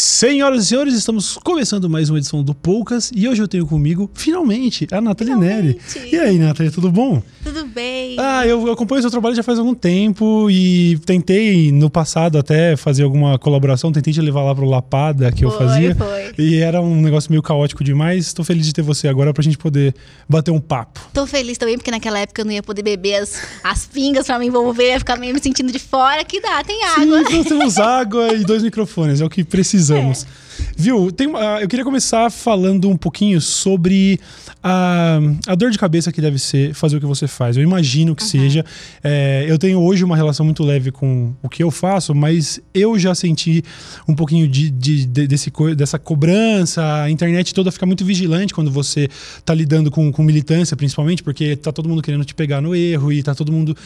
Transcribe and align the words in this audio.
Senhoras 0.00 0.62
e 0.62 0.66
senhores, 0.66 0.94
estamos 0.94 1.36
começando 1.42 1.90
mais 1.90 2.08
uma 2.08 2.18
edição 2.18 2.40
do 2.40 2.54
Poucas 2.54 3.10
e 3.12 3.26
hoje 3.26 3.42
eu 3.42 3.48
tenho 3.48 3.66
comigo, 3.66 4.08
finalmente, 4.14 4.86
a 4.92 5.00
Nathalie 5.00 5.34
Neri. 5.34 5.76
E 6.12 6.16
aí, 6.16 6.38
Nathalie, 6.38 6.70
tudo 6.70 6.88
bom? 6.92 7.20
Tudo 7.42 7.66
bem. 7.66 8.14
Ah, 8.16 8.46
eu 8.46 8.70
acompanho 8.70 9.02
seu 9.02 9.10
trabalho 9.10 9.34
já 9.34 9.42
faz 9.42 9.58
algum 9.58 9.74
tempo 9.74 10.48
e 10.48 10.96
tentei 11.04 11.72
no 11.72 11.90
passado 11.90 12.38
até 12.38 12.76
fazer 12.76 13.02
alguma 13.02 13.40
colaboração, 13.40 13.90
tentei 13.90 14.12
te 14.12 14.20
levar 14.20 14.44
lá 14.44 14.54
pro 14.54 14.66
Lapada 14.66 15.32
que 15.32 15.42
foi, 15.42 15.52
eu 15.52 15.58
fazia. 15.58 15.96
Foi. 15.96 16.18
E 16.38 16.58
era 16.58 16.80
um 16.80 17.02
negócio 17.02 17.28
meio 17.32 17.42
caótico 17.42 17.82
demais. 17.82 18.26
Estou 18.26 18.44
feliz 18.44 18.66
de 18.66 18.72
ter 18.72 18.82
você 18.82 19.08
agora 19.08 19.34
pra 19.34 19.42
gente 19.42 19.58
poder 19.58 19.96
bater 20.28 20.52
um 20.52 20.60
papo. 20.60 21.00
Tô 21.12 21.26
feliz 21.26 21.58
também 21.58 21.76
porque 21.76 21.90
naquela 21.90 22.20
época 22.20 22.42
eu 22.42 22.44
não 22.44 22.52
ia 22.52 22.62
poder 22.62 22.82
beber 22.82 23.16
as, 23.16 23.42
as 23.64 23.84
pingas 23.86 24.26
pra 24.26 24.38
me 24.38 24.46
envolver, 24.46 24.92
ia 24.92 24.98
ficar 25.00 25.16
meio 25.16 25.34
me 25.34 25.42
sentindo 25.42 25.72
de 25.72 25.80
fora. 25.80 26.24
Que 26.24 26.40
dá, 26.40 26.62
tem 26.62 26.84
água. 26.84 27.24
Sim, 27.24 27.36
nós 27.38 27.46
temos 27.46 27.78
água 27.78 28.34
e 28.34 28.44
dois 28.44 28.62
microfones, 28.62 29.20
é 29.20 29.24
o 29.24 29.28
que 29.28 29.42
precisamos. 29.88 30.24
É. 30.24 30.48
Viu, 30.76 31.12
tem, 31.12 31.28
uh, 31.28 31.60
eu 31.60 31.68
queria 31.68 31.84
começar 31.84 32.30
falando 32.30 32.88
um 32.88 32.96
pouquinho 32.96 33.40
sobre 33.40 34.18
a, 34.62 35.18
a 35.46 35.54
dor 35.54 35.70
de 35.70 35.78
cabeça 35.78 36.10
que 36.10 36.20
deve 36.20 36.38
ser 36.38 36.74
fazer 36.74 36.96
o 36.96 37.00
que 37.00 37.06
você 37.06 37.26
faz. 37.26 37.56
Eu 37.56 37.62
imagino 37.62 38.14
que 38.14 38.22
uhum. 38.22 38.28
seja. 38.28 38.64
É, 39.02 39.46
eu 39.48 39.58
tenho 39.58 39.80
hoje 39.80 40.04
uma 40.04 40.16
relação 40.16 40.44
muito 40.44 40.62
leve 40.64 40.90
com 40.90 41.32
o 41.42 41.48
que 41.48 41.62
eu 41.62 41.70
faço, 41.70 42.14
mas 42.14 42.60
eu 42.74 42.98
já 42.98 43.14
senti 43.14 43.62
um 44.06 44.14
pouquinho 44.14 44.48
de, 44.48 44.70
de, 44.70 45.04
de 45.04 45.26
desse, 45.26 45.52
dessa 45.76 45.98
cobrança. 45.98 47.02
A 47.02 47.10
internet 47.10 47.54
toda 47.54 47.70
fica 47.70 47.86
muito 47.86 48.04
vigilante 48.04 48.52
quando 48.52 48.70
você 48.70 49.08
está 49.38 49.54
lidando 49.54 49.90
com, 49.90 50.10
com 50.10 50.22
militância, 50.22 50.76
principalmente, 50.76 51.22
porque 51.22 51.56
tá 51.56 51.72
todo 51.72 51.88
mundo 51.88 52.02
querendo 52.02 52.24
te 52.24 52.34
pegar 52.34 52.60
no 52.60 52.74
erro 52.74 53.12
e 53.12 53.22
tá 53.22 53.34
todo 53.34 53.52
mundo. 53.52 53.76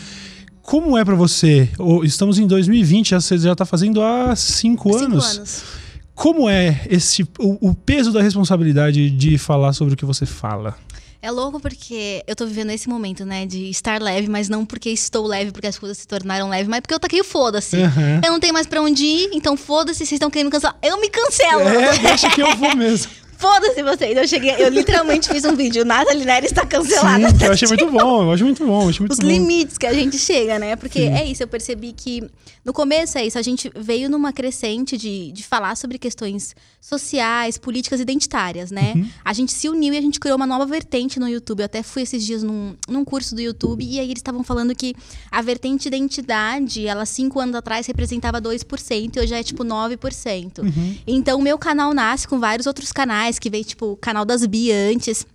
Como 0.63 0.97
é 0.97 1.05
para 1.05 1.17
você? 1.17 1.69
Estamos 2.05 2.39
em 2.39 2.47
2020, 2.47 3.11
já, 3.11 3.21
você 3.21 3.37
já 3.37 3.55
tá 3.55 3.67
fazendo 3.67 4.01
há 4.01 4.35
cinco, 4.37 4.93
cinco 4.93 5.05
anos. 5.05 5.37
anos. 5.37 5.82
Como 6.15 6.49
é 6.49 6.83
esse 6.89 7.23
o, 7.39 7.71
o, 7.71 7.75
peso 7.75 8.13
da 8.13 8.21
responsabilidade 8.21 9.11
de 9.11 9.39
falar 9.39 9.73
sobre 9.73 9.95
o 9.95 9.97
que 9.97 10.05
você 10.05 10.27
fala? 10.27 10.77
É 11.23 11.31
louco 11.31 11.61
porque 11.61 12.23
eu 12.27 12.35
tô 12.35 12.45
vivendo 12.45 12.71
esse 12.71 12.89
momento, 12.89 13.25
né? 13.25 13.47
De 13.47 13.71
estar 13.71 14.03
leve, 14.03 14.29
mas 14.29 14.49
não 14.49 14.67
porque 14.67 14.91
estou 14.91 15.27
leve, 15.27 15.53
porque 15.53 15.69
as 15.69 15.79
coisas 15.79 15.99
se 15.99 16.07
tornaram 16.07 16.49
leves, 16.49 16.69
mas 16.69 16.81
porque 16.81 16.95
eu 16.95 16.99
taquei 16.99 17.21
o 17.21 17.25
foda-se. 17.25 17.77
Uhum. 17.77 18.21
Eu 18.25 18.33
não 18.33 18.41
tenho 18.41 18.53
mais 18.53 18.67
pra 18.67 18.83
onde 18.83 19.05
ir, 19.05 19.31
então 19.33 19.57
foda-se, 19.57 19.99
vocês 19.99 20.13
estão 20.13 20.31
querendo 20.31 20.51
cancelar. 20.51 20.77
Eu 20.83 21.01
me 21.01 21.09
cancelo! 21.09 21.63
É, 21.63 21.99
deixa 21.99 22.29
que 22.29 22.43
eu 22.43 22.57
vou 22.57 22.75
mesmo. 22.77 23.11
Foda-se 23.43 23.83
vocês. 23.83 24.17
Eu 24.17 24.29
cheguei, 24.29 24.55
eu 24.57 24.69
literalmente 24.69 25.29
fiz 25.29 25.45
um 25.45 25.57
vídeo. 25.57 25.85
Nathalie 25.85 26.25
Nery 26.25 26.47
está 26.47 26.65
cancelada. 26.65 27.29
Sim, 27.29 27.45
eu 27.45 27.53
achei 27.53 27.67
muito 27.67 27.91
bom, 27.91 28.23
eu 28.23 28.31
acho 28.31 28.45
muito 28.45 28.65
bom. 28.65 28.89
Acho 28.89 29.03
muito 29.03 29.13
Os 29.13 29.19
bom. 29.19 29.27
limites 29.27 29.77
que 29.77 29.85
a 29.85 29.93
gente 29.93 30.17
chega, 30.17 30.61
né? 30.61 30.77
Porque 30.77 31.01
Sim. 31.01 31.13
é 31.13 31.25
isso, 31.25 31.43
eu 31.43 31.49
percebi 31.49 31.93
que 31.93 32.23
no 32.65 32.73
começo 32.73 33.19
é 33.19 33.27
isso, 33.27 33.37
a 33.37 33.43
gente 33.43 33.71
veio 33.75 34.09
numa 34.09 34.33
crescente 34.33 34.97
de, 34.97 35.33
de 35.33 35.43
falar 35.43 35.77
sobre 35.77 35.99
questões 35.99 36.55
sociais, 36.81 37.59
políticas 37.59 38.01
identitárias, 38.01 38.71
né? 38.71 38.93
Uhum. 38.95 39.11
A 39.25 39.33
gente 39.33 39.53
se 39.53 39.69
uniu 39.69 39.93
e 39.93 39.99
a 39.99 40.01
gente 40.01 40.21
criou 40.21 40.37
uma 40.37 40.47
nova 40.47 40.65
vertente 40.65 41.19
no 41.19 41.29
YouTube. 41.29 41.61
Eu 41.61 41.67
até 41.67 41.83
fui 41.83 42.03
esses 42.03 42.25
dias 42.25 42.43
num, 42.43 42.77
num 42.89 43.05
curso 43.05 43.35
do 43.35 43.41
YouTube 43.41 43.85
e 43.85 43.99
aí 43.99 44.07
eles 44.07 44.19
estavam 44.19 44.45
falando 44.45 44.75
que 44.77 44.95
a 45.31 45.43
vertente 45.43 45.89
identidade, 45.89 46.87
ela 46.87 47.05
cinco 47.05 47.41
anos 47.41 47.57
atrás 47.57 47.87
representava 47.87 48.41
2% 48.41 49.17
e 49.17 49.21
hoje 49.21 49.35
é 49.35 49.43
tipo 49.43 49.65
9%. 49.65 50.59
Uhum. 50.61 50.99
Então 51.05 51.41
o 51.41 51.43
meu 51.43 51.59
canal 51.59 51.93
nasce 51.93 52.29
com 52.29 52.39
vários 52.39 52.69
outros 52.69 52.93
canais 52.93 53.41
que 53.41 53.51
veio, 53.51 53.65
tipo, 53.65 53.87
o 53.87 53.97
canal 53.97 54.25
das 54.25 54.47
Bi 54.47 54.71
antes, 54.71 55.27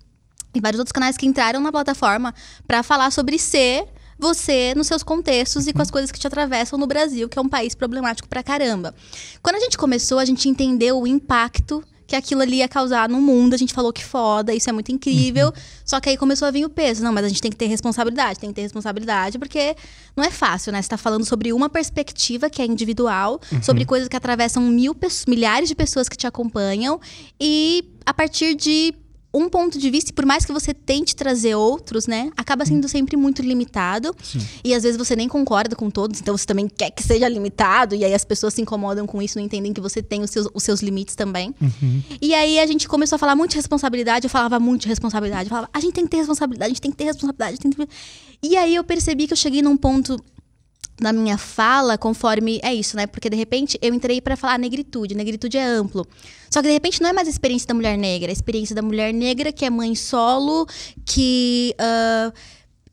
e 0.55 0.61
vários 0.61 0.79
outros 0.79 0.93
canais 0.93 1.17
que 1.17 1.25
entraram 1.25 1.59
na 1.59 1.71
plataforma 1.71 2.33
para 2.65 2.81
falar 2.83 3.11
sobre 3.11 3.37
ser 3.37 3.85
você 4.17 4.73
nos 4.75 4.87
seus 4.87 5.03
contextos 5.03 5.67
e 5.67 5.73
com 5.73 5.81
as 5.81 5.91
coisas 5.91 6.11
que 6.11 6.19
te 6.19 6.27
atravessam 6.27 6.77
no 6.77 6.87
Brasil, 6.87 7.29
que 7.29 7.37
é 7.37 7.41
um 7.41 7.49
país 7.49 7.75
problemático 7.75 8.27
pra 8.27 8.41
caramba. 8.41 8.93
Quando 9.41 9.55
a 9.55 9.59
gente 9.59 9.77
começou, 9.77 10.19
a 10.19 10.25
gente 10.25 10.49
entendeu 10.49 10.99
o 10.99 11.07
impacto 11.07 11.83
que 12.07 12.15
aquilo 12.15 12.41
ali 12.41 12.57
ia 12.57 12.67
causar 12.69 13.09
no 13.09 13.21
mundo. 13.21 13.53
A 13.53 13.57
gente 13.57 13.73
falou 13.73 13.91
que 13.91 14.03
foda, 14.03 14.53
isso 14.53 14.69
é 14.69 14.73
muito 14.73 14.91
incrível. 14.91 15.47
Uhum. 15.47 15.61
Só 15.83 15.99
que 15.99 16.09
aí 16.09 16.17
começou 16.17 16.47
a 16.47 16.51
vir 16.51 16.65
o 16.65 16.69
peso. 16.69 17.03
Não, 17.03 17.11
mas 17.11 17.25
a 17.25 17.27
gente 17.27 17.41
tem 17.41 17.51
que 17.51 17.57
ter 17.57 17.67
responsabilidade, 17.67 18.39
tem 18.39 18.49
que 18.49 18.55
ter 18.55 18.61
responsabilidade, 18.61 19.37
porque 19.37 19.75
não 20.15 20.23
é 20.23 20.31
fácil, 20.31 20.71
né? 20.71 20.81
Você 20.81 20.87
tá 20.87 20.97
falando 20.97 21.25
sobre 21.25 21.51
uma 21.51 21.69
perspectiva 21.69 22.49
que 22.49 22.61
é 22.61 22.65
individual, 22.65 23.41
uhum. 23.51 23.61
sobre 23.61 23.83
coisas 23.83 24.07
que 24.07 24.15
atravessam 24.15 24.63
mil, 24.63 24.95
milhares 25.27 25.67
de 25.67 25.75
pessoas 25.75 26.07
que 26.07 26.15
te 26.15 26.25
acompanham. 26.25 26.99
E 27.39 27.83
a 28.05 28.13
partir 28.13 28.55
de 28.55 28.93
um 29.37 29.49
ponto 29.49 29.77
de 29.77 29.89
vista, 29.89 30.11
e 30.11 30.13
por 30.13 30.25
mais 30.25 30.45
que 30.45 30.51
você 30.51 30.73
tente 30.73 31.15
trazer 31.15 31.55
outros, 31.55 32.07
né, 32.07 32.31
acaba 32.35 32.65
sendo 32.65 32.85
hum. 32.85 32.87
sempre 32.87 33.15
muito 33.15 33.41
limitado. 33.41 34.15
Sim. 34.21 34.39
E 34.63 34.73
às 34.73 34.83
vezes 34.83 34.97
você 34.97 35.15
nem 35.15 35.27
concorda 35.27 35.75
com 35.75 35.89
todos, 35.89 36.19
então 36.19 36.35
você 36.37 36.45
também 36.45 36.67
quer 36.67 36.91
que 36.91 37.03
seja 37.03 37.27
limitado, 37.27 37.95
e 37.95 38.03
aí 38.03 38.13
as 38.13 38.25
pessoas 38.25 38.53
se 38.53 38.61
incomodam 38.61 39.05
com 39.05 39.21
isso, 39.21 39.37
não 39.37 39.45
entendem 39.45 39.73
que 39.73 39.81
você 39.81 40.01
tem 40.01 40.21
os 40.23 40.31
seus, 40.31 40.47
os 40.53 40.63
seus 40.63 40.81
limites 40.81 41.15
também. 41.15 41.53
Uhum. 41.61 42.01
E 42.21 42.33
aí 42.33 42.59
a 42.59 42.65
gente 42.65 42.87
começou 42.87 43.15
a 43.15 43.19
falar 43.19 43.35
muito 43.35 43.51
de 43.51 43.57
responsabilidade, 43.57 44.25
eu 44.25 44.29
falava 44.29 44.59
muito 44.59 44.81
de 44.83 44.87
responsabilidade, 44.87 45.45
eu 45.45 45.49
falava, 45.49 45.69
a 45.73 45.79
gente 45.79 45.93
tem 45.93 46.03
que 46.05 46.11
ter 46.11 46.17
responsabilidade, 46.17 46.65
a 46.65 46.73
gente 46.73 46.81
tem 46.81 46.91
que 46.91 46.97
ter 46.97 47.05
responsabilidade. 47.05 47.57
Tem 47.57 47.71
que 47.71 47.77
ter... 47.77 47.87
E 48.41 48.55
aí 48.55 48.75
eu 48.75 48.83
percebi 48.83 49.27
que 49.27 49.33
eu 49.33 49.37
cheguei 49.37 49.61
num 49.61 49.75
ponto 49.75 50.17
na 50.99 51.13
minha 51.13 51.37
fala 51.37 51.97
conforme 51.97 52.59
é 52.63 52.73
isso, 52.73 52.97
né? 52.97 53.05
Porque 53.05 53.29
de 53.29 53.37
repente 53.37 53.77
eu 53.81 53.93
entrei 53.93 54.19
para 54.19 54.35
falar 54.35 54.57
negritude, 54.57 55.15
negritude 55.15 55.57
é 55.57 55.63
amplo. 55.63 56.07
Só 56.49 56.61
que 56.61 56.67
de 56.67 56.73
repente 56.73 57.01
não 57.01 57.09
é 57.09 57.13
mais 57.13 57.27
a 57.27 57.31
experiência 57.31 57.67
da 57.67 57.73
mulher 57.73 57.97
negra, 57.97 58.29
é 58.29 58.31
a 58.31 58.33
experiência 58.33 58.75
da 58.75 58.81
mulher 58.81 59.13
negra 59.13 59.51
que 59.51 59.63
é 59.63 59.69
mãe 59.69 59.93
solo, 59.93 60.65
que 61.05 61.75
uh, 61.79 62.33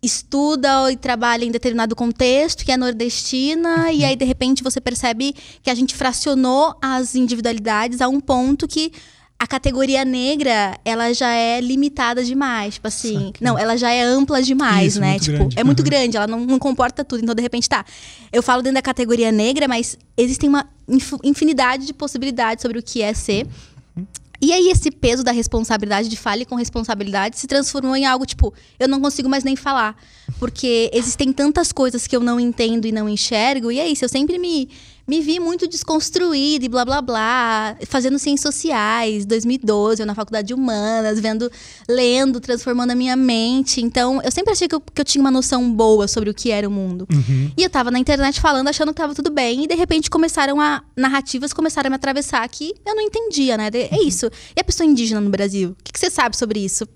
estuda 0.02 0.92
e 0.92 0.96
trabalha 0.96 1.44
em 1.44 1.50
determinado 1.50 1.96
contexto, 1.96 2.64
que 2.64 2.72
é 2.72 2.76
nordestina, 2.76 3.84
uhum. 3.84 3.92
e 3.92 4.04
aí 4.04 4.16
de 4.16 4.24
repente 4.24 4.62
você 4.62 4.80
percebe 4.80 5.34
que 5.62 5.70
a 5.70 5.74
gente 5.74 5.94
fracionou 5.94 6.76
as 6.82 7.14
individualidades 7.14 8.00
a 8.02 8.08
um 8.08 8.20
ponto 8.20 8.68
que 8.68 8.92
a 9.38 9.46
categoria 9.46 10.04
negra, 10.04 10.78
ela 10.84 11.12
já 11.12 11.30
é 11.30 11.60
limitada 11.60 12.24
demais. 12.24 12.74
Tipo 12.74 12.88
assim. 12.88 13.32
Não, 13.40 13.58
ela 13.58 13.76
já 13.76 13.90
é 13.90 14.02
ampla 14.02 14.42
demais, 14.42 14.92
Isso, 14.92 15.00
né? 15.00 15.18
Tipo, 15.18 15.38
grande. 15.38 15.58
é 15.58 15.64
muito 15.64 15.80
uhum. 15.80 15.84
grande, 15.84 16.16
ela 16.16 16.26
não, 16.26 16.40
não, 16.40 16.58
comporta 16.58 17.04
tudo. 17.04 17.22
Então, 17.22 17.34
de 17.34 17.42
repente, 17.42 17.68
tá. 17.68 17.84
Eu 18.32 18.42
falo 18.42 18.62
dentro 18.62 18.74
da 18.74 18.82
categoria 18.82 19.30
negra, 19.30 19.68
mas 19.68 19.98
existem 20.16 20.48
uma 20.48 20.66
infinidade 21.22 21.86
de 21.86 21.92
possibilidades 21.92 22.62
sobre 22.62 22.78
o 22.78 22.82
que 22.82 23.02
é 23.02 23.12
ser. 23.12 23.46
Uhum. 23.96 24.06
E 24.40 24.52
aí, 24.52 24.68
esse 24.68 24.90
peso 24.90 25.22
da 25.22 25.32
responsabilidade, 25.32 26.08
de 26.08 26.16
fale 26.16 26.44
com 26.44 26.54
responsabilidade, 26.54 27.38
se 27.38 27.46
transformou 27.46 27.96
em 27.96 28.06
algo 28.06 28.24
tipo, 28.24 28.52
eu 28.78 28.88
não 28.88 29.00
consigo 29.00 29.28
mais 29.28 29.44
nem 29.44 29.56
falar. 29.56 29.96
Porque 30.38 30.90
existem 30.92 31.32
tantas 31.32 31.72
coisas 31.72 32.06
que 32.06 32.16
eu 32.16 32.20
não 32.20 32.38
entendo 32.38 32.86
e 32.86 32.92
não 32.92 33.08
enxergo. 33.08 33.70
E 33.70 33.78
é 33.78 33.88
isso, 33.88 34.04
eu 34.04 34.08
sempre 34.08 34.38
me 34.38 34.68
me 35.06 35.20
vi 35.20 35.38
muito 35.38 35.66
desconstruída 35.68 36.64
e 36.64 36.68
blá 36.68 36.84
blá 36.84 37.02
blá, 37.02 37.76
fazendo 37.86 38.18
ciências 38.18 38.54
sociais, 38.54 39.26
2012, 39.26 40.02
eu 40.02 40.06
na 40.06 40.14
faculdade 40.14 40.48
de 40.48 40.54
humanas, 40.54 41.20
vendo, 41.20 41.50
lendo, 41.88 42.40
transformando 42.40 42.92
a 42.92 42.94
minha 42.94 43.16
mente. 43.16 43.80
Então, 43.80 44.20
eu 44.22 44.30
sempre 44.30 44.52
achei 44.52 44.66
que 44.66 44.74
eu, 44.74 44.80
que 44.80 45.00
eu 45.00 45.04
tinha 45.04 45.20
uma 45.20 45.30
noção 45.30 45.70
boa 45.72 46.08
sobre 46.08 46.30
o 46.30 46.34
que 46.34 46.50
era 46.50 46.66
o 46.66 46.70
mundo. 46.70 47.06
Uhum. 47.12 47.52
E 47.56 47.62
eu 47.62 47.70
tava 47.70 47.90
na 47.90 47.98
internet 47.98 48.40
falando, 48.40 48.68
achando 48.68 48.88
que 48.88 48.94
tava 48.94 49.14
tudo 49.14 49.30
bem, 49.30 49.64
e 49.64 49.66
de 49.66 49.74
repente 49.74 50.08
começaram 50.08 50.60
a. 50.60 50.82
narrativas 50.96 51.52
começaram 51.52 51.88
a 51.88 51.90
me 51.90 51.96
atravessar 51.96 52.48
que 52.48 52.74
eu 52.86 52.94
não 52.94 53.02
entendia, 53.02 53.56
né? 53.56 53.70
É 53.72 54.02
isso. 54.02 54.30
E 54.56 54.60
a 54.60 54.64
pessoa 54.64 54.86
indígena 54.86 55.20
no 55.20 55.30
Brasil? 55.30 55.70
O 55.70 55.76
que, 55.82 55.92
que 55.92 55.98
você 55.98 56.10
sabe 56.10 56.36
sobre 56.36 56.60
isso? 56.60 56.86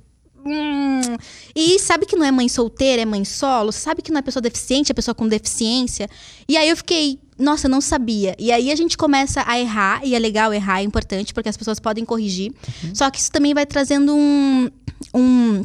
Hum. 0.44 1.16
E 1.54 1.78
sabe 1.78 2.06
que 2.06 2.16
não 2.16 2.24
é 2.24 2.30
mãe 2.30 2.48
solteira, 2.48 3.02
é 3.02 3.04
mãe 3.04 3.24
solo? 3.24 3.72
Sabe 3.72 4.02
que 4.02 4.10
não 4.10 4.18
é 4.18 4.22
pessoa 4.22 4.40
deficiente, 4.40 4.92
é 4.92 4.94
pessoa 4.94 5.14
com 5.14 5.26
deficiência? 5.26 6.08
E 6.48 6.56
aí 6.56 6.68
eu 6.68 6.76
fiquei, 6.76 7.18
nossa, 7.38 7.66
eu 7.66 7.70
não 7.70 7.80
sabia. 7.80 8.34
E 8.38 8.50
aí 8.50 8.70
a 8.70 8.76
gente 8.76 8.96
começa 8.96 9.42
a 9.46 9.58
errar, 9.58 10.00
e 10.04 10.14
é 10.14 10.18
legal 10.18 10.52
errar, 10.52 10.80
é 10.80 10.82
importante, 10.82 11.32
porque 11.32 11.48
as 11.48 11.56
pessoas 11.56 11.78
podem 11.78 12.04
corrigir. 12.04 12.52
Uhum. 12.84 12.94
Só 12.94 13.10
que 13.10 13.18
isso 13.18 13.30
também 13.30 13.54
vai 13.54 13.64
trazendo 13.64 14.14
um. 14.14 14.68
um 15.14 15.64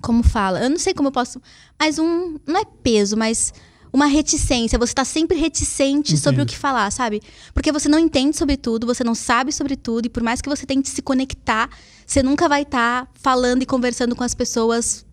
como 0.00 0.22
fala? 0.22 0.60
Eu 0.62 0.70
não 0.70 0.78
sei 0.78 0.94
como 0.94 1.08
eu 1.08 1.12
posso. 1.12 1.40
Mas 1.78 1.98
um. 1.98 2.38
Não 2.46 2.60
é 2.60 2.64
peso, 2.64 3.16
mas 3.16 3.52
uma 3.92 4.06
reticência. 4.06 4.78
Você 4.78 4.92
está 4.92 5.04
sempre 5.04 5.36
reticente 5.36 6.12
Entendo. 6.12 6.22
sobre 6.22 6.42
o 6.42 6.46
que 6.46 6.56
falar, 6.56 6.90
sabe? 6.90 7.22
Porque 7.54 7.72
você 7.72 7.88
não 7.88 7.98
entende 7.98 8.36
sobre 8.36 8.56
tudo, 8.56 8.86
você 8.86 9.04
não 9.04 9.14
sabe 9.14 9.52
sobre 9.52 9.76
tudo, 9.76 10.06
e 10.06 10.08
por 10.08 10.22
mais 10.22 10.40
que 10.40 10.48
você 10.48 10.66
tente 10.66 10.88
se 10.88 11.02
conectar, 11.02 11.68
você 12.06 12.22
nunca 12.22 12.48
vai 12.48 12.62
estar 12.62 13.06
tá 13.06 13.10
falando 13.14 13.62
e 13.62 13.66
conversando 13.66 14.14
com 14.14 14.24
as 14.24 14.34
pessoas 14.34 15.06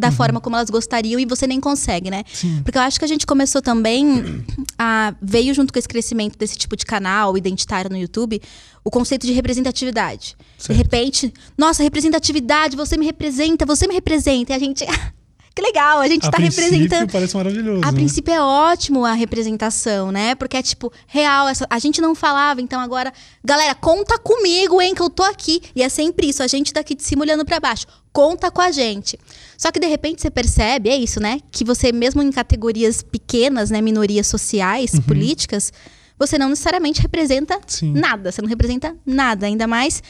da 0.00 0.08
uhum. 0.08 0.14
forma 0.14 0.40
como 0.40 0.56
elas 0.56 0.70
gostariam 0.70 1.20
e 1.20 1.26
você 1.26 1.46
nem 1.46 1.60
consegue, 1.60 2.10
né? 2.10 2.24
Sim. 2.32 2.62
Porque 2.64 2.78
eu 2.78 2.82
acho 2.82 2.98
que 2.98 3.04
a 3.04 3.08
gente 3.08 3.26
começou 3.26 3.60
também 3.60 4.44
a 4.78 5.14
veio 5.20 5.52
junto 5.52 5.72
com 5.72 5.78
esse 5.78 5.88
crescimento 5.88 6.38
desse 6.38 6.56
tipo 6.56 6.74
de 6.74 6.86
canal 6.86 7.36
identitário 7.36 7.90
no 7.90 7.98
YouTube, 7.98 8.40
o 8.82 8.90
conceito 8.90 9.26
de 9.26 9.32
representatividade. 9.32 10.36
Certo. 10.56 10.72
De 10.72 10.82
repente, 10.82 11.34
nossa, 11.56 11.82
representatividade, 11.82 12.76
você 12.76 12.96
me 12.96 13.04
representa, 13.04 13.66
você 13.66 13.86
me 13.86 13.94
representa, 13.94 14.52
e 14.52 14.56
a 14.56 14.58
gente 14.58 14.84
que 15.54 15.62
legal, 15.62 16.00
a 16.00 16.08
gente 16.08 16.26
a 16.26 16.30
tá 16.30 16.38
representando. 16.38 17.10
parece 17.10 17.36
maravilhoso. 17.36 17.82
A 17.82 17.90
né? 17.90 17.92
princípio 17.92 18.32
é 18.32 18.40
ótimo 18.40 19.04
a 19.04 19.12
representação, 19.12 20.12
né? 20.12 20.34
Porque 20.34 20.56
é 20.56 20.62
tipo, 20.62 20.92
real, 21.06 21.48
essa... 21.48 21.66
a 21.68 21.78
gente 21.78 22.00
não 22.00 22.14
falava, 22.14 22.60
então 22.60 22.80
agora, 22.80 23.12
galera, 23.44 23.74
conta 23.74 24.18
comigo, 24.18 24.80
hein, 24.80 24.94
que 24.94 25.02
eu 25.02 25.10
tô 25.10 25.22
aqui. 25.24 25.60
E 25.74 25.82
é 25.82 25.88
sempre 25.88 26.28
isso, 26.28 26.42
a 26.42 26.46
gente 26.46 26.72
daqui 26.72 26.94
de 26.94 27.02
cima 27.02 27.22
olhando 27.22 27.44
para 27.44 27.58
baixo. 27.58 27.86
Conta 28.12 28.50
com 28.50 28.60
a 28.60 28.70
gente. 28.70 29.18
Só 29.58 29.70
que 29.70 29.80
de 29.80 29.86
repente 29.86 30.22
você 30.22 30.30
percebe, 30.30 30.88
é 30.88 30.96
isso, 30.96 31.20
né? 31.20 31.40
Que 31.50 31.64
você, 31.64 31.92
mesmo 31.92 32.22
em 32.22 32.30
categorias 32.30 33.02
pequenas, 33.02 33.70
né, 33.70 33.80
minorias 33.80 34.26
sociais, 34.26 34.94
uhum. 34.94 35.02
políticas, 35.02 35.72
você 36.18 36.38
não 36.38 36.50
necessariamente 36.50 37.00
representa 37.00 37.58
Sim. 37.66 37.92
nada. 37.92 38.30
Você 38.30 38.42
não 38.42 38.48
representa 38.48 38.94
nada. 39.06 39.46
Ainda 39.46 39.66
mais 39.66 40.02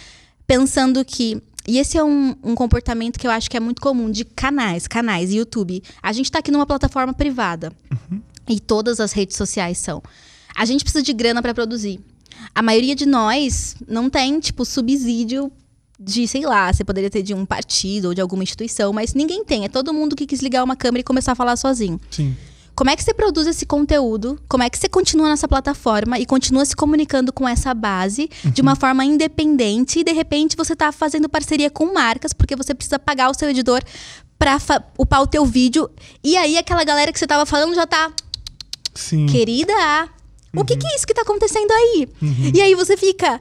pensando 0.46 1.04
que. 1.04 1.40
E 1.70 1.78
esse 1.78 1.96
é 1.96 2.02
um, 2.02 2.34
um 2.42 2.56
comportamento 2.56 3.16
que 3.16 3.24
eu 3.24 3.30
acho 3.30 3.48
que 3.48 3.56
é 3.56 3.60
muito 3.60 3.80
comum 3.80 4.10
de 4.10 4.24
canais, 4.24 4.88
canais, 4.88 5.32
YouTube. 5.32 5.80
A 6.02 6.12
gente 6.12 6.28
tá 6.28 6.40
aqui 6.40 6.50
numa 6.50 6.66
plataforma 6.66 7.14
privada. 7.14 7.72
E 8.48 8.58
todas 8.58 8.98
as 8.98 9.12
redes 9.12 9.36
sociais 9.36 9.78
são. 9.78 10.02
A 10.56 10.64
gente 10.64 10.82
precisa 10.82 11.00
de 11.00 11.12
grana 11.12 11.40
para 11.40 11.54
produzir. 11.54 12.00
A 12.52 12.60
maioria 12.60 12.96
de 12.96 13.06
nós 13.06 13.76
não 13.86 14.10
tem, 14.10 14.40
tipo, 14.40 14.64
subsídio 14.64 15.52
de, 15.96 16.26
sei 16.26 16.44
lá, 16.44 16.72
você 16.72 16.82
poderia 16.82 17.08
ter 17.08 17.22
de 17.22 17.34
um 17.34 17.46
partido 17.46 18.06
ou 18.06 18.14
de 18.14 18.20
alguma 18.20 18.42
instituição, 18.42 18.92
mas 18.92 19.14
ninguém 19.14 19.44
tem. 19.44 19.64
É 19.64 19.68
todo 19.68 19.94
mundo 19.94 20.16
que 20.16 20.26
quis 20.26 20.40
ligar 20.40 20.64
uma 20.64 20.74
câmera 20.74 21.02
e 21.02 21.04
começar 21.04 21.30
a 21.30 21.36
falar 21.36 21.56
sozinho. 21.56 22.00
Sim. 22.10 22.36
Como 22.80 22.88
é 22.88 22.96
que 22.96 23.04
você 23.04 23.12
produz 23.12 23.46
esse 23.46 23.66
conteúdo? 23.66 24.40
Como 24.48 24.62
é 24.62 24.70
que 24.70 24.78
você 24.78 24.88
continua 24.88 25.28
nessa 25.28 25.46
plataforma 25.46 26.18
e 26.18 26.24
continua 26.24 26.64
se 26.64 26.74
comunicando 26.74 27.30
com 27.30 27.46
essa 27.46 27.74
base 27.74 28.30
de 28.42 28.62
uma 28.62 28.74
forma 28.74 29.04
independente 29.04 29.98
e 29.98 30.02
de 30.02 30.12
repente 30.12 30.56
você 30.56 30.74
tá 30.74 30.90
fazendo 30.90 31.28
parceria 31.28 31.68
com 31.68 31.92
marcas 31.92 32.32
porque 32.32 32.56
você 32.56 32.72
precisa 32.74 32.98
pagar 32.98 33.30
o 33.30 33.34
seu 33.34 33.50
editor 33.50 33.82
pra 34.38 34.58
fa- 34.58 34.82
upar 34.98 35.20
o 35.20 35.26
teu 35.26 35.44
vídeo 35.44 35.90
e 36.24 36.38
aí 36.38 36.56
aquela 36.56 36.82
galera 36.82 37.12
que 37.12 37.18
você 37.18 37.26
tava 37.26 37.44
falando 37.44 37.74
já 37.74 37.86
tá 37.86 38.10
Sim. 38.94 39.26
querida, 39.26 39.74
o 40.56 40.64
que, 40.64 40.74
que 40.74 40.86
é 40.86 40.96
isso 40.96 41.06
que 41.06 41.12
tá 41.12 41.20
acontecendo 41.20 41.70
aí? 41.70 42.08
E 42.54 42.62
aí 42.62 42.74
você 42.74 42.96
fica. 42.96 43.38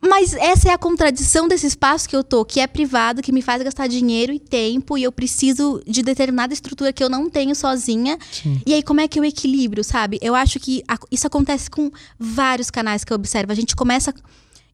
Mas 0.00 0.32
essa 0.34 0.68
é 0.68 0.72
a 0.72 0.78
contradição 0.78 1.48
desse 1.48 1.66
espaço 1.66 2.08
que 2.08 2.14
eu 2.14 2.22
tô, 2.22 2.44
que 2.44 2.60
é 2.60 2.66
privado, 2.68 3.20
que 3.20 3.32
me 3.32 3.42
faz 3.42 3.62
gastar 3.62 3.88
dinheiro 3.88 4.32
e 4.32 4.38
tempo, 4.38 4.96
e 4.96 5.02
eu 5.02 5.10
preciso 5.10 5.82
de 5.86 6.02
determinada 6.02 6.54
estrutura 6.54 6.92
que 6.92 7.02
eu 7.02 7.08
não 7.08 7.28
tenho 7.28 7.54
sozinha. 7.54 8.16
Sim. 8.30 8.60
E 8.64 8.74
aí, 8.74 8.82
como 8.82 9.00
é 9.00 9.08
que 9.08 9.18
eu 9.18 9.24
equilibro, 9.24 9.82
sabe? 9.82 10.18
Eu 10.22 10.34
acho 10.36 10.60
que 10.60 10.84
a- 10.86 10.96
isso 11.10 11.26
acontece 11.26 11.68
com 11.68 11.90
vários 12.18 12.70
canais 12.70 13.02
que 13.02 13.12
eu 13.12 13.16
observo. 13.16 13.50
A 13.50 13.56
gente 13.56 13.74
começa. 13.74 14.14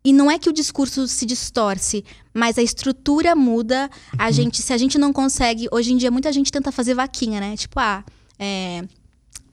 E 0.04 0.12
não 0.12 0.30
é 0.30 0.38
que 0.38 0.50
o 0.50 0.52
discurso 0.52 1.08
se 1.08 1.24
distorce, 1.24 2.04
mas 2.34 2.58
a 2.58 2.62
estrutura 2.62 3.34
muda. 3.34 3.90
A 4.18 4.30
gente, 4.30 4.60
se 4.60 4.74
a 4.74 4.76
gente 4.76 4.98
não 4.98 5.10
consegue. 5.10 5.66
Hoje 5.72 5.94
em 5.94 5.96
dia, 5.96 6.10
muita 6.10 6.30
gente 6.30 6.52
tenta 6.52 6.70
fazer 6.70 6.92
vaquinha, 6.92 7.40
né? 7.40 7.56
Tipo, 7.56 7.80
ah, 7.80 8.04
é, 8.38 8.84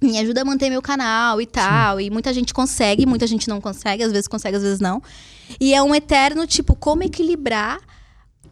me 0.01 0.17
ajuda 0.17 0.41
a 0.41 0.45
manter 0.45 0.69
meu 0.69 0.81
canal 0.81 1.39
e 1.39 1.45
tal. 1.45 1.99
E 1.99 2.09
muita 2.09 2.33
gente 2.33 2.53
consegue, 2.53 3.05
muita 3.05 3.27
gente 3.27 3.47
não 3.47 3.61
consegue, 3.61 4.03
às 4.03 4.11
vezes 4.11 4.27
consegue, 4.27 4.57
às 4.57 4.63
vezes 4.63 4.79
não. 4.79 5.01
E 5.59 5.73
é 5.73 5.81
um 5.83 5.93
eterno, 5.93 6.47
tipo, 6.47 6.75
como 6.75 7.03
equilibrar 7.03 7.79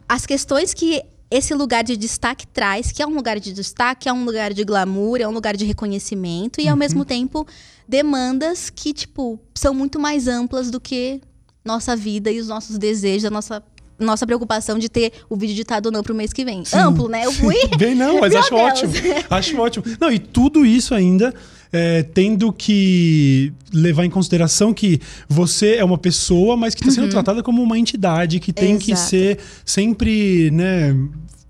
as 0.08 0.26
questões 0.26 0.72
que 0.74 1.02
esse 1.30 1.54
lugar 1.54 1.84
de 1.84 1.96
destaque 1.96 2.46
traz, 2.46 2.90
que 2.90 3.02
é 3.02 3.06
um 3.06 3.14
lugar 3.14 3.38
de 3.38 3.52
destaque, 3.52 4.08
é 4.08 4.12
um 4.12 4.24
lugar 4.24 4.52
de 4.52 4.64
glamour, 4.64 5.20
é 5.20 5.28
um 5.28 5.30
lugar 5.30 5.56
de 5.56 5.64
reconhecimento, 5.64 6.60
e 6.60 6.68
ao 6.68 6.76
mesmo 6.76 7.04
tempo 7.04 7.46
demandas 7.86 8.68
que, 8.68 8.92
tipo, 8.92 9.38
são 9.54 9.72
muito 9.72 9.98
mais 9.98 10.26
amplas 10.26 10.70
do 10.70 10.80
que 10.80 11.20
nossa 11.64 11.94
vida 11.94 12.30
e 12.30 12.40
os 12.40 12.48
nossos 12.48 12.78
desejos, 12.78 13.26
a 13.26 13.30
nossa, 13.30 13.62
nossa 14.00 14.26
preocupação 14.26 14.78
de 14.78 14.88
ter 14.88 15.12
o 15.28 15.36
vídeo 15.36 15.52
editado 15.52 15.88
ou 15.88 15.92
não 15.92 16.02
pro 16.02 16.14
mês 16.14 16.32
que 16.32 16.44
vem. 16.44 16.62
Amplo, 16.74 17.08
né? 17.08 17.24
Eu 17.26 17.32
fui. 17.32 17.56
Bem, 17.78 17.94
não, 17.94 18.20
mas 18.20 18.34
acho 18.36 18.50
Deus. 18.50 18.60
ótimo. 18.62 18.92
Acho 19.30 19.58
ótimo. 19.60 19.84
Não, 20.00 20.10
e 20.10 20.18
tudo 20.18 20.64
isso 20.66 20.94
ainda 20.94 21.32
é, 21.72 22.02
tendo 22.02 22.52
que 22.52 23.52
levar 23.72 24.04
em 24.04 24.10
consideração 24.10 24.74
que 24.74 25.00
você 25.28 25.76
é 25.76 25.84
uma 25.84 25.98
pessoa, 25.98 26.56
mas 26.56 26.74
que 26.74 26.82
está 26.82 26.92
sendo 26.94 27.10
tratada 27.10 27.42
como 27.42 27.62
uma 27.62 27.78
entidade 27.78 28.40
que 28.40 28.52
tem 28.52 28.76
que 28.78 28.90
Uhum. 28.90 28.96
Exato. 28.96 29.10
ser 29.10 29.38
sempre, 29.64 30.50
né? 30.50 30.96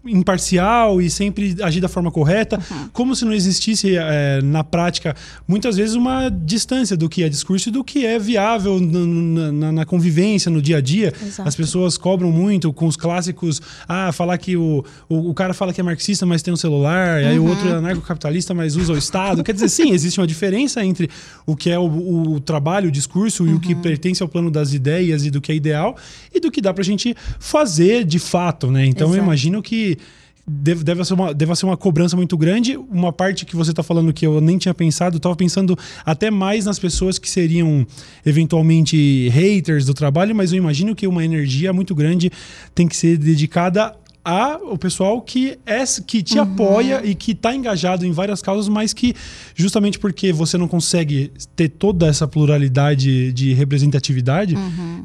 Imparcial 0.05 1.00
e 1.00 1.11
sempre 1.11 1.56
agir 1.62 1.81
da 1.81 1.88
forma 1.88 2.11
correta, 2.11 2.58
Uhum. 2.70 2.88
como 2.93 3.14
se 3.17 3.25
não 3.25 3.32
existisse 3.32 3.97
é, 3.97 4.41
na 4.43 4.64
prática 4.64 5.14
muitas 5.47 5.76
vezes 5.76 5.94
uma 5.94 6.29
distância 6.31 6.97
do 6.97 7.08
que 7.08 7.23
é 7.23 7.29
discurso 7.29 7.69
e 7.69 7.73
do 7.73 7.85
que 7.85 8.06
é 8.06 8.19
viável 8.19 8.81
na, 8.81 9.52
na- 9.52 9.73
na 9.73 9.85
convivência, 9.85 10.50
no 10.50 10.61
dia 10.62 10.79
a 10.79 10.81
dia. 10.81 11.12
Exato. 11.23 11.49
As 11.49 11.55
pessoas 11.55 11.97
cobram 11.99 12.31
muito 12.32 12.73
com 12.73 12.87
os 12.87 12.97
clássicos, 12.97 13.61
ah, 13.88 14.11
falar 14.12 14.38
que 14.38 14.56
o, 14.56 14.85
o, 15.08 15.31
o 15.31 15.35
cara 15.35 15.52
fala 15.55 15.73
que 15.73 15.81
é 15.81 15.85
marxista, 15.85 16.25
mas 16.25 16.43
tem 16.43 16.52
um 16.52 16.56
celular, 16.56 17.23
e 17.23 17.26
aí 17.26 17.38
o 17.38 17.44
outro 17.47 17.69
é 17.69 17.73
anarcocapitalista, 17.75 18.55
mas 18.55 18.76
usa 18.76 18.93
o 18.93 18.99
Estado. 18.99 19.43
Quer 19.44 19.52
dizer, 19.52 19.69
sim, 19.69 19.91
existe 19.93 20.20
uma 20.20 20.26
diferença 20.26 20.85
entre 20.85 21.08
o 21.47 21.55
que 21.56 21.70
é 21.70 21.79
o, 21.79 22.32
o 22.35 22.41
trabalho, 22.41 22.88
o 22.88 22.93
discurso 22.93 23.47
e 23.47 23.52
o 23.52 23.61
que 23.61 23.75
pertence 23.75 24.23
ao 24.23 24.29
plano 24.29 24.50
das 24.50 24.73
ideias 24.73 25.25
e 25.25 25.31
do 25.31 25.41
que 25.41 25.52
é 25.52 25.55
ideal 25.55 25.97
e 26.35 26.41
do 26.41 26.50
que 26.50 26.61
dá 26.61 26.73
pra 26.73 26.82
gente 26.85 27.14
fazer 27.38 28.05
de 28.05 28.19
fato, 28.19 28.70
né? 28.70 28.87
Então 28.87 29.08
eu 29.08 29.14
Exato. 29.14 29.25
imagino 29.26 29.62
que 29.62 29.99
deve, 30.47 30.83
deve, 30.85 31.05
ser 31.05 31.15
uma, 31.15 31.33
deve 31.35 31.55
ser 31.57 31.67
uma 31.67 31.77
cobrança 31.77 32.17
muito 32.17 32.37
grande. 32.37 32.77
Uma 32.77 33.13
parte 33.13 33.45
que 33.47 33.55
você 33.57 33.71
está 33.71 33.83
falando 33.83 34.13
que 34.13 34.27
eu 34.27 34.41
nem 34.41 34.59
tinha 34.59 34.75
pensado, 34.75 35.17
eu 35.17 35.19
estava 35.19 35.37
pensando 35.37 35.77
até 36.05 36.31
mais 36.31 36.65
nas 36.65 36.79
pessoas 36.79 37.19
que 37.19 37.29
seriam 37.31 37.87
eventualmente 38.25 39.29
haters 39.31 39.85
do 39.87 39.95
trabalho, 39.95 40.35
mas 40.35 40.53
eu 40.53 40.59
imagino 40.59 40.95
que 40.95 41.07
uma 41.07 41.25
energia 41.25 41.73
muito 41.73 41.95
grande 41.95 42.31
tem 42.75 42.89
que 42.89 42.97
ser 42.97 43.17
dedicada 43.19 43.95
a 44.23 44.57
o 44.63 44.77
pessoal 44.77 45.21
que 45.23 45.59
é 45.65 45.83
que 46.07 46.23
te 46.23 46.39
apoia 46.39 47.01
e 47.03 47.15
que 47.15 47.33
está 47.33 47.55
engajado 47.55 48.05
em 48.05 48.13
várias 48.13 48.43
causas, 48.43 48.69
mas 48.69 48.93
que 48.93 49.15
justamente 49.55 49.99
porque 49.99 50.31
você 50.31 50.59
não 50.59 50.69
consegue 50.69 51.33
ter 51.57 51.69
toda 51.71 52.07
essa 52.07 52.29
pluralidade 52.29 53.33
de 53.33 53.55
representatividade, 53.55 54.55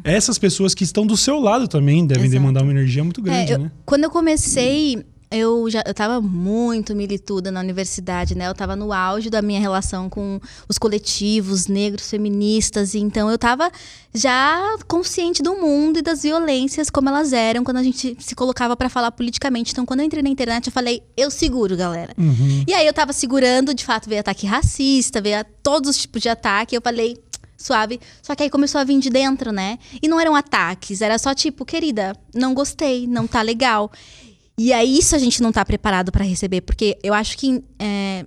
essas 0.04 0.38
pessoas 0.38 0.76
que 0.76 0.84
estão 0.84 1.06
do 1.08 1.16
seu 1.16 1.40
lado 1.40 1.66
também 1.68 2.06
devem 2.06 2.26
Exato. 2.26 2.40
demandar 2.42 2.64
uma 2.64 2.72
energia 2.72 3.04
muito 3.06 3.22
grande, 3.22 3.54
É, 3.54 3.56
eu- 3.56 3.60
né? 3.60 3.72
Quando 3.86 4.04
eu 4.04 4.10
comecei, 4.10 5.02
eu 5.36 5.70
já 5.70 5.84
eu 5.86 5.94
tava 5.94 6.22
muito 6.22 6.96
milituda 6.96 7.52
na 7.52 7.60
universidade, 7.60 8.36
né? 8.36 8.48
Eu 8.48 8.54
tava 8.54 8.76
no 8.76 8.94
auge 8.94 9.30
da 9.30 9.42
minha 9.42 9.60
relação 9.60 10.10
com 10.10 10.40
os 10.68 10.78
coletivos 10.78 11.68
negros 11.68 12.10
feministas, 12.10 12.94
e 12.94 13.00
então 13.00 13.30
eu 13.30 13.38
tava 13.38 13.72
já 14.14 14.78
consciente 14.88 15.44
do 15.44 15.56
mundo 15.56 16.00
e 16.00 16.02
das 16.02 16.24
violências 16.24 16.90
como 16.90 17.10
elas 17.10 17.34
eram 17.34 17.64
quando 17.64 17.78
a 17.78 17.84
gente 17.84 18.16
se 18.20 18.34
colocava 18.36 18.76
pra 18.76 18.90
falar 18.90 19.12
politicamente. 19.12 19.72
Então, 19.72 19.86
quando 19.86 20.00
eu 20.00 20.06
entrei 20.06 20.24
na 20.24 20.30
internet, 20.30 20.68
eu 20.68 20.74
falei, 20.74 21.04
eu 21.18 21.30
seguro, 21.30 21.76
galera. 21.76 22.14
Uhum. 22.18 22.64
E 22.68 22.74
aí 22.74 22.88
eu 22.88 22.94
tava 22.94 23.12
segurando, 23.12 23.74
de 23.74 23.84
fato, 23.84 24.08
veio 24.08 24.22
ataque 24.22 24.48
racista, 24.48 25.20
veio 25.20 25.46
todos 25.62 25.90
os 25.90 25.98
tipos 25.98 26.22
de 26.22 26.30
ataque. 26.30 26.76
Eu 26.76 26.82
falei, 26.82 27.18
suave. 27.58 28.00
Só 28.22 28.36
que 28.36 28.44
aí 28.44 28.50
começou 28.50 28.80
a 28.80 28.84
vir 28.84 29.00
de 29.00 29.10
dentro, 29.10 29.52
né? 29.52 29.80
E 30.02 30.08
não 30.08 30.20
eram 30.20 30.36
ataques, 30.36 31.02
era 31.02 31.18
só 31.18 31.34
tipo, 31.34 31.66
querida, 31.66 32.16
não 32.34 32.54
gostei, 32.54 33.08
não 33.08 33.28
tá 33.28 33.42
legal. 33.42 33.92
E 34.58 34.72
aí 34.72 34.98
isso 34.98 35.16
a 35.16 35.20
gente 35.20 35.42
não 35.42 35.52
tá 35.52 35.66
preparado 35.66 36.12
pra 36.12 36.24
receber, 36.24 36.62
porque 36.62 36.98
eu 37.04 37.14
acho 37.14 37.38
que 37.38 37.64
é, 37.78 38.26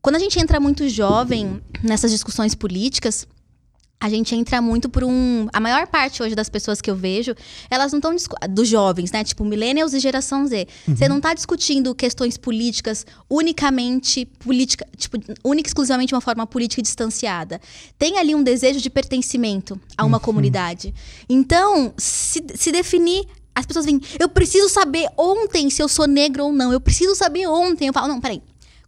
quando 0.00 0.16
a 0.16 0.18
gente 0.18 0.38
entra 0.38 0.58
muito 0.58 0.88
jovem 0.88 1.60
nessas 1.82 2.10
discussões 2.10 2.54
políticas, 2.54 3.26
a 4.00 4.08
gente 4.08 4.34
entra 4.34 4.62
muito 4.62 4.88
por 4.88 5.04
um. 5.04 5.46
A 5.52 5.60
maior 5.60 5.86
parte 5.86 6.22
hoje 6.22 6.34
das 6.34 6.48
pessoas 6.48 6.80
que 6.80 6.90
eu 6.90 6.96
vejo, 6.96 7.34
elas 7.70 7.92
não 7.92 7.98
estão. 7.98 8.16
Dos 8.48 8.66
jovens, 8.66 9.12
né? 9.12 9.22
Tipo, 9.22 9.44
millennials 9.44 9.92
e 9.92 10.00
geração 10.00 10.46
Z. 10.46 10.66
Você 10.88 11.06
não 11.06 11.20
tá 11.20 11.34
discutindo 11.34 11.94
questões 11.94 12.38
políticas 12.38 13.04
unicamente. 13.28 14.24
política 14.24 14.86
Tipo, 14.96 15.18
única 15.44 15.68
e 15.68 15.70
exclusivamente 15.70 16.08
de 16.08 16.14
uma 16.14 16.22
forma 16.22 16.46
política 16.46 16.80
e 16.80 16.82
distanciada. 16.82 17.60
Tem 17.98 18.16
ali 18.16 18.34
um 18.34 18.42
desejo 18.42 18.80
de 18.80 18.88
pertencimento 18.88 19.78
a 19.98 20.06
uma 20.06 20.18
comunidade. 20.18 20.94
Então, 21.28 21.92
se, 21.98 22.42
se 22.54 22.72
definir. 22.72 23.26
As 23.54 23.66
pessoas 23.66 23.84
vêm, 23.84 24.00
eu 24.18 24.28
preciso 24.28 24.68
saber 24.68 25.08
ontem 25.16 25.68
se 25.70 25.82
eu 25.82 25.88
sou 25.88 26.06
negro 26.06 26.44
ou 26.44 26.52
não. 26.52 26.72
Eu 26.72 26.80
preciso 26.80 27.14
saber 27.14 27.46
ontem. 27.46 27.88
Eu 27.88 27.92
falo, 27.92 28.08
não, 28.08 28.20
peraí. 28.20 28.42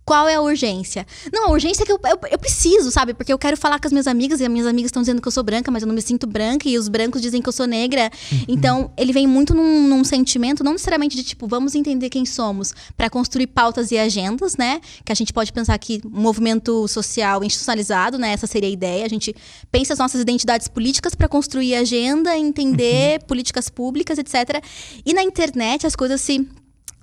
Qual 0.05 0.29
é 0.29 0.35
a 0.35 0.41
urgência? 0.41 1.07
Não, 1.33 1.47
a 1.47 1.51
urgência 1.51 1.85
é 1.85 1.87
que 1.87 1.93
eu, 1.93 2.01
eu, 2.05 2.19
eu 2.31 2.39
preciso, 2.39 2.91
sabe? 2.91 3.15
Porque 3.15 3.33
eu 3.33 3.39
quero 3.39 3.57
falar 3.57 3.79
com 3.79 3.87
as 3.87 3.93
minhas 3.93 4.09
amigas 4.09 4.41
e 4.41 4.45
as 4.45 4.51
minhas 4.51 4.67
amigas 4.67 4.89
estão 4.89 5.01
dizendo 5.01 5.23
que 5.23 5.29
eu 5.29 5.33
sou 5.33 5.45
branca, 5.45 5.71
mas 5.71 5.83
eu 5.83 5.87
não 5.87 5.95
me 5.95 6.03
sinto 6.03 6.27
branca 6.27 6.69
e 6.69 6.77
os 6.77 6.89
brancos 6.89 7.23
dizem 7.23 7.41
que 7.41 7.49
eu 7.49 7.53
sou 7.53 7.67
negra. 7.67 8.11
Então, 8.49 8.91
ele 8.97 9.13
vem 9.13 9.27
muito 9.27 9.55
num, 9.55 9.87
num 9.87 10.03
sentimento, 10.03 10.65
não 10.65 10.73
necessariamente 10.73 11.17
de 11.17 11.23
tipo, 11.23 11.47
vamos 11.47 11.75
entender 11.75 12.11
quem 12.11 12.27
somos 12.27 12.75
para 12.97 13.09
construir 13.09 13.47
pautas 13.47 13.93
e 13.93 13.99
agendas, 13.99 14.57
né? 14.57 14.81
Que 15.05 15.13
a 15.13 15.15
gente 15.15 15.33
pode 15.33 15.53
pensar 15.53 15.79
que 15.79 16.01
um 16.05 16.21
movimento 16.21 16.89
social 16.89 17.45
institucionalizado, 17.45 18.19
né? 18.19 18.33
Essa 18.33 18.47
seria 18.47 18.69
a 18.69 18.73
ideia. 18.73 19.05
A 19.05 19.09
gente 19.09 19.35
pensa 19.71 19.93
as 19.93 19.99
nossas 19.99 20.21
identidades 20.21 20.67
políticas 20.67 21.15
para 21.15 21.29
construir 21.29 21.77
agenda, 21.77 22.37
entender 22.37 23.23
políticas 23.25 23.69
públicas, 23.69 24.19
etc. 24.19 24.63
E 25.07 25.15
na 25.15 25.23
internet 25.23 25.87
as 25.87 25.95
coisas 25.95 26.21
se 26.21 26.47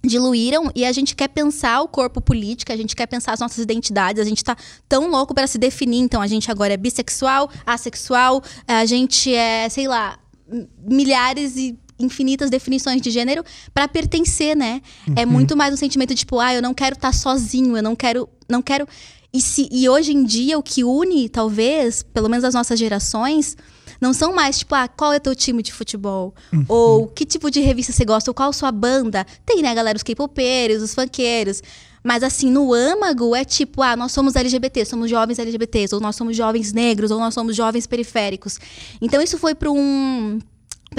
diluíram 0.04 0.72
e 0.76 0.86
a 0.86 0.92
gente 0.92 1.16
quer 1.16 1.28
pensar 1.28 1.82
o 1.82 1.88
corpo 1.88 2.22
político, 2.22 2.72
a 2.72 2.78
gente 2.78 2.96
quer 2.96 3.08
pensar 3.08 3.34
as 3.34 3.40
nossas 3.40 3.60
identidades, 3.60 4.22
a 4.22 4.26
gente 4.26 4.44
tá 4.44 4.56
tão 4.88 5.10
louco 5.10 5.34
para 5.34 5.48
se 5.48 5.58
definir, 5.58 6.00
então 6.00 6.22
a 6.22 6.28
gente 6.28 6.50
agora 6.50 6.74
é 6.74 6.78
bissexual, 6.78 7.50
assexual, 7.66 8.42
a 8.68 8.86
gente 8.86 9.34
é, 9.34 9.68
sei 9.70 9.88
lá, 9.88 10.18
milhares 10.86 11.56
e 11.58 11.78
infinitas 12.00 12.50
definições 12.50 13.02
de 13.02 13.12
gênero 13.12 13.44
para 13.74 13.88
pertencer, 13.88 14.56
né? 14.56 14.82
É 15.18 15.26
muito 15.26 15.58
mais 15.58 15.74
um 15.74 15.78
sentimento 15.78 16.10
de 16.10 16.20
tipo, 16.20 16.40
ah, 16.40 16.54
eu 16.54 16.62
não 16.62 16.74
quero 16.74 16.96
estar 16.96 17.14
sozinho, 17.14 17.76
eu 17.76 17.84
não 17.84 17.96
quero, 17.96 18.30
não 18.48 18.62
quero 18.62 18.88
e, 19.32 19.42
se, 19.42 19.70
e 19.72 19.88
hoje 19.88 20.12
em 20.12 20.24
dia 20.24 20.58
o 20.58 20.64
que 20.64 20.84
une, 20.84 21.30
talvez, 21.30 22.02
pelo 22.02 22.28
menos 22.28 22.44
as 22.44 22.54
nossas 22.54 22.80
gerações, 22.80 23.56
não 24.00 24.14
são 24.14 24.34
mais, 24.34 24.60
tipo, 24.60 24.74
ah, 24.76 24.88
qual 24.88 25.12
é 25.14 25.20
teu 25.20 25.36
time 25.36 25.62
de 25.62 25.74
futebol? 25.74 26.34
Ou 26.68 27.08
que 27.08 27.26
tipo 27.26 27.52
de 27.52 27.60
revista 27.60 27.92
você 27.92 28.06
gosta? 28.06 28.30
Ou 28.30 28.36
qual 28.36 28.54
sua 28.54 28.72
banda? 28.72 29.26
Tem, 29.46 29.62
né, 29.62 29.74
galera, 29.74 29.98
os 29.98 30.04
K-popeiros, 30.04 30.82
os 30.82 30.94
funkeiros. 30.94 31.62
Mas 32.04 32.24
assim, 32.24 32.50
no 32.50 32.74
âmago 32.74 33.36
é 33.36 33.44
tipo, 33.44 33.82
ah, 33.82 33.96
nós 33.96 34.12
somos 34.12 34.36
LGBT, 34.36 34.86
somos 34.86 35.10
jovens 35.10 35.38
LGBTs, 35.38 35.94
ou 35.94 36.02
nós 36.02 36.16
somos 36.16 36.36
jovens 36.36 36.72
negros, 36.72 37.12
ou 37.12 37.20
nós 37.20 37.34
somos 37.34 37.56
jovens 37.56 37.86
periféricos. 37.86 38.58
Então 39.02 39.22
isso 39.22 39.38
foi 39.38 39.54
para 39.54 39.70
um 39.70 40.40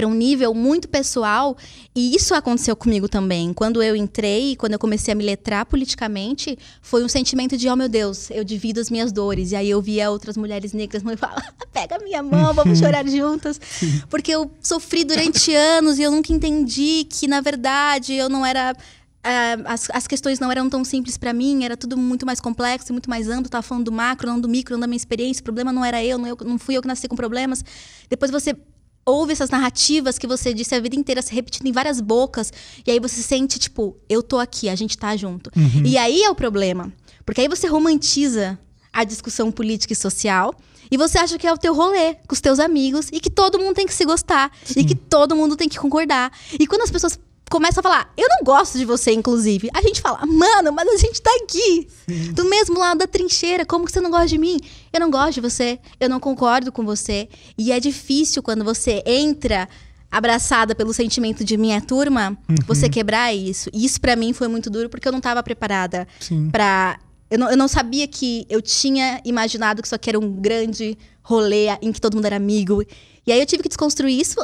para 0.01 0.09
um 0.09 0.15
nível 0.15 0.55
muito 0.55 0.89
pessoal 0.89 1.55
e 1.95 2.17
isso 2.17 2.35
aconteceu 2.35 2.75
comigo 2.75 3.07
também. 3.07 3.53
Quando 3.53 3.83
eu 3.83 3.95
entrei, 3.95 4.57
quando 4.57 4.73
eu 4.73 4.79
comecei 4.79 5.13
a 5.13 5.15
me 5.15 5.23
letrar 5.23 5.67
politicamente, 5.67 6.59
foi 6.81 7.05
um 7.05 7.09
sentimento 7.09 7.55
de, 7.55 7.69
oh 7.69 7.77
meu 7.77 7.87
Deus, 7.87 8.31
eu 8.31 8.43
divido 8.43 8.81
as 8.81 8.89
minhas 8.89 9.13
dores. 9.13 9.53
E 9.53 9.57
aí 9.57 9.69
eu 9.69 9.83
via 9.83 10.11
outras 10.11 10.39
mulheres 10.39 10.73
negras 10.73 11.03
e 11.03 11.17
falava, 11.19 11.43
pega 11.71 11.99
minha 11.99 12.23
mão, 12.23 12.55
vamos 12.57 12.79
chorar 12.79 13.07
juntas. 13.07 13.61
Porque 14.09 14.31
eu 14.31 14.51
sofri 14.63 15.05
durante 15.05 15.53
anos 15.77 15.99
e 15.99 16.03
eu 16.03 16.11
nunca 16.11 16.33
entendi 16.33 17.05
que, 17.05 17.29
na 17.29 17.43
verdade, 17.43 18.15
eu 18.15 18.31
não 18.31 18.47
era 18.47 18.75
Uh, 19.21 19.61
as, 19.67 19.91
as 19.93 20.07
questões 20.07 20.41
não 20.41 20.51
eram 20.51 20.71
tão 20.71 20.83
simples 20.83 21.19
para 21.19 21.31
mim, 21.35 21.63
era 21.63 21.77
tudo 21.77 21.95
muito 21.95 22.25
mais 22.25 22.41
complexo, 22.41 22.91
muito 22.91 23.11
mais 23.11 23.29
amplo. 23.29 23.51
Tava 23.51 23.61
falando 23.61 23.85
do 23.85 23.93
macro, 23.93 24.27
não 24.27 24.41
do 24.41 24.49
micro, 24.49 24.73
não 24.77 24.81
da 24.81 24.87
minha 24.87 24.97
experiência. 24.97 25.43
O 25.43 25.45
problema 25.45 25.71
não 25.71 25.85
era 25.85 26.03
eu, 26.03 26.17
não, 26.17 26.27
eu, 26.27 26.39
não 26.43 26.59
fui 26.59 26.75
eu 26.75 26.81
que 26.81 26.89
nasci 26.89 27.07
com 27.07 27.15
problemas. 27.15 27.63
Depois 28.09 28.31
você 28.31 28.57
ouve 29.05 29.33
essas 29.33 29.51
narrativas 29.51 30.19
que 30.19 30.27
você 30.27 30.55
disse 30.55 30.75
a 30.75 30.81
vida 30.81 30.97
inteira 30.97 31.23
se 31.23 31.35
repetindo 31.35 31.67
em 31.67 31.73
várias 31.73 32.01
bocas, 32.01 32.53
e 32.87 32.91
aí 32.91 33.01
você 33.01 33.23
sente, 33.23 33.59
tipo, 33.59 33.97
eu 34.09 34.23
tô 34.23 34.39
aqui, 34.39 34.69
a 34.69 34.75
gente 34.75 34.97
tá 34.97 35.17
junto. 35.17 35.51
Uhum. 35.57 35.85
E 35.85 35.97
aí 35.97 36.23
é 36.23 36.31
o 36.31 36.35
problema. 36.35 36.93
Porque 37.25 37.41
aí 37.41 37.49
você 37.49 37.67
romantiza 37.67 38.59
a 38.93 39.05
discussão 39.05 39.51
política 39.51 39.93
e 39.93 39.97
social. 39.97 40.55
E 40.91 40.97
você 40.97 41.19
acha 41.19 41.39
que 41.39 41.47
é 41.47 41.53
o 41.53 41.59
teu 41.59 41.73
rolê 41.73 42.15
com 42.27 42.33
os 42.33 42.41
teus 42.41 42.59
amigos 42.59 43.09
e 43.13 43.21
que 43.21 43.31
todo 43.31 43.59
mundo 43.59 43.77
tem 43.77 43.87
que 43.87 43.95
se 43.95 44.05
gostar 44.05 44.51
Sim. 44.65 44.81
e 44.81 44.85
que 44.85 44.97
todo 44.97 45.37
mundo 45.37 45.57
tem 45.57 45.69
que 45.69 45.79
concordar. 45.79 46.33
E 46.59 46.67
quando 46.67 46.83
as 46.83 46.91
pessoas 46.91 47.19
começa 47.51 47.81
a 47.81 47.83
falar, 47.83 48.13
eu 48.17 48.29
não 48.29 48.45
gosto 48.45 48.79
de 48.79 48.85
você, 48.85 49.11
inclusive. 49.13 49.69
A 49.75 49.83
gente 49.83 50.01
fala, 50.01 50.25
mano, 50.25 50.73
mas 50.73 50.89
a 50.89 50.97
gente 50.97 51.21
tá 51.21 51.31
aqui. 51.43 51.89
Sim. 52.09 52.33
Do 52.33 52.45
mesmo 52.45 52.79
lado 52.79 52.99
da 52.99 53.07
trincheira. 53.09 53.67
Como 53.67 53.85
que 53.85 53.93
você 53.93 54.01
não 54.01 54.11
gosta 54.11 54.29
de 54.29 54.39
mim? 54.39 54.59
Eu 54.93 55.01
não 55.01 55.11
gosto 55.11 55.35
de 55.35 55.41
você. 55.41 55.81
Eu 55.99 56.09
não 56.09 56.21
concordo 56.21 56.71
com 56.71 56.85
você. 56.85 57.29
E 57.59 57.73
é 57.73 57.81
difícil 57.81 58.41
quando 58.41 58.65
você 58.65 59.03
entra 59.05 59.69
abraçada 60.11 60.75
pelo 60.75 60.93
sentimento 60.93 61.45
de 61.45 61.57
minha 61.57 61.81
turma, 61.81 62.37
uhum. 62.49 62.57
você 62.67 62.89
quebrar 62.89 63.35
isso. 63.35 63.69
E 63.73 63.85
isso 63.85 64.01
para 64.01 64.15
mim 64.17 64.33
foi 64.33 64.49
muito 64.49 64.71
duro 64.71 64.89
porque 64.89 65.07
eu 65.07 65.13
não 65.13 65.21
tava 65.21 65.43
preparada 65.43 66.07
para 66.51 66.99
eu 67.31 67.39
não, 67.39 67.49
eu 67.49 67.57
não 67.57 67.69
sabia 67.69 68.09
que 68.09 68.45
eu 68.51 68.61
tinha 68.61 69.21
imaginado 69.25 69.81
que 69.81 69.87
isso 69.87 69.95
aqui 69.95 70.11
era 70.11 70.19
um 70.19 70.33
grande 70.33 70.99
rolê 71.23 71.69
em 71.81 71.93
que 71.93 72.01
todo 72.01 72.15
mundo 72.15 72.25
era 72.25 72.35
amigo. 72.35 72.83
E 73.25 73.31
aí 73.31 73.39
eu 73.39 73.47
tive 73.47 73.63
que 73.63 73.69
desconstruir 73.69 74.19
isso, 74.19 74.41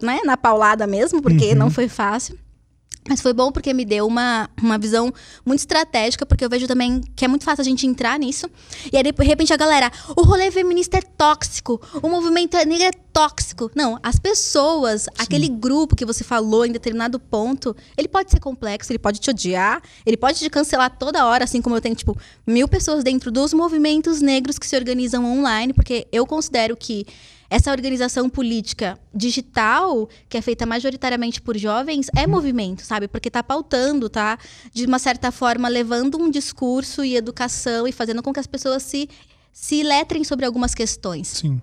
né, 0.00 0.20
na 0.24 0.36
paulada 0.36 0.86
mesmo, 0.86 1.20
porque 1.20 1.46
uhum. 1.48 1.56
não 1.56 1.70
foi 1.70 1.88
fácil. 1.88 2.38
Mas 3.08 3.20
foi 3.20 3.32
bom 3.32 3.50
porque 3.50 3.72
me 3.72 3.84
deu 3.84 4.06
uma, 4.06 4.50
uma 4.62 4.76
visão 4.76 5.12
muito 5.44 5.60
estratégica, 5.60 6.26
porque 6.26 6.44
eu 6.44 6.50
vejo 6.50 6.66
também 6.66 7.00
que 7.16 7.24
é 7.24 7.28
muito 7.28 7.44
fácil 7.44 7.62
a 7.62 7.64
gente 7.64 7.86
entrar 7.86 8.18
nisso. 8.18 8.46
E 8.92 8.96
aí, 8.96 9.02
de 9.02 9.12
repente, 9.24 9.52
a 9.52 9.56
galera, 9.56 9.90
o 10.16 10.22
rolê 10.22 10.50
feminista 10.50 10.98
é 10.98 11.00
tóxico, 11.00 11.80
o 12.02 12.08
movimento 12.08 12.56
negro 12.56 12.84
é 12.84 12.90
tóxico. 13.12 13.70
Não, 13.74 13.98
as 14.02 14.18
pessoas, 14.18 15.02
Sim. 15.02 15.08
aquele 15.18 15.48
grupo 15.48 15.96
que 15.96 16.04
você 16.04 16.22
falou 16.22 16.66
em 16.66 16.72
determinado 16.72 17.18
ponto, 17.18 17.74
ele 17.96 18.08
pode 18.08 18.30
ser 18.30 18.40
complexo, 18.40 18.92
ele 18.92 18.98
pode 18.98 19.18
te 19.20 19.30
odiar, 19.30 19.82
ele 20.04 20.16
pode 20.16 20.38
te 20.38 20.50
cancelar 20.50 20.96
toda 20.98 21.24
hora, 21.26 21.44
assim 21.44 21.62
como 21.62 21.76
eu 21.76 21.80
tenho, 21.80 21.94
tipo, 21.94 22.16
mil 22.46 22.68
pessoas 22.68 23.02
dentro 23.02 23.30
dos 23.30 23.54
movimentos 23.54 24.20
negros 24.20 24.58
que 24.58 24.66
se 24.66 24.76
organizam 24.76 25.24
online, 25.24 25.72
porque 25.72 26.06
eu 26.12 26.26
considero 26.26 26.76
que 26.76 27.06
essa 27.50 27.70
organização 27.70 28.28
política 28.28 28.98
digital, 29.14 30.08
que 30.28 30.36
é 30.36 30.42
feita 30.42 30.66
majoritariamente 30.66 31.40
por 31.40 31.56
jovens, 31.56 32.08
é 32.14 32.26
movimento, 32.26 32.82
sabe? 32.82 33.08
Porque 33.08 33.28
está 33.28 33.42
pautando, 33.42 34.08
tá? 34.08 34.38
De 34.72 34.84
uma 34.84 34.98
certa 34.98 35.32
forma, 35.32 35.68
levando 35.68 36.18
um 36.18 36.30
discurso 36.30 37.02
e 37.04 37.16
educação 37.16 37.86
e 37.88 37.92
fazendo 37.92 38.22
com 38.22 38.32
que 38.32 38.40
as 38.40 38.46
pessoas 38.46 38.82
se, 38.82 39.08
se 39.52 39.82
letrem 39.82 40.24
sobre 40.24 40.44
algumas 40.44 40.74
questões. 40.74 41.28
Sim. 41.28 41.60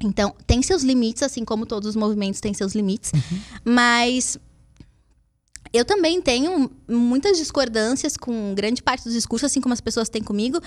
Então, 0.00 0.34
tem 0.46 0.62
seus 0.62 0.82
limites, 0.82 1.22
assim 1.22 1.44
como 1.44 1.66
todos 1.66 1.88
os 1.88 1.96
movimentos 1.96 2.40
têm 2.40 2.54
seus 2.54 2.74
limites, 2.74 3.12
uhum. 3.12 3.40
mas 3.64 4.38
eu 5.72 5.84
também 5.84 6.20
tenho 6.20 6.70
muitas 6.88 7.36
discordâncias 7.36 8.16
com 8.16 8.54
grande 8.54 8.82
parte 8.82 9.04
dos 9.04 9.12
discursos, 9.12 9.50
assim 9.50 9.60
como 9.60 9.72
as 9.72 9.80
pessoas 9.80 10.08
têm 10.08 10.22
comigo. 10.22 10.60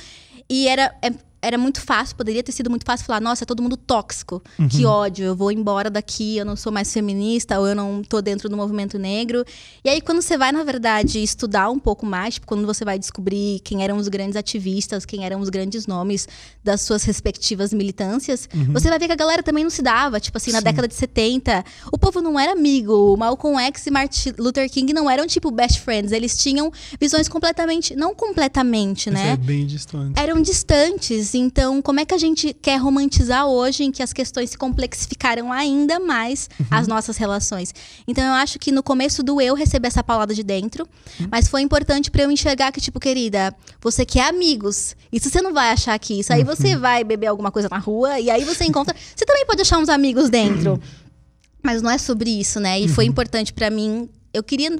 E 0.49 0.67
era, 0.67 0.95
é, 1.01 1.11
era 1.41 1.57
muito 1.57 1.81
fácil, 1.81 2.15
poderia 2.15 2.43
ter 2.43 2.51
sido 2.51 2.69
muito 2.69 2.85
fácil 2.85 3.05
falar, 3.05 3.19
nossa, 3.19 3.43
é 3.43 3.45
todo 3.45 3.63
mundo 3.63 3.75
tóxico, 3.75 4.43
uhum. 4.59 4.67
que 4.67 4.85
ódio, 4.85 5.25
eu 5.25 5.35
vou 5.35 5.51
embora 5.51 5.89
daqui, 5.89 6.37
eu 6.37 6.45
não 6.45 6.55
sou 6.55 6.71
mais 6.71 6.93
feminista, 6.93 7.59
ou 7.59 7.67
eu 7.67 7.75
não 7.75 8.03
tô 8.03 8.21
dentro 8.21 8.47
do 8.47 8.55
movimento 8.55 8.99
negro. 8.99 9.43
E 9.83 9.89
aí, 9.89 9.99
quando 10.01 10.21
você 10.21 10.37
vai, 10.37 10.51
na 10.51 10.63
verdade, 10.63 11.21
estudar 11.21 11.69
um 11.69 11.79
pouco 11.79 12.05
mais, 12.05 12.35
tipo, 12.35 12.45
quando 12.45 12.65
você 12.65 12.85
vai 12.85 12.99
descobrir 12.99 13.59
quem 13.63 13.83
eram 13.83 13.97
os 13.97 14.07
grandes 14.07 14.35
ativistas, 14.35 15.05
quem 15.05 15.25
eram 15.25 15.39
os 15.39 15.49
grandes 15.49 15.87
nomes 15.87 16.27
das 16.63 16.81
suas 16.81 17.03
respectivas 17.03 17.73
militâncias, 17.73 18.47
uhum. 18.53 18.73
você 18.73 18.89
vai 18.89 18.99
ver 18.99 19.07
que 19.07 19.13
a 19.13 19.15
galera 19.15 19.41
também 19.41 19.63
não 19.63 19.71
se 19.71 19.81
dava. 19.81 20.19
Tipo 20.19 20.37
assim, 20.37 20.51
na 20.51 20.59
Sim. 20.59 20.65
década 20.65 20.87
de 20.87 20.93
70, 20.93 21.63
o 21.91 21.97
povo 21.97 22.21
não 22.21 22.39
era 22.39 22.51
amigo. 22.51 23.13
O 23.13 23.17
Malcolm 23.17 23.59
X 23.59 23.87
e 23.87 23.91
Martin 23.91 24.33
Luther 24.37 24.69
King 24.69 24.93
não 24.93 25.09
eram, 25.09 25.25
tipo, 25.25 25.49
best 25.49 25.79
friends. 25.79 26.11
Eles 26.11 26.37
tinham 26.37 26.71
visões 26.99 27.27
completamente, 27.27 27.95
não 27.95 28.13
completamente, 28.13 29.09
né? 29.09 29.31
É 29.31 29.37
bem 29.37 29.65
distante. 29.65 30.19
Eram 30.19 30.41
distantes 30.41 31.30
então, 31.35 31.81
como 31.81 31.99
é 31.99 32.05
que 32.05 32.13
a 32.13 32.17
gente 32.17 32.53
quer 32.53 32.77
romantizar 32.77 33.45
hoje 33.45 33.83
em 33.83 33.91
que 33.91 34.01
as 34.01 34.11
questões 34.11 34.51
se 34.51 34.57
complexificaram 34.57 35.51
ainda 35.51 35.99
mais 35.99 36.49
uhum. 36.59 36.65
as 36.71 36.87
nossas 36.87 37.17
relações? 37.17 37.73
Então, 38.07 38.23
eu 38.23 38.33
acho 38.33 38.57
que 38.59 38.71
no 38.71 38.81
começo 38.81 39.23
do 39.23 39.39
eu 39.41 39.55
receber 39.55 39.87
essa 39.87 40.03
palavra 40.03 40.33
de 40.33 40.43
dentro, 40.43 40.87
uhum. 41.19 41.27
mas 41.31 41.47
foi 41.47 41.61
importante 41.61 42.09
para 42.09 42.23
eu 42.23 42.31
enxergar 42.31 42.71
que, 42.71 42.81
tipo, 42.81 42.99
querida, 42.99 43.55
você 43.81 44.05
quer 44.05 44.27
amigos. 44.27 44.95
Isso 45.11 45.29
você 45.29 45.41
não 45.41 45.53
vai 45.53 45.71
achar 45.71 45.93
aqui. 45.93 46.19
Isso 46.19 46.33
aí 46.33 46.43
você 46.43 46.75
uhum. 46.75 46.81
vai 46.81 47.03
beber 47.03 47.27
alguma 47.27 47.51
coisa 47.51 47.67
na 47.69 47.77
rua 47.77 48.19
e 48.19 48.29
aí 48.29 48.43
você 48.43 48.65
encontra. 48.65 48.95
Você 49.15 49.25
também 49.25 49.45
pode 49.45 49.61
achar 49.61 49.77
uns 49.77 49.89
amigos 49.89 50.29
dentro. 50.29 50.79
Mas 51.63 51.81
não 51.81 51.91
é 51.91 51.97
sobre 51.97 52.29
isso, 52.29 52.59
né? 52.59 52.79
E 52.79 52.87
foi 52.87 53.05
uhum. 53.05 53.11
importante 53.11 53.53
para 53.53 53.69
mim. 53.69 54.09
Eu 54.33 54.41
queria 54.41 54.71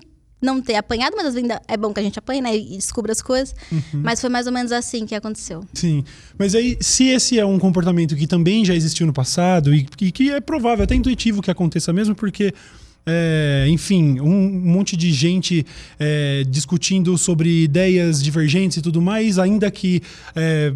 não 0.42 0.62
ter 0.62 0.76
apanhado, 0.76 1.16
mas 1.16 1.36
ainda 1.36 1.62
é 1.68 1.78
bom 1.78 1.94
que 1.94 2.00
a 2.00 2.04
gente 2.04 2.18
apanhe, 2.18 2.42
né? 2.42 2.56
E 2.56 2.76
descubra 2.76 3.12
as 3.12 3.22
coisas. 3.22 3.56
Uhum. 3.72 3.82
Mas 3.94 4.20
foi 4.20 4.30
mais 4.30 4.48
ou 4.48 4.54
menos 4.54 4.72
assim 4.72 5.06
que 5.06 5.14
aconteceu. 5.14 5.64
Sim. 5.74 6.04
Mas 6.38 6.56
aí, 6.56 6.78
se 6.82 7.06
esse 7.10 7.40
é 7.40 7.46
um 7.46 7.60
comportamento 7.60 8.16
que 8.16 8.26
também 8.26 8.66
já 8.66 8.74
existiu 8.74 9.06
no 9.06 9.14
passado 9.14 9.74
e, 9.74 9.86
e 10.02 10.12
que 10.12 10.32
é 10.32 10.42
provável, 10.42 10.84
até 10.84 10.96
intuitivo 10.96 11.42
que 11.42 11.52
aconteça 11.52 11.94
mesmo, 11.94 12.16
porque. 12.16 12.54
É, 13.04 13.66
enfim, 13.68 14.20
um 14.20 14.48
monte 14.62 14.96
de 14.96 15.12
gente 15.12 15.66
é, 16.00 16.44
discutindo 16.48 17.18
sobre 17.18 17.64
ideias 17.64 18.22
divergentes 18.22 18.78
e 18.78 18.82
tudo 18.84 19.02
mais, 19.02 19.40
ainda 19.40 19.72
que 19.72 20.04
é, 20.36 20.72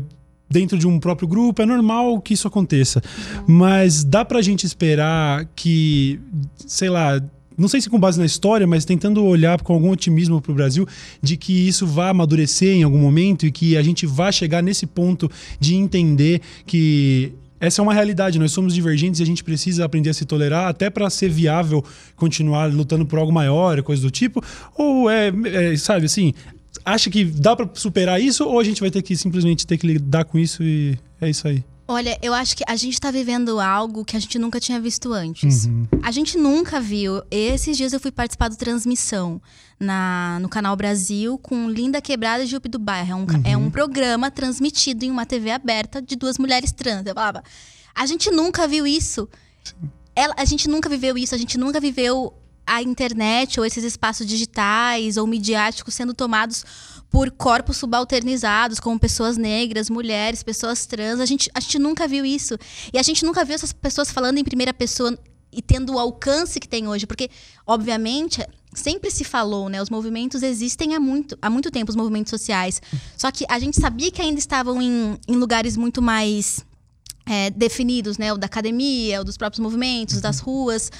dentro 0.49 0.77
de 0.77 0.87
um 0.87 0.99
próprio 0.99 1.27
grupo, 1.27 1.61
é 1.61 1.65
normal 1.65 2.19
que 2.21 2.33
isso 2.33 2.47
aconteça. 2.47 3.01
Uhum. 3.47 3.55
Mas 3.55 4.03
dá 4.03 4.23
pra 4.23 4.41
gente 4.41 4.65
esperar 4.65 5.47
que, 5.55 6.19
sei 6.65 6.89
lá, 6.89 7.21
não 7.57 7.67
sei 7.67 7.81
se 7.81 7.89
com 7.89 7.99
base 7.99 8.19
na 8.19 8.25
história, 8.25 8.67
mas 8.67 8.85
tentando 8.85 9.23
olhar 9.23 9.61
com 9.61 9.73
algum 9.73 9.89
otimismo 9.89 10.41
para 10.41 10.51
o 10.51 10.55
Brasil, 10.55 10.87
de 11.21 11.37
que 11.37 11.67
isso 11.67 11.85
vai 11.87 12.09
amadurecer 12.09 12.75
em 12.75 12.83
algum 12.83 12.99
momento 12.99 13.45
e 13.45 13.51
que 13.51 13.77
a 13.77 13.81
gente 13.81 14.05
vai 14.05 14.31
chegar 14.31 14.61
nesse 14.61 14.85
ponto 14.85 15.29
de 15.59 15.75
entender 15.75 16.41
que 16.65 17.33
essa 17.59 17.81
é 17.81 17.83
uma 17.83 17.93
realidade, 17.93 18.37
nós 18.37 18.51
somos 18.51 18.73
divergentes 18.73 19.19
e 19.19 19.23
a 19.23 19.25
gente 19.25 19.43
precisa 19.43 19.85
aprender 19.85 20.09
a 20.09 20.13
se 20.13 20.25
tolerar 20.25 20.67
até 20.67 20.89
para 20.89 21.09
ser 21.09 21.29
viável 21.29 21.83
continuar 22.15 22.71
lutando 22.71 23.05
por 23.05 23.17
algo 23.17 23.31
maior, 23.31 23.81
coisa 23.81 24.01
do 24.01 24.11
tipo. 24.11 24.43
Ou 24.77 25.09
é, 25.09 25.31
é 25.45 25.77
sabe 25.77 26.05
assim, 26.05 26.33
acha 26.83 27.09
que 27.09 27.23
dá 27.23 27.55
para 27.55 27.69
superar 27.73 28.21
isso 28.21 28.45
ou 28.45 28.59
a 28.59 28.63
gente 28.63 28.81
vai 28.81 28.91
ter 28.91 29.01
que 29.01 29.15
simplesmente 29.15 29.65
ter 29.65 29.77
que 29.77 29.87
lidar 29.87 30.25
com 30.25 30.37
isso 30.37 30.63
e 30.63 30.97
é 31.21 31.29
isso 31.29 31.47
aí? 31.47 31.63
Olha, 31.87 32.17
eu 32.21 32.33
acho 32.33 32.57
que 32.57 32.63
a 32.67 32.75
gente 32.75 32.99
tá 32.99 33.11
vivendo 33.11 33.59
algo 33.59 34.03
que 34.03 34.17
a 34.17 34.19
gente 34.19 34.39
nunca 34.39 34.59
tinha 34.59 34.79
visto 34.79 35.13
antes. 35.13 35.65
Uhum. 35.65 35.87
A 36.01 36.11
gente 36.11 36.35
nunca 36.35 36.81
viu. 36.81 37.21
Esses 37.29 37.77
dias 37.77 37.93
eu 37.93 37.99
fui 37.99 38.11
participar 38.11 38.47
do 38.47 38.55
Transmissão 38.55 39.39
na, 39.79 40.39
no 40.41 40.49
Canal 40.49 40.75
Brasil 40.75 41.37
com 41.37 41.69
Linda 41.69 42.01
Quebrada 42.01 42.43
e 42.43 42.47
Jupe 42.47 42.67
do 42.67 42.79
Bairro. 42.79 43.11
É 43.11 43.15
um, 43.15 43.19
uhum. 43.19 43.43
é 43.45 43.57
um 43.57 43.69
programa 43.69 44.31
transmitido 44.31 45.05
em 45.05 45.11
uma 45.11 45.27
TV 45.27 45.51
aberta 45.51 46.01
de 46.01 46.15
duas 46.15 46.39
mulheres 46.39 46.71
trans. 46.71 47.05
Eu 47.05 47.13
falava, 47.13 47.43
a 47.93 48.05
gente 48.07 48.31
nunca 48.31 48.67
viu 48.67 48.87
isso. 48.87 49.29
Ela, 50.15 50.33
a 50.37 50.45
gente 50.45 50.67
nunca 50.67 50.89
viveu 50.89 51.15
isso, 51.15 51.35
a 51.35 51.37
gente 51.37 51.55
nunca 51.55 51.79
viveu 51.79 52.33
a 52.65 52.81
internet 52.81 53.59
ou 53.59 53.65
esses 53.65 53.83
espaços 53.83 54.25
digitais 54.25 55.17
ou 55.17 55.27
midiáticos 55.27 55.93
sendo 55.93 56.15
tomados 56.15 56.65
por 57.15 57.31
corpos 57.31 57.77
subalternizados, 57.77 58.77
como 58.77 58.99
pessoas 58.99 59.37
negras, 59.37 59.89
mulheres, 59.89 60.43
pessoas 60.43 60.85
trans. 60.85 61.21
A 61.21 61.25
gente, 61.25 61.49
a 61.53 61.61
gente 61.61 61.79
nunca 61.79 62.09
viu 62.09 62.25
isso. 62.25 62.57
E 62.93 62.99
a 62.99 63.01
gente 63.01 63.23
nunca 63.23 63.45
viu 63.45 63.55
essas 63.55 63.71
pessoas 63.71 64.11
falando 64.11 64.37
em 64.37 64.43
primeira 64.43 64.73
pessoa 64.73 65.17
e 65.49 65.61
tendo 65.61 65.93
o 65.93 65.97
alcance 65.97 66.59
que 66.59 66.67
tem 66.67 66.89
hoje. 66.89 67.07
Porque, 67.07 67.29
obviamente, 67.65 68.45
sempre 68.73 69.09
se 69.09 69.23
falou, 69.23 69.69
né? 69.69 69.81
Os 69.81 69.89
movimentos 69.89 70.43
existem 70.43 70.93
há 70.93 70.99
muito, 70.99 71.37
há 71.41 71.49
muito 71.49 71.71
tempo, 71.71 71.89
os 71.89 71.95
movimentos 71.95 72.31
sociais. 72.31 72.81
Só 73.15 73.31
que 73.31 73.45
a 73.47 73.59
gente 73.59 73.79
sabia 73.79 74.11
que 74.11 74.21
ainda 74.21 74.37
estavam 74.37 74.81
em, 74.81 75.17
em 75.25 75.37
lugares 75.37 75.77
muito 75.77 76.01
mais 76.01 76.65
é, 77.25 77.49
definidos, 77.49 78.17
né? 78.17 78.31
O 78.31 78.37
da 78.37 78.45
academia, 78.45 79.21
o 79.21 79.23
dos 79.23 79.37
próprios 79.37 79.59
movimentos, 79.59 80.21
das 80.21 80.39
ruas. 80.39 80.91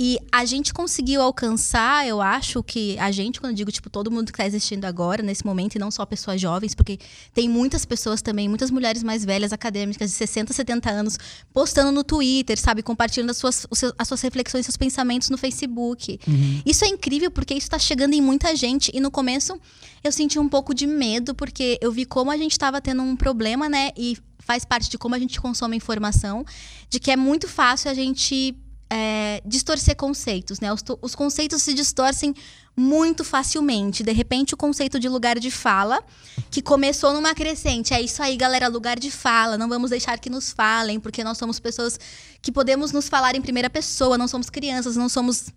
E 0.00 0.16
a 0.30 0.44
gente 0.44 0.72
conseguiu 0.72 1.20
alcançar, 1.20 2.06
eu 2.06 2.22
acho 2.22 2.62
que 2.62 2.96
a 3.00 3.10
gente, 3.10 3.40
quando 3.40 3.50
eu 3.50 3.56
digo, 3.56 3.72
tipo, 3.72 3.90
todo 3.90 4.12
mundo 4.12 4.26
que 4.26 4.30
está 4.30 4.46
existindo 4.46 4.86
agora, 4.86 5.24
nesse 5.24 5.44
momento, 5.44 5.74
e 5.74 5.78
não 5.78 5.90
só 5.90 6.06
pessoas 6.06 6.40
jovens, 6.40 6.72
porque 6.72 6.98
tem 7.34 7.48
muitas 7.48 7.84
pessoas 7.84 8.22
também, 8.22 8.48
muitas 8.48 8.70
mulheres 8.70 9.02
mais 9.02 9.24
velhas, 9.24 9.52
acadêmicas, 9.52 10.10
de 10.10 10.16
60, 10.16 10.52
70 10.52 10.88
anos, 10.88 11.18
postando 11.52 11.90
no 11.90 12.04
Twitter, 12.04 12.56
sabe? 12.60 12.80
Compartilhando 12.80 13.30
as 13.30 13.38
suas, 13.38 13.66
as 13.98 14.06
suas 14.06 14.20
reflexões, 14.20 14.66
seus 14.66 14.76
pensamentos 14.76 15.30
no 15.30 15.36
Facebook. 15.36 16.20
Uhum. 16.28 16.62
Isso 16.64 16.84
é 16.84 16.88
incrível 16.88 17.32
porque 17.32 17.54
isso 17.54 17.66
está 17.66 17.78
chegando 17.78 18.14
em 18.14 18.22
muita 18.22 18.54
gente. 18.54 18.92
E 18.94 19.00
no 19.00 19.10
começo 19.10 19.60
eu 20.04 20.12
senti 20.12 20.38
um 20.38 20.48
pouco 20.48 20.72
de 20.72 20.86
medo, 20.86 21.34
porque 21.34 21.76
eu 21.82 21.90
vi 21.90 22.04
como 22.04 22.30
a 22.30 22.36
gente 22.36 22.52
estava 22.52 22.80
tendo 22.80 23.02
um 23.02 23.16
problema, 23.16 23.68
né? 23.68 23.90
E 23.96 24.16
faz 24.48 24.64
parte 24.64 24.88
de 24.88 24.96
como 24.96 25.14
a 25.14 25.18
gente 25.18 25.38
consome 25.38 25.76
informação, 25.76 26.42
de 26.88 26.98
que 26.98 27.10
é 27.10 27.16
muito 27.16 27.46
fácil 27.46 27.90
a 27.90 27.94
gente 27.94 28.56
é, 28.88 29.42
distorcer 29.44 29.94
conceitos, 29.94 30.58
né? 30.58 30.72
Os, 30.72 30.82
os, 31.02 31.14
conceitos 31.14 31.62
se 31.62 31.74
distorcem 31.74 32.34
muito 32.74 33.24
facilmente. 33.24 34.02
De 34.02 34.10
repente, 34.10 34.54
o 34.54 34.56
conceito 34.56 34.98
de 34.98 35.06
lugar 35.06 35.38
de 35.38 35.50
fala, 35.50 36.02
que 36.50 36.62
começou 36.62 37.12
numa 37.12 37.34
crescente. 37.34 37.92
É 37.92 38.00
isso 38.00 38.22
aí, 38.22 38.38
galera, 38.38 38.68
lugar 38.68 38.98
de 38.98 39.10
fala. 39.10 39.58
Não 39.58 39.68
vamos 39.68 39.90
deixar 39.90 40.18
que 40.18 40.30
nos 40.30 40.50
falem, 40.50 40.98
porque 40.98 41.22
nós 41.22 41.36
somos 41.36 41.60
pessoas 41.60 42.00
que 42.40 42.50
podemos 42.50 42.90
nos 42.90 43.06
falar 43.06 43.36
em 43.36 43.42
primeira 43.42 43.68
pessoa, 43.68 44.16
não 44.16 44.26
somos 44.26 44.48
crianças, 44.48 44.96
não 44.96 45.10
somos 45.10 45.52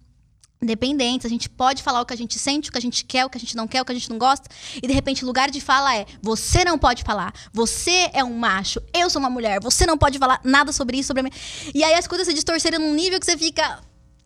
independentes, 0.62 1.26
a 1.26 1.30
gente 1.30 1.50
pode 1.50 1.82
falar 1.82 2.02
o 2.02 2.06
que 2.06 2.14
a 2.14 2.18
gente 2.18 2.38
sente, 2.38 2.70
o 2.70 2.72
que 2.72 2.78
a 2.78 2.82
gente 2.82 3.04
quer, 3.04 3.26
o 3.26 3.30
que 3.30 3.38
a 3.38 3.40
gente 3.40 3.56
não 3.56 3.68
quer, 3.68 3.82
o 3.82 3.86
que 3.86 3.92
a 3.92 3.96
gente 3.96 4.10
não 4.10 4.20
gosta, 4.20 4.48
e 4.76 4.88
de 4.88 4.94
repente 4.94 5.24
o 5.24 5.28
lugar 5.28 5.50
de 5.50 5.60
fala 5.60 5.96
é: 5.96 6.06
você 6.22 6.64
não 6.64 6.78
pode 6.78 7.04
falar, 7.04 7.34
você 7.52 8.10
é 8.14 8.24
um 8.24 8.38
macho, 8.38 8.80
eu 8.94 9.10
sou 9.10 9.20
uma 9.20 9.30
mulher, 9.30 9.60
você 9.60 9.86
não 9.86 9.98
pode 9.98 10.20
falar 10.20 10.40
nada 10.44 10.72
sobre 10.72 10.98
isso, 10.98 11.08
sobre 11.08 11.24
mim. 11.24 11.32
E 11.74 11.84
aí 11.84 11.96
as 11.96 12.08
coisas 12.08 12.28
se 12.28 12.34
distorceram 12.34 12.80
num 12.80 12.94
nível 12.94 13.20
que 13.20 13.26
você 13.26 13.38
fica. 13.38 13.82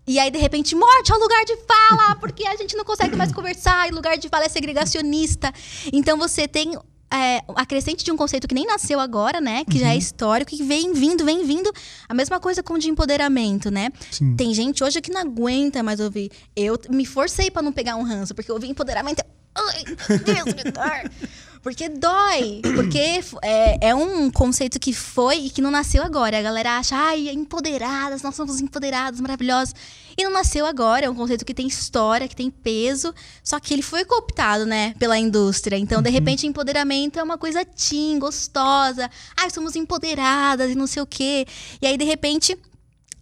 E 0.07 0.19
aí, 0.19 0.29
de 0.29 0.37
repente, 0.37 0.75
morte 0.75 1.11
é 1.11 1.15
o 1.15 1.19
lugar 1.19 1.43
de 1.45 1.57
fala, 1.65 2.15
porque 2.17 2.45
a 2.45 2.55
gente 2.55 2.77
não 2.77 2.85
consegue 2.85 3.15
mais 3.15 3.31
conversar, 3.31 3.87
e 3.87 3.91
lugar 3.91 4.15
de 4.17 4.29
fala 4.29 4.45
é 4.45 4.49
segregacionista. 4.49 5.51
Então 5.91 6.15
você 6.15 6.47
tem 6.47 6.77
é, 7.13 7.41
a 7.55 7.65
crescente 7.65 8.03
de 8.03 8.11
um 8.11 8.17
conceito 8.17 8.47
que 8.47 8.55
nem 8.55 8.65
nasceu 8.65 8.99
agora, 8.99 9.39
né? 9.39 9.63
Que 9.65 9.75
uhum. 9.75 9.79
já 9.79 9.87
é 9.87 9.91
uhum. 9.91 9.97
histórico, 9.97 10.51
que 10.51 10.63
vem 10.63 10.93
vindo, 10.93 11.23
vem 11.23 11.45
vindo. 11.45 11.71
A 12.09 12.13
mesma 12.13 12.39
coisa 12.39 12.63
com 12.63 12.73
o 12.73 12.79
de 12.79 12.89
empoderamento, 12.89 13.69
né? 13.69 13.89
Sim. 14.11 14.35
Tem 14.35 14.53
gente 14.53 14.83
hoje 14.83 15.01
que 15.01 15.11
não 15.11 15.21
aguenta 15.21 15.83
mais 15.83 15.99
ouvir. 15.99 16.31
Eu 16.55 16.79
me 16.89 17.05
forcei 17.05 17.49
para 17.51 17.61
não 17.61 17.71
pegar 17.71 17.95
um 17.95 18.03
ranço, 18.03 18.33
porque 18.33 18.51
ouvir 18.51 18.69
empoderamento. 18.69 19.23
Ai, 19.55 19.83
Deus 20.19 20.45
me. 20.53 20.63
Porque 21.65 21.89
dói. 21.89 22.61
Porque 22.75 23.23
é, 23.41 23.87
é, 23.89 23.95
um 23.95 24.29
conceito 24.29 24.79
que 24.79 24.93
foi 24.93 25.45
e 25.45 25.49
que 25.49 25.63
não 25.63 25.71
nasceu 25.71 26.03
agora. 26.03 26.37
A 26.37 26.41
galera 26.43 26.77
acha, 26.77 26.95
ai, 26.95 27.27
empoderadas, 27.29 28.21
nós 28.21 28.35
somos 28.35 28.61
empoderadas, 28.61 29.19
maravilhosas. 29.19 29.73
E 30.15 30.23
não 30.23 30.29
nasceu 30.31 30.63
agora. 30.63 31.07
É 31.07 31.09
um 31.09 31.15
conceito 31.15 31.43
que 31.43 31.55
tem 31.55 31.65
história, 31.65 32.27
que 32.27 32.35
tem 32.35 32.51
peso. 32.51 33.11
Só 33.43 33.59
que 33.59 33.73
ele 33.73 33.81
foi 33.81 34.05
cooptado, 34.05 34.63
né, 34.63 34.93
pela 34.99 35.17
indústria. 35.17 35.75
Então, 35.75 36.03
de 36.03 36.09
uhum. 36.09 36.13
repente, 36.13 36.45
empoderamento 36.45 37.17
é 37.17 37.23
uma 37.23 37.35
coisa 37.35 37.65
teen, 37.65 38.19
gostosa. 38.19 39.09
Ai, 39.35 39.49
somos 39.49 39.75
empoderadas 39.75 40.69
e 40.69 40.75
não 40.75 40.85
sei 40.85 41.01
o 41.01 41.07
quê. 41.07 41.47
E 41.81 41.87
aí, 41.87 41.97
de 41.97 42.05
repente, 42.05 42.55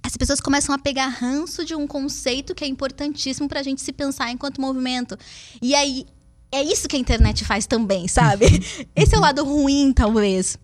as 0.03 0.17
pessoas 0.17 0.41
começam 0.41 0.75
a 0.75 0.77
pegar 0.77 1.07
ranço 1.07 1.63
de 1.63 1.73
um 1.75 1.87
conceito 1.87 2.53
que 2.53 2.65
é 2.65 2.67
importantíssimo 2.67 3.47
para 3.47 3.61
a 3.61 3.63
gente 3.63 3.81
se 3.81 3.93
pensar 3.93 4.29
enquanto 4.31 4.59
movimento. 4.59 5.17
E 5.61 5.73
aí 5.73 6.05
é 6.53 6.63
isso 6.63 6.87
que 6.87 6.95
a 6.95 6.99
internet 6.99 7.43
faz 7.43 7.65
também, 7.65 8.07
sabe? 8.07 8.45
Esse 8.95 9.15
é 9.15 9.17
o 9.17 9.21
lado 9.21 9.43
ruim, 9.43 9.91
talvez, 9.91 10.57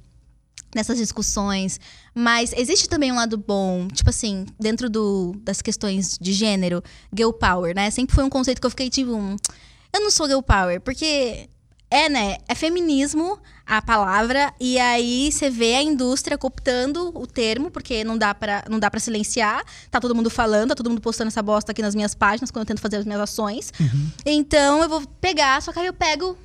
nessas 0.73 0.97
discussões. 0.97 1.79
Mas 2.13 2.53
existe 2.53 2.87
também 2.87 3.11
um 3.11 3.15
lado 3.15 3.37
bom, 3.37 3.87
tipo 3.87 4.09
assim, 4.09 4.45
dentro 4.59 4.89
do, 4.89 5.33
das 5.41 5.61
questões 5.61 6.17
de 6.19 6.31
gênero, 6.31 6.83
girl 7.15 7.31
power, 7.31 7.75
né? 7.75 7.89
Sempre 7.89 8.15
foi 8.15 8.23
um 8.23 8.29
conceito 8.29 8.61
que 8.61 8.67
eu 8.67 8.71
fiquei 8.71 8.89
tipo, 8.89 9.13
um, 9.13 9.35
eu 9.91 10.01
não 10.01 10.11
sou 10.11 10.27
girl 10.27 10.41
power, 10.41 10.79
porque 10.79 11.49
é, 11.91 12.07
né? 12.07 12.37
É 12.47 12.53
feminismo 12.53 13.39
a 13.65 13.81
palavra 13.81 14.53
e 14.59 14.79
aí 14.79 15.31
você 15.31 15.49
vê 15.49 15.75
a 15.75 15.81
indústria 15.81 16.37
cooptando 16.37 17.11
o 17.15 17.25
termo, 17.27 17.69
porque 17.69 18.03
não 18.03 18.17
dá 18.17 18.33
para 18.33 18.63
não 18.69 18.79
dá 18.79 18.89
para 18.89 18.99
silenciar. 18.99 19.63
Tá 19.89 19.99
todo 19.99 20.15
mundo 20.15 20.29
falando, 20.29 20.69
tá 20.69 20.75
todo 20.75 20.89
mundo 20.89 21.01
postando 21.01 21.27
essa 21.27 21.41
bosta 21.41 21.71
aqui 21.71 21.81
nas 21.81 21.95
minhas 21.95 22.13
páginas 22.15 22.51
quando 22.51 22.63
eu 22.63 22.67
tento 22.67 22.81
fazer 22.81 22.97
as 22.97 23.05
minhas 23.05 23.21
ações. 23.21 23.71
Uhum. 23.79 24.09
Então 24.25 24.81
eu 24.83 24.89
vou 24.89 25.01
pegar, 25.21 25.61
só 25.61 25.71
que 25.71 25.79
aí 25.79 25.85
eu 25.87 25.93
pego 25.93 26.37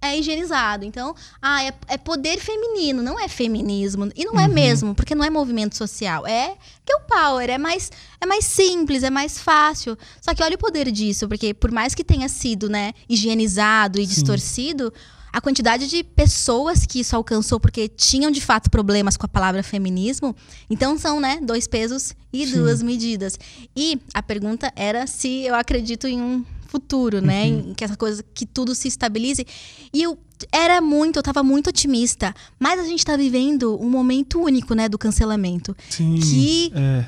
é 0.00 0.18
higienizado. 0.18 0.84
Então, 0.84 1.14
ah, 1.40 1.62
é, 1.64 1.72
é, 1.88 1.98
poder 1.98 2.38
feminino, 2.38 3.02
não 3.02 3.18
é 3.18 3.28
feminismo. 3.28 4.10
E 4.14 4.24
não 4.24 4.34
é 4.34 4.44
uhum. 4.44 4.44
é 4.44 4.48
mesmo, 4.48 4.94
porque 4.94 5.14
não 5.14 5.24
é 5.24 5.30
movimento 5.30 5.76
social. 5.76 6.26
É 6.26 6.56
que 6.84 6.94
o 6.94 7.00
power 7.00 7.50
é 7.50 7.58
mais, 7.58 7.90
é 8.20 8.26
mais 8.26 8.44
simples, 8.44 9.02
é 9.02 9.10
mais 9.10 9.38
fácil. 9.38 9.96
Só 10.20 10.34
que 10.34 10.42
olha 10.42 10.54
o 10.54 10.58
poder 10.58 10.90
disso, 10.90 11.28
porque 11.28 11.52
por 11.52 11.70
mais 11.70 11.94
que 11.94 12.04
tenha 12.04 12.28
sido, 12.28 12.68
né, 12.68 12.92
higienizado 13.08 14.00
e 14.00 14.06
Sim. 14.06 14.14
distorcido, 14.14 14.92
a 15.32 15.40
quantidade 15.40 15.88
de 15.88 16.02
pessoas 16.02 16.86
que 16.86 17.00
isso 17.00 17.14
alcançou 17.14 17.60
porque 17.60 17.88
tinham 17.88 18.30
de 18.30 18.40
fato 18.40 18.70
problemas 18.70 19.16
com 19.16 19.26
a 19.26 19.28
palavra 19.28 19.62
feminismo, 19.62 20.34
então 20.70 20.96
são, 20.96 21.20
né, 21.20 21.38
dois 21.42 21.66
pesos 21.66 22.14
e 22.32 22.46
Sim. 22.46 22.54
duas 22.54 22.82
medidas. 22.82 23.38
E 23.76 24.00
a 24.14 24.22
pergunta 24.22 24.72
era 24.74 25.06
se 25.06 25.44
eu 25.44 25.54
acredito 25.54 26.06
em 26.06 26.20
um 26.20 26.44
futuro, 26.68 27.20
né? 27.20 27.44
Uhum. 27.44 27.70
Em 27.70 27.74
que 27.74 27.84
essa 27.84 27.96
coisa, 27.96 28.24
que 28.34 28.46
tudo 28.46 28.74
se 28.74 28.86
estabilize. 28.86 29.44
E 29.92 30.02
eu 30.02 30.18
era 30.52 30.80
muito, 30.80 31.18
eu 31.18 31.22
tava 31.22 31.42
muito 31.42 31.70
otimista. 31.70 32.34
Mas 32.58 32.78
a 32.78 32.84
gente 32.84 33.04
tá 33.04 33.16
vivendo 33.16 33.80
um 33.82 33.90
momento 33.90 34.40
único, 34.40 34.74
né, 34.74 34.88
do 34.88 34.98
cancelamento. 34.98 35.76
Sim. 35.90 36.20
Que 36.20 36.72
é. 36.74 37.06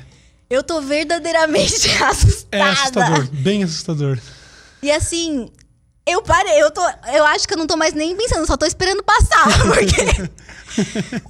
eu 0.49 0.63
tô 0.63 0.81
verdadeiramente 0.81 1.89
assustada. 2.03 2.57
É 2.57 2.61
assustador, 2.61 3.27
bem 3.31 3.63
assustador. 3.63 4.19
E 4.83 4.91
assim, 4.91 5.49
eu 6.05 6.21
parei, 6.23 6.61
eu 6.61 6.71
tô. 6.71 6.81
Eu 7.13 7.25
acho 7.25 7.47
que 7.47 7.53
eu 7.53 7.57
não 7.57 7.67
tô 7.67 7.77
mais 7.77 7.93
nem 7.93 8.15
pensando, 8.15 8.45
só 8.47 8.57
tô 8.57 8.65
esperando 8.65 9.03
passar, 9.03 9.45
porque 9.63 10.31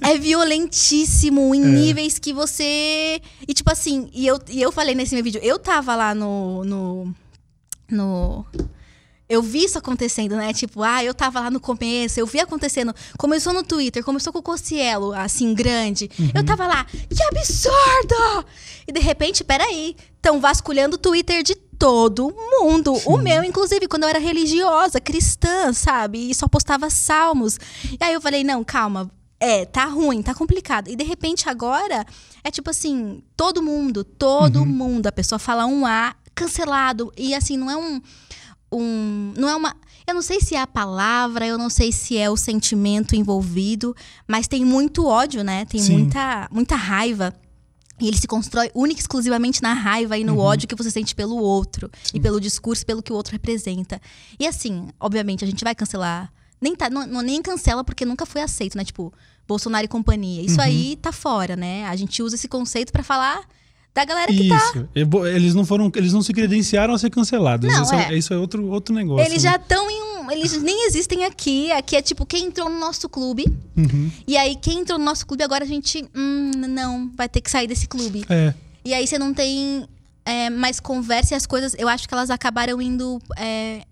é 0.02 0.18
violentíssimo 0.18 1.54
em 1.54 1.62
é. 1.62 1.66
níveis 1.66 2.18
que 2.18 2.32
você. 2.32 3.20
E 3.46 3.54
tipo 3.54 3.70
assim, 3.70 4.10
e 4.12 4.26
eu, 4.26 4.38
e 4.48 4.62
eu 4.62 4.72
falei 4.72 4.94
nesse 4.94 5.14
meu 5.14 5.22
vídeo, 5.22 5.40
eu 5.42 5.58
tava 5.58 5.94
lá 5.94 6.14
no, 6.14 6.64
no 6.64 7.14
no 7.90 8.46
eu 9.32 9.40
vi 9.40 9.64
isso 9.64 9.78
acontecendo, 9.78 10.36
né? 10.36 10.52
Tipo, 10.52 10.82
ah, 10.82 11.02
eu 11.02 11.14
tava 11.14 11.40
lá 11.40 11.50
no 11.50 11.58
começo, 11.58 12.20
eu 12.20 12.26
vi 12.26 12.38
acontecendo. 12.38 12.94
Começou 13.16 13.54
no 13.54 13.62
Twitter, 13.62 14.04
começou 14.04 14.30
com 14.30 14.40
o 14.40 14.42
Cossielo, 14.42 15.14
assim, 15.14 15.54
grande. 15.54 16.10
Uhum. 16.18 16.30
Eu 16.34 16.44
tava 16.44 16.66
lá, 16.66 16.84
que 16.84 17.22
absurdo! 17.22 18.46
E 18.86 18.92
de 18.92 19.00
repente, 19.00 19.42
peraí, 19.42 19.96
estão 20.16 20.38
vasculhando 20.38 20.96
o 20.96 20.98
Twitter 20.98 21.42
de 21.42 21.54
todo 21.54 22.30
mundo. 22.30 22.94
Sim. 22.96 23.08
O 23.08 23.16
meu, 23.16 23.42
inclusive, 23.42 23.88
quando 23.88 24.02
eu 24.02 24.10
era 24.10 24.18
religiosa, 24.18 25.00
cristã, 25.00 25.72
sabe? 25.72 26.30
E 26.30 26.34
só 26.34 26.46
postava 26.46 26.90
salmos. 26.90 27.58
E 27.98 28.04
aí 28.04 28.12
eu 28.12 28.20
falei, 28.20 28.44
não, 28.44 28.62
calma. 28.62 29.10
É, 29.40 29.64
tá 29.64 29.86
ruim, 29.86 30.22
tá 30.22 30.34
complicado. 30.34 30.88
E 30.88 30.94
de 30.94 31.02
repente 31.02 31.48
agora 31.48 32.06
é 32.44 32.50
tipo 32.50 32.70
assim, 32.70 33.24
todo 33.36 33.62
mundo, 33.62 34.04
todo 34.04 34.60
uhum. 34.60 34.66
mundo, 34.66 35.06
a 35.06 35.12
pessoa 35.12 35.38
fala 35.38 35.66
um 35.66 35.84
A, 35.84 36.14
cancelado. 36.34 37.12
E 37.16 37.34
assim, 37.34 37.56
não 37.56 37.70
é 37.70 37.76
um. 37.76 38.00
um 38.72 39.34
não 39.36 39.48
é 39.48 39.56
uma. 39.56 39.76
Eu 40.06 40.14
não 40.14 40.22
sei 40.22 40.40
se 40.40 40.54
é 40.54 40.60
a 40.60 40.66
palavra, 40.66 41.46
eu 41.46 41.56
não 41.56 41.70
sei 41.70 41.92
se 41.92 42.18
é 42.18 42.28
o 42.28 42.36
sentimento 42.36 43.14
envolvido, 43.14 43.94
mas 44.26 44.48
tem 44.48 44.64
muito 44.64 45.06
ódio, 45.06 45.44
né? 45.44 45.64
Tem 45.64 45.80
muita, 45.82 46.48
muita 46.50 46.74
raiva. 46.74 47.32
E 48.00 48.08
ele 48.08 48.18
se 48.18 48.26
constrói 48.26 48.68
única 48.74 48.98
e 48.98 49.02
exclusivamente 49.02 49.62
na 49.62 49.72
raiva 49.72 50.18
e 50.18 50.24
no 50.24 50.34
uhum. 50.34 50.40
ódio 50.40 50.66
que 50.66 50.74
você 50.74 50.90
sente 50.90 51.14
pelo 51.14 51.36
outro. 51.36 51.88
Sim. 52.02 52.16
E 52.16 52.20
pelo 52.20 52.40
discurso, 52.40 52.84
pelo 52.84 53.00
que 53.00 53.12
o 53.12 53.14
outro 53.14 53.32
representa. 53.32 54.00
E 54.40 54.46
assim, 54.46 54.88
obviamente, 54.98 55.44
a 55.44 55.46
gente 55.46 55.62
vai 55.62 55.72
cancelar. 55.72 56.32
Nem, 56.60 56.74
tá, 56.74 56.90
não, 56.90 57.06
não 57.06 57.20
nem 57.22 57.40
cancela 57.40 57.84
porque 57.84 58.04
nunca 58.04 58.26
foi 58.26 58.40
aceito, 58.40 58.76
né? 58.76 58.84
Tipo, 58.84 59.12
Bolsonaro 59.46 59.84
e 59.84 59.88
companhia. 59.88 60.42
Isso 60.42 60.56
uhum. 60.56 60.62
aí 60.62 60.96
tá 60.96 61.12
fora, 61.12 61.54
né? 61.54 61.86
A 61.86 61.94
gente 61.94 62.22
usa 62.22 62.34
esse 62.34 62.48
conceito 62.48 62.92
para 62.92 63.04
falar 63.04 63.46
da 63.94 64.04
galera 64.04 64.32
que 64.32 64.48
tá 64.48 64.56
isso. 64.56 64.84
tá. 64.84 65.28
Eles 65.28 65.54
não 65.54 65.66
foram, 65.66 65.92
eles 65.94 66.12
não 66.12 66.22
se 66.22 66.32
credenciaram 66.32 66.94
a 66.94 66.98
ser 66.98 67.10
cancelados. 67.10 67.70
Não, 67.70 67.82
isso, 67.82 67.94
é. 67.94 68.14
isso 68.14 68.34
é 68.34 68.38
outro, 68.38 68.66
outro 68.68 68.94
negócio. 68.94 69.26
Eles 69.26 69.42
né? 69.42 69.50
já 69.50 69.56
estão 69.56 69.90
em 69.90 70.02
um. 70.02 70.30
Eles 70.30 70.60
nem 70.62 70.86
existem 70.86 71.24
aqui. 71.24 71.70
Aqui 71.72 71.96
é 71.96 72.02
tipo 72.02 72.24
quem 72.24 72.46
entrou 72.46 72.70
no 72.70 72.78
nosso 72.78 73.08
clube. 73.08 73.44
Uhum. 73.76 74.10
E 74.26 74.36
aí, 74.36 74.56
quem 74.56 74.80
entrou 74.80 74.98
no 74.98 75.04
nosso 75.04 75.26
clube, 75.26 75.42
agora 75.42 75.64
a 75.64 75.66
gente. 75.66 76.04
Hum, 76.14 76.52
não, 76.68 77.10
vai 77.14 77.28
ter 77.28 77.42
que 77.42 77.50
sair 77.50 77.66
desse 77.66 77.86
clube. 77.86 78.24
É. 78.30 78.54
E 78.84 78.94
aí 78.94 79.06
você 79.06 79.18
não 79.18 79.34
tem 79.34 79.86
é, 80.24 80.48
mais 80.48 80.80
conversa 80.80 81.34
e 81.34 81.36
as 81.36 81.44
coisas. 81.44 81.74
Eu 81.78 81.88
acho 81.88 82.08
que 82.08 82.14
elas 82.14 82.30
acabaram 82.30 82.80
indo 82.80 83.20
é, 83.36 83.82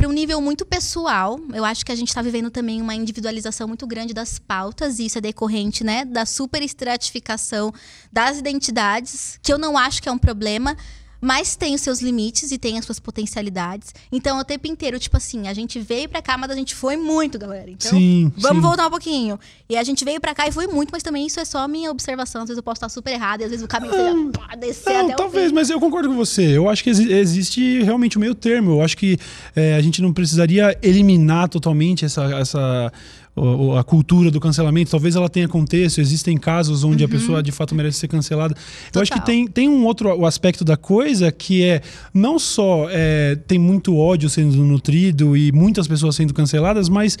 para 0.00 0.08
um 0.08 0.12
nível 0.12 0.40
muito 0.40 0.64
pessoal. 0.64 1.38
Eu 1.52 1.62
acho 1.62 1.84
que 1.84 1.92
a 1.92 1.94
gente 1.94 2.08
está 2.08 2.22
vivendo 2.22 2.50
também 2.50 2.80
uma 2.80 2.94
individualização 2.94 3.68
muito 3.68 3.86
grande 3.86 4.14
das 4.14 4.38
pautas, 4.38 4.98
e 4.98 5.04
isso 5.04 5.18
é 5.18 5.20
decorrente, 5.20 5.84
né, 5.84 6.06
da 6.06 6.24
super 6.24 6.62
estratificação 6.62 7.70
das 8.10 8.38
identidades, 8.38 9.38
que 9.42 9.52
eu 9.52 9.58
não 9.58 9.76
acho 9.76 10.02
que 10.02 10.08
é 10.08 10.12
um 10.12 10.16
problema, 10.16 10.74
mas 11.20 11.54
tem 11.56 11.74
os 11.74 11.80
seus 11.80 12.00
limites 12.00 12.50
e 12.50 12.58
tem 12.58 12.78
as 12.78 12.84
suas 12.84 12.98
potencialidades. 12.98 13.92
Então, 14.10 14.38
o 14.38 14.44
tempo 14.44 14.66
inteiro, 14.66 14.98
tipo 14.98 15.16
assim, 15.16 15.48
a 15.48 15.54
gente 15.54 15.78
veio 15.80 16.08
pra 16.08 16.22
cá, 16.22 16.36
mas 16.38 16.50
a 16.50 16.54
gente 16.54 16.74
foi 16.74 16.96
muito, 16.96 17.38
galera. 17.38 17.70
Então, 17.70 17.90
Sim, 17.90 18.32
vamos 18.36 18.62
sim. 18.62 18.68
voltar 18.68 18.86
um 18.86 18.90
pouquinho. 18.90 19.38
E 19.68 19.76
a 19.76 19.82
gente 19.84 20.04
veio 20.04 20.20
pra 20.20 20.34
cá 20.34 20.48
e 20.48 20.52
foi 20.52 20.66
muito, 20.66 20.90
mas 20.92 21.02
também 21.02 21.26
isso 21.26 21.38
é 21.38 21.44
só 21.44 21.66
minha 21.68 21.90
observação. 21.90 22.42
Às 22.42 22.48
vezes 22.48 22.56
eu 22.58 22.62
posso 22.62 22.78
estar 22.78 22.88
super 22.88 23.12
errado, 23.12 23.40
e 23.42 23.44
às 23.44 23.50
vezes 23.50 23.64
o 23.64 23.68
caminho 23.68 23.92
seja 23.92 24.14
pá, 24.32 24.54
descer 24.56 24.92
Não, 24.94 25.06
até 25.06 25.14
talvez, 25.14 25.52
mas 25.52 25.68
eu 25.70 25.78
concordo 25.78 26.08
com 26.08 26.14
você. 26.16 26.56
Eu 26.56 26.68
acho 26.68 26.82
que 26.82 26.90
exi- 26.90 27.12
existe 27.12 27.82
realmente 27.82 28.16
o 28.16 28.20
meio 28.20 28.34
termo. 28.34 28.72
Eu 28.72 28.82
acho 28.82 28.96
que 28.96 29.18
é, 29.54 29.74
a 29.76 29.80
gente 29.82 30.00
não 30.00 30.12
precisaria 30.12 30.76
eliminar 30.82 31.48
totalmente 31.48 32.04
essa, 32.04 32.24
essa 32.36 32.92
o- 33.36 33.76
a 33.76 33.84
cultura 33.84 34.30
do 34.30 34.40
cancelamento. 34.40 34.90
Talvez 34.90 35.16
ela 35.16 35.28
tenha 35.28 35.48
contexto. 35.48 36.00
Existem 36.00 36.36
casos 36.36 36.84
onde 36.84 37.04
a 37.04 37.08
pessoa 37.08 37.42
de 37.42 37.52
fato 37.52 37.74
merece 37.74 37.98
ser 38.00 38.08
cancelada. 38.08 38.54
Eu 38.94 39.00
acho 39.00 39.10
que 39.10 39.18
Uhum. 39.18 39.24
Total. 39.24 39.34
tem, 39.34 39.46
tem 39.46 39.68
um 39.68 39.84
outro 39.86 40.24
aspecto 40.26 40.64
da 40.64 40.76
coisa 40.76 41.30
que 41.32 41.62
é 41.64 41.80
não 42.12 42.38
só 42.38 42.86
é, 42.90 43.36
tem 43.46 43.58
muito 43.58 43.96
ódio 43.96 44.28
sendo 44.28 44.56
nutrido 44.64 45.36
e 45.36 45.52
muitas 45.52 45.86
pessoas 45.88 46.16
sendo 46.16 46.34
canceladas, 46.34 46.88
mas 46.88 47.16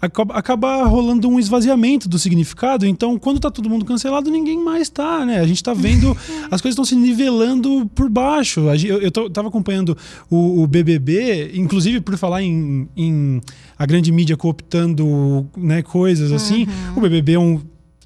acaba, 0.00 0.34
acaba 0.34 0.84
rolando 0.84 1.28
um 1.28 1.38
esvaziamento 1.38 2.08
do 2.08 2.18
significado. 2.18 2.86
Então, 2.86 3.18
quando 3.18 3.38
tá 3.38 3.50
todo 3.50 3.68
mundo 3.68 3.84
cancelado, 3.84 4.30
ninguém 4.30 4.62
mais 4.62 4.88
tá, 4.88 5.24
né? 5.26 5.40
A 5.40 5.46
gente 5.46 5.62
tá 5.62 5.74
vendo 5.74 6.16
as 6.50 6.60
coisas 6.60 6.70
estão 6.70 6.84
se 6.84 6.96
nivelando 6.96 7.88
por 7.94 8.08
baixo. 8.08 8.60
Eu, 8.84 9.00
eu 9.00 9.30
tava 9.30 9.48
acompanhando 9.48 9.96
o, 10.30 10.62
o 10.62 10.66
BBB, 10.66 11.52
inclusive 11.54 12.00
por 12.00 12.16
falar 12.16 12.42
em, 12.42 12.88
em 12.96 13.40
a 13.78 13.84
grande 13.84 14.10
mídia 14.10 14.36
cooptando 14.36 15.48
né, 15.56 15.82
coisas 15.82 16.32
assim. 16.32 16.66
O 16.96 17.00
BBB 17.00 17.32
é 17.32 17.38
um 17.38 17.60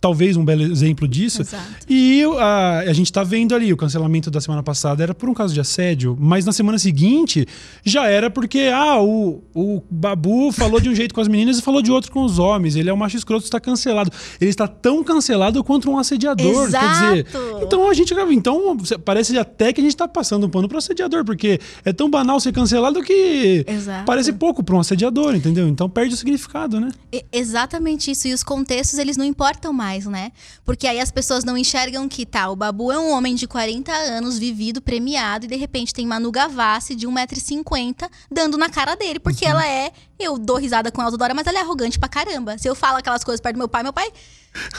talvez 0.04 0.36
um 0.36 0.44
belo 0.44 0.60
exemplo 0.60 1.08
disso. 1.08 1.40
Exato. 1.40 1.64
E 1.88 2.22
a, 2.38 2.80
a 2.80 2.92
gente 2.92 3.10
tá 3.10 3.24
vendo 3.24 3.54
ali, 3.54 3.72
o 3.72 3.76
cancelamento 3.76 4.30
da 4.30 4.38
semana 4.38 4.62
passada 4.62 5.02
era 5.02 5.14
por 5.14 5.30
um 5.30 5.32
caso 5.32 5.54
de 5.54 5.60
assédio, 5.60 6.14
mas 6.20 6.44
na 6.44 6.52
semana 6.52 6.78
seguinte 6.78 7.46
já 7.82 8.06
era 8.06 8.28
porque, 8.28 8.70
ah, 8.70 9.00
o, 9.00 9.42
o 9.54 9.82
Babu 9.90 10.52
falou 10.52 10.78
de 10.78 10.90
um 10.90 10.94
jeito 10.94 11.14
com 11.14 11.22
as 11.22 11.28
meninas 11.28 11.58
e 11.58 11.62
falou 11.62 11.80
de 11.80 11.90
outro 11.90 12.12
com 12.12 12.22
os 12.22 12.38
homens. 12.38 12.76
Ele 12.76 12.90
é 12.90 12.92
um 12.92 12.98
macho 12.98 13.16
escroto, 13.16 13.44
está 13.44 13.58
cancelado. 13.58 14.10
Ele 14.38 14.50
está 14.50 14.68
tão 14.68 15.02
cancelado 15.02 15.64
quanto 15.64 15.90
um 15.90 15.98
assediador. 15.98 16.70
Quer 16.70 16.90
dizer, 16.90 17.26
Exato. 17.26 17.60
então 17.62 17.88
a 17.88 17.94
gente. 17.94 18.12
Então 18.30 18.76
parece 19.06 19.38
até 19.38 19.72
que 19.72 19.80
a 19.80 19.84
gente 19.84 19.96
tá 19.96 20.06
passando 20.06 20.46
um 20.46 20.50
pano 20.50 20.68
pro 20.68 20.76
assediador, 20.76 21.24
porque 21.24 21.58
é 21.82 21.94
tão 21.94 22.10
banal 22.10 22.38
ser 22.40 22.52
cancelado 22.52 23.02
que 23.02 23.64
Exato. 23.66 24.04
parece 24.04 24.34
pouco 24.34 24.62
para 24.62 24.74
um 24.76 24.80
assediador, 24.80 25.34
entendeu? 25.34 25.66
Então 25.66 25.88
perde 25.88 26.12
o 26.12 26.16
significado, 26.18 26.78
né? 26.78 26.90
E- 27.10 27.24
Exatamente 27.32 28.10
isso. 28.10 28.28
E 28.28 28.34
os 28.34 28.42
contextos, 28.42 28.98
eles 28.98 29.16
não 29.16 29.24
importam 29.24 29.72
mais, 29.72 29.93
né? 30.10 30.32
Porque 30.64 30.86
aí 30.86 31.00
as 31.00 31.10
pessoas 31.10 31.44
não 31.44 31.56
enxergam 31.56 32.08
que, 32.08 32.26
tá, 32.26 32.48
o 32.50 32.56
Babu 32.56 32.90
é 32.92 32.98
um 32.98 33.10
homem 33.12 33.34
de 33.34 33.46
40 33.46 33.92
anos, 33.92 34.38
vivido, 34.38 34.80
premiado, 34.82 35.44
e 35.44 35.48
de 35.48 35.56
repente 35.56 35.94
tem 35.94 36.06
Manu 36.06 36.30
Gavassi, 36.30 36.94
de 36.94 37.06
1,50m, 37.06 38.08
dando 38.30 38.56
na 38.58 38.68
cara 38.68 38.94
dele. 38.94 39.18
Porque 39.18 39.44
ela 39.44 39.66
é... 39.66 39.92
Eu 40.18 40.38
dou 40.38 40.56
risada 40.58 40.92
com 40.92 41.00
ela 41.02 41.10
toda 41.10 41.24
hora, 41.24 41.34
mas 41.34 41.46
ela 41.46 41.58
é 41.58 41.62
arrogante 41.62 41.98
pra 41.98 42.08
caramba. 42.08 42.56
Se 42.56 42.68
eu 42.68 42.74
falo 42.74 42.98
aquelas 42.98 43.24
coisas 43.24 43.40
perto 43.40 43.56
do 43.56 43.58
meu 43.58 43.68
pai, 43.68 43.82
meu 43.82 43.92
pai 43.92 44.10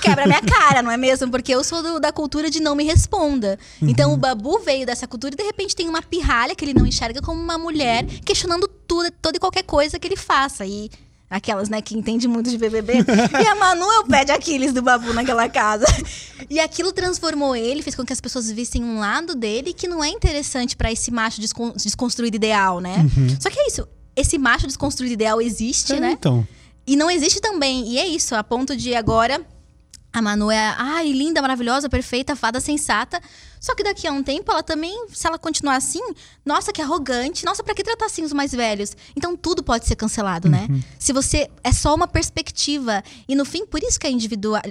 quebra 0.01 0.25
minha 0.25 0.41
cara, 0.41 0.81
não 0.81 0.89
é 0.89 0.95
mesmo? 0.95 1.29
Porque 1.29 1.53
eu 1.53 1.61
sou 1.61 1.83
do- 1.83 1.99
da 1.99 2.11
cultura 2.11 2.49
de 2.49 2.61
não 2.61 2.73
me 2.75 2.85
responda. 2.85 3.59
Então 3.81 4.13
o 4.13 4.17
Babu 4.17 4.59
veio 4.59 4.85
dessa 4.85 5.05
cultura 5.05 5.33
e 5.33 5.37
de 5.37 5.43
repente 5.43 5.75
tem 5.75 5.89
uma 5.89 6.01
pirralha 6.01 6.55
que 6.55 6.63
ele 6.63 6.73
não 6.73 6.85
enxerga 6.85 7.21
como 7.21 7.41
uma 7.41 7.57
mulher 7.57 8.05
questionando 8.23 8.65
tudo, 8.87 9.11
toda 9.21 9.35
e 9.35 9.39
qualquer 9.39 9.63
coisa 9.63 9.99
que 9.99 10.07
ele 10.07 10.15
faça. 10.15 10.65
E 10.65 10.89
aquelas, 11.29 11.69
né, 11.69 11.81
que 11.81 11.97
entende 11.97 12.27
muito 12.27 12.49
de 12.49 12.57
BBB. 12.57 12.93
e 13.41 13.47
a 13.47 13.55
Manu 13.55 13.83
é 13.91 13.99
o 13.99 14.05
pé 14.05 14.23
de 14.25 14.31
Aquiles 14.31 14.71
do 14.73 14.81
Babu 14.81 15.13
naquela 15.13 15.49
casa. 15.49 15.85
E 16.49 16.59
aquilo 16.59 16.91
transformou 16.91 17.55
ele, 17.55 17.81
fez 17.81 17.95
com 17.95 18.05
que 18.05 18.13
as 18.13 18.21
pessoas 18.21 18.51
vissem 18.51 18.83
um 18.83 18.99
lado 18.99 19.35
dele 19.35 19.73
que 19.73 19.87
não 19.87 20.03
é 20.03 20.09
interessante 20.09 20.75
pra 20.75 20.91
esse 20.91 21.09
macho 21.11 21.41
descon- 21.41 21.73
desconstruído 21.75 22.35
ideal, 22.35 22.79
né? 22.79 22.97
Só 23.39 23.49
que 23.49 23.59
é 23.59 23.67
isso. 23.67 23.87
Esse 24.15 24.37
macho 24.37 24.67
desconstruído 24.67 25.13
ideal 25.13 25.41
existe, 25.41 25.93
É, 25.93 25.99
né? 25.99 26.11
Então. 26.11 26.47
E 26.87 26.95
não 26.95 27.09
existe 27.09 27.41
também. 27.41 27.87
E 27.89 27.97
é 27.97 28.05
isso, 28.07 28.35
a 28.35 28.43
ponto 28.43 28.75
de 28.77 28.93
agora 28.93 29.41
a 30.17 30.21
Manu 30.21 30.49
é, 30.49 30.75
ai, 30.77 31.11
linda, 31.11 31.41
maravilhosa, 31.41 31.89
perfeita, 31.89 32.35
fada 32.35 32.59
sensata. 32.59 33.21
Só 33.59 33.73
que 33.73 33.83
daqui 33.83 34.05
a 34.07 34.11
um 34.11 34.21
tempo 34.21 34.51
ela 34.51 34.61
também, 34.61 35.07
se 35.11 35.25
ela 35.25 35.39
continuar 35.39 35.75
assim, 35.75 35.99
nossa, 36.45 36.71
que 36.71 36.81
arrogante. 36.81 37.43
Nossa, 37.45 37.63
pra 37.63 37.73
que 37.73 37.83
tratar 37.83 38.05
assim 38.05 38.23
os 38.23 38.31
mais 38.31 38.51
velhos? 38.51 38.95
Então 39.15 39.35
tudo 39.35 39.63
pode 39.63 39.87
ser 39.87 39.95
cancelado, 39.95 40.47
né? 40.47 40.67
Se 40.99 41.11
você 41.11 41.49
é 41.63 41.71
só 41.71 41.95
uma 41.95 42.07
perspectiva 42.07 43.03
e 43.27 43.33
no 43.35 43.43
fim 43.43 43.65
por 43.65 43.81
isso 43.81 43.99
que 43.99 44.05
é 44.05 44.11
individua- 44.11 44.61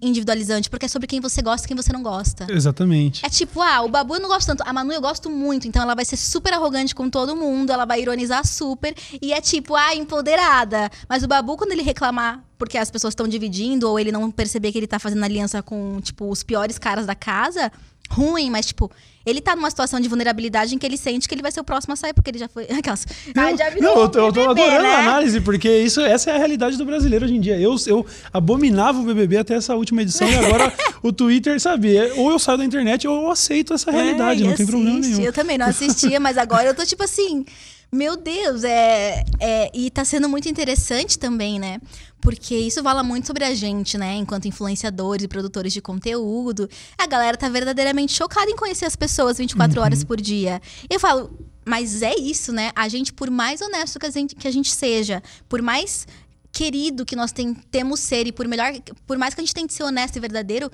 individualizante, 0.00 0.70
porque 0.70 0.86
é 0.86 0.88
sobre 0.88 1.08
quem 1.08 1.20
você 1.20 1.42
gosta 1.42 1.66
e 1.66 1.68
quem 1.68 1.76
você 1.76 1.92
não 1.92 2.02
gosta. 2.02 2.46
Exatamente. 2.48 3.26
É 3.26 3.28
tipo, 3.28 3.60
ah, 3.60 3.82
o 3.82 3.88
Babu 3.88 4.14
eu 4.14 4.20
não 4.20 4.28
gosto 4.28 4.46
tanto, 4.46 4.62
a 4.64 4.72
Manu 4.72 4.92
eu 4.92 5.00
gosto 5.00 5.28
muito, 5.28 5.66
então 5.66 5.82
ela 5.82 5.94
vai 5.96 6.04
ser 6.04 6.16
super 6.16 6.52
arrogante 6.52 6.94
com 6.94 7.10
todo 7.10 7.34
mundo, 7.34 7.72
ela 7.72 7.84
vai 7.84 8.00
ironizar 8.02 8.46
super, 8.46 8.94
e 9.20 9.32
é 9.32 9.40
tipo, 9.40 9.74
ah, 9.74 9.94
empoderada. 9.96 10.90
Mas 11.08 11.24
o 11.24 11.26
Babu, 11.28 11.56
quando 11.56 11.72
ele 11.72 11.82
reclamar 11.82 12.40
porque 12.58 12.78
as 12.78 12.90
pessoas 12.90 13.12
estão 13.12 13.26
dividindo, 13.26 13.88
ou 13.88 13.98
ele 13.98 14.12
não 14.12 14.30
perceber 14.30 14.72
que 14.72 14.78
ele 14.78 14.86
tá 14.86 14.98
fazendo 14.98 15.24
aliança 15.24 15.62
com, 15.62 16.00
tipo, 16.00 16.30
os 16.30 16.42
piores 16.42 16.78
caras 16.78 17.06
da 17.06 17.14
casa, 17.14 17.70
ruim, 18.10 18.50
mas, 18.50 18.66
tipo, 18.66 18.90
ele 19.26 19.40
tá 19.40 19.56
numa 19.56 19.70
situação 19.70 19.98
de 19.98 20.08
vulnerabilidade 20.08 20.74
em 20.74 20.78
que 20.78 20.84
ele 20.84 20.96
sente 20.96 21.26
que 21.26 21.34
ele 21.34 21.42
vai 21.42 21.50
ser 21.50 21.60
o 21.60 21.64
próximo 21.64 21.94
a 21.94 21.96
sair, 21.96 22.12
porque 22.12 22.30
ele 22.30 22.38
já 22.38 22.48
foi. 22.48 22.64
Aquelas. 22.70 23.06
Ah, 23.34 23.56
já 23.56 23.70
Não, 23.80 24.02
eu 24.02 24.08
tô, 24.08 24.18
eu 24.26 24.32
tô 24.32 24.50
adorando 24.50 24.82
né? 24.82 24.94
a 24.94 24.98
análise, 24.98 25.40
porque 25.40 25.68
isso, 25.78 26.00
essa 26.00 26.30
é 26.30 26.34
a 26.34 26.38
realidade 26.38 26.76
do 26.76 26.84
brasileiro 26.84 27.24
hoje 27.24 27.34
em 27.34 27.40
dia. 27.40 27.58
Eu, 27.58 27.74
eu 27.86 28.06
abominava 28.32 29.00
o 29.00 29.04
BBB 29.04 29.38
até 29.38 29.54
essa 29.54 29.74
última 29.74 30.02
edição 30.02 30.28
e 30.28 30.36
agora 30.36 30.72
o 31.02 31.12
Twitter, 31.12 31.58
sabe? 31.58 31.96
é, 31.96 32.12
Ou 32.14 32.30
eu 32.30 32.38
saio 32.38 32.58
da 32.58 32.64
internet 32.64 33.08
ou 33.08 33.22
eu 33.22 33.30
aceito 33.30 33.72
essa 33.72 33.90
realidade, 33.90 34.42
É, 34.42 34.46
não 34.46 34.54
tem 34.54 34.66
problema 34.66 34.98
nenhum. 34.98 35.20
Eu 35.20 35.32
também 35.32 35.56
não 35.56 35.66
assistia, 35.66 36.20
mas 36.20 36.36
agora 36.36 36.68
eu 36.68 36.74
tô 36.74 36.84
tipo 36.84 37.02
assim. 37.02 37.44
Meu 37.90 38.16
Deus, 38.16 38.64
é, 38.64 39.24
é. 39.38 39.70
E 39.72 39.88
tá 39.88 40.04
sendo 40.04 40.28
muito 40.28 40.48
interessante 40.48 41.16
também, 41.16 41.60
né? 41.60 41.78
Porque 42.24 42.56
isso 42.56 42.82
fala 42.82 43.02
muito 43.02 43.26
sobre 43.26 43.44
a 43.44 43.54
gente, 43.54 43.98
né? 43.98 44.14
Enquanto 44.14 44.48
influenciadores 44.48 45.24
e 45.24 45.28
produtores 45.28 45.74
de 45.74 45.82
conteúdo. 45.82 46.68
A 46.96 47.06
galera 47.06 47.36
tá 47.36 47.50
verdadeiramente 47.50 48.14
chocada 48.14 48.50
em 48.50 48.56
conhecer 48.56 48.86
as 48.86 48.96
pessoas 48.96 49.36
24 49.36 49.78
horas 49.78 50.02
por 50.02 50.18
dia. 50.18 50.60
Eu 50.88 50.98
falo, 50.98 51.38
mas 51.66 52.00
é 52.00 52.14
isso, 52.18 52.50
né? 52.50 52.72
A 52.74 52.88
gente, 52.88 53.12
por 53.12 53.30
mais 53.30 53.60
honesto 53.60 53.98
que 53.98 54.06
a 54.06 54.10
gente, 54.10 54.34
que 54.34 54.48
a 54.48 54.50
gente 54.50 54.70
seja, 54.70 55.22
por 55.50 55.60
mais 55.60 56.06
querido 56.50 57.04
que 57.04 57.14
nós 57.14 57.30
tentemos 57.30 58.00
ser 58.00 58.26
e 58.26 58.32
por 58.32 58.48
melhor, 58.48 58.72
por 59.06 59.18
mais 59.18 59.34
que 59.34 59.42
a 59.42 59.44
gente 59.44 59.54
tente 59.54 59.74
ser 59.74 59.82
honesto 59.82 60.16
e 60.16 60.20
verdadeiro, 60.20 60.70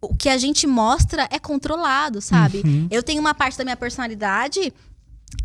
o 0.00 0.16
que 0.16 0.28
a 0.28 0.36
gente 0.36 0.66
mostra 0.66 1.28
é 1.30 1.38
controlado, 1.38 2.20
sabe? 2.20 2.62
Eu 2.90 3.04
tenho 3.04 3.20
uma 3.20 3.34
parte 3.34 3.56
da 3.56 3.62
minha 3.62 3.76
personalidade 3.76 4.72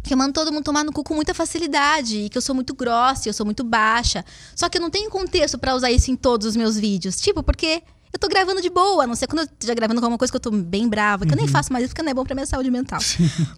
que 0.01 0.13
eu 0.13 0.17
mando 0.17 0.33
todo 0.33 0.51
mundo 0.51 0.63
tomar 0.63 0.83
no 0.83 0.91
cu 0.91 1.03
com 1.03 1.13
muita 1.13 1.33
facilidade, 1.33 2.17
e 2.17 2.29
que 2.29 2.37
eu 2.37 2.41
sou 2.41 2.55
muito 2.55 2.73
grossa, 2.73 3.27
e 3.27 3.29
eu 3.29 3.33
sou 3.33 3.45
muito 3.45 3.63
baixa. 3.63 4.23
Só 4.55 4.67
que 4.69 4.77
eu 4.77 4.81
não 4.81 4.89
tenho 4.89 5.09
contexto 5.09 5.57
pra 5.57 5.75
usar 5.75 5.91
isso 5.91 6.09
em 6.11 6.15
todos 6.15 6.47
os 6.47 6.55
meus 6.55 6.77
vídeos. 6.77 7.17
Tipo, 7.17 7.43
porque 7.43 7.83
eu 8.11 8.19
tô 8.19 8.27
gravando 8.27 8.61
de 8.61 8.69
boa, 8.69 9.03
a 9.03 9.07
não 9.07 9.15
ser 9.15 9.27
quando 9.27 9.39
eu 9.39 9.45
esteja 9.45 9.73
gravando 9.73 9.99
com 9.99 10.05
alguma 10.05 10.17
coisa 10.17 10.31
que 10.31 10.35
eu 10.35 10.41
tô 10.41 10.51
bem 10.51 10.87
brava, 10.87 11.25
que 11.25 11.33
eu 11.33 11.37
nem 11.37 11.47
faço 11.47 11.73
mais 11.73 11.85
isso 11.85 11.93
porque 11.93 12.03
não 12.03 12.11
é 12.11 12.13
bom 12.13 12.23
pra 12.23 12.35
minha 12.35 12.45
saúde 12.45 12.69
mental. 12.69 12.99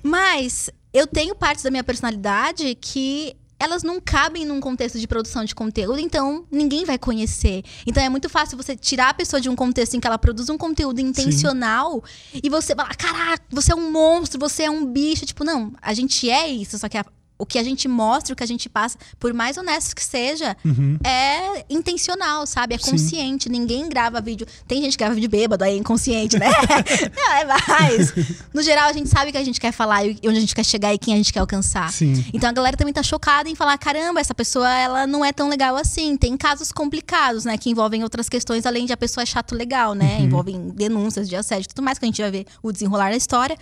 Mas 0.02 0.70
eu 0.94 1.06
tenho 1.06 1.36
partes 1.36 1.64
da 1.64 1.70
minha 1.70 1.84
personalidade 1.84 2.74
que 2.76 3.36
elas 3.60 3.84
não 3.84 4.00
cabem 4.02 4.46
num 4.46 4.60
contexto 4.60 5.00
de 5.00 5.08
produção 5.08 5.46
de 5.46 5.56
conteúdo, 5.56 6.00
então 6.00 6.46
ninguém 6.52 6.84
vai 6.86 6.98
conhecer. 6.98 7.64
Então 7.88 8.04
é 8.04 8.10
muito 8.10 8.28
fácil 8.30 8.58
você 8.58 8.76
tirar 8.76 9.10
a 9.10 9.14
pessoa 9.14 9.40
de 9.40 9.50
um 9.50 9.56
contexto 9.56 9.96
em 9.96 10.00
que 10.00 10.08
ela 10.08 10.18
produz 10.18 10.50
um 10.50 10.58
conteúdo 10.58 11.00
intencional 11.00 12.04
e 12.34 12.50
você 12.50 12.76
falar, 12.76 12.96
caraca, 12.96 13.44
você 13.50 13.72
é 13.72 13.76
um 13.76 13.90
monstro, 13.92 14.40
você 14.40 14.64
é 14.64 14.70
um 14.70 14.86
bicho. 14.86 15.26
Tipo, 15.26 15.44
não, 15.44 15.72
a 15.82 15.94
gente 15.94 16.30
é 16.30 16.48
isso, 16.50 16.78
só 16.78 16.90
que 16.90 16.98
a- 16.98 17.06
o 17.38 17.46
que 17.46 17.60
a 17.60 17.64
gente 17.64 17.88
mostra, 17.88 18.34
o 18.34 18.36
que 18.36 18.44
a 18.44 18.48
gente 18.48 18.70
passa, 18.70 18.98
por 19.20 19.34
mais 19.34 19.58
honesto 19.58 19.96
que 19.96 20.04
seja, 20.04 20.56
é 21.04 21.66
intencional, 21.70 22.46
sabe? 22.46 22.76
É 22.76 22.78
Sim. 22.78 22.92
consciente. 22.92 23.50
Ninguém 23.50 23.90
grava 23.90 24.22
vídeo. 24.22 24.48
Tem 24.68 24.82
gente 24.82 24.94
que 24.94 25.00
grava 25.00 25.14
vídeo 25.14 25.30
bêbado, 25.30 25.64
aí 25.64 25.74
é 25.74 25.78
inconsciente, 25.78 26.40
né? 26.40 26.48
não, 27.16 27.34
é 27.34 27.46
mais. 27.46 28.14
No 28.54 28.62
geral, 28.62 28.90
a 28.90 28.94
gente 28.94 29.10
sabe 29.10 29.30
o 29.30 29.32
que 29.34 29.38
a 29.38 29.44
gente 29.44 29.60
quer 29.60 29.72
falar 29.74 30.06
e 30.06 30.20
onde 30.26 30.38
a 30.38 30.40
gente 30.40 30.56
quer 30.56 30.64
chegar 30.64 30.94
e 30.94 30.98
quem 30.98 31.14
a 31.14 31.18
gente 31.18 31.34
quer 31.34 31.40
alcançar. 31.40 31.92
Sim. 31.92 32.26
Então 32.34 32.50
a 32.50 32.54
galera 32.54 32.78
também 32.78 32.94
tá 32.94 33.04
chocada 33.04 33.50
em 33.50 33.56
falar: 33.56 33.78
caramba, 33.78 34.20
essa 34.20 34.34
pessoa 34.34 34.70
ela 34.70 35.06
não 35.06 35.24
é 35.24 35.34
tão 35.34 35.50
legal 35.50 35.76
assim. 35.76 36.16
Tem 36.16 36.38
casos 36.38 36.72
complicados, 36.72 37.44
né? 37.44 37.58
Que 37.58 37.70
envolvem 37.70 38.04
outras 38.04 38.30
questões, 38.30 38.66
além 38.66 38.86
de 38.86 38.94
a 38.94 38.98
pessoa 38.98 39.24
é 39.24 39.26
chato 39.26 39.56
legal, 39.56 39.94
né? 39.94 40.20
Envolvem 40.22 40.70
denúncias 40.70 41.28
de 41.28 41.36
assédio 41.36 41.66
e 41.66 41.70
tudo 41.70 41.84
mais, 41.84 42.00
que 42.00 42.06
a 42.06 42.08
gente 42.08 42.22
vai 42.22 42.32
ver 42.32 42.46
o 42.64 42.72
desenrolar 42.72 43.10
da 43.10 43.18
história. 43.18 43.58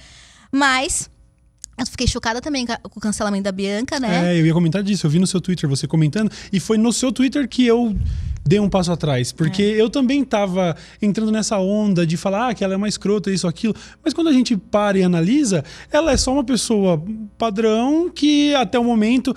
Mas. 0.52 1.10
Eu 1.78 1.86
fiquei 1.88 2.08
chocada 2.08 2.40
também 2.40 2.66
com 2.66 3.00
o 3.00 3.02
cancelamento 3.02 3.44
da 3.44 3.52
Bianca, 3.52 4.00
né? 4.00 4.34
É, 4.36 4.40
eu 4.40 4.46
ia 4.46 4.54
comentar 4.54 4.84
disso. 4.84 5.06
Eu 5.06 5.10
vi 5.12 5.20
no 5.20 5.26
seu 5.28 5.42
Twitter 5.42 5.68
você 5.68 5.88
comentando. 5.88 6.32
E 6.52 6.60
foi 6.60 6.78
no 6.78 6.94
seu 6.94 7.12
Twitter 7.12 7.48
que 7.48 7.66
eu 7.66 7.96
dei 8.46 8.60
um 8.60 8.70
passo 8.70 8.92
atrás. 8.92 9.32
Porque 9.32 9.62
É. 9.64 9.82
eu 9.82 9.90
também 9.90 10.24
tava 10.24 10.76
entrando 11.02 11.32
nessa 11.32 11.58
onda 11.58 12.06
de 12.06 12.16
falar 12.16 12.50
ah, 12.50 12.54
que 12.54 12.64
ela 12.64 12.74
é 12.74 12.78
uma 12.78 12.88
escrota, 12.88 13.32
isso, 13.32 13.48
aquilo. 13.48 13.76
Mas 14.04 14.14
quando 14.14 14.28
a 14.28 14.34
gente 14.34 14.56
para 14.56 15.00
e 15.00 15.04
analisa, 15.04 15.64
ela 15.92 16.12
é 16.12 16.18
só 16.18 16.32
uma 16.32 16.44
pessoa 16.44 17.04
padrão 17.38 18.10
que 18.10 18.54
até 18.54 18.78
o 18.78 18.84
momento 18.84 19.36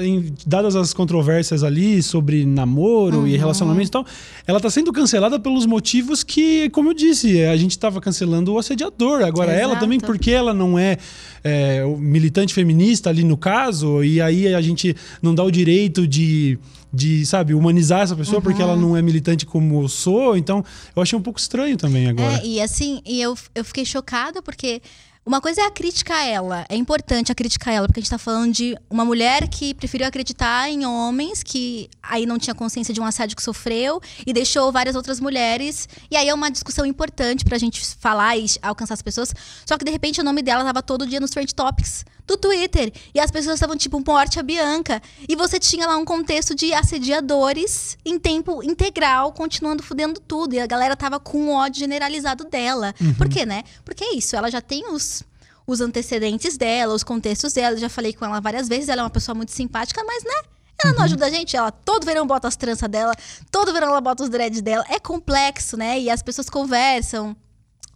em, 0.00 0.34
dadas 0.46 0.76
as 0.76 0.92
controvérsias 0.92 1.62
ali 1.62 2.02
sobre 2.02 2.44
namoro 2.44 3.20
uhum. 3.20 3.26
e 3.26 3.36
relacionamento 3.36 3.88
e 3.88 3.90
tal, 3.90 4.06
ela 4.46 4.58
está 4.58 4.70
sendo 4.70 4.92
cancelada 4.92 5.38
pelos 5.38 5.66
motivos 5.66 6.22
que, 6.22 6.70
como 6.70 6.90
eu 6.90 6.94
disse, 6.94 7.42
a 7.44 7.56
gente 7.56 7.72
estava 7.72 8.00
cancelando 8.00 8.52
o 8.52 8.58
assediador. 8.58 9.22
Agora, 9.22 9.52
Exato. 9.52 9.64
ela 9.70 9.76
também, 9.76 10.00
porque 10.00 10.30
ela 10.30 10.54
não 10.54 10.78
é, 10.78 10.98
é 11.42 11.84
militante 11.98 12.54
feminista 12.54 13.10
ali 13.10 13.24
no 13.24 13.36
caso, 13.36 14.02
e 14.04 14.20
aí 14.20 14.54
a 14.54 14.60
gente 14.60 14.94
não 15.20 15.34
dá 15.34 15.42
o 15.42 15.50
direito 15.50 16.06
de 16.06 16.58
de, 16.92 17.24
sabe, 17.24 17.54
humanizar 17.54 18.02
essa 18.02 18.14
pessoa 18.14 18.36
uhum. 18.36 18.42
porque 18.42 18.60
ela 18.60 18.76
não 18.76 18.94
é 18.94 19.00
militante 19.00 19.46
como 19.46 19.82
eu 19.82 19.88
sou. 19.88 20.36
Então, 20.36 20.62
eu 20.94 21.02
achei 21.02 21.18
um 21.18 21.22
pouco 21.22 21.40
estranho 21.40 21.76
também 21.76 22.06
agora. 22.06 22.42
É, 22.42 22.46
e 22.46 22.60
assim, 22.60 23.00
e 23.06 23.20
eu, 23.20 23.34
eu 23.54 23.64
fiquei 23.64 23.84
chocada 23.84 24.42
porque 24.42 24.82
uma 25.24 25.40
coisa 25.40 25.62
é 25.62 25.64
a 25.64 25.70
crítica 25.70 26.14
a 26.14 26.24
ela. 26.24 26.66
É 26.68 26.74
importante 26.74 27.30
a 27.30 27.34
crítica 27.34 27.70
a 27.70 27.72
ela, 27.72 27.86
porque 27.86 28.00
a 28.00 28.02
gente 28.02 28.08
está 28.08 28.18
falando 28.18 28.52
de 28.52 28.76
uma 28.90 29.04
mulher 29.04 29.48
que 29.48 29.72
preferiu 29.72 30.06
acreditar 30.06 30.68
em 30.68 30.84
homens, 30.84 31.44
que 31.44 31.88
aí 32.02 32.26
não 32.26 32.38
tinha 32.38 32.54
consciência 32.54 32.92
de 32.92 33.00
um 33.00 33.04
assédio 33.04 33.36
que 33.36 33.42
sofreu, 33.42 34.00
e 34.26 34.32
deixou 34.32 34.72
várias 34.72 34.96
outras 34.96 35.20
mulheres. 35.20 35.88
E 36.10 36.16
aí 36.16 36.28
é 36.28 36.34
uma 36.34 36.50
discussão 36.50 36.84
importante 36.84 37.44
para 37.44 37.54
a 37.54 37.58
gente 37.58 37.84
falar 38.00 38.36
e 38.36 38.46
alcançar 38.60 38.94
as 38.94 39.02
pessoas. 39.02 39.32
Só 39.64 39.78
que 39.78 39.84
de 39.84 39.92
repente 39.92 40.20
o 40.20 40.24
nome 40.24 40.42
dela 40.42 40.62
estava 40.62 40.82
todo 40.82 41.06
dia 41.06 41.20
nos 41.20 41.30
trend 41.30 41.54
topics 41.54 42.04
do 42.32 42.36
Twitter. 42.36 42.92
E 43.14 43.20
as 43.20 43.30
pessoas 43.30 43.54
estavam 43.54 43.76
tipo, 43.76 44.02
morte 44.06 44.38
a 44.38 44.42
Bianca. 44.42 45.00
E 45.28 45.36
você 45.36 45.58
tinha 45.58 45.86
lá 45.86 45.96
um 45.96 46.04
contexto 46.04 46.54
de 46.54 46.72
assediadores 46.72 47.96
em 48.04 48.18
tempo 48.18 48.62
integral, 48.62 49.32
continuando 49.32 49.82
fudendo 49.82 50.20
tudo. 50.20 50.54
E 50.54 50.60
a 50.60 50.66
galera 50.66 50.96
tava 50.96 51.20
com 51.20 51.52
ódio 51.52 51.80
generalizado 51.80 52.44
dela. 52.44 52.94
Uhum. 53.00 53.14
Por 53.14 53.28
quê, 53.28 53.44
né? 53.44 53.62
Porque 53.84 54.04
é 54.04 54.14
isso, 54.14 54.36
ela 54.36 54.50
já 54.50 54.60
tem 54.60 54.88
os 54.88 55.22
os 55.64 55.80
antecedentes 55.80 56.56
dela, 56.56 56.92
os 56.92 57.04
contextos 57.04 57.52
dela. 57.52 57.76
Eu 57.76 57.80
já 57.80 57.88
falei 57.88 58.12
com 58.12 58.24
ela 58.24 58.40
várias 58.40 58.68
vezes, 58.68 58.88
ela 58.88 59.02
é 59.02 59.04
uma 59.04 59.10
pessoa 59.10 59.32
muito 59.32 59.52
simpática, 59.52 60.02
mas, 60.04 60.24
né? 60.24 60.50
Ela 60.82 60.92
não 60.92 60.98
uhum. 60.98 61.04
ajuda 61.04 61.26
a 61.26 61.30
gente, 61.30 61.56
ela 61.56 61.70
todo 61.70 62.04
verão 62.04 62.26
bota 62.26 62.48
as 62.48 62.56
tranças 62.56 62.88
dela, 62.88 63.14
todo 63.48 63.72
verão 63.72 63.88
ela 63.88 64.00
bota 64.00 64.24
os 64.24 64.28
dreads 64.28 64.60
dela. 64.60 64.84
É 64.88 64.98
complexo, 64.98 65.76
né? 65.76 66.00
E 66.00 66.10
as 66.10 66.20
pessoas 66.20 66.50
conversam. 66.50 67.36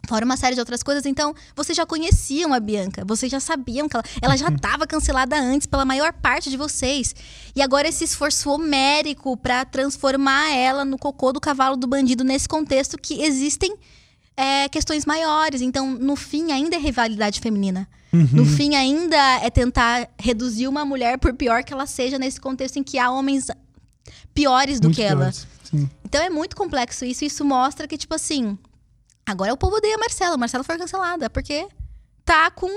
Fora 0.06 0.24
uma 0.24 0.36
série 0.36 0.54
de 0.54 0.60
outras 0.60 0.82
coisas, 0.82 1.04
então 1.06 1.34
vocês 1.54 1.76
já 1.76 1.84
conheciam 1.84 2.52
a 2.52 2.60
Bianca, 2.60 3.04
vocês 3.06 3.30
já 3.30 3.40
sabiam 3.40 3.88
que 3.88 3.96
ela, 3.96 4.04
ela 4.22 4.36
já 4.36 4.48
estava 4.48 4.84
uhum. 4.84 4.88
cancelada 4.88 5.36
antes 5.38 5.66
pela 5.66 5.84
maior 5.84 6.12
parte 6.12 6.50
de 6.50 6.56
vocês. 6.56 7.14
E 7.54 7.62
agora 7.62 7.88
esse 7.88 8.04
esforço 8.04 8.50
homérico 8.50 9.36
para 9.36 9.64
transformar 9.64 10.50
ela 10.52 10.84
no 10.84 10.98
cocô 10.98 11.32
do 11.32 11.40
cavalo 11.40 11.76
do 11.76 11.86
bandido 11.86 12.24
nesse 12.24 12.48
contexto 12.48 12.96
que 12.96 13.22
existem 13.22 13.76
é, 14.36 14.68
questões 14.68 15.06
maiores. 15.06 15.60
Então, 15.60 15.90
no 15.90 16.14
fim, 16.14 16.52
ainda 16.52 16.76
é 16.76 16.78
rivalidade 16.78 17.40
feminina. 17.40 17.88
Uhum. 18.12 18.28
No 18.32 18.46
fim, 18.46 18.74
ainda 18.74 19.16
é 19.42 19.50
tentar 19.50 20.08
reduzir 20.18 20.68
uma 20.68 20.84
mulher, 20.84 21.18
por 21.18 21.32
pior 21.34 21.64
que 21.64 21.72
ela 21.72 21.86
seja, 21.86 22.18
nesse 22.18 22.40
contexto 22.40 22.78
em 22.78 22.82
que 22.82 22.98
há 22.98 23.10
homens 23.10 23.48
piores 24.34 24.78
do 24.78 24.88
muito 24.88 24.96
que 24.96 25.02
ela. 25.02 25.32
Então 26.04 26.22
é 26.22 26.30
muito 26.30 26.54
complexo 26.54 27.04
isso. 27.04 27.24
Isso 27.24 27.44
mostra 27.44 27.88
que, 27.88 27.96
tipo 27.96 28.14
assim, 28.14 28.56
agora 29.26 29.52
o 29.52 29.56
povo 29.56 29.76
odeia 29.76 29.96
a 29.96 29.98
Marcela. 29.98 30.34
A 30.34 30.38
Marcela 30.38 30.64
foi 30.64 30.78
cancelada, 30.78 31.28
porque 31.28 31.68
tá 32.24 32.50
com 32.50 32.70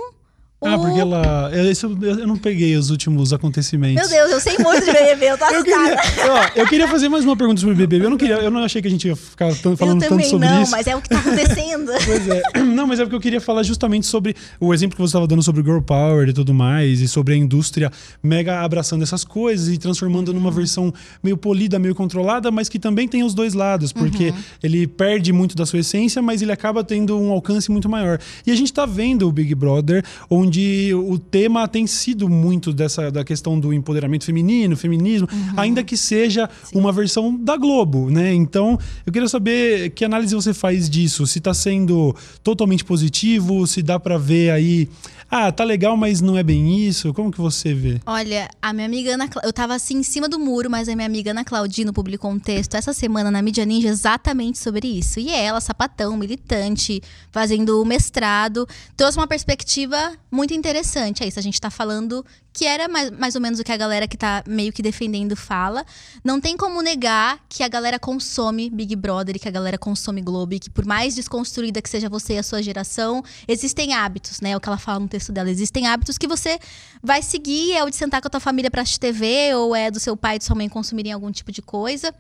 ah, 0.62 0.78
porque 0.78 1.00
ela. 1.00 1.52
Isso, 1.72 1.98
eu 2.02 2.28
não 2.28 2.36
peguei 2.36 2.76
os 2.76 2.90
últimos 2.90 3.32
acontecimentos. 3.32 3.96
Meu 3.96 4.10
Deus, 4.10 4.32
eu 4.32 4.40
sei 4.42 4.58
muito 4.58 4.86
de 4.86 4.92
BBB, 4.92 5.32
eu 5.32 5.38
tô 5.38 5.46
eu 5.56 5.64
queria, 5.64 5.98
ó, 6.30 6.50
eu 6.54 6.68
queria 6.68 6.88
fazer 6.90 7.08
mais 7.08 7.24
uma 7.24 7.38
pergunta 7.38 7.62
sobre 7.62 7.76
BBB. 7.76 8.06
Eu 8.06 8.10
não, 8.10 8.18
queria, 8.18 8.36
eu 8.36 8.52
não 8.52 8.62
achei 8.62 8.82
que 8.82 8.88
a 8.90 8.92
gente 8.92 9.08
ia 9.08 9.16
ficar 9.16 9.54
falando 9.54 10.02
tanto 10.02 10.26
sobre 10.26 10.46
não, 10.46 10.64
isso. 10.64 10.72
mas 10.72 10.86
é 10.86 10.94
o 10.94 11.02
que 11.02 11.08
tá 11.08 11.20
acontecendo. 11.20 11.92
pois 12.06 12.28
é. 12.28 12.42
Não, 12.80 12.88
mas 12.88 13.00
é 13.00 13.04
porque 13.04 13.16
eu 13.16 13.20
queria 13.20 13.42
falar 13.42 13.64
justamente 13.64 14.06
sobre 14.06 14.36
o 14.60 14.74
exemplo 14.74 14.96
que 14.96 15.02
você 15.02 15.10
estava 15.10 15.28
dando 15.28 15.44
sobre 15.44 15.62
Girl 15.62 15.82
Power 15.82 16.30
e 16.30 16.34
tudo 16.34 16.54
mais, 16.54 17.02
e 17.02 17.08
sobre 17.08 17.34
a 17.34 17.38
indústria 17.38 17.92
mega 18.22 18.62
abraçando 18.62 19.04
essas 19.04 19.24
coisas 19.24 19.68
e 19.68 19.78
transformando 19.78 20.34
numa 20.34 20.52
versão 20.52 20.94
meio 21.22 21.36
polida, 21.36 21.78
meio 21.78 21.96
controlada, 21.96 22.52
mas 22.52 22.70
que 22.70 22.80
também 22.80 23.08
tem 23.08 23.24
os 23.24 23.34
dois 23.34 23.54
lados, 23.54 23.92
porque 23.92 24.30
uhum. 24.30 24.38
ele 24.64 24.88
perde 24.88 25.34
muito 25.34 25.56
da 25.56 25.66
sua 25.66 25.80
essência, 25.80 26.22
mas 26.22 26.42
ele 26.42 26.52
acaba 26.52 26.84
tendo 26.84 27.20
um 27.20 27.32
alcance 27.32 27.70
muito 27.72 27.90
maior. 27.90 28.20
E 28.46 28.52
a 28.52 28.56
gente 28.56 28.72
tá 28.72 28.86
vendo 28.86 29.28
o 29.28 29.32
Big 29.32 29.54
Brother, 29.56 30.04
onde 30.30 30.49
onde 30.50 30.92
o 30.96 31.20
tema 31.20 31.68
tem 31.68 31.86
sido 31.86 32.28
muito 32.28 32.74
dessa 32.74 33.12
da 33.12 33.24
questão 33.24 33.60
do 33.60 33.72
empoderamento 33.72 34.26
feminino, 34.26 34.76
feminismo, 34.76 35.28
uhum. 35.32 35.54
ainda 35.56 35.84
que 35.84 35.96
seja 35.96 36.50
Sim. 36.64 36.80
uma 36.80 36.92
versão 36.92 37.36
da 37.36 37.56
Globo, 37.56 38.10
né? 38.10 38.34
Então, 38.34 38.78
eu 39.06 39.14
queria 39.14 39.30
saber 39.30 39.92
que 39.92 40.04
análise 40.04 40.34
você 40.34 40.54
faz 40.54 40.90
disso, 40.90 41.28
se 41.28 41.38
está 41.38 41.54
sendo 41.54 42.16
totalmente 42.44 42.84
positivo, 42.84 43.68
se 43.68 43.84
dá 43.84 44.00
para 44.00 44.18
ver 44.18 44.50
aí 44.50 44.90
ah, 45.32 45.52
tá 45.52 45.64
legal, 45.64 45.96
mas 45.96 46.22
não 46.22 46.36
é 46.36 46.42
bem 46.42 46.80
isso? 46.86 47.14
Como 47.14 47.32
que 47.32 47.40
você 47.40 47.74
vê? 47.74 48.02
Olha, 48.06 48.50
a 48.60 48.74
minha 48.74 48.88
amiga 48.88 49.14
Ana 49.14 49.28
Cla... 49.28 49.42
eu 49.46 49.54
tava 49.54 49.76
assim 49.76 49.98
em 49.98 50.04
cima 50.04 50.28
do 50.28 50.40
muro, 50.40 50.70
mas 50.70 50.90
a 50.90 50.96
minha 50.96 51.06
amiga 51.06 51.32
Ana 51.32 51.46
Claudino 51.46 51.94
publicou 51.94 52.32
um 52.32 52.40
texto 52.40 52.74
essa 52.74 52.94
semana 52.94 53.30
na 53.30 53.42
Mídia 53.42 53.64
Ninja 53.64 53.90
exatamente 53.90 54.58
sobre 54.58 54.88
isso. 54.88 55.20
E 55.20 55.30
ela, 55.30 55.62
sapatão, 55.62 56.18
militante, 56.18 57.02
fazendo 57.32 57.86
mestrado, 57.86 58.68
trouxe 58.98 59.20
uma 59.20 59.28
perspectiva 59.28 60.14
muito 60.32 60.54
interessante. 60.54 61.24
É 61.24 61.28
isso, 61.28 61.38
a 61.38 61.44
gente 61.44 61.62
tá 61.62 61.70
falando 61.70 62.26
que 62.52 62.66
era 62.66 62.88
mais, 62.88 63.12
mais 63.12 63.36
ou 63.36 63.42
menos 63.42 63.60
o 63.60 63.64
que 63.64 63.72
a 63.72 63.78
galera 63.78 64.08
que 64.08 64.18
tá 64.18 64.44
meio 64.48 64.74
que 64.74 64.82
defendendo 64.82 65.36
fala. 65.36 65.86
Não 66.24 66.42
tem 66.42 66.58
como 66.58 66.82
negar 66.82 67.40
que 67.48 67.64
a 67.64 67.68
galera 67.68 68.00
consome 68.00 68.70
Big 68.70 68.96
Brother 68.96 69.36
e 69.36 69.40
que 69.40 69.48
a 69.48 69.52
galera 69.52 69.78
consome 69.78 70.22
Globo 70.22 70.54
e 70.54 70.60
que 70.60 70.70
por 70.70 70.86
mais 70.86 71.16
desconstruída 71.16 71.82
que 71.82 71.90
seja 71.90 72.10
você 72.10 72.34
e 72.34 72.38
a 72.38 72.44
sua 72.44 72.62
geração, 72.62 73.24
existem 73.48 73.94
hábitos, 73.94 74.42
né? 74.42 74.52
É 74.52 74.58
o 74.58 74.60
que 74.60 74.68
ela 74.68 74.78
fala 74.78 75.00
no 75.00 75.08
texto 75.08 75.32
dela. 75.32 75.50
Existem 75.50 75.88
hábitos 75.88 76.18
que 76.18 76.28
você 76.28 76.60
vai 77.02 77.22
seguir, 77.22 77.74
é 77.74 77.84
o 77.84 77.90
de 77.90 77.96
sentar 77.96 78.22
com 78.22 78.28
a 78.28 78.32
tua 78.32 78.40
família 78.40 78.72
pra 78.72 78.82
assistir 78.82 79.00
TV 79.00 79.54
ou 79.56 79.76
é 79.76 79.92
do 79.92 80.00
seu 80.00 80.18
pai 80.18 80.36
e 80.36 80.40
da 80.40 80.46
sua 80.46 80.56
mãe 80.56 80.68
consumirem 80.68 81.14
algum 81.14 81.32
tipo 81.32 81.52
de 81.52 81.62
coisa. 81.62 82.14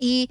E 0.00 0.28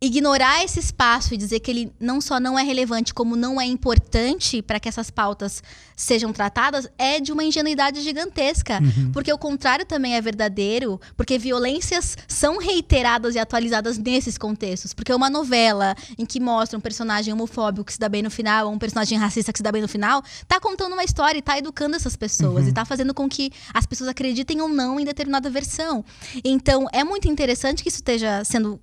ignorar 0.00 0.62
esse 0.62 0.78
espaço 0.78 1.32
e 1.32 1.36
dizer 1.38 1.60
que 1.60 1.70
ele 1.70 1.92
não 1.98 2.20
só 2.20 2.38
não 2.38 2.58
é 2.58 2.62
relevante, 2.62 3.14
como 3.14 3.34
não 3.34 3.58
é 3.58 3.64
importante 3.64 4.60
para 4.60 4.78
que 4.78 4.88
essas 4.88 5.10
pautas 5.10 5.62
sejam 5.96 6.34
tratadas, 6.34 6.86
é 6.98 7.18
de 7.18 7.32
uma 7.32 7.42
ingenuidade 7.42 8.02
gigantesca. 8.02 8.78
Uhum. 8.82 9.10
Porque 9.12 9.32
o 9.32 9.38
contrário 9.38 9.86
também 9.86 10.14
é 10.14 10.20
verdadeiro, 10.20 11.00
porque 11.16 11.38
violências 11.38 12.16
são 12.28 12.58
reiteradas 12.58 13.34
e 13.34 13.38
atualizadas 13.38 13.96
nesses 13.96 14.36
contextos. 14.36 14.92
Porque 14.92 15.14
uma 15.14 15.30
novela 15.30 15.96
em 16.18 16.26
que 16.26 16.38
mostra 16.38 16.76
um 16.76 16.80
personagem 16.80 17.32
homofóbico 17.32 17.86
que 17.86 17.94
se 17.94 17.98
dá 17.98 18.08
bem 18.08 18.22
no 18.22 18.30
final, 18.30 18.66
ou 18.66 18.74
um 18.74 18.78
personagem 18.78 19.16
racista 19.16 19.50
que 19.50 19.58
se 19.58 19.62
dá 19.62 19.72
bem 19.72 19.80
no 19.80 19.88
final, 19.88 20.22
tá 20.46 20.60
contando 20.60 20.92
uma 20.92 21.04
história 21.04 21.38
e 21.38 21.42
tá 21.42 21.56
educando 21.58 21.96
essas 21.96 22.16
pessoas 22.16 22.64
uhum. 22.64 22.70
e 22.70 22.72
tá 22.74 22.84
fazendo 22.84 23.14
com 23.14 23.26
que 23.26 23.50
as 23.72 23.86
pessoas 23.86 24.10
acreditem 24.10 24.60
ou 24.60 24.68
não 24.68 25.00
em 25.00 25.04
determinada 25.04 25.48
versão. 25.48 26.04
Então, 26.44 26.86
é 26.92 27.02
muito 27.02 27.28
interessante 27.28 27.82
que 27.82 27.88
isso 27.88 27.98
esteja 27.98 28.44
sendo 28.44 28.78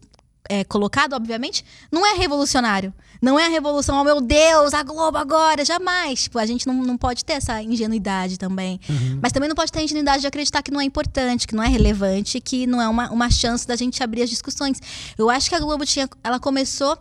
é, 0.50 0.64
colocado, 0.64 1.14
obviamente, 1.14 1.64
não 1.92 2.06
é 2.06 2.14
revolucionário. 2.14 2.94
Não 3.22 3.40
é 3.40 3.46
a 3.46 3.50
revolução, 3.50 4.02
oh 4.02 4.04
meu 4.04 4.20
Deus, 4.20 4.74
a 4.74 4.84
Globo 4.84 5.18
agora, 5.18 5.64
jamais. 5.64 6.24
Tipo, 6.24 6.40
a 6.40 6.46
gente 6.46 6.68
não, 6.68 6.74
não 6.74 6.98
pode 6.98 7.24
ter 7.24 7.34
essa 7.34 7.62
ingenuidade 7.62 8.38
também. 8.38 8.82
Uhum. 8.90 9.20
Mas 9.22 9.32
também 9.32 9.48
não 9.48 9.56
pode 9.56 9.72
ter 9.72 9.80
a 9.80 9.84
ingenuidade 9.84 10.20
de 10.22 10.28
acreditar 10.28 10.62
que 10.62 10.72
não 10.72 10.82
é 10.82 10.84
importante, 10.84 11.48
que 11.48 11.56
não 11.56 11.64
é 11.64 11.70
relevante, 11.70 12.42
que 12.42 12.68
não 12.68 12.82
é 12.82 12.88
uma, 12.88 13.10
uma 13.12 13.30
chance 13.30 13.66
da 13.66 13.78
gente 13.78 14.04
abrir 14.04 14.24
as 14.24 14.30
discussões. 14.30 14.78
Eu 15.18 15.30
acho 15.30 15.48
que 15.48 15.56
a 15.56 15.60
Globo 15.60 15.86
tinha. 15.86 16.10
Ela 16.22 16.38
começou 16.38 16.98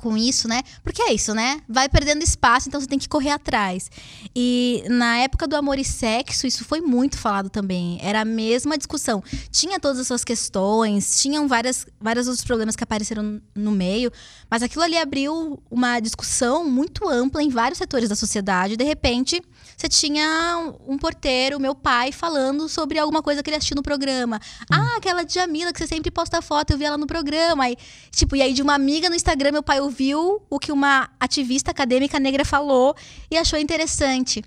com 0.00 0.16
isso, 0.16 0.48
né? 0.48 0.62
Porque 0.82 1.02
é 1.02 1.12
isso, 1.12 1.34
né? 1.34 1.60
Vai 1.68 1.88
perdendo 1.88 2.22
espaço, 2.22 2.68
então 2.68 2.80
você 2.80 2.86
tem 2.86 2.98
que 2.98 3.08
correr 3.08 3.30
atrás. 3.30 3.90
E 4.34 4.82
na 4.88 5.18
época 5.18 5.46
do 5.46 5.56
amor 5.56 5.78
e 5.78 5.84
sexo, 5.84 6.46
isso 6.46 6.64
foi 6.64 6.80
muito 6.80 7.18
falado 7.18 7.50
também. 7.50 7.98
Era 8.02 8.22
a 8.22 8.24
mesma 8.24 8.76
discussão. 8.76 9.22
Tinha 9.50 9.78
todas 9.78 9.98
as 9.98 10.06
suas 10.06 10.24
questões, 10.24 11.20
tinham 11.20 11.46
várias, 11.46 11.86
vários 12.00 12.26
outros 12.26 12.44
problemas 12.44 12.76
que 12.76 12.84
apareceram 12.84 13.40
no 13.54 13.70
meio, 13.70 14.10
mas 14.52 14.62
aquilo 14.62 14.84
ali 14.84 14.98
abriu 14.98 15.58
uma 15.70 15.98
discussão 15.98 16.62
muito 16.62 17.08
ampla 17.08 17.42
em 17.42 17.48
vários 17.48 17.78
setores 17.78 18.10
da 18.10 18.14
sociedade. 18.14 18.76
De 18.76 18.84
repente, 18.84 19.40
você 19.74 19.88
tinha 19.88 20.74
um 20.86 20.98
porteiro, 20.98 21.58
meu 21.58 21.74
pai, 21.74 22.12
falando 22.12 22.68
sobre 22.68 22.98
alguma 22.98 23.22
coisa 23.22 23.42
que 23.42 23.48
ele 23.48 23.56
assistiu 23.56 23.76
no 23.76 23.82
programa. 23.82 24.38
Hum. 24.64 24.66
Ah, 24.70 24.96
aquela 24.98 25.26
Jamila 25.26 25.72
que 25.72 25.78
você 25.78 25.86
sempre 25.86 26.10
posta 26.10 26.42
foto, 26.42 26.72
eu 26.72 26.76
vi 26.76 26.84
ela 26.84 26.98
no 26.98 27.06
programa. 27.06 27.70
E, 27.70 27.78
tipo, 28.10 28.36
e 28.36 28.42
aí 28.42 28.52
de 28.52 28.60
uma 28.60 28.74
amiga 28.74 29.08
no 29.08 29.16
Instagram, 29.16 29.52
meu 29.52 29.62
pai 29.62 29.80
ouviu 29.80 30.42
o 30.50 30.58
que 30.58 30.70
uma 30.70 31.08
ativista 31.18 31.70
acadêmica 31.70 32.20
negra 32.20 32.44
falou 32.44 32.94
e 33.30 33.38
achou 33.38 33.58
interessante. 33.58 34.44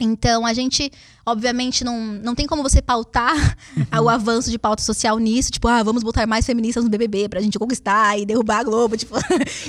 Então, 0.00 0.46
a 0.46 0.52
gente, 0.54 0.90
obviamente, 1.24 1.84
não, 1.84 2.00
não 2.00 2.34
tem 2.34 2.46
como 2.46 2.62
você 2.62 2.80
pautar 2.80 3.56
uhum. 3.76 3.84
o 4.04 4.08
avanço 4.08 4.50
de 4.50 4.58
pauta 4.58 4.82
social 4.82 5.18
nisso. 5.18 5.50
Tipo, 5.50 5.68
ah, 5.68 5.82
vamos 5.82 6.02
botar 6.02 6.26
mais 6.26 6.46
feministas 6.46 6.82
no 6.82 6.90
BBB 6.90 7.28
pra 7.28 7.40
gente 7.40 7.58
conquistar 7.58 8.18
e 8.18 8.24
derrubar 8.26 8.60
a 8.60 8.64
Globo. 8.64 8.96
Tipo, 9.00 9.14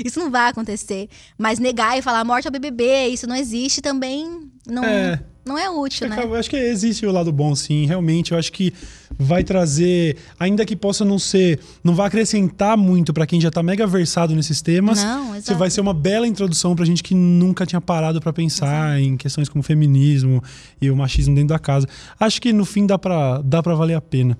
isso 0.03 0.19
não 0.19 0.31
vai 0.31 0.49
acontecer. 0.49 1.09
Mas 1.37 1.59
negar 1.59 1.97
e 1.97 2.01
falar 2.01 2.23
morte 2.23 2.47
ao 2.47 2.51
BBB, 2.51 3.07
isso 3.07 3.27
não 3.27 3.35
existe 3.35 3.81
também, 3.81 4.49
não, 4.67 4.83
é. 4.83 5.23
Não 5.51 5.59
é 5.59 5.69
útil, 5.69 6.07
acho 6.07 6.15
né? 6.15 6.27
Que, 6.27 6.35
acho 6.35 6.49
que 6.49 6.55
existe 6.55 7.05
o 7.05 7.11
lado 7.11 7.31
bom, 7.31 7.53
sim. 7.53 7.85
Realmente, 7.85 8.31
eu 8.31 8.37
acho 8.37 8.51
que 8.51 8.73
vai 9.17 9.43
trazer, 9.43 10.17
ainda 10.39 10.65
que 10.65 10.75
possa 10.75 11.03
não 11.03 11.19
ser, 11.19 11.59
não 11.83 11.93
vai 11.93 12.07
acrescentar 12.07 12.77
muito 12.77 13.13
para 13.13 13.25
quem 13.25 13.39
já 13.39 13.51
tá 13.51 13.61
mega 13.61 13.85
versado 13.85 14.33
nesses 14.35 14.61
temas. 14.61 15.03
Não, 15.03 15.33
Você 15.33 15.53
vai 15.53 15.69
ser 15.69 15.81
uma 15.81 15.93
bela 15.93 16.27
introdução 16.27 16.75
pra 16.75 16.85
gente 16.85 17.03
que 17.03 17.13
nunca 17.13 17.65
tinha 17.65 17.81
parado 17.81 18.21
para 18.21 18.31
pensar 18.31 18.99
exato. 18.99 19.13
em 19.13 19.17
questões 19.17 19.49
como 19.49 19.63
feminismo 19.63 20.41
e 20.81 20.89
o 20.89 20.95
machismo 20.95 21.35
dentro 21.35 21.49
da 21.49 21.59
casa. 21.59 21.87
Acho 22.19 22.41
que 22.41 22.53
no 22.53 22.65
fim 22.65 22.85
dá 22.85 22.97
para 22.97 23.41
dá 23.41 23.61
para 23.61 23.75
valer 23.75 23.95
a 23.95 24.01
pena. 24.01 24.37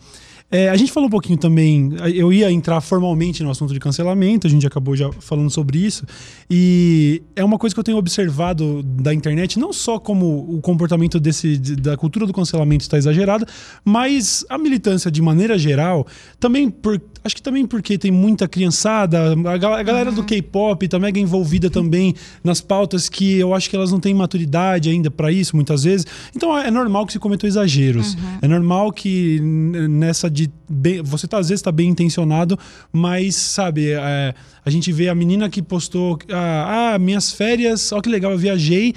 É, 0.52 0.70
a 0.70 0.76
gente 0.76 0.92
falou 0.92 1.08
um 1.08 1.10
pouquinho 1.10 1.38
também, 1.38 1.94
eu 2.14 2.32
ia 2.34 2.52
entrar 2.52 2.82
formalmente 2.82 3.42
no 3.42 3.50
assunto 3.50 3.74
de 3.74 3.80
cancelamento, 3.80 4.46
a 4.46 4.50
gente 4.50 4.68
acabou 4.68 4.96
já 4.98 5.10
falando 5.14 5.50
sobre 5.50 5.80
isso, 5.80 6.06
e 6.50 7.24
é 7.38 7.44
uma 7.44 7.58
coisa 7.58 7.74
que 7.74 7.80
eu 7.80 7.84
tenho 7.84 7.98
observado 7.98 8.84
da 8.84 9.14
internet, 9.14 9.58
não 9.58 9.72
só 9.72 9.98
como 9.98 10.54
o 10.54 10.60
comportamento 10.60 11.22
desse, 11.22 11.58
da 11.58 11.96
cultura 11.96 12.26
do 12.26 12.34
cancelamento 12.34 12.84
está 12.84 12.98
exagerada, 12.98 13.48
mas 13.86 14.46
a 14.50 14.58
militância 14.58 15.10
de 15.10 15.22
maneira 15.22 15.58
geral, 15.58 16.06
também 16.38 16.70
por, 16.70 17.02
acho 17.24 17.36
que 17.36 17.42
também 17.42 17.66
porque 17.66 17.98
tem 17.98 18.12
muita 18.12 18.48
criançada, 18.48 19.32
a, 19.32 19.58
galera 19.58 20.10
uhum. 20.10 20.16
do 20.16 20.24
K-pop 20.24 20.88
tá 20.88 21.00
mega 21.00 21.20
envolvida 21.20 21.70
também 21.70 22.14
nas 22.44 22.60
pautas 22.60 23.08
que 23.08 23.38
eu 23.38 23.54
acho 23.54 23.70
que 23.70 23.76
elas 23.76 23.92
não 23.92 24.00
têm 24.00 24.14
maturidade 24.14 24.90
ainda 24.90 25.10
para 25.10 25.32
isso, 25.32 25.56
muitas 25.56 25.84
vezes. 25.84 26.06
Então 26.36 26.58
é 26.58 26.70
normal 26.70 27.06
que 27.06 27.14
se 27.14 27.20
cometam 27.20 27.48
exageros. 27.48 28.16
Uhum. 28.16 28.38
É 28.42 28.48
normal 28.48 28.92
que 28.92 29.40
nessa 29.42 30.30
de 30.42 30.52
bem, 30.70 31.02
você 31.02 31.28
tá, 31.28 31.38
às 31.38 31.50
vezes 31.50 31.60
está 31.60 31.72
bem 31.72 31.90
intencionado, 31.90 32.58
mas 32.92 33.36
sabe, 33.36 33.92
é, 33.92 34.34
a 34.64 34.70
gente 34.70 34.92
vê 34.92 35.10
a 35.10 35.16
menina 35.16 35.50
que 35.50 35.62
postou 35.62 36.18
ah, 36.30 36.94
ah, 36.94 37.00
minhas 37.00 37.32
férias, 37.32 37.92
olha 37.92 38.02
que 38.02 38.10
legal, 38.10 38.32
eu 38.32 38.38
viajei. 38.38 38.94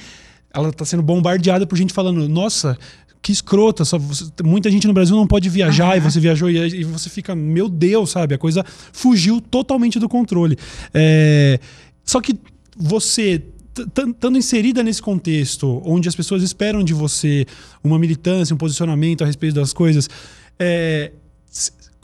Ela 0.52 0.68
está 0.68 0.84
sendo 0.84 1.02
bombardeada 1.02 1.66
por 1.66 1.76
gente 1.76 1.92
falando, 1.92 2.28
nossa, 2.28 2.78
que 3.20 3.32
escrota, 3.32 3.84
só 3.84 3.98
você, 3.98 4.26
muita 4.44 4.70
gente 4.70 4.86
no 4.86 4.92
Brasil 4.92 5.16
não 5.16 5.26
pode 5.26 5.48
viajar 5.48 5.90
uhum. 5.90 5.96
e 5.96 6.00
você 6.00 6.20
viajou 6.20 6.48
e, 6.48 6.58
e, 6.58 6.84
você 6.84 7.10
fica, 7.10 7.34
meu 7.34 7.68
Deus, 7.68 8.10
sabe? 8.10 8.34
A 8.34 8.38
coisa 8.38 8.64
fugiu 8.92 9.40
totalmente 9.40 9.98
do 9.98 10.08
controle. 10.08 10.56
É, 10.92 11.58
só 12.04 12.20
que 12.20 12.38
você 12.76 13.42
estando 13.82 14.38
inserida 14.38 14.82
nesse 14.82 15.02
contexto, 15.02 15.82
onde 15.84 16.08
as 16.08 16.14
pessoas 16.14 16.42
esperam 16.42 16.84
de 16.84 16.94
você 16.94 17.44
uma 17.82 17.98
militância, 17.98 18.54
um 18.54 18.58
posicionamento 18.58 19.24
a 19.24 19.26
respeito 19.26 19.54
das 19.54 19.72
coisas, 19.72 20.08
é, 20.58 21.10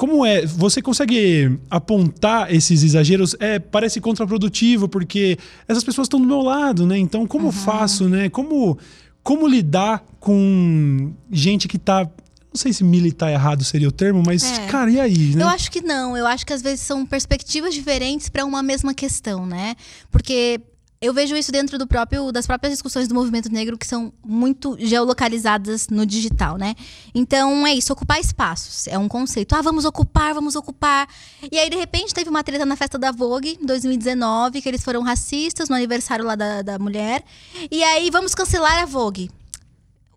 como 0.00 0.24
é? 0.24 0.46
Você 0.46 0.80
consegue 0.80 1.58
apontar 1.68 2.50
esses 2.50 2.82
exageros? 2.82 3.36
É, 3.38 3.58
parece 3.58 4.00
contraprodutivo, 4.00 4.88
porque 4.88 5.36
essas 5.68 5.84
pessoas 5.84 6.06
estão 6.06 6.18
do 6.18 6.26
meu 6.26 6.40
lado, 6.40 6.86
né? 6.86 6.96
Então, 6.96 7.26
como 7.26 7.44
uhum. 7.44 7.52
faço, 7.52 8.08
né? 8.08 8.30
Como, 8.30 8.78
como 9.22 9.46
lidar 9.46 10.02
com 10.18 11.12
gente 11.30 11.68
que 11.68 11.78
tá 11.78 12.04
não 12.52 12.58
sei 12.58 12.72
se 12.72 12.82
militar 12.82 13.30
errado 13.30 13.62
seria 13.62 13.88
o 13.88 13.92
termo, 13.92 14.22
mas, 14.26 14.58
é. 14.58 14.66
cara, 14.68 14.90
e 14.90 14.98
aí? 14.98 15.36
Né? 15.36 15.42
Eu 15.42 15.48
acho 15.48 15.70
que 15.70 15.82
não. 15.82 16.16
Eu 16.16 16.26
acho 16.26 16.46
que 16.46 16.54
às 16.54 16.62
vezes 16.62 16.80
são 16.80 17.04
perspectivas 17.04 17.74
diferentes 17.74 18.30
para 18.30 18.46
uma 18.46 18.62
mesma 18.62 18.94
questão, 18.94 19.44
né? 19.44 19.76
Porque 20.10 20.62
eu 21.02 21.14
vejo 21.14 21.34
isso 21.34 21.50
dentro 21.50 21.78
do 21.78 21.86
próprio 21.86 22.30
das 22.30 22.46
próprias 22.46 22.74
discussões 22.74 23.08
do 23.08 23.14
movimento 23.14 23.50
negro 23.50 23.78
que 23.78 23.86
são 23.86 24.12
muito 24.22 24.76
geolocalizadas 24.78 25.88
no 25.88 26.04
digital, 26.04 26.58
né? 26.58 26.74
Então 27.14 27.66
é 27.66 27.72
isso, 27.72 27.90
ocupar 27.90 28.20
espaços. 28.20 28.86
É 28.86 28.98
um 28.98 29.08
conceito. 29.08 29.54
Ah, 29.54 29.62
vamos 29.62 29.86
ocupar, 29.86 30.34
vamos 30.34 30.56
ocupar. 30.56 31.08
E 31.50 31.58
aí, 31.58 31.70
de 31.70 31.76
repente, 31.76 32.12
teve 32.12 32.28
uma 32.28 32.44
treta 32.44 32.66
na 32.66 32.76
festa 32.76 32.98
da 32.98 33.10
Vogue, 33.12 33.58
em 33.58 33.64
2019, 33.64 34.60
que 34.60 34.68
eles 34.68 34.84
foram 34.84 35.00
racistas 35.00 35.70
no 35.70 35.74
aniversário 35.74 36.22
lá 36.22 36.34
da, 36.34 36.60
da 36.60 36.78
mulher. 36.78 37.24
E 37.70 37.82
aí, 37.82 38.10
vamos 38.10 38.34
cancelar 38.34 38.82
a 38.82 38.84
Vogue 38.84 39.30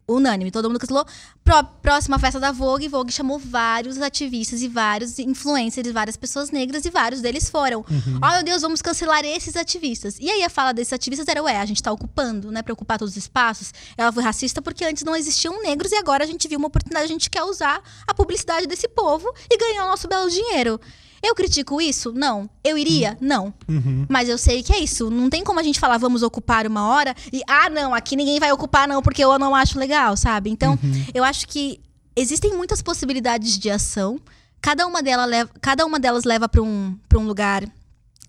unânime, 0.07 0.51
todo 0.51 0.69
mundo 0.69 0.79
cancelou. 0.79 1.05
Pró 1.43 1.61
próxima 1.61 2.17
festa 2.17 2.39
da 2.39 2.53
Vogue, 2.53 2.87
Vogue 2.87 3.11
chamou 3.11 3.37
vários 3.37 4.01
ativistas 4.01 4.61
e 4.61 4.69
vários 4.69 5.19
influencers, 5.19 5.91
várias 5.91 6.15
pessoas 6.15 6.49
negras, 6.49 6.85
e 6.85 6.89
vários 6.89 7.21
deles 7.21 7.49
foram. 7.49 7.79
Uhum. 7.79 8.19
Oh, 8.23 8.31
meu 8.31 8.43
Deus, 8.43 8.61
vamos 8.61 8.81
cancelar 8.81 9.25
esses 9.25 9.57
ativistas. 9.57 10.17
E 10.19 10.31
aí 10.31 10.41
a 10.43 10.49
fala 10.49 10.73
desses 10.73 10.93
ativistas 10.93 11.27
era, 11.27 11.43
ué, 11.43 11.57
a 11.57 11.65
gente 11.65 11.83
tá 11.83 11.91
ocupando, 11.91 12.49
né, 12.49 12.61
pra 12.61 12.71
ocupar 12.71 12.97
todos 12.97 13.13
os 13.13 13.17
espaços. 13.17 13.73
Ela 13.97 14.11
foi 14.11 14.23
racista 14.23 14.61
porque 14.61 14.85
antes 14.85 15.03
não 15.03 15.15
existiam 15.15 15.61
negros 15.61 15.91
e 15.91 15.95
agora 15.95 16.23
a 16.23 16.27
gente 16.27 16.47
viu 16.47 16.57
uma 16.57 16.67
oportunidade, 16.67 17.05
a 17.05 17.09
gente 17.09 17.29
quer 17.29 17.43
usar 17.43 17.81
a 18.07 18.13
publicidade 18.13 18.65
desse 18.65 18.87
povo 18.87 19.29
e 19.51 19.57
ganhar 19.57 19.83
o 19.83 19.89
nosso 19.89 20.07
belo 20.07 20.29
dinheiro. 20.29 20.79
Eu 21.23 21.33
critico 21.33 21.79
isso? 21.79 22.11
Não. 22.13 22.49
Eu 22.61 22.77
iria? 22.77 23.11
Uhum. 23.11 23.17
Não. 23.21 23.53
Uhum. 23.69 24.05
Mas 24.09 24.27
eu 24.27 24.37
sei 24.37 24.61
que 24.61 24.73
é 24.73 24.79
isso. 24.79 25.09
Não 25.09 25.29
tem 25.29 25.41
como 25.41 25.57
a 25.57 25.63
gente 25.63 25.79
falar, 25.79 25.97
vamos 25.97 26.21
ocupar 26.21 26.67
uma 26.67 26.85
hora 26.89 27.15
e, 27.31 27.41
ah, 27.47 27.69
não, 27.69 27.95
aqui 27.95 28.17
ninguém 28.17 28.41
vai 28.41 28.51
ocupar, 28.51 28.89
não, 28.89 29.01
porque 29.01 29.23
eu 29.23 29.39
não 29.39 29.55
acho 29.55 29.79
legal, 29.79 30.17
sabe? 30.17 30.49
Então, 30.49 30.77
uhum. 30.83 31.05
eu 31.13 31.23
acho 31.23 31.32
que 31.41 31.79
existem 32.15 32.55
muitas 32.55 32.81
possibilidades 32.81 33.57
de 33.57 33.69
ação. 33.69 34.19
Cada 34.61 34.85
uma, 34.87 35.01
dela 35.01 35.25
leva, 35.25 35.51
cada 35.59 35.85
uma 35.85 35.99
delas 35.99 36.23
leva 36.23 36.47
para 36.47 36.61
um, 36.61 36.97
um 37.15 37.25
lugar 37.25 37.63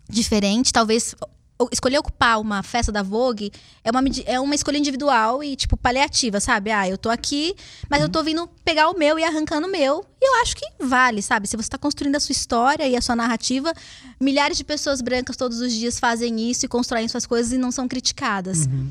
diferente. 0.08 0.72
Talvez 0.72 1.14
escolher 1.70 1.98
ocupar 1.98 2.40
uma 2.40 2.62
festa 2.62 2.90
da 2.90 3.02
Vogue 3.02 3.52
é 3.84 3.90
uma, 3.90 4.02
é 4.26 4.40
uma 4.40 4.54
escolha 4.54 4.76
individual 4.76 5.42
e, 5.42 5.54
tipo, 5.54 5.76
paliativa, 5.76 6.40
sabe? 6.40 6.70
Ah, 6.70 6.88
eu 6.88 6.98
tô 6.98 7.08
aqui, 7.08 7.54
mas 7.88 8.00
uhum. 8.00 8.06
eu 8.06 8.10
tô 8.10 8.22
vindo 8.24 8.48
pegar 8.64 8.88
o 8.90 8.98
meu 8.98 9.18
e 9.18 9.24
arrancando 9.24 9.68
o 9.68 9.70
meu. 9.70 10.04
E 10.20 10.28
eu 10.28 10.42
acho 10.42 10.56
que 10.56 10.66
vale, 10.80 11.22
sabe? 11.22 11.46
Se 11.46 11.56
você 11.56 11.68
tá 11.68 11.78
construindo 11.78 12.16
a 12.16 12.20
sua 12.20 12.32
história 12.32 12.86
e 12.88 12.96
a 12.96 13.00
sua 13.00 13.14
narrativa, 13.14 13.72
milhares 14.20 14.56
de 14.56 14.64
pessoas 14.64 15.00
brancas 15.00 15.36
todos 15.36 15.60
os 15.60 15.72
dias 15.72 16.00
fazem 16.00 16.50
isso 16.50 16.66
e 16.66 16.68
constroem 16.68 17.06
suas 17.06 17.26
coisas 17.26 17.52
e 17.52 17.58
não 17.58 17.70
são 17.70 17.86
criticadas. 17.86 18.66
Uhum. 18.66 18.90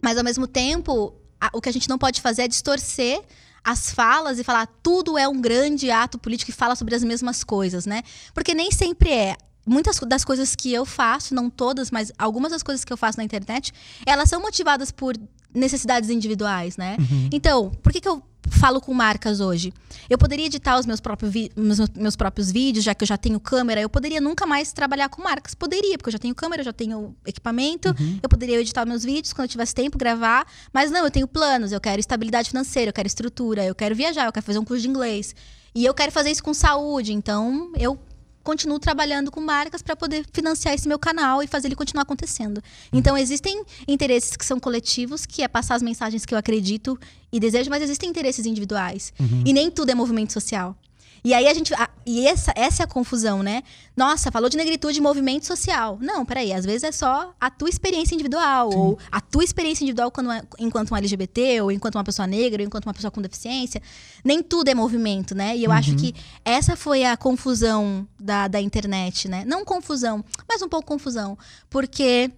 Mas, 0.00 0.16
ao 0.16 0.24
mesmo 0.24 0.46
tempo, 0.46 1.14
a, 1.44 1.50
o 1.52 1.60
que 1.60 1.68
a 1.68 1.72
gente 1.72 1.88
não 1.88 1.98
pode 1.98 2.20
fazer 2.20 2.42
é 2.42 2.48
distorcer 2.48 3.20
as 3.62 3.90
falas 3.90 4.38
e 4.38 4.44
falar 4.44 4.66
tudo 4.82 5.16
é 5.16 5.26
um 5.26 5.40
grande 5.40 5.90
ato 5.90 6.18
político 6.18 6.50
e 6.50 6.54
fala 6.54 6.76
sobre 6.76 6.94
as 6.94 7.02
mesmas 7.02 7.42
coisas, 7.42 7.86
né? 7.86 8.02
Porque 8.32 8.54
nem 8.54 8.70
sempre 8.70 9.10
é 9.10 9.36
muitas 9.66 9.98
das 10.00 10.24
coisas 10.24 10.54
que 10.54 10.72
eu 10.72 10.84
faço, 10.84 11.34
não 11.34 11.48
todas, 11.48 11.90
mas 11.90 12.12
algumas 12.18 12.52
das 12.52 12.62
coisas 12.62 12.84
que 12.84 12.92
eu 12.92 12.96
faço 12.96 13.16
na 13.18 13.24
internet, 13.24 13.72
elas 14.04 14.28
são 14.28 14.40
motivadas 14.40 14.90
por 14.90 15.16
necessidades 15.54 16.10
individuais, 16.10 16.76
né? 16.76 16.96
Uhum. 16.98 17.30
Então, 17.32 17.70
por 17.82 17.92
que, 17.92 18.00
que 18.00 18.08
eu 18.08 18.22
falo 18.50 18.80
com 18.80 18.92
marcas 18.92 19.40
hoje? 19.40 19.72
Eu 20.08 20.18
poderia 20.18 20.46
editar 20.46 20.78
os 20.78 20.86
meus 20.86 21.00
próprios, 21.00 21.32
meus, 21.56 21.78
meus, 21.96 22.16
próprios 22.16 22.50
vídeos, 22.50 22.84
já 22.84 22.94
que 22.94 23.02
eu 23.02 23.06
já 23.06 23.16
tenho 23.16 23.38
câmera. 23.40 23.80
Eu 23.80 23.88
poderia 23.88 24.20
nunca 24.20 24.46
mais 24.46 24.72
trabalhar 24.72 25.08
com 25.08 25.22
marcas. 25.22 25.54
Poderia, 25.54 25.96
porque 25.96 26.08
eu 26.08 26.12
já 26.12 26.18
tenho 26.18 26.34
câmera, 26.34 26.60
eu 26.60 26.64
já 26.64 26.72
tenho 26.72 27.14
equipamento. 27.26 27.88
Uhum. 27.88 28.18
Eu 28.22 28.28
poderia 28.28 28.60
editar 28.60 28.84
meus 28.86 29.04
vídeos 29.04 29.32
quando 29.32 29.46
eu 29.46 29.50
tivesse 29.50 29.74
tempo, 29.74 29.98
gravar. 29.98 30.46
Mas 30.72 30.90
não, 30.90 31.04
eu 31.04 31.10
tenho 31.10 31.26
planos. 31.26 31.72
Eu 31.72 31.80
quero 31.80 32.00
estabilidade 32.00 32.50
financeira, 32.50 32.90
eu 32.90 32.94
quero 32.94 33.06
estrutura, 33.06 33.64
eu 33.64 33.74
quero 33.74 33.94
viajar, 33.94 34.26
eu 34.26 34.32
quero 34.32 34.44
fazer 34.44 34.58
um 34.58 34.64
curso 34.64 34.82
de 34.82 34.88
inglês. 34.88 35.34
E 35.74 35.84
eu 35.84 35.92
quero 35.92 36.12
fazer 36.12 36.30
isso 36.30 36.42
com 36.42 36.54
saúde. 36.54 37.12
Então, 37.12 37.72
eu 37.76 37.98
continuo 38.44 38.78
trabalhando 38.78 39.30
com 39.30 39.40
marcas 39.40 39.82
para 39.82 39.96
poder 39.96 40.24
financiar 40.32 40.74
esse 40.74 40.86
meu 40.86 40.98
canal 40.98 41.42
e 41.42 41.46
fazer 41.46 41.68
ele 41.68 41.74
continuar 41.74 42.02
acontecendo. 42.02 42.62
Então, 42.92 43.16
existem 43.16 43.64
interesses 43.88 44.36
que 44.36 44.44
são 44.44 44.60
coletivos, 44.60 45.26
que 45.26 45.42
é 45.42 45.48
passar 45.48 45.74
as 45.74 45.82
mensagens 45.82 46.24
que 46.24 46.34
eu 46.34 46.38
acredito 46.38 46.96
e 47.32 47.40
desejo, 47.40 47.70
mas 47.70 47.82
existem 47.82 48.08
interesses 48.08 48.46
individuais. 48.46 49.12
Uhum. 49.18 49.42
E 49.44 49.52
nem 49.52 49.70
tudo 49.70 49.90
é 49.90 49.94
movimento 49.94 50.32
social. 50.32 50.76
E 51.24 51.32
aí 51.32 51.48
a 51.48 51.54
gente. 51.54 51.72
A, 51.72 51.88
e 52.04 52.26
essa, 52.26 52.52
essa 52.54 52.82
é 52.82 52.84
a 52.84 52.86
confusão, 52.86 53.42
né? 53.42 53.62
Nossa, 53.96 54.30
falou 54.30 54.50
de 54.50 54.58
negritude 54.58 55.00
movimento 55.00 55.46
social. 55.46 55.96
Não, 55.98 56.22
peraí, 56.22 56.52
às 56.52 56.66
vezes 56.66 56.84
é 56.84 56.92
só 56.92 57.34
a 57.40 57.50
tua 57.50 57.70
experiência 57.70 58.14
individual, 58.14 58.70
Sim. 58.70 58.78
ou 58.78 58.98
a 59.10 59.22
tua 59.22 59.42
experiência 59.42 59.84
individual 59.84 60.10
quando, 60.10 60.30
é, 60.30 60.42
enquanto 60.58 60.92
um 60.92 60.96
LGBT, 60.96 61.62
ou 61.62 61.72
enquanto 61.72 61.94
uma 61.94 62.04
pessoa 62.04 62.26
negra, 62.26 62.62
ou 62.62 62.66
enquanto 62.66 62.84
uma 62.84 62.92
pessoa 62.92 63.10
com 63.10 63.22
deficiência. 63.22 63.80
Nem 64.22 64.42
tudo 64.42 64.68
é 64.68 64.74
movimento, 64.74 65.34
né? 65.34 65.56
E 65.56 65.64
eu 65.64 65.70
uhum. 65.70 65.76
acho 65.76 65.96
que 65.96 66.14
essa 66.44 66.76
foi 66.76 67.04
a 67.06 67.16
confusão 67.16 68.06
da, 68.20 68.46
da 68.46 68.60
internet, 68.60 69.26
né? 69.26 69.44
Não 69.46 69.64
confusão, 69.64 70.22
mas 70.46 70.60
um 70.60 70.68
pouco 70.68 70.86
confusão. 70.86 71.38
Porque 71.70 72.30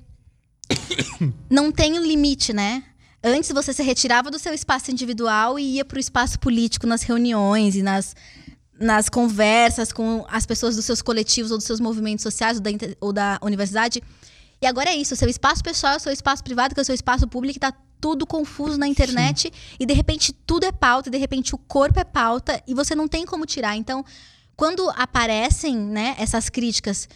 não 1.50 1.72
tem 1.72 1.98
limite, 1.98 2.52
né? 2.52 2.84
Antes 3.20 3.50
você 3.50 3.72
se 3.72 3.82
retirava 3.82 4.30
do 4.30 4.38
seu 4.38 4.54
espaço 4.54 4.92
individual 4.92 5.58
e 5.58 5.76
ia 5.76 5.84
para 5.84 5.96
o 5.96 6.00
espaço 6.00 6.38
político 6.38 6.86
nas 6.86 7.02
reuniões 7.02 7.74
e 7.74 7.82
nas 7.82 8.14
nas 8.78 9.08
conversas 9.08 9.92
com 9.92 10.24
as 10.28 10.44
pessoas 10.44 10.76
dos 10.76 10.84
seus 10.84 11.02
coletivos 11.02 11.50
ou 11.50 11.56
dos 11.56 11.66
seus 11.66 11.80
movimentos 11.80 12.22
sociais 12.22 12.58
ou 12.58 12.62
da, 12.62 12.70
ou 13.00 13.12
da 13.12 13.38
universidade. 13.42 14.02
E 14.60 14.66
agora 14.66 14.90
é 14.90 14.96
isso, 14.96 15.14
o 15.14 15.16
seu 15.16 15.28
espaço 15.28 15.62
pessoal 15.62 15.96
o 15.96 16.00
seu 16.00 16.12
espaço 16.12 16.42
privado, 16.42 16.74
que 16.74 16.80
é 16.80 16.82
o 16.82 16.84
seu 16.84 16.94
espaço 16.94 17.26
público, 17.26 17.58
está 17.58 17.72
tudo 18.00 18.26
confuso 18.26 18.78
na 18.78 18.86
internet 18.86 19.42
Sim. 19.52 19.76
e 19.80 19.86
de 19.86 19.94
repente 19.94 20.32
tudo 20.32 20.64
é 20.64 20.72
pauta, 20.72 21.08
e 21.08 21.12
de 21.12 21.18
repente 21.18 21.54
o 21.54 21.58
corpo 21.58 21.98
é 21.98 22.04
pauta 22.04 22.62
e 22.66 22.74
você 22.74 22.94
não 22.94 23.08
tem 23.08 23.24
como 23.24 23.46
tirar. 23.46 23.76
Então, 23.76 24.04
quando 24.56 24.88
aparecem, 24.90 25.76
né, 25.76 26.14
essas 26.18 26.48
críticas, 26.48 27.08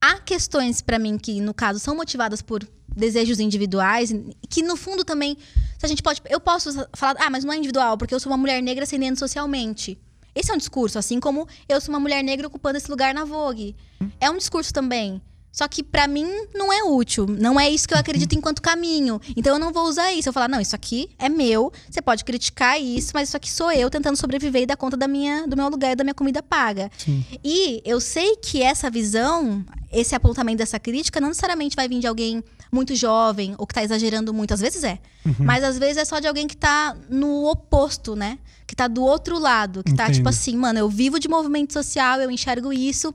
há 0.00 0.18
questões 0.20 0.82
para 0.82 0.98
mim 0.98 1.18
que 1.18 1.40
no 1.40 1.54
caso 1.54 1.78
são 1.78 1.94
motivadas 1.94 2.42
por 2.42 2.66
desejos 2.88 3.40
individuais, 3.40 4.12
que 4.48 4.62
no 4.62 4.76
fundo 4.76 5.04
também, 5.04 5.36
se 5.78 5.84
a 5.84 5.88
gente 5.88 6.02
pode, 6.02 6.22
eu 6.28 6.40
posso 6.40 6.72
falar, 6.94 7.16
ah, 7.18 7.30
mas 7.30 7.44
não 7.44 7.52
é 7.52 7.56
individual, 7.56 7.98
porque 7.98 8.14
eu 8.14 8.20
sou 8.20 8.30
uma 8.32 8.38
mulher 8.38 8.62
negra 8.62 8.84
ascendendo 8.84 9.18
socialmente. 9.18 9.98
Esse 10.36 10.50
é 10.50 10.54
um 10.54 10.58
discurso, 10.58 10.98
assim 10.98 11.18
como 11.18 11.48
eu 11.66 11.80
sou 11.80 11.94
uma 11.94 11.98
mulher 11.98 12.22
negra 12.22 12.46
ocupando 12.46 12.76
esse 12.76 12.90
lugar 12.90 13.14
na 13.14 13.24
Vogue. 13.24 13.74
É 14.20 14.28
um 14.28 14.36
discurso 14.36 14.70
também. 14.70 15.22
Só 15.56 15.66
que 15.66 15.82
para 15.82 16.06
mim 16.06 16.26
não 16.54 16.70
é 16.70 16.84
útil. 16.84 17.26
Não 17.26 17.58
é 17.58 17.70
isso 17.70 17.88
que 17.88 17.94
eu 17.94 17.98
acredito 17.98 18.34
enquanto 18.34 18.60
caminho. 18.60 19.18
Então 19.34 19.54
eu 19.54 19.58
não 19.58 19.72
vou 19.72 19.84
usar 19.88 20.12
isso. 20.12 20.28
Eu 20.28 20.32
falar, 20.34 20.48
não, 20.48 20.60
isso 20.60 20.76
aqui 20.76 21.08
é 21.18 21.30
meu. 21.30 21.72
Você 21.90 22.02
pode 22.02 22.26
criticar 22.26 22.78
isso, 22.78 23.12
mas 23.14 23.28
isso 23.28 23.38
aqui 23.38 23.50
sou 23.50 23.72
eu 23.72 23.88
tentando 23.88 24.18
sobreviver 24.18 24.62
e 24.62 24.66
dar 24.66 24.76
conta 24.76 24.98
da 24.98 25.08
minha, 25.08 25.46
do 25.46 25.56
meu 25.56 25.70
lugar 25.70 25.92
e 25.92 25.96
da 25.96 26.04
minha 26.04 26.12
comida 26.12 26.42
paga. 26.42 26.90
Sim. 26.98 27.24
E 27.42 27.80
eu 27.86 28.02
sei 28.02 28.36
que 28.36 28.62
essa 28.62 28.90
visão, 28.90 29.64
esse 29.90 30.14
apontamento 30.14 30.58
dessa 30.58 30.78
crítica, 30.78 31.22
não 31.22 31.28
necessariamente 31.28 31.74
vai 31.74 31.88
vir 31.88 32.00
de 32.00 32.06
alguém 32.06 32.44
muito 32.70 32.94
jovem 32.94 33.54
ou 33.56 33.66
que 33.66 33.72
tá 33.72 33.82
exagerando 33.82 34.34
muito. 34.34 34.52
Às 34.52 34.60
vezes 34.60 34.84
é. 34.84 34.98
Uhum. 35.24 35.36
Mas 35.38 35.64
às 35.64 35.78
vezes 35.78 35.96
é 35.96 36.04
só 36.04 36.18
de 36.18 36.26
alguém 36.26 36.46
que 36.46 36.56
tá 36.56 36.94
no 37.08 37.50
oposto, 37.50 38.14
né? 38.14 38.38
Que 38.66 38.76
tá 38.76 38.86
do 38.88 39.02
outro 39.02 39.38
lado. 39.38 39.82
Que 39.82 39.92
Entendo. 39.92 40.06
tá 40.06 40.12
tipo 40.12 40.28
assim, 40.28 40.54
mano, 40.54 40.78
eu 40.78 40.90
vivo 40.90 41.18
de 41.18 41.28
movimento 41.28 41.72
social, 41.72 42.20
eu 42.20 42.30
enxergo 42.30 42.74
isso. 42.74 43.14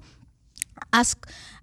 As 0.92 1.16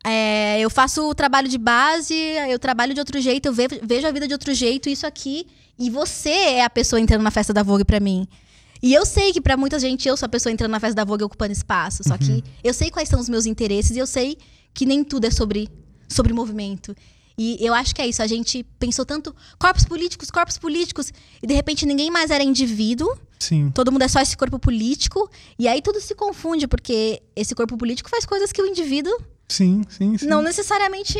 é, 0.08 0.58
eu 0.58 0.70
faço 0.70 1.06
o 1.06 1.14
trabalho 1.14 1.48
de 1.48 1.58
base, 1.58 2.14
eu 2.48 2.58
trabalho 2.58 2.94
de 2.94 3.00
outro 3.00 3.20
jeito, 3.20 3.46
eu 3.46 3.52
vejo, 3.52 4.06
a 4.06 4.10
vida 4.10 4.26
de 4.26 4.32
outro 4.32 4.54
jeito, 4.54 4.88
isso 4.88 5.06
aqui. 5.06 5.46
E 5.78 5.90
você 5.90 6.30
é 6.30 6.64
a 6.64 6.70
pessoa 6.70 6.98
entrando 6.98 7.22
na 7.22 7.30
festa 7.30 7.52
da 7.52 7.62
Vogue 7.62 7.84
para 7.84 8.00
mim. 8.00 8.26
E 8.82 8.94
eu 8.94 9.04
sei 9.04 9.32
que 9.34 9.40
para 9.40 9.54
muita 9.56 9.78
gente 9.78 10.08
eu 10.08 10.16
sou 10.16 10.24
a 10.24 10.28
pessoa 10.28 10.50
entrando 10.50 10.70
na 10.70 10.80
festa 10.80 10.94
da 10.94 11.04
Vogue 11.04 11.24
ocupando 11.24 11.52
espaço. 11.52 12.02
Só 12.04 12.14
uhum. 12.14 12.18
que 12.18 12.44
eu 12.64 12.72
sei 12.72 12.90
quais 12.90 13.08
são 13.08 13.20
os 13.20 13.28
meus 13.28 13.44
interesses 13.44 13.96
e 13.96 13.98
eu 13.98 14.06
sei 14.06 14.38
que 14.72 14.86
nem 14.86 15.04
tudo 15.04 15.26
é 15.26 15.30
sobre, 15.30 15.68
sobre 16.08 16.32
movimento. 16.32 16.96
E 17.36 17.58
eu 17.60 17.74
acho 17.74 17.94
que 17.94 18.00
é 18.00 18.06
isso. 18.06 18.22
A 18.22 18.26
gente 18.26 18.64
pensou 18.78 19.04
tanto 19.04 19.34
corpos 19.58 19.84
políticos, 19.84 20.30
corpos 20.30 20.56
políticos, 20.56 21.12
e 21.42 21.46
de 21.46 21.52
repente 21.52 21.84
ninguém 21.84 22.10
mais 22.10 22.30
era 22.30 22.42
indivíduo. 22.42 23.14
Sim. 23.38 23.70
Todo 23.74 23.92
mundo 23.92 24.02
é 24.02 24.08
só 24.08 24.20
esse 24.20 24.36
corpo 24.36 24.58
político. 24.58 25.30
E 25.58 25.68
aí 25.68 25.82
tudo 25.82 26.00
se 26.00 26.14
confunde, 26.14 26.66
porque 26.66 27.22
esse 27.36 27.54
corpo 27.54 27.76
político 27.76 28.08
faz 28.08 28.24
coisas 28.24 28.50
que 28.52 28.62
o 28.62 28.66
indivíduo 28.66 29.12
Sim, 29.48 29.82
sim, 29.88 30.18
sim. 30.18 30.26
Não 30.26 30.42
necessariamente 30.42 31.18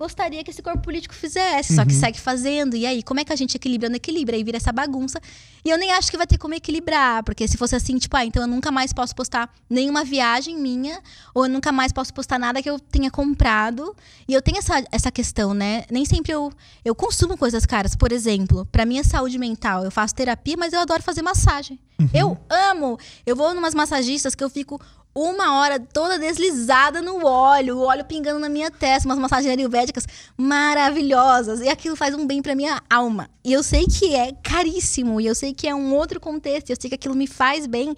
gostaria 0.00 0.42
que 0.42 0.50
esse 0.50 0.62
corpo 0.62 0.80
político 0.80 1.14
fizesse, 1.14 1.74
só 1.74 1.84
que 1.84 1.92
uhum. 1.92 2.00
segue 2.00 2.18
fazendo. 2.18 2.74
E 2.74 2.86
aí, 2.86 3.02
como 3.02 3.20
é 3.20 3.24
que 3.24 3.34
a 3.34 3.36
gente 3.36 3.54
equilibra? 3.54 3.86
Não 3.86 3.96
equilibra, 3.96 4.34
aí 4.34 4.42
vira 4.42 4.56
essa 4.56 4.72
bagunça. 4.72 5.20
E 5.62 5.68
eu 5.68 5.76
nem 5.76 5.92
acho 5.92 6.10
que 6.10 6.16
vai 6.16 6.26
ter 6.26 6.38
como 6.38 6.54
equilibrar, 6.54 7.22
porque 7.22 7.46
se 7.46 7.58
fosse 7.58 7.76
assim, 7.76 7.98
tipo, 7.98 8.16
ah, 8.16 8.24
então 8.24 8.42
eu 8.42 8.48
nunca 8.48 8.70
mais 8.70 8.94
posso 8.94 9.14
postar 9.14 9.52
nenhuma 9.68 10.02
viagem 10.02 10.56
minha, 10.56 11.02
ou 11.34 11.44
eu 11.44 11.50
nunca 11.50 11.70
mais 11.70 11.92
posso 11.92 12.14
postar 12.14 12.38
nada 12.38 12.62
que 12.62 12.70
eu 12.70 12.80
tenha 12.80 13.10
comprado. 13.10 13.94
E 14.26 14.32
eu 14.32 14.40
tenho 14.40 14.56
essa, 14.56 14.82
essa 14.90 15.10
questão, 15.10 15.52
né? 15.52 15.84
Nem 15.90 16.06
sempre 16.06 16.32
eu, 16.32 16.50
eu 16.82 16.94
consumo 16.94 17.36
coisas 17.36 17.66
caras. 17.66 17.94
Por 17.94 18.10
exemplo, 18.10 18.64
para 18.72 18.86
minha 18.86 19.04
saúde 19.04 19.38
mental, 19.38 19.84
eu 19.84 19.90
faço 19.90 20.14
terapia, 20.14 20.56
mas 20.56 20.72
eu 20.72 20.80
adoro 20.80 21.02
fazer 21.02 21.20
massagem. 21.20 21.78
Uhum. 21.98 22.08
Eu 22.14 22.38
amo! 22.48 22.98
Eu 23.26 23.36
vou 23.36 23.54
numas 23.54 23.74
massagistas 23.74 24.34
que 24.34 24.42
eu 24.42 24.48
fico 24.48 24.80
uma 25.14 25.58
hora 25.58 25.80
toda 25.80 26.18
deslizada 26.18 27.02
no 27.02 27.24
óleo, 27.24 27.78
o 27.78 27.82
óleo 27.82 28.04
pingando 28.04 28.38
na 28.38 28.48
minha 28.48 28.70
testa, 28.70 29.08
umas 29.08 29.18
massagens 29.18 29.52
ayurvédicas 29.52 30.06
maravilhosas. 30.36 31.60
E 31.60 31.68
aquilo 31.68 31.96
faz 31.96 32.14
um 32.14 32.26
bem 32.26 32.40
pra 32.40 32.54
minha 32.54 32.80
alma. 32.88 33.28
E 33.42 33.52
eu 33.52 33.62
sei 33.62 33.86
que 33.86 34.14
é 34.14 34.32
caríssimo, 34.42 35.20
e 35.20 35.26
eu 35.26 35.34
sei 35.34 35.52
que 35.54 35.66
é 35.66 35.74
um 35.74 35.94
outro 35.94 36.20
contexto, 36.20 36.68
e 36.68 36.72
eu 36.72 36.76
sei 36.78 36.90
que 36.90 36.94
aquilo 36.94 37.14
me 37.14 37.26
faz 37.26 37.66
bem. 37.66 37.94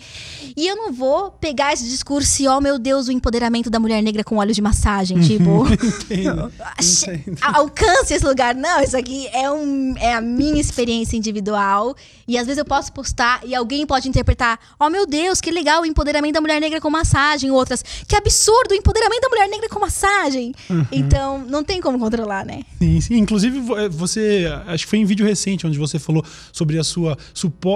E 0.56 0.66
eu 0.66 0.76
não 0.76 0.92
vou 0.92 1.32
pegar 1.32 1.72
esse 1.72 1.84
discurso 1.84 2.42
e, 2.42 2.48
oh 2.48 2.60
meu 2.60 2.78
Deus, 2.78 3.08
o 3.08 3.12
empoderamento 3.12 3.68
da 3.68 3.78
mulher 3.78 4.02
negra 4.02 4.24
com 4.24 4.36
óleo 4.36 4.54
de 4.54 4.62
massagem. 4.62 5.20
Tipo, 5.20 5.66
entendo, 5.74 6.52
entendo. 6.80 7.38
alcance 7.42 8.14
esse 8.14 8.24
lugar. 8.24 8.54
Não, 8.54 8.80
isso 8.80 8.96
aqui 8.96 9.26
é, 9.28 9.50
um, 9.50 9.94
é 9.98 10.14
a 10.14 10.20
minha 10.20 10.60
experiência 10.60 11.16
individual. 11.16 11.94
E 12.26 12.38
às 12.38 12.46
vezes 12.46 12.58
eu 12.58 12.64
posso 12.64 12.92
postar 12.92 13.40
e 13.44 13.54
alguém 13.54 13.84
pode 13.84 14.08
interpretar: 14.08 14.58
oh 14.78 14.88
meu 14.88 15.06
Deus, 15.06 15.40
que 15.40 15.50
legal 15.50 15.82
o 15.82 15.86
empoderamento 15.86 16.34
da 16.34 16.40
mulher 16.40 16.60
negra 16.60 16.80
com 16.80 16.88
massagem. 16.88 17.01
Outras, 17.50 17.82
que 18.07 18.16
absurdo 18.16 18.72
o 18.72 18.74
empoderamento 18.74 19.22
da 19.22 19.28
mulher 19.28 19.48
negra 19.48 19.68
com 19.68 19.80
massagem. 19.80 20.55
Uhum. 20.68 20.86
Então, 20.90 21.44
não 21.46 21.62
tem 21.62 21.80
como 21.80 21.98
controlar, 21.98 22.44
né? 22.44 22.62
Sim, 22.78 23.00
sim. 23.00 23.16
Inclusive, 23.16 23.61
você, 23.90 24.46
acho 24.66 24.84
que 24.84 24.90
foi 24.90 24.98
em 24.98 25.05
vídeo 25.05 25.26
recente 25.26 25.66
onde 25.66 25.78
você 25.78 25.98
falou 25.98 26.24
sobre 26.53 26.78
a 26.78 26.84
sua 26.84 27.16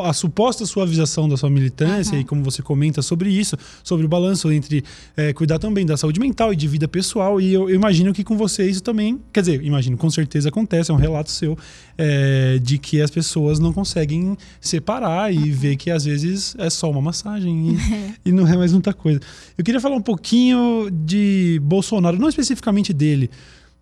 a 0.05 0.13
suposta 0.13 0.65
suavização 0.65 1.29
da 1.29 1.37
sua 1.37 1.51
militância 1.51 2.15
uhum. 2.15 2.21
e 2.21 2.25
como 2.25 2.43
você 2.43 2.63
comenta 2.63 3.03
sobre 3.03 3.31
isso, 3.31 3.57
sobre 3.83 4.07
o 4.07 4.09
balanço 4.09 4.51
entre 4.51 4.85
é, 5.17 5.33
cuidar 5.33 5.59
também 5.59 5.85
da 5.85 5.97
saúde 5.97 6.21
mental 6.21 6.53
e 6.53 6.57
de 6.57 6.67
vida 6.69 6.89
pessoal. 6.89 7.41
E 7.41 7.53
eu, 7.53 7.69
eu, 7.69 7.75
imagino 7.75 8.13
que 8.13 8.25
com 8.25 8.37
você 8.37 8.69
isso 8.69 8.83
também, 8.83 9.21
quer 9.33 9.41
dizer, 9.41 9.63
imagino, 9.63 9.97
com 9.97 10.11
certeza 10.11 10.49
acontece, 10.49 10.91
é 10.91 10.95
um 10.95 10.99
relato 10.99 11.31
seu 11.31 11.57
é, 11.97 12.59
de 12.63 12.79
que 12.79 13.01
as 13.01 13.11
pessoas 13.11 13.59
não 13.59 13.73
conseguem 13.73 14.37
separar 14.61 15.33
e 15.33 15.39
uhum. 15.39 15.53
ver 15.53 15.77
que 15.77 15.91
às 15.91 16.05
vezes 16.05 16.55
é 16.59 16.69
só 16.71 16.91
uma 16.91 17.01
massagem 17.01 17.77
e, 18.25 18.29
e 18.31 18.33
não 18.33 18.47
é 18.47 18.57
mais 18.57 18.73
muita 18.73 18.93
coisa. 18.93 19.16
Eu 19.57 19.65
queria 19.65 19.81
falar 19.81 19.97
um 19.97 20.03
pouquinho 20.03 20.91
de 20.91 21.61
Bolsonaro, 21.63 22.19
não 22.19 22.29
especificamente 22.29 22.93
dele, 22.93 23.31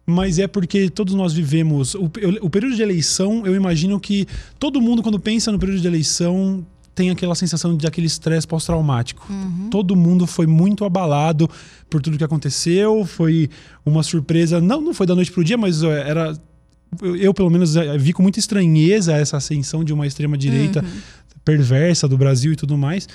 mas 0.07 0.39
é 0.39 0.47
porque 0.47 0.91
todos 0.91 1.15
nós 1.15 1.33
vivemos. 1.33 1.95
O, 1.95 2.11
o, 2.43 2.51
período 2.51 2.77
de 2.77 2.83
eleição, 2.83 3.47
eu 3.47 3.55
imagino 3.55 3.99
que 3.99 4.27
todo 4.59 4.81
mundo, 4.81 5.03
quando 5.03 5.19
pensa 5.19 5.51
no 5.51 5.59
período 5.59 5.81
de 5.81 5.87
eleição, 5.87 6.65
tem 6.95 7.11
aquela 7.11 7.35
sensação 7.35 7.77
de 7.77 7.87
aquele 7.87 8.07
estresse 8.07 8.47
pós-traumático. 8.47 9.27
Uhum. 9.31 9.69
Todo 9.71 9.97
mundo 9.97 10.27
foi 10.27 10.47
muito 10.47 10.85
abalado 10.85 11.51
por 11.91 12.01
tudo 12.01 12.17
que 12.17 12.25
aconteceu. 12.25 13.05
Foi 13.05 13.51
uma 13.85 14.03
surpresa. 14.03 14.61
Não, 14.61 14.81
não 14.81 14.95
foi 14.95 15.07
da 15.07 15.15
noite 15.15 15.33
para 15.33 15.41
o 15.41 15.45
dia, 15.45 15.59
mas 15.59 15.83
era. 15.83 16.39
Eu, 17.03 17.17
eu, 17.17 17.35
pelo 17.35 17.51
menos, 17.51 17.75
é, 17.75 17.99
vi 17.99 18.13
com 18.13 18.23
muita 18.23 18.39
estranheza 18.39 19.13
essa 19.15 19.37
ascensão 19.37 19.83
de 19.83 19.93
uma 19.93 20.07
extrema-direita 20.07 20.81
uhum. 20.81 21.01
Perversa 21.45 22.09
do 22.09 22.17
Brasil 22.17 22.53
e 22.53 22.57
tudo 22.57 22.77
mais. 22.77 23.09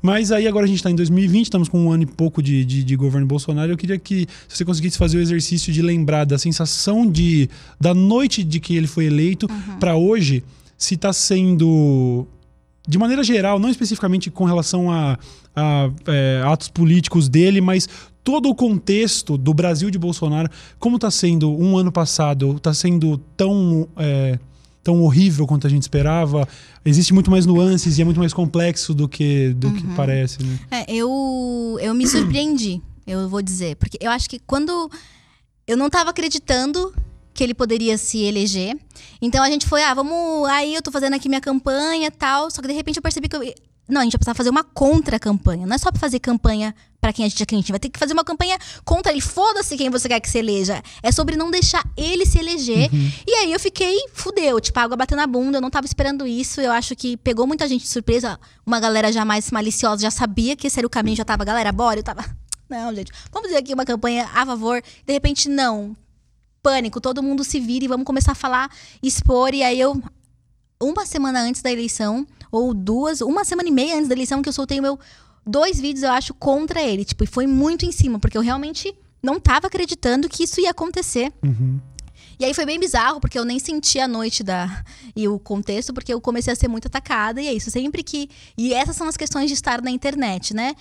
Mas 0.00 0.32
aí 0.32 0.46
agora 0.46 0.64
a 0.64 0.68
gente 0.68 0.78
está 0.78 0.90
em 0.90 0.94
2020, 0.94 1.44
estamos 1.44 1.68
com 1.68 1.80
um 1.86 1.90
ano 1.90 2.02
e 2.02 2.06
pouco 2.06 2.42
de, 2.42 2.64
de, 2.64 2.84
de, 2.84 2.96
governo 2.96 3.26
Bolsonaro. 3.26 3.72
Eu 3.72 3.76
queria 3.76 3.98
que 3.98 4.26
você 4.48 4.64
conseguisse 4.64 4.98
fazer 4.98 5.18
o 5.18 5.20
exercício 5.20 5.72
de 5.72 5.80
lembrar 5.80 6.24
da 6.24 6.38
sensação 6.38 7.10
de 7.10 7.48
da 7.80 7.94
noite 7.94 8.44
de 8.44 8.60
que 8.60 8.76
ele 8.76 8.86
foi 8.86 9.06
eleito 9.06 9.46
uhum. 9.50 9.78
para 9.78 9.96
hoje, 9.96 10.44
se 10.76 10.94
está 10.94 11.12
sendo 11.12 12.26
de 12.86 12.98
maneira 12.98 13.24
geral, 13.24 13.58
não 13.58 13.70
especificamente 13.70 14.30
com 14.30 14.44
relação 14.44 14.90
a, 14.90 15.18
a 15.56 15.90
é, 16.06 16.42
atos 16.44 16.68
políticos 16.68 17.28
dele, 17.28 17.62
mas 17.62 17.88
todo 18.22 18.48
o 18.48 18.54
contexto 18.54 19.38
do 19.38 19.54
Brasil 19.54 19.90
de 19.90 19.98
Bolsonaro, 19.98 20.50
como 20.78 20.96
está 20.96 21.10
sendo 21.10 21.50
um 21.50 21.78
ano 21.78 21.90
passado, 21.90 22.56
está 22.56 22.74
sendo 22.74 23.18
tão 23.36 23.88
é, 23.96 24.38
tão 24.84 25.02
horrível 25.02 25.46
quanto 25.46 25.66
a 25.66 25.70
gente 25.70 25.82
esperava. 25.82 26.46
Existe 26.84 27.14
muito 27.14 27.30
mais 27.30 27.46
nuances 27.46 27.98
e 27.98 28.02
é 28.02 28.04
muito 28.04 28.20
mais 28.20 28.34
complexo 28.34 28.94
do 28.94 29.08
que, 29.08 29.54
do 29.54 29.68
uhum. 29.68 29.74
que 29.74 29.86
parece. 29.96 30.42
Né? 30.42 30.58
É, 30.70 30.94
eu, 30.94 31.78
eu 31.80 31.94
me 31.94 32.06
surpreendi, 32.06 32.82
eu 33.06 33.28
vou 33.28 33.40
dizer. 33.40 33.76
Porque 33.76 33.98
eu 34.00 34.10
acho 34.10 34.28
que 34.28 34.38
quando. 34.38 34.90
Eu 35.66 35.78
não 35.78 35.86
estava 35.86 36.10
acreditando 36.10 36.94
que 37.32 37.42
ele 37.42 37.54
poderia 37.54 37.96
se 37.96 38.22
eleger. 38.22 38.76
Então 39.20 39.42
a 39.42 39.48
gente 39.48 39.66
foi, 39.66 39.82
ah, 39.82 39.94
vamos. 39.94 40.46
Aí 40.50 40.74
eu 40.74 40.82
tô 40.82 40.92
fazendo 40.92 41.14
aqui 41.14 41.28
minha 41.28 41.40
campanha 41.40 42.06
e 42.06 42.10
tal. 42.10 42.50
Só 42.50 42.60
que 42.60 42.68
de 42.68 42.74
repente 42.74 42.98
eu 42.98 43.02
percebi 43.02 43.28
que 43.28 43.36
eu, 43.36 43.42
não, 43.86 44.00
a 44.00 44.04
gente 44.04 44.12
vai 44.12 44.18
precisar 44.18 44.34
fazer 44.34 44.50
uma 44.50 44.64
contra-campanha. 44.64 45.66
Não 45.66 45.74
é 45.74 45.78
só 45.78 45.90
pra 45.90 46.00
fazer 46.00 46.18
campanha 46.18 46.74
para 47.00 47.12
quem 47.12 47.26
a 47.26 47.28
gente 47.28 47.42
é 47.42 47.46
cliente. 47.46 47.70
Vai 47.70 47.78
ter 47.78 47.90
que 47.90 47.98
fazer 47.98 48.14
uma 48.14 48.24
campanha 48.24 48.56
contra 48.82 49.12
ele. 49.12 49.20
Foda-se 49.20 49.76
quem 49.76 49.90
você 49.90 50.08
quer 50.08 50.20
que 50.20 50.30
se 50.30 50.38
eleja. 50.38 50.82
É 51.02 51.12
sobre 51.12 51.36
não 51.36 51.50
deixar 51.50 51.84
ele 51.94 52.24
se 52.24 52.38
eleger. 52.38 52.90
Uhum. 52.90 53.12
E 53.26 53.34
aí 53.34 53.52
eu 53.52 53.60
fiquei, 53.60 54.06
fudeu. 54.14 54.58
Tipo, 54.58 54.80
água 54.80 54.96
batendo 54.96 55.18
na 55.18 55.26
bunda. 55.26 55.58
Eu 55.58 55.60
não 55.62 55.68
tava 55.68 55.84
esperando 55.84 56.26
isso. 56.26 56.62
Eu 56.62 56.72
acho 56.72 56.96
que 56.96 57.18
pegou 57.18 57.46
muita 57.46 57.68
gente 57.68 57.82
de 57.82 57.88
surpresa. 57.88 58.40
Uma 58.64 58.80
galera 58.80 59.12
já 59.12 59.22
mais 59.22 59.50
maliciosa 59.50 60.00
já 60.00 60.10
sabia 60.10 60.56
que 60.56 60.66
esse 60.66 60.80
era 60.80 60.86
o 60.86 60.90
caminho. 60.90 61.16
Já 61.16 61.24
tava, 61.24 61.44
galera, 61.44 61.70
bora. 61.70 62.00
Eu 62.00 62.04
tava, 62.04 62.24
não, 62.70 62.94
gente. 62.94 63.12
Vamos 63.30 63.48
fazer 63.48 63.58
aqui 63.58 63.74
uma 63.74 63.84
campanha 63.84 64.26
a 64.34 64.46
favor. 64.46 64.82
De 65.06 65.12
repente, 65.12 65.46
não. 65.46 65.94
Pânico. 66.62 67.02
Todo 67.02 67.22
mundo 67.22 67.44
se 67.44 67.60
vira 67.60 67.84
e 67.84 67.88
vamos 67.88 68.06
começar 68.06 68.32
a 68.32 68.34
falar, 68.34 68.70
expor. 69.02 69.52
E 69.52 69.62
aí 69.62 69.78
eu, 69.78 70.02
uma 70.80 71.04
semana 71.04 71.42
antes 71.42 71.60
da 71.60 71.70
eleição 71.70 72.26
ou 72.54 72.72
duas, 72.72 73.20
uma 73.20 73.44
semana 73.44 73.68
e 73.68 73.72
meia 73.72 73.96
antes 73.96 74.08
da 74.08 74.14
eleição 74.14 74.40
que 74.40 74.48
eu 74.48 74.52
soltei 74.52 74.78
o 74.78 74.82
meu 74.82 74.98
dois 75.44 75.80
vídeos, 75.80 76.04
eu 76.04 76.10
acho, 76.10 76.32
contra 76.34 76.80
ele. 76.80 77.04
Tipo, 77.04 77.24
e 77.24 77.26
foi 77.26 77.46
muito 77.46 77.84
em 77.84 77.90
cima, 77.90 78.18
porque 78.18 78.38
eu 78.38 78.42
realmente 78.42 78.94
não 79.20 79.40
tava 79.40 79.66
acreditando 79.66 80.28
que 80.28 80.44
isso 80.44 80.60
ia 80.60 80.70
acontecer. 80.70 81.32
Uhum. 81.42 81.80
E 82.38 82.44
aí 82.44 82.54
foi 82.54 82.64
bem 82.64 82.78
bizarro, 82.78 83.20
porque 83.20 83.38
eu 83.38 83.44
nem 83.44 83.58
senti 83.58 83.98
a 83.98 84.06
noite 84.06 84.42
da 84.42 84.84
e 85.16 85.26
o 85.26 85.38
contexto, 85.38 85.92
porque 85.92 86.12
eu 86.12 86.20
comecei 86.20 86.52
a 86.52 86.56
ser 86.56 86.68
muito 86.68 86.86
atacada, 86.86 87.40
e 87.40 87.48
é 87.48 87.52
isso. 87.52 87.70
Sempre 87.70 88.02
que. 88.02 88.28
E 88.56 88.72
essas 88.72 88.94
são 88.96 89.08
as 89.08 89.16
questões 89.16 89.48
de 89.48 89.54
estar 89.54 89.82
na 89.82 89.90
internet, 89.90 90.54
né? 90.54 90.74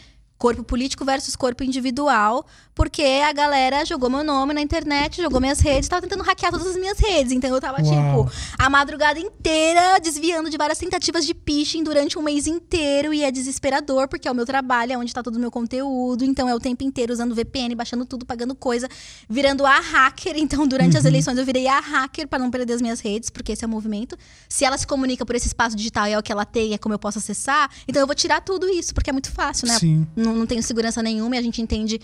Corpo 0.44 0.62
político 0.62 1.06
versus 1.06 1.38
corpo 1.38 1.64
individual, 1.64 2.46
porque 2.76 3.02
a 3.02 3.32
galera 3.32 3.86
jogou 3.86 4.10
meu 4.10 4.26
nome 4.26 4.54
na 4.54 4.60
internet, 4.60 5.22
jogou 5.22 5.40
minhas 5.40 5.62
redes, 5.62 5.88
tava 5.88 6.02
tentando 6.02 6.22
hackear 6.22 6.52
todas 6.52 6.68
as 6.68 6.76
minhas 6.76 7.00
redes. 7.00 7.32
Então 7.32 7.50
eu 7.50 7.62
tava, 7.62 7.82
Uau. 7.82 8.26
tipo, 8.26 8.38
a 8.60 8.70
madrugada 8.70 9.18
inteira 9.18 9.98
desviando 10.02 10.50
de 10.50 10.58
várias 10.58 10.78
tentativas 10.78 11.26
de 11.26 11.34
phishing 11.34 11.82
durante 11.82 12.20
um 12.20 12.22
mês 12.22 12.46
inteiro. 12.46 13.14
E 13.14 13.24
é 13.24 13.32
desesperador, 13.32 14.10
porque 14.10 14.28
é 14.28 14.32
o 14.32 14.36
meu 14.36 14.46
trabalho, 14.46 14.92
é 14.92 14.98
onde 14.98 15.14
tá 15.14 15.24
todo 15.24 15.38
o 15.38 15.40
meu 15.40 15.50
conteúdo. 15.50 16.26
Então 16.26 16.50
é 16.50 16.54
o 16.54 16.60
tempo 16.60 16.84
inteiro 16.84 17.14
usando 17.14 17.34
VPN, 17.34 17.74
baixando 17.74 18.06
tudo, 18.06 18.26
pagando 18.26 18.54
coisa, 18.54 18.90
virando 19.30 19.66
a 19.66 19.80
hacker. 19.80 20.36
Então, 20.36 20.68
durante 20.68 20.94
uhum. 20.94 21.00
as 21.00 21.06
eleições, 21.06 21.38
eu 21.38 21.46
virei 21.46 21.68
a 21.68 21.80
hacker 21.80 22.28
para 22.28 22.40
não 22.40 22.52
perder 22.52 22.74
as 22.74 22.82
minhas 22.82 23.00
redes, 23.00 23.30
porque 23.30 23.54
esse 23.54 23.64
é 23.64 23.68
o 23.68 23.72
movimento. 23.72 24.18
Se 24.50 24.66
ela 24.66 24.78
se 24.78 24.86
comunica 24.86 25.26
por 25.26 25.36
esse 25.38 25.48
espaço 25.48 25.74
digital 25.74 26.08
e 26.08 26.12
é 26.12 26.20
o 26.20 26.22
que 26.22 26.34
ela 26.34 26.44
tem, 26.44 26.74
é 26.74 26.78
como 26.78 26.94
eu 26.94 27.00
posso 27.00 27.20
acessar, 27.20 27.70
então 27.88 28.02
eu 28.02 28.06
vou 28.06 28.16
tirar 28.16 28.42
tudo 28.42 28.68
isso, 28.68 28.94
porque 28.94 29.10
é 29.10 29.14
muito 29.14 29.32
fácil, 29.32 29.70
né? 29.70 29.80
Sim. 29.80 30.06
Não, 30.16 30.33
não 30.36 30.46
tenho 30.46 30.64
segurança 30.64 31.02
nenhuma 31.02 31.36
e 31.36 31.40
a 31.40 31.42
gente 31.42 31.62
entende. 31.62 32.00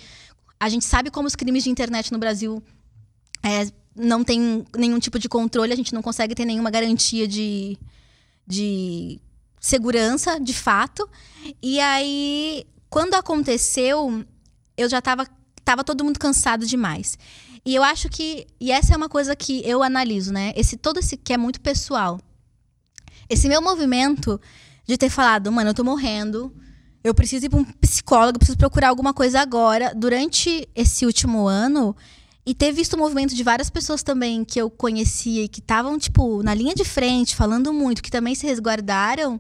A 0.60 0.70
gente 0.70 0.86
sabe 0.86 1.10
como 1.10 1.28
os 1.28 1.36
crimes 1.36 1.64
de 1.64 1.70
internet 1.70 2.12
no 2.12 2.20
Brasil 2.20 2.62
é, 3.44 3.68
não 3.96 4.24
tem 4.24 4.66
nenhum 4.76 5.00
tipo 5.00 5.20
de 5.20 5.30
controle, 5.30 5.74
a 5.74 5.76
gente 5.76 5.94
não 5.94 6.02
consegue 6.02 6.36
ter 6.36 6.46
nenhuma 6.46 6.70
garantia 6.70 7.28
de, 7.28 7.78
de 8.46 9.20
segurança, 9.60 10.40
de 10.40 10.54
fato. 10.54 11.10
E 11.62 11.80
aí, 11.80 12.66
quando 12.90 13.14
aconteceu, 13.16 14.26
eu 14.78 14.90
já 14.90 15.02
tava, 15.02 15.28
tava 15.64 15.84
todo 15.84 16.04
mundo 16.04 16.20
cansado 16.20 16.66
demais. 16.66 17.18
E 17.66 17.76
eu 17.76 17.84
acho 17.84 18.10
que, 18.10 18.48
e 18.60 18.72
essa 18.72 18.94
é 18.94 18.98
uma 18.98 19.10
coisa 19.10 19.36
que 19.36 19.62
eu 19.68 19.84
analiso, 19.84 20.32
né? 20.32 20.54
Esse 20.56 20.78
todo 20.78 21.00
esse 21.00 21.18
que 21.18 21.34
é 21.34 21.38
muito 21.38 21.60
pessoal. 21.60 22.20
Esse 23.30 23.48
meu 23.48 23.62
movimento 23.62 24.40
de 24.88 24.98
ter 24.98 25.10
falado, 25.10 25.52
mano, 25.52 25.70
eu 25.70 25.74
tô 25.74 25.84
morrendo, 25.84 26.52
eu 27.04 27.14
preciso 27.14 27.46
ir 27.46 27.50
pra 27.50 27.60
um 27.60 27.64
psicólogo, 27.64 28.40
preciso 28.40 28.58
procurar 28.58 28.90
alguma 28.90 29.14
coisa 29.14 29.40
agora. 29.40 29.94
Durante 29.96 30.68
esse 30.76 31.06
último 31.06 31.48
ano, 31.48 31.96
e 32.46 32.54
ter 32.54 32.72
visto 32.72 32.94
o 32.94 32.98
movimento 32.98 33.36
de 33.36 33.44
várias 33.44 33.70
pessoas 33.70 34.02
também 34.02 34.44
que 34.44 34.60
eu 34.60 34.70
conhecia 34.70 35.44
e 35.44 35.48
que 35.48 35.60
estavam, 35.60 36.00
tipo, 36.00 36.42
na 36.42 36.54
linha 36.54 36.74
de 36.74 36.84
frente, 36.84 37.36
falando 37.36 37.72
muito, 37.72 38.02
que 38.02 38.10
também 38.10 38.34
se 38.34 38.46
resguardaram, 38.48 39.40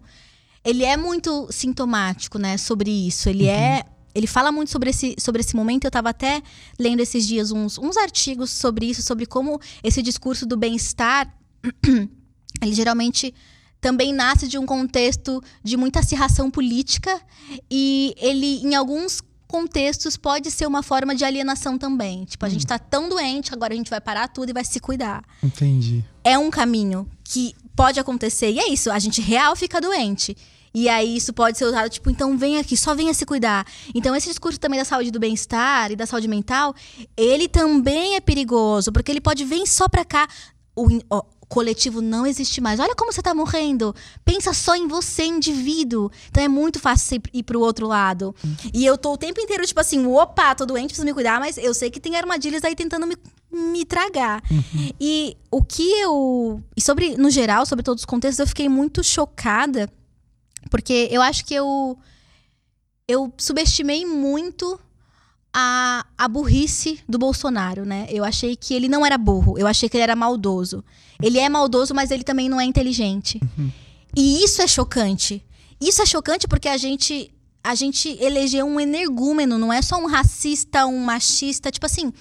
ele 0.64 0.86
é 0.86 0.95
muito 0.95 1.47
sintomático, 1.51 2.38
né, 2.38 2.57
sobre 2.57 2.91
isso. 2.91 3.30
Ele 3.30 3.45
uhum. 3.45 3.49
é. 3.49 3.84
Ele 4.14 4.28
fala 4.28 4.51
muito 4.51 4.72
sobre 4.72 4.89
esse, 4.89 5.16
sobre 5.20 5.41
esse 5.41 5.55
momento. 5.55 5.86
Eu 5.86 5.89
estava 5.89 6.10
até 6.10 6.41
lendo 6.78 6.99
esses 6.99 7.28
dias 7.28 7.51
uns, 7.51 7.78
uns 7.78 7.95
artigos 7.95 8.49
sobre 8.49 8.88
isso, 8.88 9.01
sobre 9.01 9.26
como 9.26 9.60
esse 9.84 10.01
discurso 10.01 10.45
do 10.45 10.57
bem-estar, 10.57 11.32
ele 12.62 12.74
geralmente 12.74 13.34
também 13.82 14.13
nasce 14.13 14.47
de 14.47 14.57
um 14.57 14.65
contexto 14.65 15.41
de 15.63 15.77
muita 15.77 15.99
acirração 15.99 16.51
política 16.51 17.19
e 17.69 18.13
ele, 18.17 18.57
em 18.63 18.75
alguns 18.75 19.21
contextos 19.47 20.15
pode 20.15 20.51
ser 20.51 20.67
uma 20.67 20.84
forma 20.84 21.15
de 21.15 21.25
alienação 21.25 21.77
também. 21.77 22.23
Tipo, 22.25 22.45
a 22.45 22.47
hum. 22.47 22.51
gente 22.51 22.67
tá 22.67 22.77
tão 22.77 23.09
doente, 23.09 23.53
agora 23.53 23.73
a 23.73 23.77
gente 23.77 23.89
vai 23.89 23.99
parar 23.99 24.27
tudo 24.27 24.49
e 24.49 24.53
vai 24.53 24.63
se 24.63 24.80
cuidar. 24.80 25.23
Entendi. 25.41 26.05
É 26.23 26.38
um 26.38 26.51
caminho 26.51 27.09
que 27.23 27.55
pode 27.75 27.99
acontecer. 27.99 28.51
E 28.51 28.59
é 28.59 28.69
isso, 28.69 28.91
a 28.91 28.99
gente 28.99 29.21
real 29.21 29.55
fica 29.55 29.82
doente. 29.82 30.38
E 30.71 30.88
aí 30.88 31.17
isso 31.17 31.34
pode 31.34 31.57
ser 31.57 31.65
usado, 31.65 31.89
tipo, 31.89 32.11
então 32.11 32.38
vem 32.38 32.59
aqui, 32.59 32.77
só 32.77 32.93
venha 32.93 33.13
se 33.13 33.25
cuidar. 33.25 33.65
Então 33.95 34.15
esse 34.15 34.30
discurso 34.30 34.59
também 34.59 34.77
da 34.77 34.86
saúde 34.86 35.09
do 35.09 35.19
bem-estar 35.19 35.91
e 35.91 35.95
da 35.95 36.05
saúde 36.05 36.27
mental, 36.27 36.75
ele 37.17 37.47
também 37.47 38.15
é 38.15 38.19
perigoso, 38.19 38.91
porque 38.91 39.11
ele 39.11 39.21
pode 39.21 39.43
vir 39.45 39.65
só 39.65 39.89
pra 39.89 40.05
cá. 40.05 40.27
O, 40.75 40.88
coletivo 41.50 42.00
não 42.00 42.28
existe 42.28 42.62
mais. 42.62 42.80
Olha 42.80 42.95
como 42.95 43.12
você 43.12 43.20
está 43.20 43.34
morrendo. 43.34 43.93
Pensa 44.24 44.54
só 44.54 44.76
em 44.76 44.88
você, 44.88 45.26
indivíduo. 45.26 46.12
Então 46.30 46.43
é 46.43 46.47
muito 46.47 46.80
fácil 46.80 47.20
ir 47.34 47.43
pro 47.43 47.60
outro 47.60 47.88
lado. 47.88 48.36
E 48.72 48.86
eu 48.86 48.97
tô 48.97 49.14
o 49.14 49.18
tempo 49.18 49.41
inteiro, 49.41 49.66
tipo 49.66 49.80
assim, 49.80 50.06
opa, 50.06 50.54
tô 50.54 50.66
doente, 50.66 50.89
preciso 50.89 51.06
me 51.06 51.14
cuidar, 51.14 51.39
mas 51.39 51.58
eu 51.58 51.74
sei 51.74 51.89
que 51.89 52.00
tem 52.00 52.16
armadilhas 52.16 52.64
aí 52.64 52.76
tentando 52.76 53.08
me, 53.08 53.18
me 53.52 53.84
tragar. 53.84 54.43
Uhum. 54.50 54.91
E 55.02 55.36
o 55.50 55.64
que 55.64 55.91
eu. 56.00 56.64
E 56.78 56.82
sobre, 56.82 57.18
no 57.18 57.32
geral, 57.32 57.66
sobre 57.66 57.84
todos 57.84 58.04
os 58.04 58.06
contextos, 58.06 58.39
eu 58.39 58.47
fiquei 58.47 58.70
muito 58.70 59.04
chocada, 59.04 59.89
porque 60.70 61.10
eu 61.12 61.22
acho 61.22 61.43
que 61.43 61.56
eu. 61.56 61.97
Eu 63.08 63.34
subestimei 63.39 64.06
muito 64.06 64.80
a, 65.52 66.06
a 66.16 66.28
burrice 66.28 67.00
do 67.10 67.18
Bolsonaro, 67.18 67.84
né? 67.86 68.06
Eu 68.12 68.24
achei 68.24 68.56
que 68.56 68.76
ele 68.76 68.88
não 68.88 69.04
era 69.04 69.18
burro, 69.18 69.58
eu 69.58 69.66
achei 69.66 69.89
que 69.89 69.97
ele 69.97 70.04
era 70.04 70.16
maldoso. 70.16 70.84
Ele 71.22 71.39
é 71.39 71.49
maldoso, 71.49 71.93
mas 71.93 72.11
ele 72.11 72.24
também 72.24 72.47
não 72.47 72.59
é 72.59 72.65
inteligente. 72.65 73.39
Uhum. 73.57 73.72
E 74.15 74.43
isso 74.43 74.61
é 74.61 74.67
chocante. 74.67 75.43
Isso 75.80 76.01
é 76.01 76.05
chocante 76.05 76.47
porque 76.47 76.67
a 76.67 76.78
gente 76.78 77.32
a 77.61 77.76
gente 77.76 78.17
elegeu 78.22 78.65
um 78.65 78.80
energúmeno, 78.80 79.57
não 79.57 79.72
é 79.72 79.82
só 79.82 79.97
um 79.97 80.07
racista, 80.07 80.86
um 80.86 80.97
machista, 80.99 81.70
tipo 81.70 81.86
assim, 81.86 82.13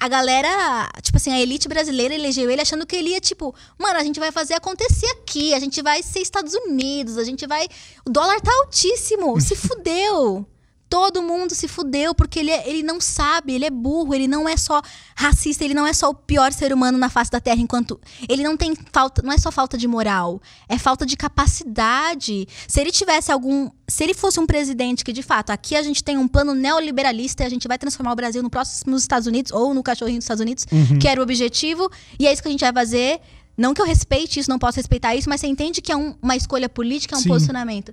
a 0.00 0.08
galera, 0.08 0.88
tipo 1.02 1.16
assim, 1.16 1.32
a 1.32 1.40
elite 1.40 1.68
brasileira 1.68 2.14
elegeu 2.14 2.50
ele 2.50 2.62
achando 2.62 2.86
que 2.86 2.96
ele 2.96 3.10
ia, 3.10 3.20
tipo, 3.20 3.54
mano, 3.78 3.98
a 3.98 4.04
gente 4.04 4.20
vai 4.20 4.32
fazer 4.32 4.54
acontecer 4.54 5.06
aqui, 5.10 5.54
a 5.54 5.58
gente 5.58 5.82
vai 5.82 6.02
ser 6.02 6.20
Estados 6.20 6.54
Unidos, 6.54 7.18
a 7.18 7.24
gente 7.24 7.46
vai. 7.46 7.68
O 8.06 8.10
dólar 8.10 8.40
tá 8.40 8.50
altíssimo, 8.64 9.40
se 9.40 9.56
fudeu. 9.56 10.46
Todo 10.88 11.22
mundo 11.22 11.54
se 11.54 11.68
fudeu 11.68 12.14
porque 12.14 12.38
ele, 12.38 12.50
é, 12.50 12.68
ele 12.68 12.82
não 12.82 12.98
sabe, 12.98 13.52
ele 13.52 13.66
é 13.66 13.70
burro, 13.70 14.14
ele 14.14 14.26
não 14.26 14.48
é 14.48 14.56
só 14.56 14.80
racista, 15.14 15.62
ele 15.62 15.74
não 15.74 15.86
é 15.86 15.92
só 15.92 16.08
o 16.08 16.14
pior 16.14 16.50
ser 16.50 16.72
humano 16.72 16.96
na 16.96 17.10
face 17.10 17.30
da 17.30 17.40
Terra, 17.40 17.60
enquanto 17.60 18.00
ele 18.26 18.42
não 18.42 18.56
tem 18.56 18.74
falta, 18.90 19.20
não 19.20 19.30
é 19.30 19.36
só 19.36 19.52
falta 19.52 19.76
de 19.76 19.86
moral, 19.86 20.40
é 20.66 20.78
falta 20.78 21.04
de 21.04 21.14
capacidade. 21.14 22.48
Se 22.66 22.80
ele 22.80 22.90
tivesse 22.90 23.30
algum, 23.30 23.70
se 23.86 24.02
ele 24.02 24.14
fosse 24.14 24.40
um 24.40 24.46
presidente 24.46 25.04
que 25.04 25.12
de 25.12 25.22
fato, 25.22 25.50
aqui 25.50 25.76
a 25.76 25.82
gente 25.82 26.02
tem 26.02 26.16
um 26.16 26.26
plano 26.26 26.54
neoliberalista 26.54 27.42
e 27.42 27.46
a 27.46 27.50
gente 27.50 27.68
vai 27.68 27.76
transformar 27.76 28.12
o 28.12 28.16
Brasil 28.16 28.42
no 28.42 28.48
próximo 28.48 28.96
Estados 28.96 29.26
Unidos 29.26 29.52
ou 29.52 29.74
no 29.74 29.82
cachorrinho 29.82 30.18
dos 30.18 30.24
Estados 30.24 30.40
Unidos, 30.40 30.66
uhum. 30.72 30.98
que 30.98 31.06
era 31.06 31.20
o 31.20 31.22
objetivo, 31.22 31.90
e 32.18 32.26
é 32.26 32.32
isso 32.32 32.40
que 32.40 32.48
a 32.48 32.50
gente 32.50 32.60
vai 32.60 32.72
fazer. 32.72 33.20
Não 33.58 33.74
que 33.74 33.82
eu 33.82 33.86
respeite 33.86 34.40
isso, 34.40 34.48
não 34.48 34.58
posso 34.58 34.76
respeitar 34.76 35.16
isso, 35.16 35.28
mas 35.28 35.40
você 35.40 35.48
entende 35.48 35.82
que 35.82 35.92
é 35.92 35.96
um, 35.96 36.14
uma 36.22 36.36
escolha 36.36 36.68
política, 36.68 37.14
é 37.14 37.18
um 37.18 37.22
Sim. 37.22 37.28
posicionamento. 37.28 37.92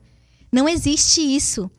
Não 0.52 0.70
existe 0.70 1.20
isso 1.20 1.70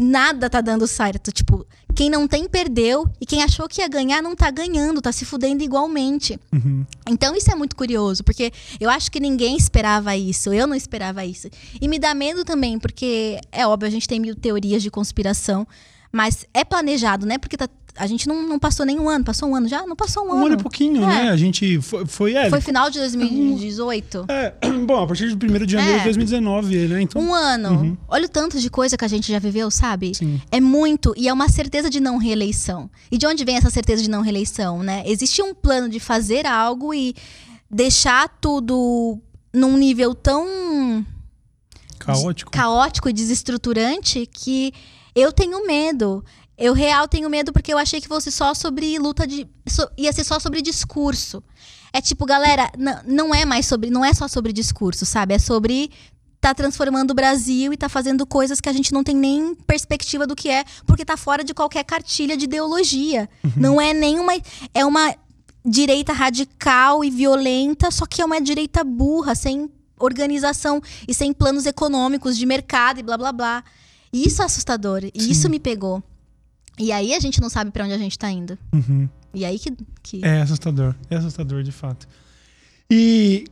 nada 0.00 0.48
tá 0.48 0.62
dando 0.62 0.86
certo. 0.86 1.30
Tipo, 1.30 1.66
quem 1.94 2.08
não 2.08 2.26
tem, 2.26 2.48
perdeu. 2.48 3.06
E 3.20 3.26
quem 3.26 3.42
achou 3.42 3.68
que 3.68 3.82
ia 3.82 3.88
ganhar, 3.88 4.22
não 4.22 4.34
tá 4.34 4.50
ganhando, 4.50 5.02
tá 5.02 5.12
se 5.12 5.24
fudendo 5.24 5.62
igualmente. 5.62 6.40
Uhum. 6.52 6.86
Então 7.08 7.36
isso 7.36 7.50
é 7.50 7.54
muito 7.54 7.76
curioso, 7.76 8.24
porque 8.24 8.50
eu 8.80 8.88
acho 8.88 9.10
que 9.10 9.20
ninguém 9.20 9.56
esperava 9.56 10.16
isso. 10.16 10.52
Eu 10.52 10.66
não 10.66 10.74
esperava 10.74 11.24
isso. 11.24 11.48
E 11.80 11.86
me 11.86 11.98
dá 11.98 12.14
medo 12.14 12.44
também, 12.44 12.78
porque 12.78 13.38
é 13.52 13.66
óbvio, 13.66 13.88
a 13.88 13.90
gente 13.90 14.08
tem 14.08 14.18
mil 14.18 14.34
teorias 14.34 14.82
de 14.82 14.90
conspiração. 14.90 15.66
Mas 16.12 16.44
é 16.52 16.64
planejado, 16.64 17.24
né? 17.24 17.38
Porque 17.38 17.56
tá, 17.56 17.68
a 17.96 18.06
gente 18.06 18.26
não, 18.26 18.46
não 18.46 18.58
passou 18.58 18.84
nem 18.84 18.98
um 18.98 19.08
ano. 19.08 19.24
Passou 19.24 19.48
um 19.48 19.54
ano 19.54 19.68
já? 19.68 19.86
Não 19.86 19.94
passou 19.94 20.24
um, 20.24 20.28
um 20.28 20.32
ano. 20.32 20.42
Um 20.42 20.46
ano 20.46 20.54
e 20.54 20.62
pouquinho, 20.62 21.04
é. 21.04 21.06
né? 21.06 21.30
A 21.30 21.36
gente 21.36 21.80
foi... 21.80 22.06
Foi, 22.06 22.34
é, 22.34 22.50
foi 22.50 22.60
final 22.60 22.90
de 22.90 22.98
2018. 22.98 24.26
É, 24.28 24.54
bom, 24.86 25.02
a 25.02 25.06
partir 25.06 25.34
de 25.34 25.46
1 25.46 25.66
de 25.66 25.72
janeiro 25.72 25.96
é. 25.96 25.98
de 25.98 26.04
2019, 26.04 26.88
né? 26.88 27.02
Então... 27.02 27.22
Um 27.22 27.32
ano. 27.32 27.70
Uhum. 27.70 27.96
Olha 28.08 28.26
o 28.26 28.28
tanto 28.28 28.58
de 28.58 28.70
coisa 28.70 28.96
que 28.96 29.04
a 29.04 29.08
gente 29.08 29.30
já 29.30 29.38
viveu, 29.38 29.70
sabe? 29.70 30.14
Sim. 30.14 30.40
É 30.50 30.60
muito. 30.60 31.14
E 31.16 31.28
é 31.28 31.32
uma 31.32 31.48
certeza 31.48 31.88
de 31.88 32.00
não 32.00 32.16
reeleição. 32.16 32.90
E 33.10 33.16
de 33.16 33.26
onde 33.26 33.44
vem 33.44 33.56
essa 33.56 33.70
certeza 33.70 34.02
de 34.02 34.10
não 34.10 34.22
reeleição, 34.22 34.82
né? 34.82 35.02
Existe 35.06 35.42
um 35.42 35.54
plano 35.54 35.88
de 35.88 36.00
fazer 36.00 36.46
algo 36.46 36.92
e 36.92 37.14
deixar 37.70 38.28
tudo 38.40 39.18
num 39.52 39.76
nível 39.76 40.14
tão... 40.14 41.04
Caótico. 41.98 42.50
Caótico 42.50 43.10
e 43.10 43.12
desestruturante 43.12 44.26
que 44.26 44.72
eu 45.20 45.32
tenho 45.32 45.66
medo. 45.66 46.24
Eu 46.56 46.74
real 46.74 47.08
tenho 47.08 47.30
medo 47.30 47.52
porque 47.52 47.72
eu 47.72 47.78
achei 47.78 48.00
que 48.00 48.08
fosse 48.08 48.30
só 48.30 48.52
sobre 48.54 48.98
luta 48.98 49.26
de. 49.26 49.48
So, 49.66 49.88
ia 49.96 50.12
ser 50.12 50.24
só 50.24 50.38
sobre 50.38 50.60
discurso. 50.60 51.42
É 51.92 52.00
tipo, 52.00 52.26
galera, 52.26 52.70
não 53.06 53.34
é 53.34 53.44
mais 53.44 53.66
sobre. 53.66 53.90
Não 53.90 54.04
é 54.04 54.12
só 54.12 54.28
sobre 54.28 54.52
discurso, 54.52 55.06
sabe? 55.06 55.34
É 55.34 55.38
sobre 55.38 55.90
tá 56.40 56.54
transformando 56.54 57.10
o 57.10 57.14
Brasil 57.14 57.72
e 57.72 57.76
tá 57.76 57.88
fazendo 57.88 58.26
coisas 58.26 58.60
que 58.60 58.68
a 58.68 58.72
gente 58.72 58.92
não 58.92 59.04
tem 59.04 59.14
nem 59.14 59.54
perspectiva 59.54 60.26
do 60.26 60.34
que 60.34 60.48
é, 60.48 60.64
porque 60.86 61.04
tá 61.04 61.16
fora 61.16 61.44
de 61.44 61.52
qualquer 61.52 61.84
cartilha 61.84 62.36
de 62.36 62.44
ideologia. 62.44 63.28
Uhum. 63.44 63.52
Não 63.56 63.80
é 63.80 63.92
nenhuma. 63.92 64.32
É 64.72 64.84
uma 64.84 65.14
direita 65.64 66.12
radical 66.12 67.04
e 67.04 67.10
violenta, 67.10 67.90
só 67.90 68.06
que 68.06 68.22
é 68.22 68.24
uma 68.24 68.40
direita 68.40 68.82
burra, 68.82 69.34
sem 69.34 69.70
organização 69.98 70.80
e 71.06 71.12
sem 71.12 71.32
planos 71.32 71.66
econômicos 71.66 72.36
de 72.38 72.46
mercado 72.46 73.00
e 73.00 73.02
blá 73.02 73.18
blá 73.18 73.32
blá. 73.32 73.64
Isso 74.12 74.42
é 74.42 74.44
assustador. 74.44 75.04
E 75.04 75.30
isso 75.30 75.48
me 75.48 75.60
pegou. 75.60 76.02
E 76.78 76.92
aí 76.92 77.14
a 77.14 77.20
gente 77.20 77.40
não 77.40 77.50
sabe 77.50 77.70
para 77.70 77.84
onde 77.84 77.94
a 77.94 77.98
gente 77.98 78.18
tá 78.18 78.30
indo. 78.30 78.58
Uhum. 78.72 79.08
E 79.34 79.44
aí 79.44 79.58
que, 79.58 79.72
que. 80.02 80.24
É 80.24 80.42
assustador. 80.42 80.94
É 81.08 81.16
assustador, 81.16 81.62
de 81.62 81.72
fato. 81.72 82.08
E 82.90 83.44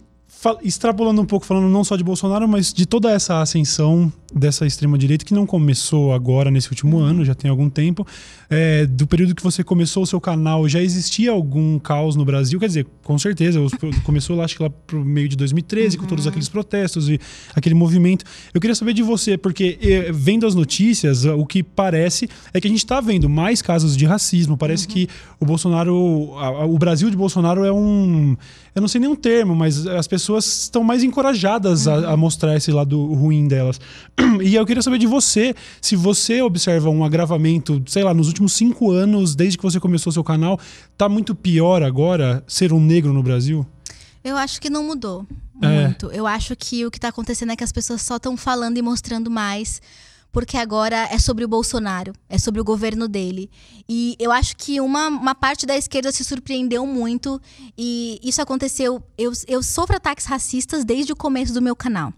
extrapolando 0.62 1.20
um 1.20 1.24
pouco, 1.24 1.44
falando 1.44 1.68
não 1.68 1.82
só 1.82 1.96
de 1.96 2.04
Bolsonaro, 2.04 2.48
mas 2.48 2.72
de 2.72 2.86
toda 2.86 3.10
essa 3.10 3.40
ascensão 3.40 4.12
dessa 4.32 4.66
extrema-direita, 4.66 5.24
que 5.24 5.32
não 5.32 5.46
começou 5.46 6.12
agora, 6.12 6.50
nesse 6.50 6.68
último 6.68 6.98
uhum. 6.98 7.04
ano, 7.04 7.24
já 7.24 7.34
tem 7.34 7.50
algum 7.50 7.68
tempo, 7.70 8.06
é, 8.50 8.86
do 8.86 9.06
período 9.06 9.34
que 9.34 9.42
você 9.42 9.64
começou 9.64 10.02
o 10.02 10.06
seu 10.06 10.20
canal, 10.20 10.68
já 10.68 10.82
existia 10.82 11.30
algum 11.30 11.78
caos 11.78 12.14
no 12.14 12.24
Brasil? 12.24 12.60
Quer 12.60 12.66
dizer, 12.66 12.86
com 13.02 13.18
certeza, 13.18 13.58
começou 14.04 14.36
lá, 14.36 14.44
acho 14.44 14.56
que 14.56 14.62
lá 14.62 14.70
pro 14.70 15.02
meio 15.04 15.28
de 15.28 15.36
2013, 15.36 15.96
uhum. 15.96 16.02
com 16.02 16.08
todos 16.08 16.24
uhum. 16.24 16.30
aqueles 16.30 16.48
protestos 16.48 17.08
e 17.08 17.18
aquele 17.54 17.74
movimento. 17.74 18.24
Eu 18.52 18.60
queria 18.60 18.74
saber 18.74 18.92
de 18.92 19.02
você, 19.02 19.38
porque 19.38 19.78
é, 19.80 20.12
vendo 20.12 20.46
as 20.46 20.54
notícias, 20.54 21.24
o 21.24 21.46
que 21.46 21.62
parece 21.62 22.28
é 22.52 22.60
que 22.60 22.66
a 22.66 22.70
gente 22.70 22.80
está 22.80 23.00
vendo 23.00 23.28
mais 23.28 23.62
casos 23.62 23.96
de 23.96 24.04
racismo, 24.04 24.56
parece 24.56 24.86
uhum. 24.86 24.92
que 24.92 25.08
o 25.40 25.46
Bolsonaro, 25.46 25.94
o 25.94 26.78
Brasil 26.78 27.10
de 27.10 27.16
Bolsonaro 27.16 27.64
é 27.64 27.72
um 27.72 28.36
eu 28.78 28.80
não 28.80 28.88
sei 28.88 29.00
nem 29.00 29.10
um 29.10 29.16
termo, 29.16 29.54
mas 29.54 29.86
as 29.86 30.06
pessoas 30.06 30.62
estão 30.62 30.82
mais 30.82 31.02
encorajadas 31.02 31.86
uhum. 31.86 31.92
a, 31.92 32.12
a, 32.12 32.16
mostrar 32.16 32.56
esse 32.56 32.70
lado 32.70 33.12
ruim 33.12 33.46
delas. 33.46 33.80
E 34.42 34.54
eu 34.54 34.64
queria 34.64 34.82
saber 34.82 34.98
de 34.98 35.06
você, 35.06 35.54
se 35.80 35.96
você 35.96 36.40
observa 36.40 36.88
um 36.88 37.04
agravamento, 37.04 37.82
sei 37.86 38.04
lá, 38.04 38.14
nos 38.14 38.28
últimos 38.28 38.52
cinco 38.52 38.90
anos, 38.90 39.34
desde 39.34 39.58
que 39.58 39.62
você 39.62 39.80
começou 39.80 40.12
seu 40.12 40.22
canal, 40.22 40.60
tá 40.96 41.08
muito 41.08 41.34
pior 41.34 41.82
agora 41.82 42.42
ser 42.46 42.72
um 42.72 42.80
negro 42.80 43.12
no 43.12 43.22
Brasil? 43.22 43.66
Eu 44.22 44.36
acho 44.36 44.60
que 44.60 44.70
não 44.70 44.84
mudou 44.84 45.26
é. 45.60 45.84
muito. 45.84 46.06
Eu 46.12 46.26
acho 46.26 46.54
que 46.54 46.86
o 46.86 46.90
que 46.90 46.98
está 46.98 47.08
acontecendo 47.08 47.52
é 47.52 47.56
que 47.56 47.64
as 47.64 47.72
pessoas 47.72 48.02
só 48.02 48.16
estão 48.16 48.36
falando 48.36 48.76
e 48.76 48.82
mostrando 48.82 49.30
mais 49.30 49.82
porque 50.38 50.56
agora 50.56 51.08
é 51.10 51.18
sobre 51.18 51.44
o 51.44 51.48
Bolsonaro, 51.48 52.12
é 52.28 52.38
sobre 52.38 52.60
o 52.60 52.64
governo 52.64 53.08
dele. 53.08 53.50
E 53.88 54.14
eu 54.20 54.30
acho 54.30 54.56
que 54.56 54.80
uma, 54.80 55.08
uma 55.08 55.34
parte 55.34 55.66
da 55.66 55.76
esquerda 55.76 56.12
se 56.12 56.24
surpreendeu 56.24 56.86
muito, 56.86 57.42
e 57.76 58.20
isso 58.22 58.40
aconteceu. 58.40 59.02
Eu, 59.18 59.32
eu 59.48 59.60
sofro 59.64 59.96
ataques 59.96 60.26
racistas 60.26 60.84
desde 60.84 61.12
o 61.12 61.16
começo 61.16 61.52
do 61.52 61.60
meu 61.60 61.74
canal. 61.74 62.14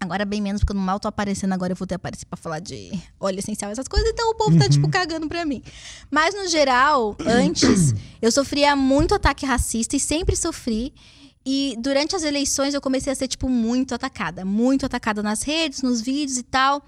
Agora 0.00 0.24
bem 0.24 0.40
menos, 0.40 0.62
porque 0.62 0.76
eu 0.76 0.80
mal 0.80 0.98
tô 0.98 1.06
aparecendo 1.06 1.52
agora, 1.52 1.74
eu 1.74 1.76
vou 1.76 1.86
ter 1.86 1.94
aparecer 1.94 2.26
pra 2.26 2.36
falar 2.36 2.58
de 2.58 2.90
óleo 3.20 3.38
essencial, 3.38 3.70
essas 3.70 3.86
coisas, 3.86 4.10
então 4.10 4.30
o 4.30 4.34
povo 4.34 4.58
tá, 4.58 4.68
tipo, 4.68 4.86
uhum. 4.86 4.90
cagando 4.90 5.28
pra 5.28 5.44
mim. 5.44 5.62
Mas, 6.10 6.34
no 6.34 6.48
geral, 6.48 7.16
antes, 7.24 7.94
eu 8.20 8.32
sofria 8.32 8.74
muito 8.74 9.14
ataque 9.14 9.46
racista 9.46 9.94
e 9.94 10.00
sempre 10.00 10.34
sofri. 10.34 10.92
E 11.50 11.76
durante 11.78 12.14
as 12.14 12.24
eleições 12.24 12.74
eu 12.74 12.80
comecei 12.80 13.10
a 13.10 13.16
ser, 13.16 13.26
tipo, 13.26 13.48
muito 13.48 13.94
atacada. 13.94 14.44
Muito 14.44 14.84
atacada 14.84 15.22
nas 15.22 15.42
redes, 15.42 15.80
nos 15.80 15.98
vídeos 15.98 16.36
e 16.36 16.42
tal. 16.42 16.82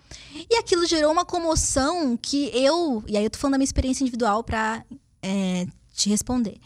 E 0.51 0.57
aquilo 0.57 0.85
gerou 0.85 1.11
uma 1.11 1.25
comoção 1.25 2.15
que 2.15 2.51
eu. 2.53 3.03
E 3.07 3.17
aí 3.17 3.25
eu 3.25 3.31
tô 3.31 3.39
falando 3.39 3.53
da 3.53 3.59
minha 3.59 3.65
experiência 3.65 4.03
individual 4.05 4.45
pra 4.45 4.85
é, 5.23 5.67
te 5.95 6.11
responder. 6.11 6.59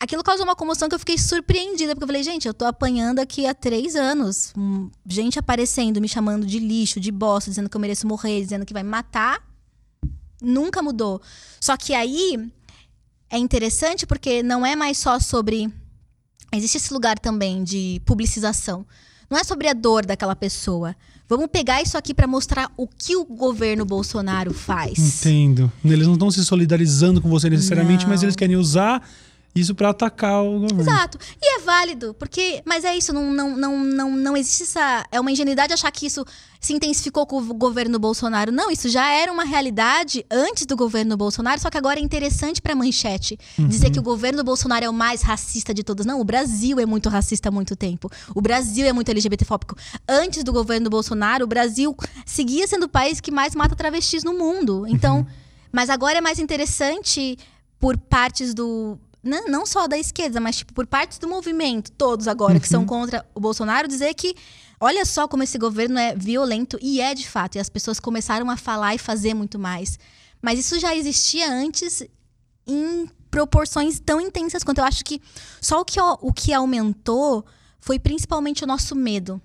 Aquilo 0.00 0.24
causou 0.24 0.46
uma 0.46 0.56
comoção 0.56 0.88
que 0.88 0.94
eu 0.94 0.98
fiquei 0.98 1.18
surpreendida, 1.18 1.94
porque 1.94 2.04
eu 2.04 2.08
falei, 2.08 2.22
gente, 2.22 2.48
eu 2.48 2.54
tô 2.54 2.64
apanhando 2.64 3.18
aqui 3.18 3.46
há 3.46 3.52
três 3.52 3.94
anos. 3.96 4.54
Gente 5.06 5.38
aparecendo, 5.38 6.00
me 6.00 6.08
chamando 6.08 6.46
de 6.46 6.58
lixo, 6.58 6.98
de 6.98 7.12
bosta, 7.12 7.50
dizendo 7.50 7.68
que 7.68 7.76
eu 7.76 7.80
mereço 7.82 8.06
morrer, 8.06 8.40
dizendo 8.40 8.64
que 8.64 8.72
vai 8.72 8.82
me 8.82 8.88
matar. 8.88 9.46
Nunca 10.40 10.82
mudou. 10.82 11.20
Só 11.60 11.76
que 11.76 11.92
aí 11.92 12.50
é 13.28 13.36
interessante 13.36 14.06
porque 14.06 14.42
não 14.42 14.64
é 14.64 14.74
mais 14.74 14.96
só 14.96 15.20
sobre 15.20 15.70
existe 16.52 16.76
esse 16.76 16.92
lugar 16.92 17.18
também 17.18 17.62
de 17.64 18.00
publicização. 18.04 18.84
Não 19.28 19.38
é 19.38 19.44
sobre 19.44 19.68
a 19.68 19.72
dor 19.72 20.06
daquela 20.06 20.36
pessoa. 20.36 20.94
Vamos 21.28 21.48
pegar 21.48 21.82
isso 21.82 21.98
aqui 21.98 22.14
para 22.14 22.28
mostrar 22.28 22.70
o 22.76 22.86
que 22.86 23.16
o 23.16 23.24
governo 23.24 23.84
Bolsonaro 23.84 24.54
faz. 24.54 24.96
Entendo. 24.98 25.70
Eles 25.84 26.06
não 26.06 26.14
estão 26.14 26.30
se 26.30 26.44
solidarizando 26.44 27.20
com 27.20 27.28
você 27.28 27.50
necessariamente, 27.50 28.04
não. 28.04 28.10
mas 28.10 28.22
eles 28.22 28.36
querem 28.36 28.54
usar 28.54 29.02
isso 29.56 29.74
para 29.74 29.90
atacar 29.90 30.44
o 30.44 30.60
governo. 30.60 30.80
Exato. 30.80 31.18
E 31.42 31.56
é 31.56 31.60
válido, 31.60 32.14
porque. 32.14 32.62
Mas 32.64 32.84
é 32.84 32.96
isso, 32.96 33.12
não, 33.12 33.32
não, 33.32 33.56
não, 33.56 33.78
não, 33.84 34.10
não 34.16 34.36
existe 34.36 34.64
essa. 34.64 35.06
É 35.10 35.18
uma 35.18 35.32
ingenuidade 35.32 35.72
achar 35.72 35.90
que 35.90 36.06
isso 36.06 36.24
se 36.60 36.72
intensificou 36.72 37.26
com 37.26 37.38
o 37.38 37.54
governo 37.54 37.98
Bolsonaro. 37.98 38.50
Não, 38.50 38.70
isso 38.70 38.88
já 38.88 39.10
era 39.10 39.32
uma 39.32 39.44
realidade 39.44 40.26
antes 40.30 40.66
do 40.66 40.76
governo 40.76 41.16
Bolsonaro, 41.16 41.60
só 41.60 41.70
que 41.70 41.78
agora 41.78 42.00
é 42.00 42.02
interessante 42.02 42.60
para 42.60 42.74
manchete 42.74 43.38
uhum. 43.58 43.68
dizer 43.68 43.90
que 43.90 43.98
o 43.98 44.02
governo 44.02 44.42
Bolsonaro 44.42 44.84
é 44.84 44.88
o 44.88 44.92
mais 44.92 45.22
racista 45.22 45.72
de 45.72 45.82
todos. 45.82 46.04
Não, 46.04 46.20
o 46.20 46.24
Brasil 46.24 46.78
é 46.80 46.86
muito 46.86 47.08
racista 47.08 47.48
há 47.48 47.52
muito 47.52 47.76
tempo. 47.76 48.10
O 48.34 48.40
Brasil 48.40 48.86
é 48.86 48.92
muito 48.92 49.08
LGBTfóbico. 49.08 49.76
Antes 50.08 50.42
do 50.42 50.52
governo 50.52 50.90
Bolsonaro, 50.90 51.44
o 51.44 51.48
Brasil 51.48 51.96
seguia 52.24 52.66
sendo 52.66 52.84
o 52.84 52.88
país 52.88 53.20
que 53.20 53.30
mais 53.30 53.54
mata 53.54 53.76
travestis 53.76 54.24
no 54.24 54.34
mundo. 54.34 54.86
Então, 54.88 55.18
uhum. 55.18 55.26
mas 55.72 55.88
agora 55.88 56.18
é 56.18 56.20
mais 56.20 56.38
interessante 56.38 57.38
por 57.78 57.96
partes 57.96 58.54
do 58.54 58.98
não, 59.26 59.46
não 59.46 59.66
só 59.66 59.86
da 59.86 59.98
esquerda, 59.98 60.40
mas 60.40 60.56
tipo, 60.56 60.72
por 60.72 60.86
partes 60.86 61.18
do 61.18 61.28
movimento, 61.28 61.90
todos 61.92 62.28
agora 62.28 62.54
uhum. 62.54 62.60
que 62.60 62.68
são 62.68 62.80
uhum. 62.80 62.86
contra 62.86 63.26
o 63.34 63.40
Bolsonaro, 63.40 63.88
dizer 63.88 64.14
que 64.14 64.34
olha 64.80 65.04
só 65.04 65.26
como 65.26 65.42
esse 65.42 65.58
governo 65.58 65.98
é 65.98 66.14
violento 66.14 66.78
e 66.80 67.00
é 67.00 67.14
de 67.14 67.28
fato, 67.28 67.56
e 67.56 67.58
as 67.58 67.68
pessoas 67.68 67.98
começaram 68.00 68.48
a 68.50 68.56
falar 68.56 68.94
e 68.94 68.98
fazer 68.98 69.34
muito 69.34 69.58
mais. 69.58 69.98
Mas 70.40 70.58
isso 70.58 70.78
já 70.78 70.94
existia 70.94 71.50
antes 71.52 72.02
em 72.66 73.08
proporções 73.30 74.00
tão 74.00 74.20
intensas 74.20 74.62
quanto 74.62 74.78
eu 74.78 74.84
acho 74.84 75.04
que 75.04 75.20
só 75.60 75.80
o 75.80 75.84
que, 75.84 76.00
o 76.00 76.32
que 76.32 76.52
aumentou 76.52 77.44
foi 77.80 77.98
principalmente 77.98 78.64
o 78.64 78.66
nosso 78.66 78.94
medo. 78.94 79.40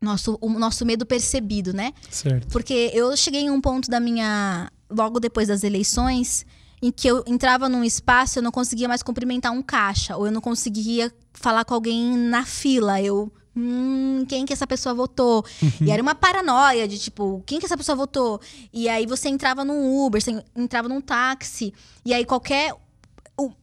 Nosso, 0.00 0.36
o 0.40 0.48
nosso 0.58 0.84
medo 0.84 1.06
percebido, 1.06 1.72
né? 1.72 1.92
Certo. 2.10 2.48
Porque 2.48 2.90
eu 2.92 3.16
cheguei 3.16 3.42
em 3.42 3.50
um 3.50 3.60
ponto 3.60 3.88
da 3.88 4.00
minha. 4.00 4.70
Logo 4.90 5.20
depois 5.20 5.48
das 5.48 5.62
eleições, 5.62 6.44
em 6.82 6.90
que 6.90 7.06
eu 7.06 7.22
entrava 7.26 7.68
num 7.68 7.84
espaço, 7.84 8.40
eu 8.40 8.42
não 8.42 8.50
conseguia 8.50 8.88
mais 8.88 9.02
cumprimentar 9.02 9.52
um 9.52 9.62
caixa, 9.62 10.16
ou 10.16 10.26
eu 10.26 10.32
não 10.32 10.40
conseguia 10.40 11.12
falar 11.32 11.64
com 11.64 11.74
alguém 11.74 12.16
na 12.16 12.44
fila. 12.44 13.00
Eu. 13.00 13.32
Hum, 13.54 14.24
quem 14.28 14.44
que 14.44 14.52
essa 14.52 14.66
pessoa 14.66 14.94
votou? 14.94 15.44
Uhum. 15.62 15.86
E 15.86 15.90
era 15.90 16.02
uma 16.02 16.14
paranoia 16.14 16.88
de 16.88 16.98
tipo, 16.98 17.42
quem 17.46 17.60
que 17.60 17.66
essa 17.66 17.76
pessoa 17.76 17.94
votou? 17.94 18.40
E 18.72 18.88
aí 18.88 19.06
você 19.06 19.28
entrava 19.28 19.64
num 19.64 20.04
Uber, 20.04 20.20
você 20.20 20.42
entrava 20.56 20.88
num 20.88 21.00
táxi, 21.00 21.72
e 22.04 22.12
aí 22.12 22.24
qualquer 22.24 22.74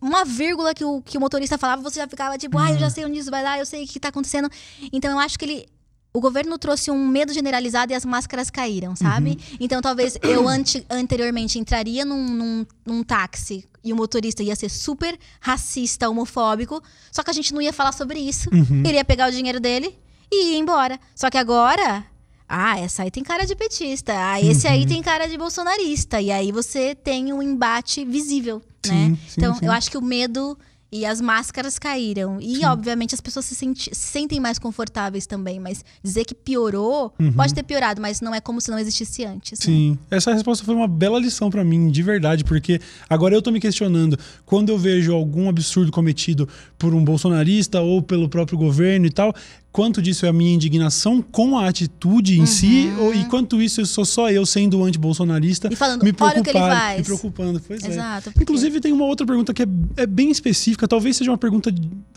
uma 0.02 0.26
vírgula 0.26 0.74
que 0.74 0.84
o, 0.84 1.02
que 1.02 1.18
o 1.18 1.22
motorista 1.22 1.58
falava, 1.58 1.82
você 1.82 2.00
já 2.00 2.08
ficava 2.08 2.38
tipo, 2.38 2.58
ah, 2.58 2.72
eu 2.72 2.80
já 2.80 2.86
uhum. 2.86 2.92
sei 2.92 3.06
onde 3.06 3.20
isso 3.20 3.32
vai 3.32 3.44
dar, 3.44 3.60
eu 3.60 3.66
sei 3.66 3.84
o 3.84 3.88
que 3.88 4.00
tá 4.00 4.10
acontecendo. 4.10 4.50
Então 4.94 5.12
eu 5.12 5.20
acho 5.20 5.38
que 5.38 5.46
ele 5.46 5.66
o 6.14 6.20
governo 6.20 6.58
trouxe 6.58 6.90
um 6.90 7.08
medo 7.08 7.34
generalizado 7.34 7.92
e 7.92 7.96
as 7.96 8.04
máscaras 8.04 8.50
caíram, 8.50 8.96
sabe? 8.96 9.32
Uhum. 9.32 9.58
Então, 9.60 9.82
talvez 9.82 10.18
eu 10.24 10.48
ante, 10.48 10.86
anteriormente 10.90 11.60
entraria 11.60 12.04
num, 12.04 12.26
num, 12.26 12.66
num, 12.86 13.04
táxi 13.04 13.68
e 13.84 13.94
o 13.94 13.96
motorista 13.96 14.42
ia 14.42 14.56
ser 14.56 14.70
super 14.70 15.18
racista, 15.40 16.10
homofóbico, 16.10 16.82
só 17.12 17.24
que 17.24 17.30
a 17.30 17.34
gente 17.34 17.54
não 17.54 17.62
ia 17.62 17.72
falar 17.72 17.92
sobre 17.92 18.20
isso. 18.20 18.50
Uhum. 18.52 18.84
Ele 18.86 18.96
ia 18.96 19.06
pegar 19.06 19.30
o 19.30 19.32
dinheiro 19.32 19.60
dele 19.60 19.96
e 20.32 20.54
ir 20.54 20.58
embora. 20.58 21.00
Só 21.16 21.30
que 21.30 21.38
agora. 21.38 22.06
Ah, 22.52 22.80
essa 22.80 23.04
aí 23.04 23.12
tem 23.12 23.24
cara 23.24 23.46
de 23.46 23.56
petista. 23.56 24.12
Ah, 24.16 24.42
esse 24.42 24.66
uhum. 24.66 24.74
aí 24.74 24.88
tem 24.88 25.04
cara 25.04 25.28
de 25.28 25.38
bolsonarista. 25.38 26.20
E 26.20 26.32
aí 26.32 26.52
você 26.52 26.96
tem 26.96 27.32
um 27.32 27.44
embate 27.44 28.04
visível, 28.04 28.62
sim, 28.84 28.92
né? 28.92 29.18
Sim, 29.28 29.34
então, 29.38 29.54
sim. 29.54 29.66
eu 29.66 29.72
acho 29.72 29.92
que 29.92 29.98
o 29.98 30.02
medo 30.02 30.58
e 30.92 31.06
as 31.06 31.22
máscaras 31.22 31.78
caíram. 31.78 32.40
E, 32.42 32.58
Sim. 32.58 32.66
obviamente, 32.66 33.14
as 33.14 33.22
pessoas 33.22 33.46
se, 33.46 33.56
senti 33.56 33.96
se, 33.96 34.10
sentem 34.10 34.40
mais 34.40 34.58
confortáveis 34.58 35.26
também. 35.26 35.60
Mas 35.60 35.84
dizer 36.04 36.26
que 36.26 36.34
piorou, 36.34 37.14
uhum. 37.20 37.32
pode 37.34 37.54
ter 37.54 37.64
piorado, 37.64 38.02
mas 38.02 38.22
não 38.22 38.34
é 38.34 38.42
como 38.42 38.60
se 38.60 38.72
não 38.72 38.80
existisse 38.80 39.24
antes. 39.24 39.60
Né? 39.60 39.66
Sim. 39.66 39.92
Né? 39.92 40.18
Essa 40.18 40.34
resposta 40.34 40.66
foi 40.66 40.74
uma 40.74 40.88
bela 40.88 41.20
lição 41.20 41.50
para 41.50 41.64
mim, 41.64 41.90
de 41.90 42.02
verdade, 42.02 42.44
porque 42.44 42.82
agora 43.10 43.36
eu 43.36 43.42
tô 43.42 43.52
me 43.52 43.60
questionando. 43.60 44.18
Quando 44.46 44.70
eu 44.70 44.78
vejo 44.78 45.14
algum 45.14 45.48
absurdo 45.48 45.92
cometido 45.92 46.50
por 46.78 46.94
um 46.94 47.04
bolsonarista 47.04 47.82
ou 47.82 48.02
pelo 48.02 48.28
próprio 48.28 48.58
governo 48.58 49.06
e 49.06 49.12
tal, 49.12 49.34
quanto 49.72 50.02
disso 50.02 50.26
é 50.26 50.30
a 50.30 50.34
minha 50.34 50.54
indignação 50.54 51.22
com 51.22 51.58
a 51.58 51.68
atitude 51.68 52.38
em 52.38 52.42
uhum. 52.42 52.46
si, 52.46 52.92
ou, 53.00 53.14
e 53.14 53.26
quanto 53.26 53.62
isso 53.62 53.86
sou 53.86 54.04
só 54.04 54.30
eu 54.30 54.46
sendo 54.46 54.84
anti-bolsonarista 54.84 55.70
me 55.70 55.76
preocupar, 56.12 56.98
me 56.98 57.04
preocupando. 57.04 57.62
Pois 57.66 57.84
é. 57.84 57.88
Exato, 57.88 58.30
é. 58.30 58.32
Porque... 58.32 58.44
Inclusive, 58.44 58.80
tem 58.80 58.92
uma 58.92 59.06
outra 59.06 59.26
pergunta 59.26 59.54
que 59.54 59.64
é, 59.64 59.68
é, 59.98 60.06
bem 60.06 60.32
específica, 60.32 60.88
talvez 60.88 61.18
seja 61.18 61.32
uma 61.32 61.38
pergunta 61.38 61.74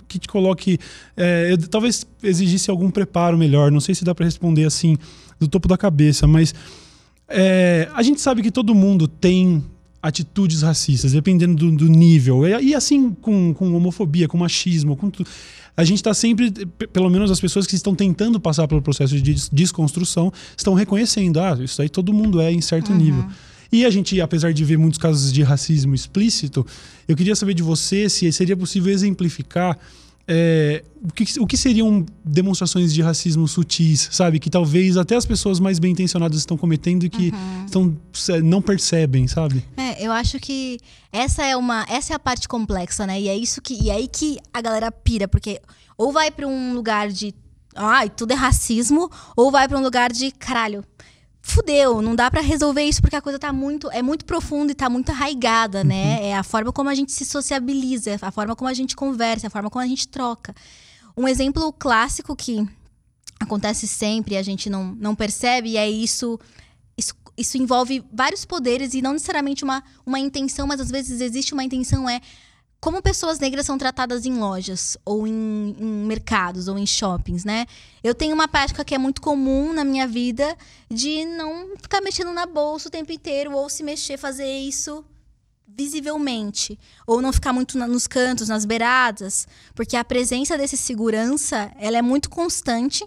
que 0.08 0.18
te 0.18 0.26
coloque. 0.28 0.78
É, 1.16 1.52
eu, 1.52 1.58
talvez 1.68 2.06
exigisse 2.22 2.70
algum 2.70 2.90
preparo 2.90 3.36
melhor, 3.36 3.70
não 3.70 3.80
sei 3.80 3.94
se 3.94 4.04
dá 4.04 4.14
para 4.14 4.24
responder 4.24 4.64
assim, 4.64 4.96
do 5.38 5.46
topo 5.46 5.68
da 5.68 5.76
cabeça, 5.76 6.26
mas 6.26 6.54
é, 7.28 7.88
a 7.94 8.02
gente 8.02 8.20
sabe 8.20 8.42
que 8.42 8.50
todo 8.50 8.74
mundo 8.74 9.06
tem 9.06 9.62
atitudes 10.02 10.62
racistas, 10.62 11.12
dependendo 11.12 11.54
do, 11.54 11.70
do 11.70 11.88
nível. 11.88 12.46
E, 12.46 12.70
e, 12.70 12.74
assim 12.74 13.10
com, 13.10 13.54
com 13.54 13.72
homofobia, 13.74 14.26
com 14.26 14.36
machismo, 14.36 14.96
com 14.96 15.08
tudo 15.08 15.28
a 15.76 15.84
gente 15.84 15.96
está 15.96 16.12
sempre, 16.12 16.50
pelo 16.92 17.08
menos 17.08 17.30
as 17.30 17.40
pessoas 17.40 17.66
que 17.66 17.74
estão 17.74 17.94
tentando 17.94 18.38
passar 18.38 18.68
pelo 18.68 18.82
processo 18.82 19.18
de 19.20 19.34
desconstrução, 19.50 20.32
estão 20.56 20.74
reconhecendo, 20.74 21.40
ah, 21.40 21.56
isso 21.62 21.80
aí 21.80 21.88
todo 21.88 22.12
mundo 22.12 22.40
é 22.40 22.52
em 22.52 22.60
certo 22.60 22.92
uhum. 22.92 22.98
nível. 22.98 23.26
E 23.72 23.86
a 23.86 23.90
gente, 23.90 24.20
apesar 24.20 24.52
de 24.52 24.62
ver 24.64 24.76
muitos 24.76 24.98
casos 24.98 25.32
de 25.32 25.42
racismo 25.42 25.94
explícito, 25.94 26.66
eu 27.08 27.16
queria 27.16 27.34
saber 27.34 27.54
de 27.54 27.62
você 27.62 28.06
se 28.08 28.30
seria 28.30 28.54
possível 28.54 28.92
exemplificar 28.92 29.78
é, 30.34 30.82
o, 31.02 31.12
que, 31.12 31.40
o 31.40 31.46
que 31.46 31.58
seriam 31.58 32.06
demonstrações 32.24 32.94
de 32.94 33.02
racismo 33.02 33.46
sutis, 33.46 34.08
sabe? 34.10 34.38
Que 34.38 34.48
talvez 34.48 34.96
até 34.96 35.14
as 35.14 35.26
pessoas 35.26 35.60
mais 35.60 35.78
bem 35.78 35.92
intencionadas 35.92 36.38
estão 36.38 36.56
cometendo 36.56 37.04
e 37.04 37.10
que 37.10 37.30
uhum. 37.30 37.64
estão, 37.66 38.42
não 38.42 38.62
percebem, 38.62 39.28
sabe? 39.28 39.62
É, 39.76 40.02
eu 40.02 40.10
acho 40.10 40.38
que 40.40 40.78
essa 41.12 41.44
é 41.44 41.54
uma 41.54 41.84
essa 41.86 42.14
é 42.14 42.16
a 42.16 42.18
parte 42.18 42.48
complexa, 42.48 43.06
né? 43.06 43.20
E 43.20 43.28
é 43.28 43.36
isso 43.36 43.60
que 43.60 43.74
e 43.74 43.90
é 43.90 43.94
aí 43.94 44.08
que 44.08 44.38
a 44.54 44.62
galera 44.62 44.90
pira, 44.90 45.28
porque 45.28 45.60
ou 45.98 46.10
vai 46.12 46.30
para 46.30 46.46
um 46.46 46.72
lugar 46.72 47.10
de 47.10 47.34
ai, 47.76 48.08
tudo 48.08 48.32
é 48.32 48.34
racismo, 48.34 49.10
ou 49.36 49.50
vai 49.50 49.68
para 49.68 49.78
um 49.78 49.82
lugar 49.82 50.10
de 50.10 50.30
caralho 50.30 50.82
fudeu, 51.42 52.00
não 52.00 52.14
dá 52.14 52.30
para 52.30 52.40
resolver 52.40 52.82
isso 52.84 53.02
porque 53.02 53.16
a 53.16 53.20
coisa 53.20 53.38
tá 53.38 53.52
muito, 53.52 53.90
é 53.90 54.00
muito 54.00 54.24
profunda 54.24 54.70
e 54.70 54.74
tá 54.74 54.88
muito 54.88 55.10
arraigada, 55.10 55.82
né? 55.82 56.18
Uhum. 56.18 56.24
É 56.26 56.34
a 56.36 56.42
forma 56.42 56.72
como 56.72 56.88
a 56.88 56.94
gente 56.94 57.10
se 57.10 57.24
sociabiliza, 57.24 58.16
a 58.22 58.30
forma 58.30 58.54
como 58.54 58.70
a 58.70 58.74
gente 58.74 58.94
conversa, 58.94 59.48
a 59.48 59.50
forma 59.50 59.68
como 59.68 59.84
a 59.84 59.88
gente 59.88 60.06
troca. 60.06 60.54
Um 61.16 61.26
exemplo 61.26 61.72
clássico 61.72 62.34
que 62.36 62.66
acontece 63.40 63.88
sempre 63.88 64.36
e 64.36 64.38
a 64.38 64.42
gente 64.42 64.70
não, 64.70 64.94
não 64.94 65.14
percebe 65.14 65.76
é 65.76 65.90
isso, 65.90 66.38
isso 66.96 67.14
isso 67.36 67.56
envolve 67.56 68.04
vários 68.12 68.44
poderes 68.44 68.92
e 68.94 69.00
não 69.00 69.14
necessariamente 69.14 69.64
uma, 69.64 69.82
uma 70.04 70.18
intenção, 70.18 70.66
mas 70.66 70.80
às 70.80 70.90
vezes 70.90 71.20
existe 71.20 71.54
uma 71.54 71.64
intenção 71.64 72.08
é 72.08 72.20
como 72.82 73.00
pessoas 73.00 73.38
negras 73.38 73.64
são 73.64 73.78
tratadas 73.78 74.26
em 74.26 74.36
lojas, 74.36 74.98
ou 75.04 75.24
em, 75.24 75.76
em, 75.78 76.04
mercados, 76.04 76.66
ou 76.66 76.76
em 76.76 76.84
shoppings, 76.84 77.44
né? 77.44 77.64
Eu 78.02 78.12
tenho 78.12 78.34
uma 78.34 78.48
prática 78.48 78.84
que 78.84 78.92
é 78.92 78.98
muito 78.98 79.22
comum 79.22 79.72
na 79.72 79.84
minha 79.84 80.04
vida 80.04 80.56
de 80.90 81.24
não 81.24 81.76
ficar 81.80 82.00
mexendo 82.00 82.32
na 82.32 82.44
bolsa 82.44 82.88
o 82.88 82.90
tempo 82.90 83.12
inteiro, 83.12 83.52
ou 83.52 83.70
se 83.70 83.84
mexer, 83.84 84.18
fazer 84.18 84.52
isso 84.58 85.04
visivelmente. 85.64 86.76
Ou 87.06 87.22
não 87.22 87.32
ficar 87.32 87.52
muito 87.52 87.78
na, 87.78 87.86
nos 87.86 88.08
cantos, 88.08 88.48
nas 88.48 88.64
beiradas, 88.64 89.46
porque 89.76 89.96
a 89.96 90.04
presença 90.04 90.58
desse 90.58 90.76
segurança, 90.76 91.70
ela 91.78 91.98
é 91.98 92.02
muito 92.02 92.28
constante. 92.28 93.06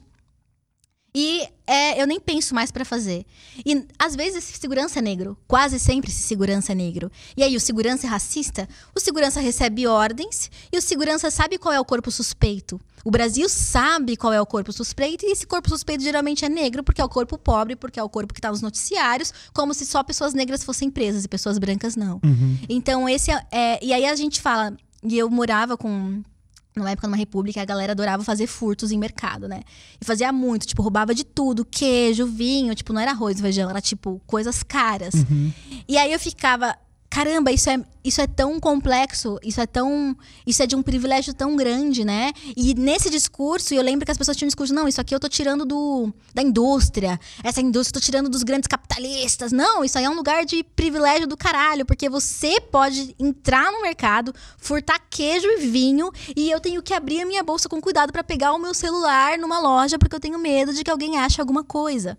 E 1.16 1.48
é, 1.66 2.02
eu 2.02 2.06
nem 2.06 2.20
penso 2.20 2.54
mais 2.54 2.72
para 2.72 2.84
fazer. 2.84 3.26
E 3.66 3.86
às 3.98 4.18
vezes 4.18 4.44
esse 4.44 4.60
segurança 4.60 5.00
é 5.00 5.02
negro, 5.02 5.38
quase 5.48 5.80
sempre 5.80 6.12
esse 6.12 6.22
segurança 6.22 6.74
é 6.74 6.76
negro. 6.76 7.10
E 7.38 7.42
aí 7.42 7.56
o 7.56 7.60
segurança 7.60 8.06
é 8.06 8.10
racista, 8.10 8.68
o 8.94 9.00
segurança 9.00 9.40
recebe 9.40 9.88
ordens 9.88 10.52
e 10.74 10.78
o 10.78 10.82
segurança 10.82 11.32
sabe 11.32 11.58
qual 11.58 11.74
é 11.74 11.80
o 11.80 11.86
corpo 11.86 12.12
suspeito. 12.12 12.82
O 13.06 13.10
Brasil 13.10 13.48
sabe 13.48 14.18
qual 14.18 14.34
é 14.34 14.42
o 14.42 14.46
corpo 14.46 14.74
suspeito 14.74 15.26
e 15.26 15.32
esse 15.32 15.48
corpo 15.48 15.70
suspeito 15.70 16.04
geralmente 16.04 16.44
é 16.44 16.50
negro 16.50 16.84
porque 16.84 17.00
é 17.00 17.06
o 17.06 17.10
corpo 17.10 17.38
pobre, 17.38 17.78
porque 17.78 18.00
é 18.00 18.04
o 18.04 18.10
corpo 18.10 18.34
que 18.34 18.40
está 18.40 18.50
nos 18.50 18.62
noticiários, 18.62 19.34
como 19.54 19.74
se 19.74 19.86
só 19.86 20.04
pessoas 20.04 20.34
negras 20.34 20.66
fossem 20.66 20.92
presas 20.92 21.24
e 21.24 21.30
pessoas 21.30 21.58
brancas 21.58 21.96
não. 21.96 22.20
Uhum. 22.26 22.58
Então 22.68 23.08
esse 23.08 23.32
é, 23.32 23.42
é, 23.52 23.80
e 23.82 23.94
aí 23.94 24.06
a 24.06 24.16
gente 24.16 24.42
fala 24.42 24.76
e 25.02 25.18
eu 25.18 25.30
morava 25.30 25.78
com 25.78 26.22
numa 26.76 26.92
época 26.92 27.08
numa 27.08 27.18
república, 27.18 27.62
a 27.62 27.66
galera 27.66 27.94
adorava 27.94 28.24
fazer 28.24 28.48
furtos 28.48 28.92
em 28.92 28.98
mercado, 28.98 29.48
né? 29.48 29.62
E 30.00 30.06
fazia 30.06 30.32
muito, 30.32 30.66
tipo, 30.66 30.82
roubava 30.82 31.14
de 31.14 31.24
tudo, 31.24 31.66
queijo, 31.66 32.26
vinho, 32.26 32.76
tipo, 32.76 32.92
não 32.92 33.02
era 33.02 33.12
arroz 33.12 33.40
feijão, 33.40 33.70
era 33.70 33.82
tipo 33.82 34.22
coisas 34.26 34.64
caras. 34.64 35.14
Uhum. 35.14 35.52
E 35.88 35.98
aí 35.98 36.12
eu 36.12 36.20
ficava, 36.20 36.76
caramba, 37.16 37.50
isso 37.50 37.70
é, 37.70 37.82
isso 38.04 38.20
é 38.20 38.28
tão 38.28 38.60
complexo, 38.60 39.40
isso 39.42 39.62
é 39.62 39.66
tão. 39.66 40.18
Isso 40.46 40.62
é 40.62 40.68
de 40.68 40.76
um 40.76 40.84
privilégio 40.84 41.34
tão 41.34 41.56
grande, 41.56 42.04
né? 42.04 42.34
E 42.58 42.74
nesse 42.74 43.10
discurso, 43.10 43.74
eu 43.74 43.82
lembro 43.82 44.06
que 44.06 44.12
as 44.12 44.18
pessoas 44.18 44.36
tinham 44.36 44.48
um 44.48 44.50
discurso, 44.50 44.74
não, 44.74 44.86
isso 44.86 45.00
aqui 45.00 45.16
eu 45.16 45.20
tô 45.20 45.30
tirando 45.30 45.64
do, 45.64 46.14
da 46.34 46.42
indústria, 46.42 47.18
essa 47.42 47.62
indústria 47.62 47.98
eu 47.98 48.02
tô 48.02 48.06
tirando 48.06 48.28
dos 48.28 48.44
grandes 48.44 48.68
capitalistas. 48.68 49.54
Não, 49.54 49.82
isso 49.82 49.98
aí 49.98 50.04
é 50.04 50.10
um 50.10 50.14
lugar 50.14 50.44
de 50.44 50.62
privilégio 50.76 51.26
do 51.26 51.38
caralho, 51.38 51.86
porque 51.86 52.10
você 52.10 52.60
pode 52.60 53.16
entrar 53.18 53.72
no 53.72 53.82
mercado, 53.82 54.36
furtar 54.58 55.00
queijo 55.10 55.48
e 55.48 55.68
vinho, 55.68 56.12
e 56.36 56.52
eu 56.52 56.60
tenho 56.60 56.84
que 56.84 56.94
abrir 56.94 57.22
a 57.22 57.26
minha 57.26 57.44
bolsa 57.44 57.70
com 57.70 57.80
cuidado 57.80 58.12
para 58.12 58.26
pegar 58.26 58.52
o 58.52 58.60
meu 58.60 58.74
celular 58.74 59.38
numa 59.38 59.60
loja, 59.60 59.98
porque 59.98 60.18
eu 60.18 60.20
tenho 60.20 60.38
medo 60.38 60.74
de 60.74 60.84
que 60.84 60.92
alguém 60.92 61.18
ache 61.18 61.40
alguma 61.40 61.64
coisa. 61.64 62.18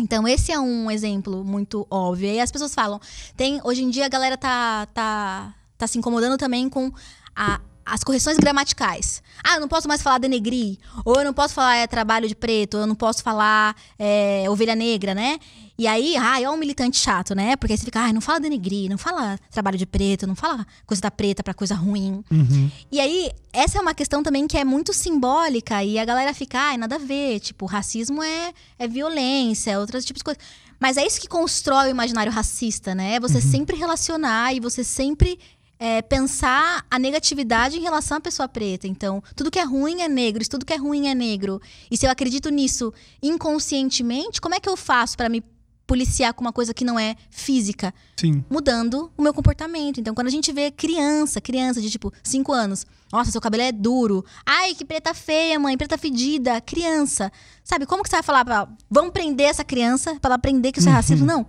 Então, 0.00 0.26
esse 0.26 0.50
é 0.50 0.58
um 0.58 0.90
exemplo 0.90 1.44
muito 1.44 1.86
óbvio. 1.90 2.30
E 2.30 2.40
as 2.40 2.50
pessoas 2.50 2.74
falam, 2.74 2.98
tem, 3.36 3.60
hoje 3.62 3.82
em 3.82 3.90
dia 3.90 4.06
a 4.06 4.08
galera 4.08 4.36
tá, 4.36 4.86
tá, 4.86 5.54
tá 5.76 5.86
se 5.86 5.98
incomodando 5.98 6.38
também 6.38 6.68
com 6.70 6.90
a, 7.36 7.60
as 7.84 8.04
correções 8.04 8.36
gramaticais. 8.36 9.22
Ah, 9.42 9.54
eu 9.54 9.60
não 9.60 9.68
posso 9.68 9.88
mais 9.88 10.02
falar 10.02 10.18
denegrir, 10.18 10.78
ou 11.04 11.16
eu 11.16 11.24
não 11.24 11.32
posso 11.32 11.54
falar 11.54 11.76
é, 11.76 11.86
trabalho 11.86 12.28
de 12.28 12.34
preto, 12.34 12.74
ou 12.74 12.80
eu 12.82 12.86
não 12.86 12.94
posso 12.94 13.22
falar 13.22 13.74
é, 13.98 14.44
ovelha 14.48 14.74
negra, 14.74 15.14
né? 15.14 15.38
E 15.80 15.86
aí, 15.86 16.14
ai, 16.14 16.44
é 16.44 16.50
um 16.50 16.58
militante 16.58 16.98
chato, 16.98 17.34
né? 17.34 17.56
Porque 17.56 17.72
aí 17.72 17.78
você 17.78 17.86
fica, 17.86 18.00
ai, 18.00 18.12
não 18.12 18.20
fala 18.20 18.38
denegrir, 18.38 18.90
não 18.90 18.98
fala 18.98 19.38
trabalho 19.50 19.78
de 19.78 19.86
preto, 19.86 20.26
não 20.26 20.36
fala 20.36 20.66
coisa 20.84 21.00
da 21.00 21.10
preta 21.10 21.42
pra 21.42 21.54
coisa 21.54 21.74
ruim. 21.74 22.22
Uhum. 22.30 22.70
E 22.92 23.00
aí, 23.00 23.30
essa 23.50 23.78
é 23.78 23.80
uma 23.80 23.94
questão 23.94 24.22
também 24.22 24.46
que 24.46 24.58
é 24.58 24.64
muito 24.64 24.92
simbólica 24.92 25.82
e 25.82 25.98
a 25.98 26.04
galera 26.04 26.34
fica, 26.34 26.58
ai, 26.58 26.76
nada 26.76 26.96
a 26.96 26.98
ver. 26.98 27.40
Tipo, 27.40 27.64
racismo 27.64 28.22
é, 28.22 28.52
é 28.78 28.86
violência, 28.86 29.70
é 29.70 29.78
outros 29.78 30.04
tipos 30.04 30.20
de 30.20 30.24
coisas. 30.24 30.42
Mas 30.78 30.98
é 30.98 31.06
isso 31.06 31.18
que 31.18 31.28
constrói 31.28 31.88
o 31.88 31.90
imaginário 31.90 32.30
racista, 32.30 32.94
né? 32.94 33.14
É 33.14 33.20
você 33.20 33.36
uhum. 33.36 33.40
sempre 33.50 33.76
relacionar 33.76 34.54
e 34.54 34.60
você 34.60 34.84
sempre 34.84 35.38
é, 35.80 36.02
pensar 36.02 36.84
a 36.90 36.98
negatividade 36.98 37.78
em 37.78 37.80
relação 37.80 38.18
à 38.18 38.20
pessoa 38.20 38.46
preta. 38.46 38.86
Então, 38.86 39.22
tudo 39.34 39.50
que 39.50 39.58
é 39.58 39.64
ruim 39.64 40.02
é 40.02 40.08
negro, 40.08 40.46
tudo 40.46 40.66
que 40.66 40.74
é 40.74 40.76
ruim 40.76 41.08
é 41.08 41.14
negro. 41.14 41.58
E 41.90 41.96
se 41.96 42.04
eu 42.04 42.10
acredito 42.10 42.50
nisso 42.50 42.92
inconscientemente, 43.22 44.42
como 44.42 44.54
é 44.54 44.60
que 44.60 44.68
eu 44.68 44.76
faço 44.76 45.16
para 45.16 45.30
me 45.30 45.42
policiar 45.86 46.32
com 46.34 46.42
uma 46.42 46.52
coisa 46.52 46.72
que 46.72 46.84
não 46.84 46.96
é 46.96 47.16
física. 47.30 47.92
Sim. 48.16 48.44
Mudando 48.48 49.10
o 49.16 49.22
meu 49.22 49.34
comportamento. 49.34 49.98
Então, 49.98 50.14
quando 50.14 50.28
a 50.28 50.30
gente 50.30 50.52
vê 50.52 50.70
criança, 50.70 51.40
criança 51.40 51.80
de 51.80 51.90
tipo 51.90 52.12
5 52.22 52.52
anos, 52.52 52.86
nossa, 53.12 53.32
seu 53.32 53.40
cabelo 53.40 53.64
é 53.64 53.72
duro. 53.72 54.24
Ai, 54.46 54.72
que 54.76 54.84
preta 54.84 55.12
feia, 55.12 55.58
mãe, 55.58 55.76
preta 55.76 55.98
fedida. 55.98 56.60
Criança. 56.60 57.32
Sabe, 57.64 57.86
como 57.86 58.04
que 58.04 58.08
você 58.08 58.16
vai 58.16 58.22
falar 58.22 58.44
pra. 58.44 58.68
Vamos 58.88 59.10
prender 59.10 59.48
essa 59.48 59.64
criança 59.64 60.14
para 60.20 60.28
ela 60.28 60.34
aprender 60.36 60.70
que 60.70 60.78
isso 60.78 60.88
é 60.88 60.92
uhum. 60.92 60.96
racismo? 60.96 61.26
Não. 61.26 61.44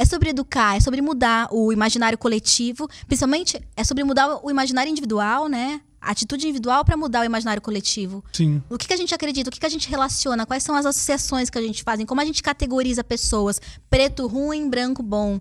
É 0.00 0.04
sobre 0.06 0.30
educar, 0.30 0.76
é 0.78 0.80
sobre 0.80 1.02
mudar 1.02 1.46
o 1.52 1.70
imaginário 1.70 2.16
coletivo, 2.16 2.88
principalmente 3.06 3.60
é 3.76 3.84
sobre 3.84 4.02
mudar 4.02 4.40
o 4.42 4.50
imaginário 4.50 4.88
individual, 4.90 5.46
né? 5.46 5.82
atitude 6.00 6.46
individual 6.46 6.82
para 6.86 6.96
mudar 6.96 7.20
o 7.20 7.24
imaginário 7.24 7.60
coletivo. 7.60 8.24
Sim. 8.32 8.62
O 8.70 8.78
que, 8.78 8.86
que 8.88 8.94
a 8.94 8.96
gente 8.96 9.14
acredita, 9.14 9.50
o 9.50 9.52
que, 9.52 9.60
que 9.60 9.66
a 9.66 9.68
gente 9.68 9.90
relaciona, 9.90 10.46
quais 10.46 10.62
são 10.62 10.74
as 10.74 10.86
associações 10.86 11.50
que 11.50 11.58
a 11.58 11.60
gente 11.60 11.82
faz, 11.82 12.02
como 12.06 12.18
a 12.18 12.24
gente 12.24 12.42
categoriza 12.42 13.04
pessoas, 13.04 13.60
preto 13.90 14.26
ruim, 14.26 14.70
branco 14.70 15.02
bom. 15.02 15.38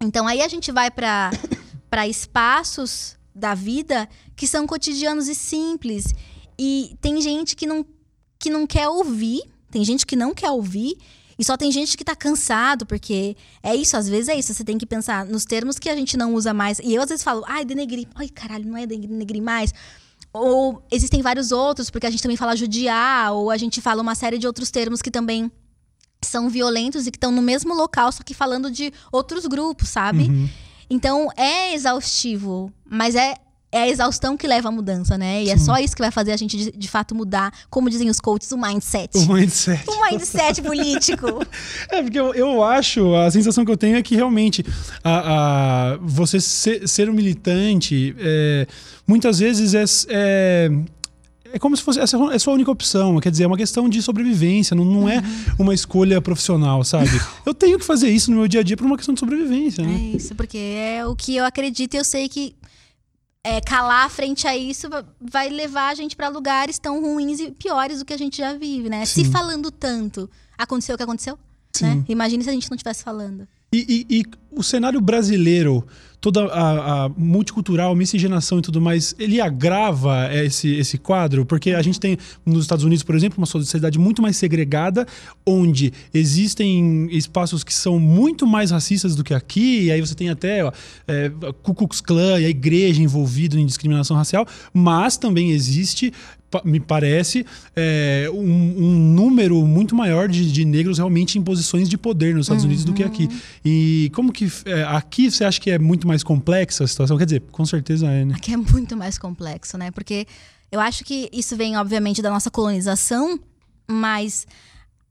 Então 0.00 0.26
aí 0.26 0.40
a 0.40 0.48
gente 0.48 0.72
vai 0.72 0.90
para 0.90 1.30
para 1.90 2.08
espaços 2.08 3.18
da 3.34 3.54
vida 3.54 4.08
que 4.34 4.46
são 4.46 4.66
cotidianos 4.66 5.28
e 5.28 5.34
simples. 5.34 6.14
E 6.58 6.96
tem 7.02 7.20
gente 7.20 7.54
que 7.54 7.66
não 7.66 7.84
que 8.38 8.48
não 8.48 8.66
quer 8.66 8.88
ouvir, 8.88 9.42
tem 9.70 9.84
gente 9.84 10.06
que 10.06 10.16
não 10.16 10.32
quer 10.32 10.50
ouvir 10.50 10.96
e 11.38 11.44
só 11.44 11.56
tem 11.56 11.70
gente 11.72 11.96
que 11.96 12.04
tá 12.04 12.14
cansado, 12.14 12.86
porque 12.86 13.36
é 13.62 13.74
isso, 13.74 13.96
às 13.96 14.08
vezes 14.08 14.28
é 14.28 14.36
isso. 14.36 14.52
Você 14.54 14.64
tem 14.64 14.78
que 14.78 14.86
pensar 14.86 15.26
nos 15.26 15.44
termos 15.44 15.78
que 15.78 15.88
a 15.88 15.96
gente 15.96 16.16
não 16.16 16.34
usa 16.34 16.54
mais. 16.54 16.78
E 16.78 16.94
eu 16.94 17.02
às 17.02 17.08
vezes 17.08 17.24
falo, 17.24 17.44
ai, 17.46 17.64
denegrir. 17.64 18.06
Ai, 18.14 18.28
caralho, 18.28 18.66
não 18.66 18.76
é 18.76 18.86
denegrir 18.86 19.42
mais. 19.42 19.72
Ou 20.32 20.82
existem 20.90 21.22
vários 21.22 21.52
outros, 21.52 21.90
porque 21.90 22.06
a 22.06 22.10
gente 22.10 22.22
também 22.22 22.36
fala 22.36 22.56
judiar, 22.56 23.32
ou 23.32 23.50
a 23.50 23.56
gente 23.56 23.80
fala 23.80 24.02
uma 24.02 24.14
série 24.14 24.38
de 24.38 24.46
outros 24.46 24.70
termos 24.70 25.00
que 25.00 25.10
também 25.10 25.50
são 26.24 26.48
violentos 26.48 27.06
e 27.06 27.10
que 27.10 27.16
estão 27.16 27.30
no 27.30 27.42
mesmo 27.42 27.74
local, 27.74 28.10
só 28.10 28.22
que 28.22 28.34
falando 28.34 28.70
de 28.70 28.92
outros 29.12 29.46
grupos, 29.46 29.90
sabe? 29.90 30.24
Uhum. 30.24 30.48
Então 30.88 31.28
é 31.36 31.74
exaustivo, 31.74 32.72
mas 32.84 33.14
é 33.14 33.36
é 33.74 33.82
a 33.82 33.88
exaustão 33.88 34.36
que 34.36 34.46
leva 34.46 34.68
à 34.68 34.70
mudança, 34.70 35.18
né? 35.18 35.42
E 35.42 35.50
é 35.50 35.56
Sim. 35.56 35.62
é 35.62 35.64
só 35.64 35.78
isso 35.78 35.96
que 35.96 36.00
vai 36.00 36.12
fazer 36.12 36.30
a 36.30 36.36
gente, 36.36 36.56
de, 36.56 36.70
de, 36.70 36.88
fato, 36.88 37.12
mudar, 37.12 37.52
como 37.68 37.90
dizem 37.90 38.08
os 38.08 38.20
coaches, 38.20 38.52
o 38.52 38.56
mindset. 38.56 39.18
O 39.18 39.32
mindset. 39.32 39.82
O 39.90 40.04
mindset 40.08 40.62
político. 40.62 41.44
é, 41.90 42.00
porque 42.00 42.18
eu, 42.18 42.32
eu 42.34 42.62
acho, 42.62 43.12
a 43.16 43.28
sensação 43.32 43.64
que 43.64 43.72
eu 43.72 43.76
tenho 43.76 43.96
é 43.96 44.02
que 44.02 44.14
realmente 44.14 44.64
a, 45.02 45.94
a 45.94 45.96
você 46.00 46.40
ser, 46.40 46.86
ser 46.86 47.10
um 47.10 47.12
militante, 47.12 48.14
é, 48.20 48.68
muitas 49.08 49.40
vezes 49.40 49.74
é, 49.74 49.84
é 50.08 50.70
é 51.54 51.58
como 51.58 51.76
se 51.76 51.84
fosse 51.84 52.00
essa 52.00 52.16
é 52.16 52.34
a 52.34 52.38
sua 52.40 52.52
única 52.52 52.68
opção. 52.68 53.20
Quer 53.20 53.30
dizer, 53.30 53.44
é 53.44 53.46
uma 53.46 53.56
questão 53.56 53.88
de 53.88 54.02
sobrevivência, 54.02 54.74
não, 54.74 54.84
não 54.84 55.08
é 55.08 55.18
uhum. 55.18 55.54
uma 55.60 55.74
escolha 55.74 56.20
profissional, 56.20 56.82
sabe? 56.82 57.10
eu 57.46 57.54
tenho 57.54 57.78
que 57.78 57.84
fazer 57.84 58.10
isso 58.10 58.28
no 58.32 58.38
meu 58.38 58.48
dia 58.48 58.58
a 58.58 58.62
dia 58.64 58.76
por 58.76 58.84
uma 58.84 58.96
questão 58.96 59.14
de 59.14 59.20
sobrevivência, 59.20 59.84
né? 59.84 59.94
É 59.94 60.16
isso, 60.16 60.34
porque 60.34 60.58
é 60.58 61.06
o 61.06 61.14
que 61.14 61.36
eu 61.36 61.44
acredito 61.44 61.94
e 61.94 61.96
eu 61.96 62.04
sei 62.04 62.28
que 62.28 62.56
é, 63.44 63.60
calar 63.60 64.08
frente 64.08 64.48
a 64.48 64.56
isso 64.56 64.88
vai 65.20 65.50
levar 65.50 65.90
a 65.90 65.94
gente 65.94 66.16
para 66.16 66.28
lugares 66.28 66.78
tão 66.78 67.02
ruins 67.02 67.38
e 67.38 67.50
piores 67.50 67.98
do 67.98 68.04
que 68.04 68.14
a 68.14 68.16
gente 68.16 68.38
já 68.38 68.54
vive, 68.54 68.88
né? 68.88 69.04
Sim. 69.04 69.24
Se 69.24 69.30
falando 69.30 69.70
tanto, 69.70 70.28
aconteceu 70.56 70.94
o 70.94 70.96
que 70.96 71.04
aconteceu? 71.04 71.38
Né? 71.82 72.04
Imagine 72.08 72.42
se 72.42 72.50
a 72.50 72.52
gente 72.52 72.70
não 72.70 72.76
estivesse 72.76 73.04
falando. 73.04 73.46
E, 73.74 74.06
e, 74.08 74.18
e, 74.20 74.24
o 74.56 74.62
cenário 74.62 75.00
brasileiro, 75.00 75.84
toda 76.20 76.44
a, 76.44 77.06
a, 77.06 77.08
multicultural, 77.08 77.92
miscigenação 77.96 78.60
e 78.60 78.62
tudo 78.62 78.80
mais, 78.80 79.16
ele 79.18 79.40
agrava 79.40 80.32
esse, 80.32 80.76
esse 80.76 80.96
quadro? 80.96 81.44
Porque 81.44 81.72
a 81.72 81.82
gente 81.82 81.98
tem 81.98 82.16
nos 82.46 82.62
Estados 82.62 82.84
Unidos, 82.84 83.02
por 83.02 83.16
exemplo, 83.16 83.36
uma 83.38 83.46
sociedade 83.48 83.98
muito 83.98 84.22
mais 84.22 84.36
segregada, 84.36 85.08
onde 85.44 85.92
existem 86.14 87.08
espaços 87.10 87.64
que 87.64 87.74
são 87.74 87.98
muito 87.98 88.46
mais 88.46 88.70
racistas 88.70 89.16
do 89.16 89.24
que 89.24 89.34
aqui, 89.34 89.86
e 89.86 89.90
aí 89.90 90.00
você 90.00 90.14
tem 90.14 90.30
até 90.30 90.64
ó, 90.64 90.70
é, 91.08 91.32
Ku 91.60 91.74
Klux 91.74 92.00
Klan 92.00 92.38
e 92.38 92.44
a 92.44 92.48
igreja 92.48 93.02
envolvida 93.02 93.58
em 93.58 93.66
discriminação 93.66 94.16
racial, 94.16 94.46
mas 94.72 95.16
também 95.16 95.50
existe 95.50 96.12
me 96.64 96.78
parece, 96.80 97.46
é, 97.74 98.28
um, 98.32 98.38
um, 98.38 99.14
número 99.14 99.64
muito 99.66 99.94
maior 99.94 100.28
de, 100.28 100.50
de, 100.50 100.64
negros 100.64 100.98
realmente 100.98 101.38
em 101.38 101.42
posições 101.42 101.88
de 101.88 101.96
poder 101.96 102.34
nos 102.34 102.46
Estados 102.46 102.64
uhum. 102.64 102.68
Unidos 102.68 102.84
do 102.84 102.92
que 102.92 103.02
aqui. 103.02 103.28
E 103.64 104.10
como 104.14 104.32
que 104.32 104.50
é, 104.66 104.84
aqui 104.84 105.30
você 105.30 105.44
acha 105.44 105.60
que 105.60 105.70
é 105.70 105.78
muito 105.78 106.06
mais 106.06 106.22
complexa 106.22 106.84
a 106.84 106.86
situação? 106.86 107.16
Quer 107.16 107.24
dizer, 107.24 107.42
com 107.50 107.64
certeza 107.64 108.06
é, 108.06 108.24
né? 108.24 108.34
Aqui 108.36 108.52
é 108.52 108.56
muito 108.56 108.96
mais 108.96 109.18
complexo, 109.18 109.78
né? 109.78 109.90
Porque 109.90 110.26
eu 110.70 110.80
acho 110.80 111.04
que 111.04 111.28
isso 111.32 111.56
vem, 111.56 111.76
obviamente, 111.76 112.20
da 112.20 112.30
nossa 112.30 112.50
colonização, 112.50 113.38
mas 113.88 114.46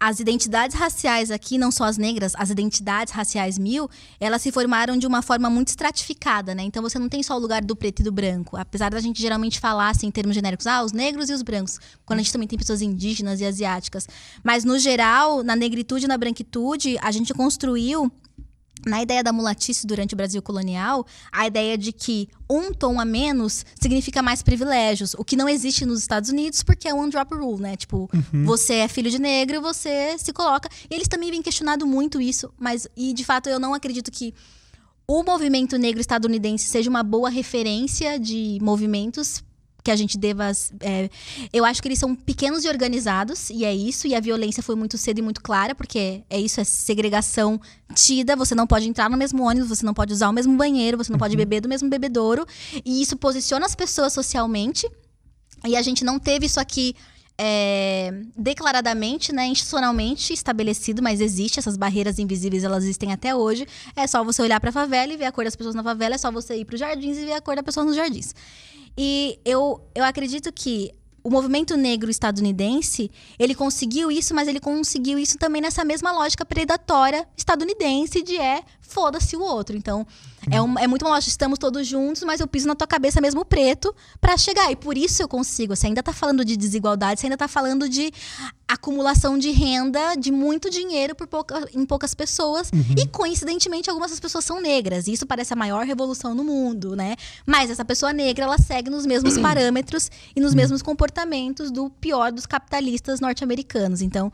as 0.05 0.19
identidades 0.19 0.75
raciais 0.75 1.31
aqui, 1.31 1.57
não 1.57 1.71
só 1.71 1.85
as 1.85 1.97
negras, 1.97 2.33
as 2.35 2.49
identidades 2.49 3.13
raciais 3.13 3.57
mil, 3.57 3.89
elas 4.19 4.41
se 4.41 4.51
formaram 4.51 4.97
de 4.97 5.07
uma 5.07 5.21
forma 5.21 5.49
muito 5.49 5.69
estratificada, 5.69 6.53
né? 6.53 6.61
Então 6.61 6.83
você 6.83 6.99
não 6.99 7.07
tem 7.07 7.23
só 7.23 7.37
o 7.37 7.39
lugar 7.39 7.63
do 7.63 7.73
preto 7.73 8.01
e 8.01 8.03
do 8.03 8.11
branco. 8.11 8.57
Apesar 8.57 8.91
da 8.91 8.99
gente 8.99 9.21
geralmente 9.21 9.61
falar 9.61 9.91
assim, 9.91 10.07
em 10.07 10.11
termos 10.11 10.35
genéricos, 10.35 10.67
ah, 10.67 10.83
os 10.83 10.91
negros 10.91 11.29
e 11.29 11.33
os 11.33 11.41
brancos, 11.41 11.79
quando 12.05 12.19
a 12.19 12.21
gente 12.21 12.33
também 12.33 12.49
tem 12.49 12.59
pessoas 12.59 12.81
indígenas 12.81 13.39
e 13.39 13.45
asiáticas. 13.45 14.05
Mas 14.43 14.65
no 14.65 14.77
geral, 14.77 15.41
na 15.41 15.55
negritude 15.55 16.03
e 16.03 16.07
na 16.09 16.17
branquitude, 16.17 16.97
a 17.01 17.09
gente 17.09 17.33
construiu 17.33 18.11
na 18.85 19.01
ideia 19.01 19.23
da 19.23 19.33
mulatice 19.33 19.87
durante 19.87 20.13
o 20.13 20.17
Brasil 20.17 20.41
colonial, 20.41 21.05
a 21.31 21.47
ideia 21.47 21.77
de 21.77 21.91
que 21.91 22.27
um 22.49 22.73
tom 22.73 22.99
a 22.99 23.05
menos 23.05 23.65
significa 23.79 24.21
mais 24.21 24.43
privilégios, 24.43 25.13
o 25.15 25.23
que 25.23 25.35
não 25.35 25.49
existe 25.49 25.85
nos 25.85 25.99
Estados 25.99 26.29
Unidos 26.29 26.63
porque 26.63 26.87
é 26.87 26.93
one 26.93 27.09
drop 27.09 27.33
rule, 27.33 27.61
né? 27.61 27.75
Tipo, 27.75 28.09
uhum. 28.13 28.45
você 28.45 28.75
é 28.75 28.87
filho 28.87 29.09
de 29.09 29.19
negro, 29.19 29.61
você 29.61 30.17
se 30.17 30.31
coloca. 30.33 30.69
E 30.89 30.93
eles 30.93 31.07
também 31.07 31.31
vêm 31.31 31.41
questionado 31.41 31.85
muito 31.87 32.21
isso, 32.21 32.51
mas 32.59 32.87
e 32.95 33.13
de 33.13 33.23
fato 33.23 33.49
eu 33.49 33.59
não 33.59 33.73
acredito 33.73 34.11
que 34.11 34.33
o 35.07 35.23
movimento 35.23 35.77
negro 35.77 35.99
estadunidense 35.99 36.65
seja 36.65 36.89
uma 36.89 37.03
boa 37.03 37.29
referência 37.29 38.17
de 38.19 38.57
movimentos 38.61 39.43
que 39.83 39.91
a 39.91 39.95
gente 39.95 40.17
deva. 40.17 40.51
É, 40.79 41.09
eu 41.51 41.65
acho 41.65 41.81
que 41.81 41.87
eles 41.87 41.99
são 41.99 42.15
pequenos 42.15 42.63
e 42.63 42.69
organizados, 42.69 43.49
e 43.49 43.65
é 43.65 43.75
isso. 43.75 44.07
E 44.07 44.15
a 44.15 44.19
violência 44.19 44.63
foi 44.63 44.75
muito 44.75 44.97
cedo 44.97 45.19
e 45.19 45.21
muito 45.21 45.41
clara, 45.41 45.75
porque 45.75 46.23
é 46.29 46.39
isso, 46.39 46.61
é 46.61 46.63
segregação 46.63 47.59
tida. 47.93 48.35
Você 48.35 48.55
não 48.55 48.65
pode 48.65 48.87
entrar 48.87 49.09
no 49.09 49.17
mesmo 49.17 49.43
ônibus, 49.43 49.69
você 49.69 49.85
não 49.85 49.93
pode 49.93 50.13
usar 50.13 50.29
o 50.29 50.33
mesmo 50.33 50.55
banheiro, 50.55 50.97
você 50.97 51.11
não 51.11 51.19
pode 51.19 51.33
uhum. 51.33 51.39
beber 51.39 51.61
do 51.61 51.67
mesmo 51.67 51.89
bebedouro. 51.89 52.45
E 52.85 53.01
isso 53.01 53.17
posiciona 53.17 53.65
as 53.65 53.75
pessoas 53.75 54.13
socialmente. 54.13 54.89
E 55.65 55.75
a 55.75 55.81
gente 55.81 56.03
não 56.03 56.19
teve 56.19 56.45
isso 56.45 56.59
aqui 56.59 56.95
é, 57.37 58.13
declaradamente, 58.37 59.33
né, 59.33 59.45
institucionalmente 59.47 60.33
estabelecido, 60.33 61.01
mas 61.01 61.19
existe 61.19 61.59
essas 61.59 61.75
barreiras 61.75 62.19
invisíveis, 62.19 62.63
elas 62.63 62.83
existem 62.83 63.11
até 63.11 63.35
hoje. 63.35 63.67
É 63.95 64.05
só 64.07 64.23
você 64.23 64.41
olhar 64.41 64.59
para 64.59 64.69
a 64.69 64.73
favela 64.73 65.13
e 65.13 65.17
ver 65.17 65.25
a 65.25 65.31
cor 65.31 65.43
das 65.43 65.55
pessoas 65.55 65.75
na 65.75 65.83
favela, 65.83 66.15
é 66.15 66.17
só 66.17 66.31
você 66.31 66.55
ir 66.55 66.65
para 66.65 66.75
os 66.75 66.79
jardins 66.79 67.17
e 67.17 67.25
ver 67.25 67.33
a 67.33 67.41
cor 67.41 67.55
da 67.55 67.63
pessoa 67.63 67.85
nos 67.85 67.95
jardins. 67.95 68.33
E 68.97 69.39
eu, 69.43 69.81
eu 69.95 70.03
acredito 70.03 70.51
que 70.51 70.93
o 71.23 71.29
movimento 71.29 71.77
negro 71.77 72.11
estadunidense, 72.11 73.09
ele 73.39 73.55
conseguiu 73.55 74.11
isso, 74.11 74.35
mas 74.35 74.47
ele 74.47 74.59
conseguiu 74.59 75.17
isso 75.17 75.37
também 75.37 75.61
nessa 75.61 75.85
mesma 75.85 76.11
lógica 76.11 76.45
predatória 76.45 77.25
estadunidense 77.37 78.21
de 78.21 78.37
é 78.37 78.61
foda-se 78.83 79.35
o 79.35 79.41
outro. 79.41 79.75
Então, 79.75 80.05
é, 80.51 80.61
um, 80.61 80.77
é 80.77 80.87
muito 80.87 81.03
uma 81.03 81.15
lógica, 81.15 81.29
estamos 81.29 81.57
todos 81.57 81.87
juntos, 81.87 82.23
mas 82.23 82.39
eu 82.39 82.47
piso 82.47 82.67
na 82.67 82.75
tua 82.75 82.87
cabeça 82.87 83.21
mesmo 83.21 83.43
preto 83.45 83.95
para 84.19 84.37
chegar. 84.37 84.71
E 84.71 84.75
por 84.75 84.97
isso 84.97 85.21
eu 85.21 85.27
consigo. 85.27 85.75
Você 85.75 85.87
ainda 85.87 86.03
tá 86.03 86.13
falando 86.13 86.43
de 86.43 86.55
desigualdade, 86.55 87.19
você 87.19 87.27
ainda 87.27 87.37
tá 87.37 87.47
falando 87.47 87.87
de 87.89 88.11
acumulação 88.67 89.37
de 89.37 89.51
renda, 89.51 90.15
de 90.15 90.31
muito 90.31 90.69
dinheiro 90.69 91.15
por 91.15 91.27
pouca, 91.27 91.67
em 91.73 91.85
poucas 91.85 92.13
pessoas. 92.13 92.69
Uhum. 92.73 92.95
E, 92.97 93.07
coincidentemente, 93.07 93.89
algumas 93.89 94.11
das 94.11 94.19
pessoas 94.19 94.43
são 94.43 94.59
negras. 94.59 95.07
E 95.07 95.13
isso 95.13 95.25
parece 95.25 95.53
a 95.53 95.55
maior 95.55 95.85
revolução 95.85 96.35
no 96.35 96.43
mundo, 96.43 96.95
né? 96.95 97.15
Mas 97.45 97.69
essa 97.69 97.85
pessoa 97.85 98.11
negra, 98.11 98.45
ela 98.45 98.57
segue 98.57 98.89
nos 98.89 99.05
mesmos 99.05 99.37
parâmetros 99.39 100.11
e 100.35 100.39
nos 100.39 100.51
uhum. 100.51 100.57
mesmos 100.57 100.81
comportamentos 100.81 101.71
do 101.71 101.89
pior 101.89 102.31
dos 102.31 102.45
capitalistas 102.45 103.19
norte-americanos. 103.19 104.01
Então, 104.01 104.31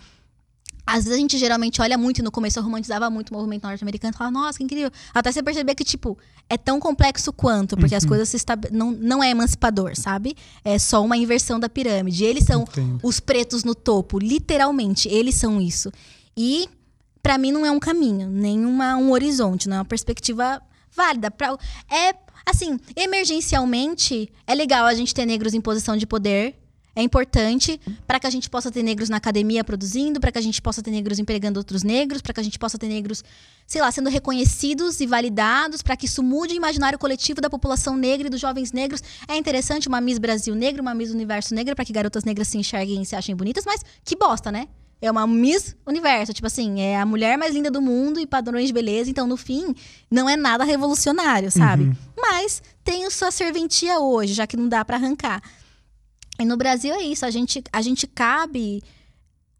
às 0.89 1.03
vezes 1.03 1.13
a 1.13 1.17
gente 1.17 1.37
geralmente 1.37 1.81
olha 1.81 1.97
muito, 1.97 2.19
e 2.19 2.21
no 2.23 2.31
começo 2.31 2.57
eu 2.57 2.63
romantizava 2.63 3.09
muito 3.09 3.29
o 3.29 3.33
movimento 3.33 3.63
norte-americano, 3.63 4.13
falava, 4.15 4.33
nossa, 4.33 4.57
que 4.57 4.63
incrível. 4.63 4.91
Até 5.13 5.31
você 5.31 5.43
perceber 5.43 5.75
que, 5.75 5.83
tipo, 5.83 6.17
é 6.49 6.57
tão 6.57 6.79
complexo 6.79 7.31
quanto, 7.31 7.77
porque 7.77 7.93
uhum. 7.93 7.97
as 7.97 8.05
coisas 8.05 8.45
não, 8.71 8.91
não 8.91 9.23
é 9.23 9.29
emancipador, 9.29 9.95
sabe? 9.95 10.35
É 10.63 10.79
só 10.79 11.03
uma 11.03 11.15
inversão 11.15 11.59
da 11.59 11.69
pirâmide. 11.69 12.23
Eles 12.25 12.43
são 12.43 12.63
Entendo. 12.63 12.99
os 13.03 13.19
pretos 13.19 13.63
no 13.63 13.75
topo, 13.75 14.17
literalmente, 14.17 15.07
eles 15.07 15.35
são 15.35 15.61
isso. 15.61 15.91
E, 16.35 16.67
para 17.21 17.37
mim, 17.37 17.51
não 17.51 17.65
é 17.65 17.71
um 17.71 17.79
caminho, 17.79 18.27
nem 18.27 18.65
uma, 18.65 18.95
um 18.97 19.11
horizonte, 19.11 19.69
não 19.69 19.77
é 19.77 19.79
uma 19.79 19.85
perspectiva 19.85 20.59
válida. 20.95 21.29
Pra... 21.29 21.55
É, 21.89 22.15
assim, 22.45 22.79
emergencialmente, 22.95 24.31
é 24.47 24.55
legal 24.55 24.85
a 24.85 24.93
gente 24.95 25.13
ter 25.13 25.25
negros 25.25 25.53
em 25.53 25.61
posição 25.61 25.95
de 25.95 26.07
poder, 26.07 26.55
é 26.99 27.03
importante 27.03 27.79
para 28.05 28.19
que 28.19 28.27
a 28.27 28.29
gente 28.29 28.49
possa 28.49 28.69
ter 28.69 28.83
negros 28.83 29.09
na 29.09 29.17
academia 29.17 29.63
produzindo, 29.63 30.19
para 30.19 30.31
que 30.31 30.37
a 30.37 30.41
gente 30.41 30.61
possa 30.61 30.81
ter 30.81 30.91
negros 30.91 31.17
empregando 31.17 31.57
outros 31.57 31.81
negros, 31.81 32.21
para 32.21 32.33
que 32.33 32.39
a 32.41 32.43
gente 32.43 32.59
possa 32.59 32.77
ter 32.77 32.87
negros, 32.87 33.23
sei 33.65 33.81
lá, 33.81 33.89
sendo 33.89 34.09
reconhecidos 34.09 34.99
e 34.99 35.07
validados, 35.07 35.81
para 35.81 35.95
que 35.95 36.05
isso 36.05 36.21
mude 36.21 36.53
o 36.53 36.57
imaginário 36.57 36.99
coletivo 36.99 37.39
da 37.39 37.49
população 37.49 37.95
negra 37.95 38.27
e 38.27 38.29
dos 38.29 38.41
jovens 38.41 38.73
negros. 38.73 39.01
É 39.29 39.37
interessante 39.37 39.87
uma 39.87 40.01
Miss 40.01 40.19
Brasil 40.19 40.53
negra, 40.53 40.81
uma 40.81 40.93
Miss 40.93 41.11
Universo 41.11 41.55
negra, 41.55 41.73
para 41.73 41.85
que 41.85 41.93
garotas 41.93 42.25
negras 42.25 42.49
se 42.49 42.57
enxerguem 42.57 43.01
e 43.01 43.05
se 43.05 43.15
achem 43.15 43.33
bonitas, 43.33 43.63
mas 43.65 43.81
que 44.03 44.17
bosta, 44.17 44.51
né? 44.51 44.67
É 45.01 45.09
uma 45.09 45.25
Miss 45.25 45.77
Universo, 45.87 46.33
tipo 46.33 46.47
assim, 46.47 46.81
é 46.81 46.99
a 46.99 47.05
mulher 47.05 47.37
mais 47.37 47.53
linda 47.53 47.71
do 47.71 47.81
mundo 47.81 48.19
e 48.19 48.27
padrões 48.27 48.67
de 48.67 48.73
beleza, 48.73 49.09
então 49.09 49.25
no 49.25 49.37
fim 49.37 49.73
não 50.11 50.29
é 50.29 50.35
nada 50.35 50.65
revolucionário, 50.65 51.49
sabe? 51.49 51.83
Uhum. 51.83 51.95
Mas 52.19 52.61
tem 52.83 53.09
sua 53.09 53.31
serventia 53.31 54.01
hoje, 54.01 54.33
já 54.33 54.45
que 54.45 54.57
não 54.57 54.67
dá 54.67 54.83
para 54.83 54.97
arrancar. 54.97 55.41
E 56.39 56.45
no 56.45 56.55
Brasil 56.55 56.95
é 56.95 57.01
isso, 57.03 57.25
a 57.25 57.29
gente, 57.29 57.63
a 57.71 57.81
gente 57.81 58.07
cabe. 58.07 58.81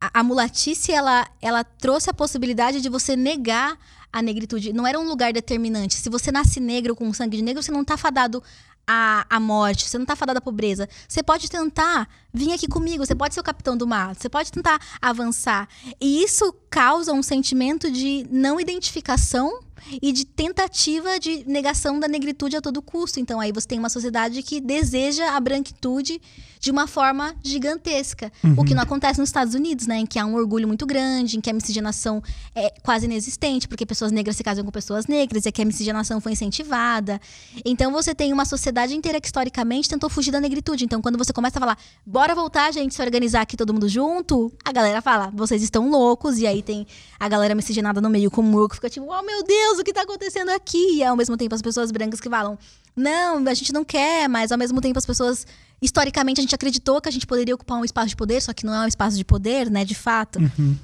A, 0.02 0.22
a 0.22 0.24
mulatice, 0.24 0.94
ela, 0.94 1.28
ela 1.42 1.62
trouxe 1.62 2.10
a 2.10 2.14
possibilidade 2.14 2.80
de 2.80 2.88
você 2.88 3.18
negar 3.18 3.78
a 4.12 4.22
negritude. 4.22 4.72
Não 4.72 4.88
era 4.88 4.98
um 4.98 5.08
lugar 5.08 5.34
determinante. 5.34 5.96
Se 5.96 6.10
você 6.10 6.32
nasce 6.32 6.60
negro 6.60 6.96
com 6.96 7.12
sangue 7.14 7.36
de 7.36 7.44
negro, 7.44 7.62
você 7.62 7.72
não 7.72 7.82
está 7.82 7.98
fadado 7.98 8.42
à, 8.88 9.26
à 9.30 9.40
morte, 9.40 9.88
você 9.88 9.98
não 9.98 10.04
está 10.04 10.16
fadado 10.16 10.40
à 10.40 10.42
pobreza. 10.42 10.90
Você 11.08 11.22
pode 11.22 11.50
tentar 11.50 12.10
vir 12.34 12.52
aqui 12.54 12.68
comigo, 12.68 13.06
você 13.06 13.14
pode 13.14 13.36
ser 13.36 13.40
o 13.40 13.44
capitão 13.44 13.78
do 13.78 13.86
mar, 13.86 14.16
você 14.16 14.28
pode 14.28 14.52
tentar 14.52 14.80
avançar. 15.00 15.70
E 16.02 16.24
isso 16.24 16.52
causa 16.70 17.14
um 17.14 17.22
sentimento 17.22 17.92
de 17.92 18.26
não 18.32 18.60
identificação 18.60 19.60
e 20.02 20.12
de 20.12 20.26
tentativa 20.26 21.20
de 21.20 21.44
negação 21.46 22.00
da 22.00 22.08
negritude 22.08 22.56
a 22.56 22.62
todo 22.62 22.82
custo. 22.82 23.20
Então 23.20 23.40
aí 23.40 23.52
você 23.52 23.68
tem 23.68 23.78
uma 23.78 23.90
sociedade 23.90 24.42
que 24.42 24.60
deseja 24.60 25.36
a 25.36 25.40
branquitude 25.40 26.20
de 26.60 26.70
uma 26.70 26.88
forma 26.88 27.34
gigantesca. 27.42 28.32
Uhum. 28.44 28.56
O 28.58 28.66
que 28.66 28.76
não 28.76 28.84
acontece 28.84 29.20
nos 29.20 29.30
Estados 29.30 29.54
Unidos, 29.54 29.88
né? 29.88 30.00
Em 30.00 30.06
que 30.06 30.20
há 30.20 30.26
um 30.26 30.36
orgulho 30.36 30.68
muito 30.68 30.86
grande, 30.86 31.38
em 31.38 31.42
que 31.42 31.50
a 31.50 31.54
miscigenação 31.54 32.22
é 32.54 32.74
quase 32.84 33.06
inexistente, 33.06 33.68
porque 33.68 33.86
pessoas 33.86 34.12
negras 34.12 34.36
se 34.36 34.44
casam 34.44 34.66
com 34.66 34.72
pessoas 34.72 35.08
negras, 35.08 35.46
e 35.46 35.52
que 35.52 35.62
a 35.62 35.66
miscigenação 35.66 36.20
foi 36.20 36.34
incentivada. 36.34 37.20
Então 37.64 37.92
você 37.92 38.14
tem 38.14 38.34
uma 38.34 38.46
sociedade 38.46 38.94
inteira 38.96 39.22
que 39.22 39.28
historicamente 39.28 39.88
tentou 39.88 40.10
fugir 40.10 40.32
da 40.32 40.42
negritude. 40.42 40.84
Então 40.84 41.02
quando 41.02 41.18
você 41.18 41.32
começa 41.32 41.58
a 41.58 41.62
falar, 41.62 41.78
bora 42.06 42.36
voltar, 42.36 42.72
gente, 42.74 42.94
se 42.94 43.02
organizar 43.02 43.42
aqui 43.42 43.56
todo 43.56 43.74
mundo 43.74 43.88
junto, 43.88 44.52
a 44.66 44.72
galera 44.72 45.02
fala, 45.02 45.32
vocês 45.34 45.64
estão 45.64 45.90
loucos, 45.90 46.40
e 46.40 46.46
aí 46.46 46.62
tem 46.62 46.86
a 47.20 47.30
galera 47.30 47.56
miscigenada 47.56 48.02
no 48.02 48.10
meio 48.10 48.30
com 48.30 48.42
o 48.42 48.68
que 48.68 48.76
fica 48.76 48.90
tipo, 48.90 49.06
oh 49.10 49.22
meu 49.24 49.44
Deus, 49.44 49.80
o 49.80 49.84
que 49.84 49.94
tá 49.94 50.02
acontecendo 50.02 50.50
aqui? 50.50 50.98
E 50.98 51.04
ao 51.04 51.16
mesmo 51.16 51.38
tempo 51.38 51.56
as 51.56 51.62
pessoas 51.62 51.92
brancas 51.92 52.20
que 52.20 52.30
falam, 52.30 52.58
não, 52.96 53.48
a 53.48 53.54
gente 53.54 53.72
não 53.72 53.86
quer, 53.86 54.28
mas 54.28 54.52
ao 54.52 54.58
mesmo 54.58 54.82
tempo 54.82 54.98
as 54.98 55.06
pessoas 55.06 55.48
historicamente 55.82 56.40
a 56.40 56.44
gente 56.44 56.56
acreditou 56.56 57.02
que 57.02 57.10
a 57.10 57.12
gente 57.12 57.26
poderia 57.28 57.56
ocupar 57.56 57.78
um 57.78 57.86
espaço 57.86 58.10
de 58.10 58.16
poder, 58.16 58.42
só 58.42 58.54
que 58.54 58.66
não 58.66 58.74
é 58.74 58.80
um 58.80 58.88
espaço 58.88 59.18
de 59.18 59.26
poder, 59.26 59.70
né, 59.70 59.86
de 59.86 59.96
fato. 59.96 60.40
Uhum. 60.40 60.76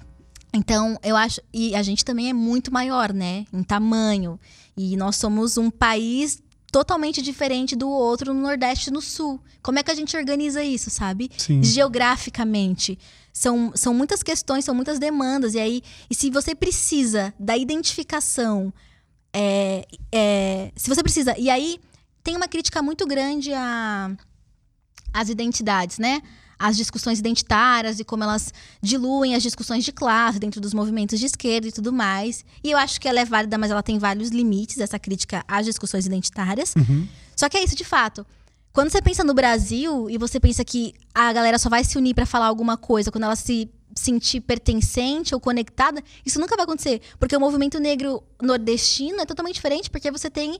Então, 0.53 0.97
eu 1.03 1.15
acho. 1.15 1.41
E 1.53 1.75
a 1.75 1.83
gente 1.83 2.05
também 2.05 2.29
é 2.29 2.33
muito 2.33 2.71
maior, 2.71 3.11
né? 3.13 3.45
Em 3.51 3.61
tamanho. 3.61 4.39
E 4.77 4.95
nós 4.95 5.17
somos 5.17 5.57
um 5.57 5.69
país 5.69 6.41
totalmente 6.71 7.21
diferente 7.21 7.75
do 7.75 7.89
outro 7.89 8.33
no 8.33 8.41
Nordeste 8.41 8.89
e 8.89 8.93
no 8.93 9.01
Sul. 9.01 9.39
Como 9.61 9.79
é 9.79 9.83
que 9.83 9.91
a 9.91 9.95
gente 9.95 10.15
organiza 10.15 10.63
isso, 10.63 10.89
sabe? 10.89 11.29
Sim. 11.37 11.63
Geograficamente. 11.63 12.97
São, 13.33 13.71
são 13.75 13.93
muitas 13.93 14.23
questões, 14.23 14.63
são 14.63 14.73
muitas 14.73 14.97
demandas. 14.97 15.55
E 15.55 15.59
aí, 15.59 15.81
e 16.09 16.15
se 16.15 16.29
você 16.29 16.55
precisa 16.55 17.33
da 17.39 17.57
identificação, 17.57 18.73
é, 19.33 19.85
é, 20.11 20.71
se 20.75 20.89
você 20.89 21.03
precisa. 21.03 21.37
E 21.37 21.49
aí, 21.49 21.79
tem 22.23 22.35
uma 22.35 22.47
crítica 22.47 22.81
muito 22.81 23.05
grande 23.05 23.53
a 23.53 24.15
as 25.15 25.29
identidades, 25.29 25.97
né? 25.97 26.21
As 26.59 26.75
discussões 26.75 27.19
identitárias 27.19 27.99
e 27.99 28.03
como 28.03 28.23
elas 28.23 28.53
diluem 28.81 29.33
as 29.33 29.41
discussões 29.41 29.83
de 29.83 29.91
classe 29.93 30.39
dentro 30.39 30.59
dos 30.59 30.73
movimentos 30.73 31.19
de 31.19 31.25
esquerda 31.25 31.67
e 31.67 31.71
tudo 31.71 31.91
mais. 31.91 32.43
E 32.61 32.71
eu 32.71 32.77
acho 32.77 32.99
que 32.99 33.07
ela 33.07 33.19
é 33.19 33.25
válida, 33.25 33.57
mas 33.57 33.71
ela 33.71 33.81
tem 33.81 33.97
vários 33.97 34.29
limites, 34.29 34.77
essa 34.77 34.99
crítica 34.99 35.43
às 35.47 35.65
discussões 35.65 36.05
identitárias. 36.05 36.73
Uhum. 36.75 37.07
Só 37.35 37.47
que 37.47 37.57
é 37.57 37.63
isso 37.63 37.75
de 37.75 37.85
fato. 37.85 38.25
Quando 38.73 38.89
você 38.89 39.01
pensa 39.01 39.23
no 39.23 39.33
Brasil 39.33 40.09
e 40.09 40.17
você 40.17 40.37
pensa 40.37 40.65
que 40.65 40.93
a 41.13 41.31
galera 41.31 41.57
só 41.57 41.69
vai 41.69 41.83
se 41.83 41.97
unir 41.97 42.13
para 42.13 42.25
falar 42.25 42.47
alguma 42.47 42.75
coisa 42.75 43.09
quando 43.09 43.23
ela 43.23 43.35
se 43.35 43.69
sentir 43.95 44.41
pertencente 44.41 45.33
ou 45.33 45.39
conectada, 45.39 46.03
isso 46.25 46.41
nunca 46.41 46.57
vai 46.57 46.65
acontecer. 46.65 47.01
Porque 47.17 47.35
o 47.35 47.39
movimento 47.39 47.79
negro 47.79 48.21
nordestino 48.41 49.21
é 49.21 49.25
totalmente 49.25 49.55
diferente, 49.55 49.89
porque 49.89 50.11
você 50.11 50.29
tem 50.29 50.59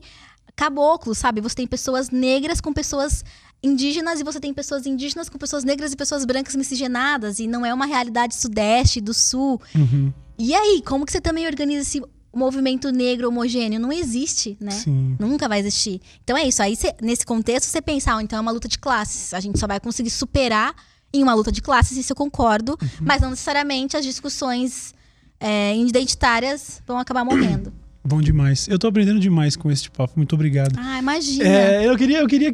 caboclos, 0.56 1.18
sabe? 1.18 1.42
Você 1.42 1.54
tem 1.54 1.66
pessoas 1.66 2.08
negras 2.08 2.62
com 2.62 2.72
pessoas 2.72 3.22
indígenas 3.62 4.20
e 4.20 4.24
você 4.24 4.38
tem 4.38 4.52
pessoas 4.52 4.86
indígenas 4.86 5.28
com 5.28 5.38
pessoas 5.38 5.64
negras 5.64 5.92
e 5.92 5.96
pessoas 5.96 6.24
brancas 6.24 6.54
miscigenadas 6.54 7.38
e 7.38 7.46
não 7.46 7.64
é 7.64 7.72
uma 7.72 7.86
realidade 7.86 8.34
sudeste 8.34 9.00
do 9.00 9.12
sul. 9.12 9.60
Uhum. 9.74 10.12
E 10.38 10.54
aí, 10.54 10.82
como 10.84 11.06
que 11.06 11.12
você 11.12 11.20
também 11.20 11.46
organiza 11.46 11.82
esse 11.82 12.02
movimento 12.34 12.90
negro 12.90 13.28
homogêneo? 13.28 13.80
Não 13.80 13.92
existe, 13.92 14.56
né? 14.60 14.70
Sim. 14.70 15.16
Nunca 15.18 15.48
vai 15.48 15.58
existir. 15.58 16.00
Então 16.22 16.36
é 16.36 16.46
isso. 16.46 16.62
Aí 16.62 16.76
cê, 16.76 16.94
nesse 17.00 17.24
contexto 17.24 17.68
você 17.68 17.80
pensa, 17.80 18.14
ah, 18.14 18.22
então 18.22 18.38
é 18.38 18.42
uma 18.42 18.52
luta 18.52 18.68
de 18.68 18.78
classes. 18.78 19.32
A 19.32 19.40
gente 19.40 19.58
só 19.58 19.66
vai 19.66 19.80
conseguir 19.80 20.10
superar 20.10 20.74
em 21.12 21.22
uma 21.22 21.34
luta 21.34 21.50
de 21.50 21.62
classes, 21.62 21.96
isso 21.96 22.12
eu 22.12 22.16
concordo, 22.16 22.72
uhum. 22.72 22.88
mas 23.00 23.22
não 23.22 23.30
necessariamente 23.30 23.96
as 23.96 24.04
discussões 24.04 24.94
é, 25.40 25.74
identitárias 25.76 26.82
vão 26.86 26.98
acabar 26.98 27.24
morrendo. 27.24 27.72
Bom 28.04 28.20
demais. 28.20 28.68
Eu 28.68 28.78
tô 28.78 28.86
aprendendo 28.86 29.18
demais 29.18 29.56
com 29.56 29.70
esse 29.70 29.90
papo. 29.90 30.12
Muito 30.16 30.34
obrigado. 30.34 30.76
Ah, 30.78 30.98
imagina. 30.98 31.48
É, 31.48 31.88
eu 31.88 31.96
queria, 31.96 32.18
eu 32.20 32.28
queria 32.28 32.52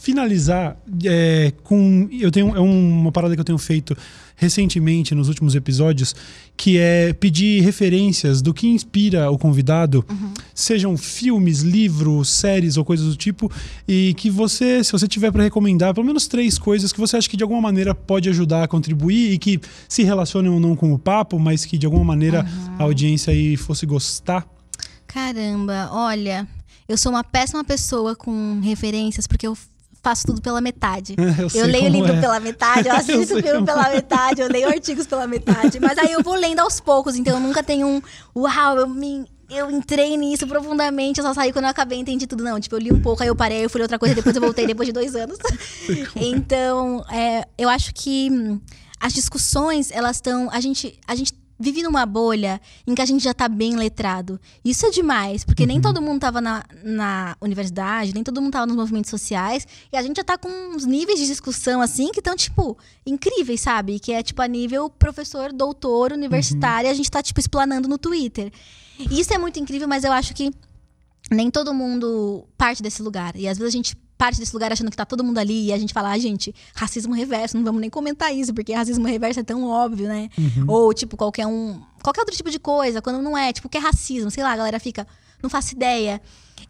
finalizar 0.00 0.76
é, 1.04 1.52
com. 1.62 2.08
Eu 2.10 2.30
tenho 2.30 2.56
é 2.56 2.60
uma 2.60 3.12
parada 3.12 3.34
que 3.34 3.40
eu 3.40 3.44
tenho 3.44 3.58
feito 3.58 3.96
recentemente 4.34 5.14
nos 5.14 5.28
últimos 5.28 5.54
episódios, 5.54 6.16
que 6.56 6.78
é 6.78 7.12
pedir 7.12 7.60
referências 7.60 8.40
do 8.40 8.54
que 8.54 8.66
inspira 8.66 9.30
o 9.30 9.36
convidado, 9.36 10.02
uhum. 10.08 10.32
sejam 10.54 10.96
filmes, 10.96 11.60
livros, 11.60 12.30
séries 12.30 12.78
ou 12.78 12.84
coisas 12.84 13.06
do 13.06 13.16
tipo, 13.16 13.52
e 13.86 14.14
que 14.14 14.30
você, 14.30 14.82
se 14.82 14.90
você 14.90 15.06
tiver 15.06 15.30
para 15.30 15.42
recomendar, 15.42 15.92
pelo 15.92 16.06
menos 16.06 16.26
três 16.26 16.58
coisas 16.58 16.90
que 16.90 16.98
você 16.98 17.18
acha 17.18 17.28
que 17.28 17.36
de 17.36 17.42
alguma 17.42 17.60
maneira 17.60 17.94
pode 17.94 18.30
ajudar 18.30 18.64
a 18.64 18.68
contribuir 18.68 19.34
e 19.34 19.38
que 19.38 19.60
se 19.86 20.02
relacionem 20.02 20.50
ou 20.50 20.58
não 20.58 20.74
com 20.74 20.90
o 20.94 20.98
papo, 20.98 21.38
mas 21.38 21.66
que 21.66 21.76
de 21.76 21.84
alguma 21.84 22.04
maneira 22.04 22.40
uhum. 22.40 22.76
a 22.78 22.82
audiência 22.84 23.34
aí 23.34 23.58
fosse 23.58 23.84
gostar. 23.84 24.48
Caramba, 25.06 25.90
olha, 25.92 26.48
eu 26.88 26.96
sou 26.96 27.12
uma 27.12 27.22
péssima 27.22 27.62
pessoa 27.62 28.16
com 28.16 28.58
referências 28.60 29.26
porque 29.26 29.46
eu 29.46 29.54
faço 30.02 30.26
tudo 30.26 30.40
pela 30.40 30.60
metade. 30.60 31.14
Eu 31.54 31.62
eu 31.62 31.66
leio 31.66 31.88
livro 31.88 32.12
é. 32.12 32.20
pela 32.20 32.40
metade, 32.40 32.88
eu 32.88 32.94
assisto 32.96 33.34
Eu 33.34 33.42
filme 33.42 33.66
pela 33.66 33.88
metade, 33.90 34.40
eu 34.40 34.48
leio 34.48 34.68
artigos 34.68 35.06
pela 35.06 35.26
metade. 35.26 35.78
Mas 35.80 35.98
aí 35.98 36.12
eu 36.12 36.22
vou 36.22 36.34
lendo 36.34 36.60
aos 36.60 36.80
poucos, 36.80 37.16
então 37.16 37.34
eu 37.34 37.40
nunca 37.40 37.62
tenho 37.62 37.86
um. 37.86 38.02
Uau, 38.36 38.78
eu 38.78 38.88
me. 38.88 39.24
Eu 39.48 39.68
entrei 39.70 40.16
nisso 40.16 40.46
profundamente, 40.46 41.18
eu 41.18 41.26
só 41.26 41.34
saí 41.34 41.52
quando 41.52 41.64
eu 41.64 41.70
acabei 41.70 41.98
e 41.98 42.02
entendi 42.02 42.26
tudo. 42.26 42.44
Não, 42.44 42.60
tipo, 42.60 42.76
eu 42.76 42.78
li 42.78 42.92
um 42.92 43.00
pouco, 43.00 43.22
aí 43.22 43.28
eu 43.28 43.34
parei, 43.34 43.64
eu 43.64 43.70
fui 43.70 43.82
outra 43.82 43.98
coisa, 43.98 44.14
depois 44.14 44.34
eu 44.34 44.40
voltei 44.40 44.66
depois 44.66 44.86
de 44.86 44.92
dois 44.92 45.16
anos. 45.16 45.38
então, 46.14 47.04
é, 47.10 47.44
eu 47.58 47.68
acho 47.68 47.92
que 47.92 48.28
hum, 48.30 48.60
as 49.00 49.12
discussões, 49.12 49.90
elas 49.90 50.16
estão. 50.16 50.48
A 50.52 50.60
gente, 50.60 50.98
a 51.06 51.16
gente 51.16 51.32
vive 51.60 51.82
numa 51.82 52.06
bolha 52.06 52.58
em 52.86 52.94
que 52.94 53.02
a 53.02 53.06
gente 53.06 53.22
já 53.22 53.34
tá 53.34 53.46
bem 53.46 53.76
letrado. 53.76 54.40
Isso 54.64 54.86
é 54.86 54.90
demais, 54.90 55.44
porque 55.44 55.66
nem 55.66 55.78
todo 55.78 56.00
mundo 56.00 56.18
tava 56.18 56.40
na, 56.40 56.64
na 56.82 57.36
universidade, 57.40 58.14
nem 58.14 58.24
todo 58.24 58.40
mundo 58.40 58.52
tava 58.52 58.66
nos 58.66 58.76
movimentos 58.76 59.10
sociais, 59.10 59.66
e 59.92 59.96
a 59.96 60.02
gente 60.02 60.16
já 60.16 60.24
tá 60.24 60.38
com 60.38 60.48
uns 60.48 60.86
níveis 60.86 61.18
de 61.18 61.26
discussão 61.26 61.82
assim 61.82 62.10
que 62.10 62.20
estão, 62.20 62.34
tipo, 62.34 62.78
incríveis, 63.04 63.60
sabe? 63.60 64.00
Que 64.00 64.12
é 64.12 64.22
tipo 64.22 64.40
a 64.40 64.48
nível 64.48 64.88
professor, 64.88 65.52
doutor, 65.52 66.12
universitário, 66.12 66.88
e 66.88 66.90
a 66.90 66.94
gente 66.94 67.10
tá, 67.10 67.22
tipo, 67.22 67.38
explanando 67.38 67.86
no 67.86 67.98
Twitter. 67.98 68.50
E 68.98 69.20
isso 69.20 69.34
é 69.34 69.38
muito 69.38 69.60
incrível, 69.60 69.86
mas 69.86 70.02
eu 70.02 70.12
acho 70.12 70.32
que 70.34 70.50
nem 71.30 71.50
todo 71.50 71.74
mundo 71.74 72.46
parte 72.56 72.82
desse 72.82 73.02
lugar. 73.02 73.36
E 73.36 73.46
às 73.46 73.58
vezes 73.58 73.74
a 73.74 73.76
gente 73.76 73.96
parte 74.20 74.38
desse 74.38 74.52
lugar 74.52 74.70
achando 74.70 74.90
que 74.90 74.96
tá 74.98 75.06
todo 75.06 75.24
mundo 75.24 75.38
ali 75.38 75.68
e 75.68 75.72
a 75.72 75.78
gente 75.78 75.94
fala, 75.94 76.10
ah, 76.10 76.18
gente, 76.18 76.54
racismo 76.74 77.14
reverso, 77.14 77.56
não 77.56 77.64
vamos 77.64 77.80
nem 77.80 77.88
comentar 77.88 78.34
isso, 78.34 78.52
porque 78.52 78.70
racismo 78.74 79.06
reverso 79.06 79.40
é 79.40 79.42
tão 79.42 79.64
óbvio, 79.64 80.06
né? 80.06 80.28
Ou, 80.68 80.92
tipo, 80.92 81.16
qualquer 81.16 81.46
um. 81.46 81.80
Qualquer 82.02 82.20
outro 82.20 82.36
tipo 82.36 82.50
de 82.50 82.58
coisa, 82.58 83.00
quando 83.00 83.22
não 83.22 83.36
é, 83.36 83.50
tipo, 83.50 83.66
o 83.66 83.70
que 83.70 83.78
é 83.78 83.80
racismo, 83.80 84.30
sei 84.30 84.44
lá, 84.44 84.52
a 84.52 84.56
galera 84.56 84.78
fica, 84.78 85.06
não 85.42 85.48
faço 85.48 85.74
ideia. 85.74 86.20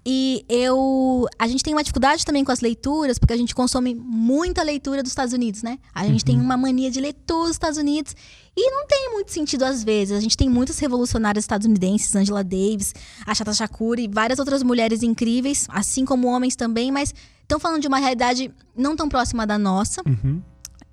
E 0.07 0.45
eu. 0.49 1.27
A 1.41 1.49
gente 1.49 1.65
tem 1.65 1.75
uma 1.75 1.83
dificuldade 1.83 2.25
também 2.25 2.45
com 2.45 2.53
as 2.53 2.61
leituras, 2.61 3.19
porque 3.19 3.33
a 3.33 3.37
gente 3.37 3.53
consome 3.53 3.97
muita 3.97 4.63
leitura 4.63 5.03
dos 5.03 5.11
Estados 5.11 5.35
Unidos, 5.35 5.65
né? 5.65 5.77
A 5.93 6.07
gente 6.07 6.25
tem 6.25 6.41
uma 6.41 6.57
mania 6.57 6.89
de 6.89 7.01
ler 7.01 7.15
todos 7.27 7.47
os 7.47 7.57
Estados 7.57 7.79
Unidos. 7.79 8.15
E 8.57 8.71
não 8.71 8.87
tem 8.87 9.11
muito 9.13 9.33
sentido 9.33 9.65
às 9.65 9.83
vezes. 9.83 10.17
A 10.17 10.21
gente 10.21 10.37
tem 10.37 10.49
muitas 10.49 10.79
revolucionárias 10.79 11.45
estadunidenses, 11.45 12.15
Angela 12.15 12.45
Davis, 12.45 12.95
a 13.27 13.35
Chata 13.35 13.53
Shakur 13.53 13.99
e 13.99 14.07
várias 14.07 14.39
outras 14.39 14.63
mulheres 14.63 15.03
incríveis, 15.03 15.67
assim 15.69 16.05
como 16.05 16.29
homens 16.29 16.55
também, 16.55 16.93
mas 16.93 17.13
estão 17.51 17.59
falando 17.59 17.83
de 17.83 17.89
uma 17.89 17.99
realidade 17.99 18.51
não 18.77 18.95
tão 18.95 19.09
próxima 19.09 19.47
da 19.47 19.59
nossa. 19.59 20.03
Uhum. 20.07 20.41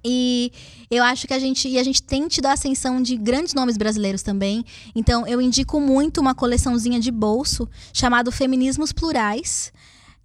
E 0.04 0.52
eu 0.90 1.04
acho 1.04 1.28
que 1.28 1.34
a 1.34 1.40
gente 1.40 1.68
e 1.68 1.78
a 1.78 1.84
gente 1.84 2.02
tem 2.02 2.28
tido 2.28 2.46
a 2.46 2.54
ascensão 2.54 3.02
de 3.02 3.18
grandes 3.18 3.54
nomes 3.54 3.78
brasileiros 3.78 4.24
também. 4.24 4.64
Então 4.96 5.28
eu 5.28 5.42
indico 5.42 5.80
muito 5.80 6.22
uma 6.22 6.34
coleçãozinha 6.34 7.00
de 7.00 7.12
bolso 7.12 7.68
chamado 7.94 8.32
Feminismos 8.32 8.92
Plurais 8.92 9.72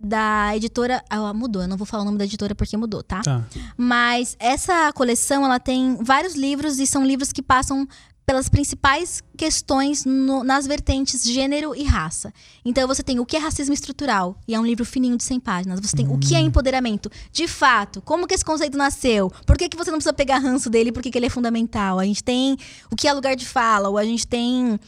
da 0.05 0.57
editora, 0.57 1.03
ah, 1.09 1.33
mudou, 1.33 1.63
eu 1.63 1.69
não 1.69 1.77
vou 1.77 1.87
falar 1.87 2.03
o 2.03 2.07
nome 2.07 2.19
da 2.19 2.25
editora 2.25 2.57
porque 2.57 2.77
mudou, 2.77 3.05
tá? 3.05 3.23
Tá. 3.23 3.45
Mas 3.77 4.37
essa 4.41 4.93
coleção, 4.93 5.45
ela 5.45 5.61
tem 5.61 5.97
vários 6.03 6.35
livros 6.35 6.81
e 6.81 6.87
são 6.87 7.07
livros 7.07 7.33
que 7.33 7.41
passam 7.41 7.87
pelas 8.25 8.49
principais 8.49 9.21
questões 9.37 10.05
no- 10.05 10.45
nas 10.45 10.67
vertentes 10.67 11.25
gênero 11.25 11.75
e 11.75 11.83
raça. 11.83 12.33
Então 12.65 12.87
você 12.87 13.03
tem 13.03 13.19
o 13.19 13.27
que 13.27 13.37
é 13.37 13.39
racismo 13.41 13.75
estrutural, 13.75 14.37
e 14.47 14.55
é 14.55 14.61
um 14.61 14.65
livro 14.65 14.85
fininho 14.85 15.17
de 15.17 15.25
100 15.25 15.41
páginas. 15.41 15.81
Você 15.81 15.97
tem 15.97 16.07
o 16.07 16.19
que 16.19 16.35
é 16.35 16.41
empoderamento. 16.41 17.11
De 17.33 17.49
fato, 17.49 18.01
como 18.01 18.27
que 18.27 18.35
esse 18.35 18.45
conceito 18.45 18.79
nasceu? 18.79 19.31
Por 19.45 19.57
que, 19.59 19.69
que 19.69 19.77
você 19.77 19.91
não 19.91 19.99
precisa 19.99 20.13
pegar 20.13 20.39
ranço 20.39 20.71
dele? 20.71 20.93
Por 20.93 21.03
que, 21.03 21.11
que 21.11 21.19
ele 21.19 21.27
é 21.27 21.31
fundamental? 21.31 21.99
A 21.99 22.05
gente 22.05 22.23
tem 22.23 22.57
o 22.91 22.97
que 22.97 23.09
é 23.09 23.13
lugar 23.13 23.35
de 23.35 23.45
fala, 23.47 23.89
ou 23.89 23.99
a 23.99 24.05
gente 24.05 24.27
tem 24.27 24.79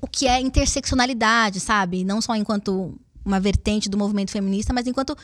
o 0.00 0.06
que 0.06 0.26
é 0.26 0.40
interseccionalidade, 0.40 1.60
sabe? 1.60 2.04
Não 2.04 2.20
só 2.20 2.34
enquanto 2.34 2.94
uma 3.24 3.38
vertente 3.40 3.88
do 3.88 3.96
movimento 3.96 4.30
feminista, 4.30 4.72
mas 4.72 4.86
enquanto. 4.86 5.16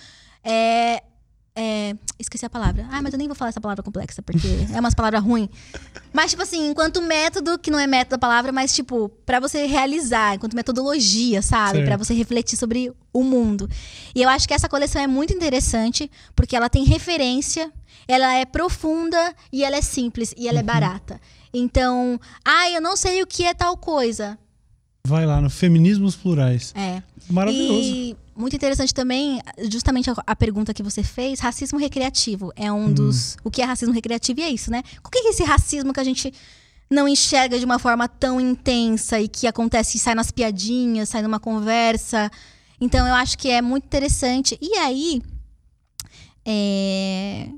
É, 0.42 1.02
é, 1.54 1.94
esqueci 2.18 2.46
a 2.46 2.50
palavra. 2.50 2.86
Ah, 2.90 3.02
mas 3.02 3.12
eu 3.12 3.18
nem 3.18 3.26
vou 3.26 3.34
falar 3.34 3.48
essa 3.48 3.60
palavra 3.60 3.82
complexa, 3.82 4.22
porque 4.22 4.48
é 4.72 4.80
umas 4.80 4.94
palavras 4.94 5.22
ruins. 5.22 5.48
Mas, 6.12 6.30
tipo 6.30 6.42
assim, 6.42 6.70
enquanto 6.70 7.02
método, 7.02 7.58
que 7.58 7.70
não 7.70 7.78
é 7.78 7.86
método 7.86 8.12
da 8.12 8.18
palavra, 8.18 8.52
mas, 8.52 8.72
tipo, 8.74 9.08
pra 9.26 9.40
você 9.40 9.66
realizar, 9.66 10.34
enquanto 10.36 10.54
metodologia, 10.54 11.42
sabe? 11.42 11.84
Pra 11.84 11.96
você 11.96 12.14
refletir 12.14 12.56
sobre 12.56 12.92
o 13.12 13.22
mundo. 13.22 13.68
E 14.14 14.22
eu 14.22 14.28
acho 14.28 14.46
que 14.46 14.54
essa 14.54 14.68
coleção 14.68 15.02
é 15.02 15.06
muito 15.06 15.32
interessante, 15.32 16.10
porque 16.34 16.54
ela 16.54 16.68
tem 16.68 16.84
referência, 16.84 17.72
ela 18.06 18.34
é 18.34 18.44
profunda 18.44 19.34
e 19.52 19.64
ela 19.64 19.76
é 19.76 19.82
simples 19.82 20.34
e 20.36 20.48
ela 20.48 20.60
é 20.60 20.62
barata. 20.62 21.20
Então, 21.52 22.20
ah, 22.44 22.70
eu 22.70 22.80
não 22.80 22.96
sei 22.96 23.22
o 23.22 23.26
que 23.26 23.44
é 23.44 23.54
tal 23.54 23.76
coisa. 23.76 24.38
Vai 25.06 25.26
lá 25.26 25.40
no 25.40 25.50
Feminismos 25.50 26.14
Plurais. 26.14 26.72
É. 26.76 27.02
Maravilhoso. 27.28 27.80
E 27.80 28.16
muito 28.40 28.56
interessante 28.56 28.92
também, 28.92 29.40
justamente 29.70 30.10
a, 30.10 30.14
a 30.26 30.34
pergunta 30.34 30.74
que 30.74 30.82
você 30.82 31.02
fez, 31.02 31.38
racismo 31.40 31.78
recreativo 31.78 32.52
é 32.56 32.72
um 32.72 32.92
dos. 32.92 33.36
O 33.44 33.50
que 33.50 33.62
é 33.62 33.64
racismo 33.64 33.94
recreativo? 33.94 34.40
E 34.40 34.42
é 34.42 34.50
isso, 34.50 34.70
né? 34.70 34.82
O 35.04 35.08
que 35.08 35.18
é 35.18 35.30
esse 35.30 35.44
racismo 35.44 35.92
que 35.92 36.00
a 36.00 36.04
gente 36.04 36.32
não 36.90 37.06
enxerga 37.06 37.58
de 37.58 37.64
uma 37.64 37.78
forma 37.78 38.08
tão 38.08 38.40
intensa 38.40 39.20
e 39.20 39.28
que 39.28 39.46
acontece 39.46 39.96
e 39.96 40.00
sai 40.00 40.14
nas 40.14 40.30
piadinhas, 40.30 41.08
sai 41.08 41.22
numa 41.22 41.38
conversa? 41.38 42.30
Então 42.80 43.06
eu 43.06 43.14
acho 43.14 43.36
que 43.36 43.50
é 43.50 43.60
muito 43.60 43.84
interessante. 43.84 44.58
E 44.60 44.74
aí. 44.78 45.22
é, 46.44 47.48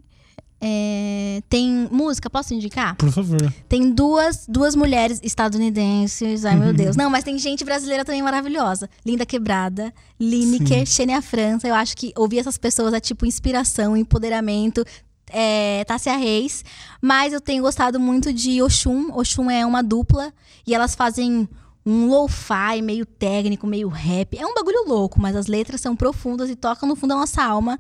é, 0.64 1.42
tem 1.48 1.88
música, 1.90 2.30
posso 2.30 2.54
indicar? 2.54 2.94
Por 2.94 3.10
favor. 3.10 3.52
Tem 3.68 3.90
duas, 3.90 4.46
duas 4.48 4.76
mulheres 4.76 5.18
estadunidenses. 5.20 6.44
Ai, 6.44 6.54
meu 6.54 6.72
Deus. 6.72 6.94
Não, 6.94 7.10
mas 7.10 7.24
tem 7.24 7.36
gente 7.36 7.64
brasileira 7.64 8.04
também 8.04 8.22
maravilhosa. 8.22 8.88
Linda 9.04 9.26
Quebrada, 9.26 9.92
Lineker, 10.20 10.86
Xenia 10.86 11.20
França. 11.20 11.66
Eu 11.66 11.74
acho 11.74 11.96
que 11.96 12.12
ouvir 12.16 12.38
essas 12.38 12.56
pessoas 12.56 12.94
é 12.94 13.00
tipo 13.00 13.26
inspiração, 13.26 13.96
empoderamento. 13.96 14.84
É, 15.32 15.82
Tássia 15.84 16.16
Reis. 16.16 16.64
Mas 17.00 17.32
eu 17.32 17.40
tenho 17.40 17.64
gostado 17.64 17.98
muito 17.98 18.32
de 18.32 18.62
Oxum. 18.62 19.10
Oxum 19.18 19.50
é 19.50 19.66
uma 19.66 19.82
dupla. 19.82 20.32
E 20.64 20.72
elas 20.72 20.94
fazem 20.94 21.48
um 21.84 22.06
lo-fi 22.08 22.80
meio 22.82 23.04
técnico, 23.04 23.66
meio 23.66 23.88
rap. 23.88 24.38
É 24.38 24.46
um 24.46 24.54
bagulho 24.54 24.84
louco, 24.86 25.20
mas 25.20 25.34
as 25.34 25.46
letras 25.46 25.80
são 25.80 25.96
profundas 25.96 26.48
e 26.48 26.54
tocam 26.54 26.88
no 26.88 26.94
fundo 26.94 27.10
da 27.10 27.16
nossa 27.16 27.42
alma. 27.42 27.78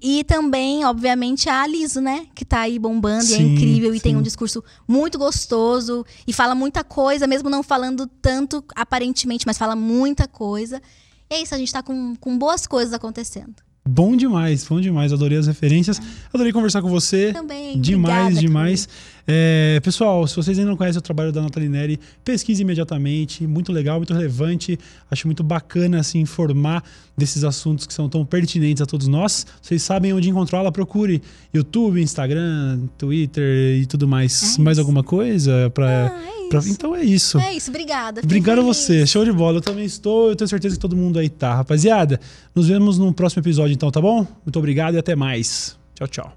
E 0.00 0.24
também, 0.24 0.84
obviamente, 0.84 1.48
a 1.48 1.66
Liso, 1.66 2.00
né? 2.00 2.26
Que 2.34 2.44
tá 2.44 2.60
aí 2.60 2.78
bombando 2.78 3.24
e 3.24 3.34
é 3.34 3.36
Sim, 3.36 3.54
incrível 3.54 3.94
e 3.94 4.00
tem 4.00 4.12
sim. 4.12 4.18
um 4.18 4.22
discurso 4.22 4.64
muito 4.88 5.18
gostoso 5.18 6.04
e 6.26 6.32
fala 6.32 6.54
muita 6.54 6.82
coisa, 6.82 7.26
mesmo 7.26 7.50
não 7.50 7.62
falando 7.62 8.06
tanto 8.06 8.64
aparentemente, 8.74 9.46
mas 9.46 9.58
fala 9.58 9.76
muita 9.76 10.26
coisa. 10.26 10.80
E 11.30 11.34
é 11.34 11.42
isso, 11.42 11.54
a 11.54 11.58
gente 11.58 11.72
tá 11.72 11.82
com, 11.82 12.14
com 12.16 12.38
boas 12.38 12.66
coisas 12.66 12.94
acontecendo. 12.94 13.54
Bom 13.84 14.16
demais, 14.16 14.64
bom 14.64 14.80
demais. 14.80 15.12
Adorei 15.12 15.36
as 15.36 15.48
referências. 15.48 16.00
Adorei 16.32 16.52
conversar 16.52 16.80
com 16.80 16.88
você. 16.88 17.32
Também. 17.32 17.80
Demais, 17.80 18.26
obrigada, 18.26 18.40
demais. 18.40 18.88
É, 19.26 19.80
pessoal, 19.82 20.26
se 20.26 20.34
vocês 20.34 20.58
ainda 20.58 20.70
não 20.70 20.76
conhecem 20.76 20.98
o 20.98 21.02
trabalho 21.02 21.30
da 21.32 21.40
Nathalie 21.42 21.68
Neri, 21.68 22.00
pesquise 22.24 22.62
imediatamente. 22.62 23.46
Muito 23.46 23.72
legal, 23.72 23.98
muito 23.98 24.12
relevante. 24.12 24.78
Acho 25.10 25.26
muito 25.28 25.42
bacana 25.42 26.02
se 26.02 26.18
informar 26.18 26.82
desses 27.16 27.44
assuntos 27.44 27.86
que 27.86 27.92
são 27.94 28.08
tão 28.08 28.24
pertinentes 28.24 28.80
a 28.82 28.86
todos 28.86 29.06
nós. 29.06 29.46
Vocês 29.60 29.82
sabem 29.82 30.12
onde 30.12 30.28
encontrá-la, 30.28 30.72
procure 30.72 31.22
YouTube, 31.54 32.00
Instagram, 32.00 32.80
Twitter 32.98 33.80
e 33.80 33.86
tudo 33.86 34.08
mais. 34.08 34.58
É 34.58 34.62
mais 34.62 34.78
alguma 34.78 35.02
coisa? 35.04 35.70
Pra, 35.70 36.08
Ah, 36.08 36.22
é 36.46 36.48
pra-. 36.48 36.62
Então 36.66 36.94
é 36.96 37.02
isso. 37.04 37.38
É 37.38 37.54
isso, 37.54 37.70
obrigada. 37.70 38.20
Obrigado 38.24 38.58
a 38.60 38.62
você, 38.62 39.06
show 39.06 39.24
de 39.24 39.32
bola. 39.32 39.58
Eu 39.58 39.62
também 39.62 39.84
estou, 39.84 40.30
eu 40.30 40.36
tenho 40.36 40.48
certeza 40.48 40.74
que 40.74 40.80
todo 40.80 40.96
mundo 40.96 41.18
aí 41.18 41.28
tá. 41.28 41.54
Rapaziada, 41.54 42.18
nos 42.54 42.66
vemos 42.68 42.98
no 42.98 43.12
próximo 43.12 43.40
episódio 43.42 43.72
então, 43.74 43.90
tá 43.90 44.00
bom? 44.00 44.26
Muito 44.44 44.58
obrigado 44.58 44.94
e 44.94 44.98
até 44.98 45.14
mais. 45.14 45.76
Tchau, 45.94 46.08
tchau. 46.08 46.30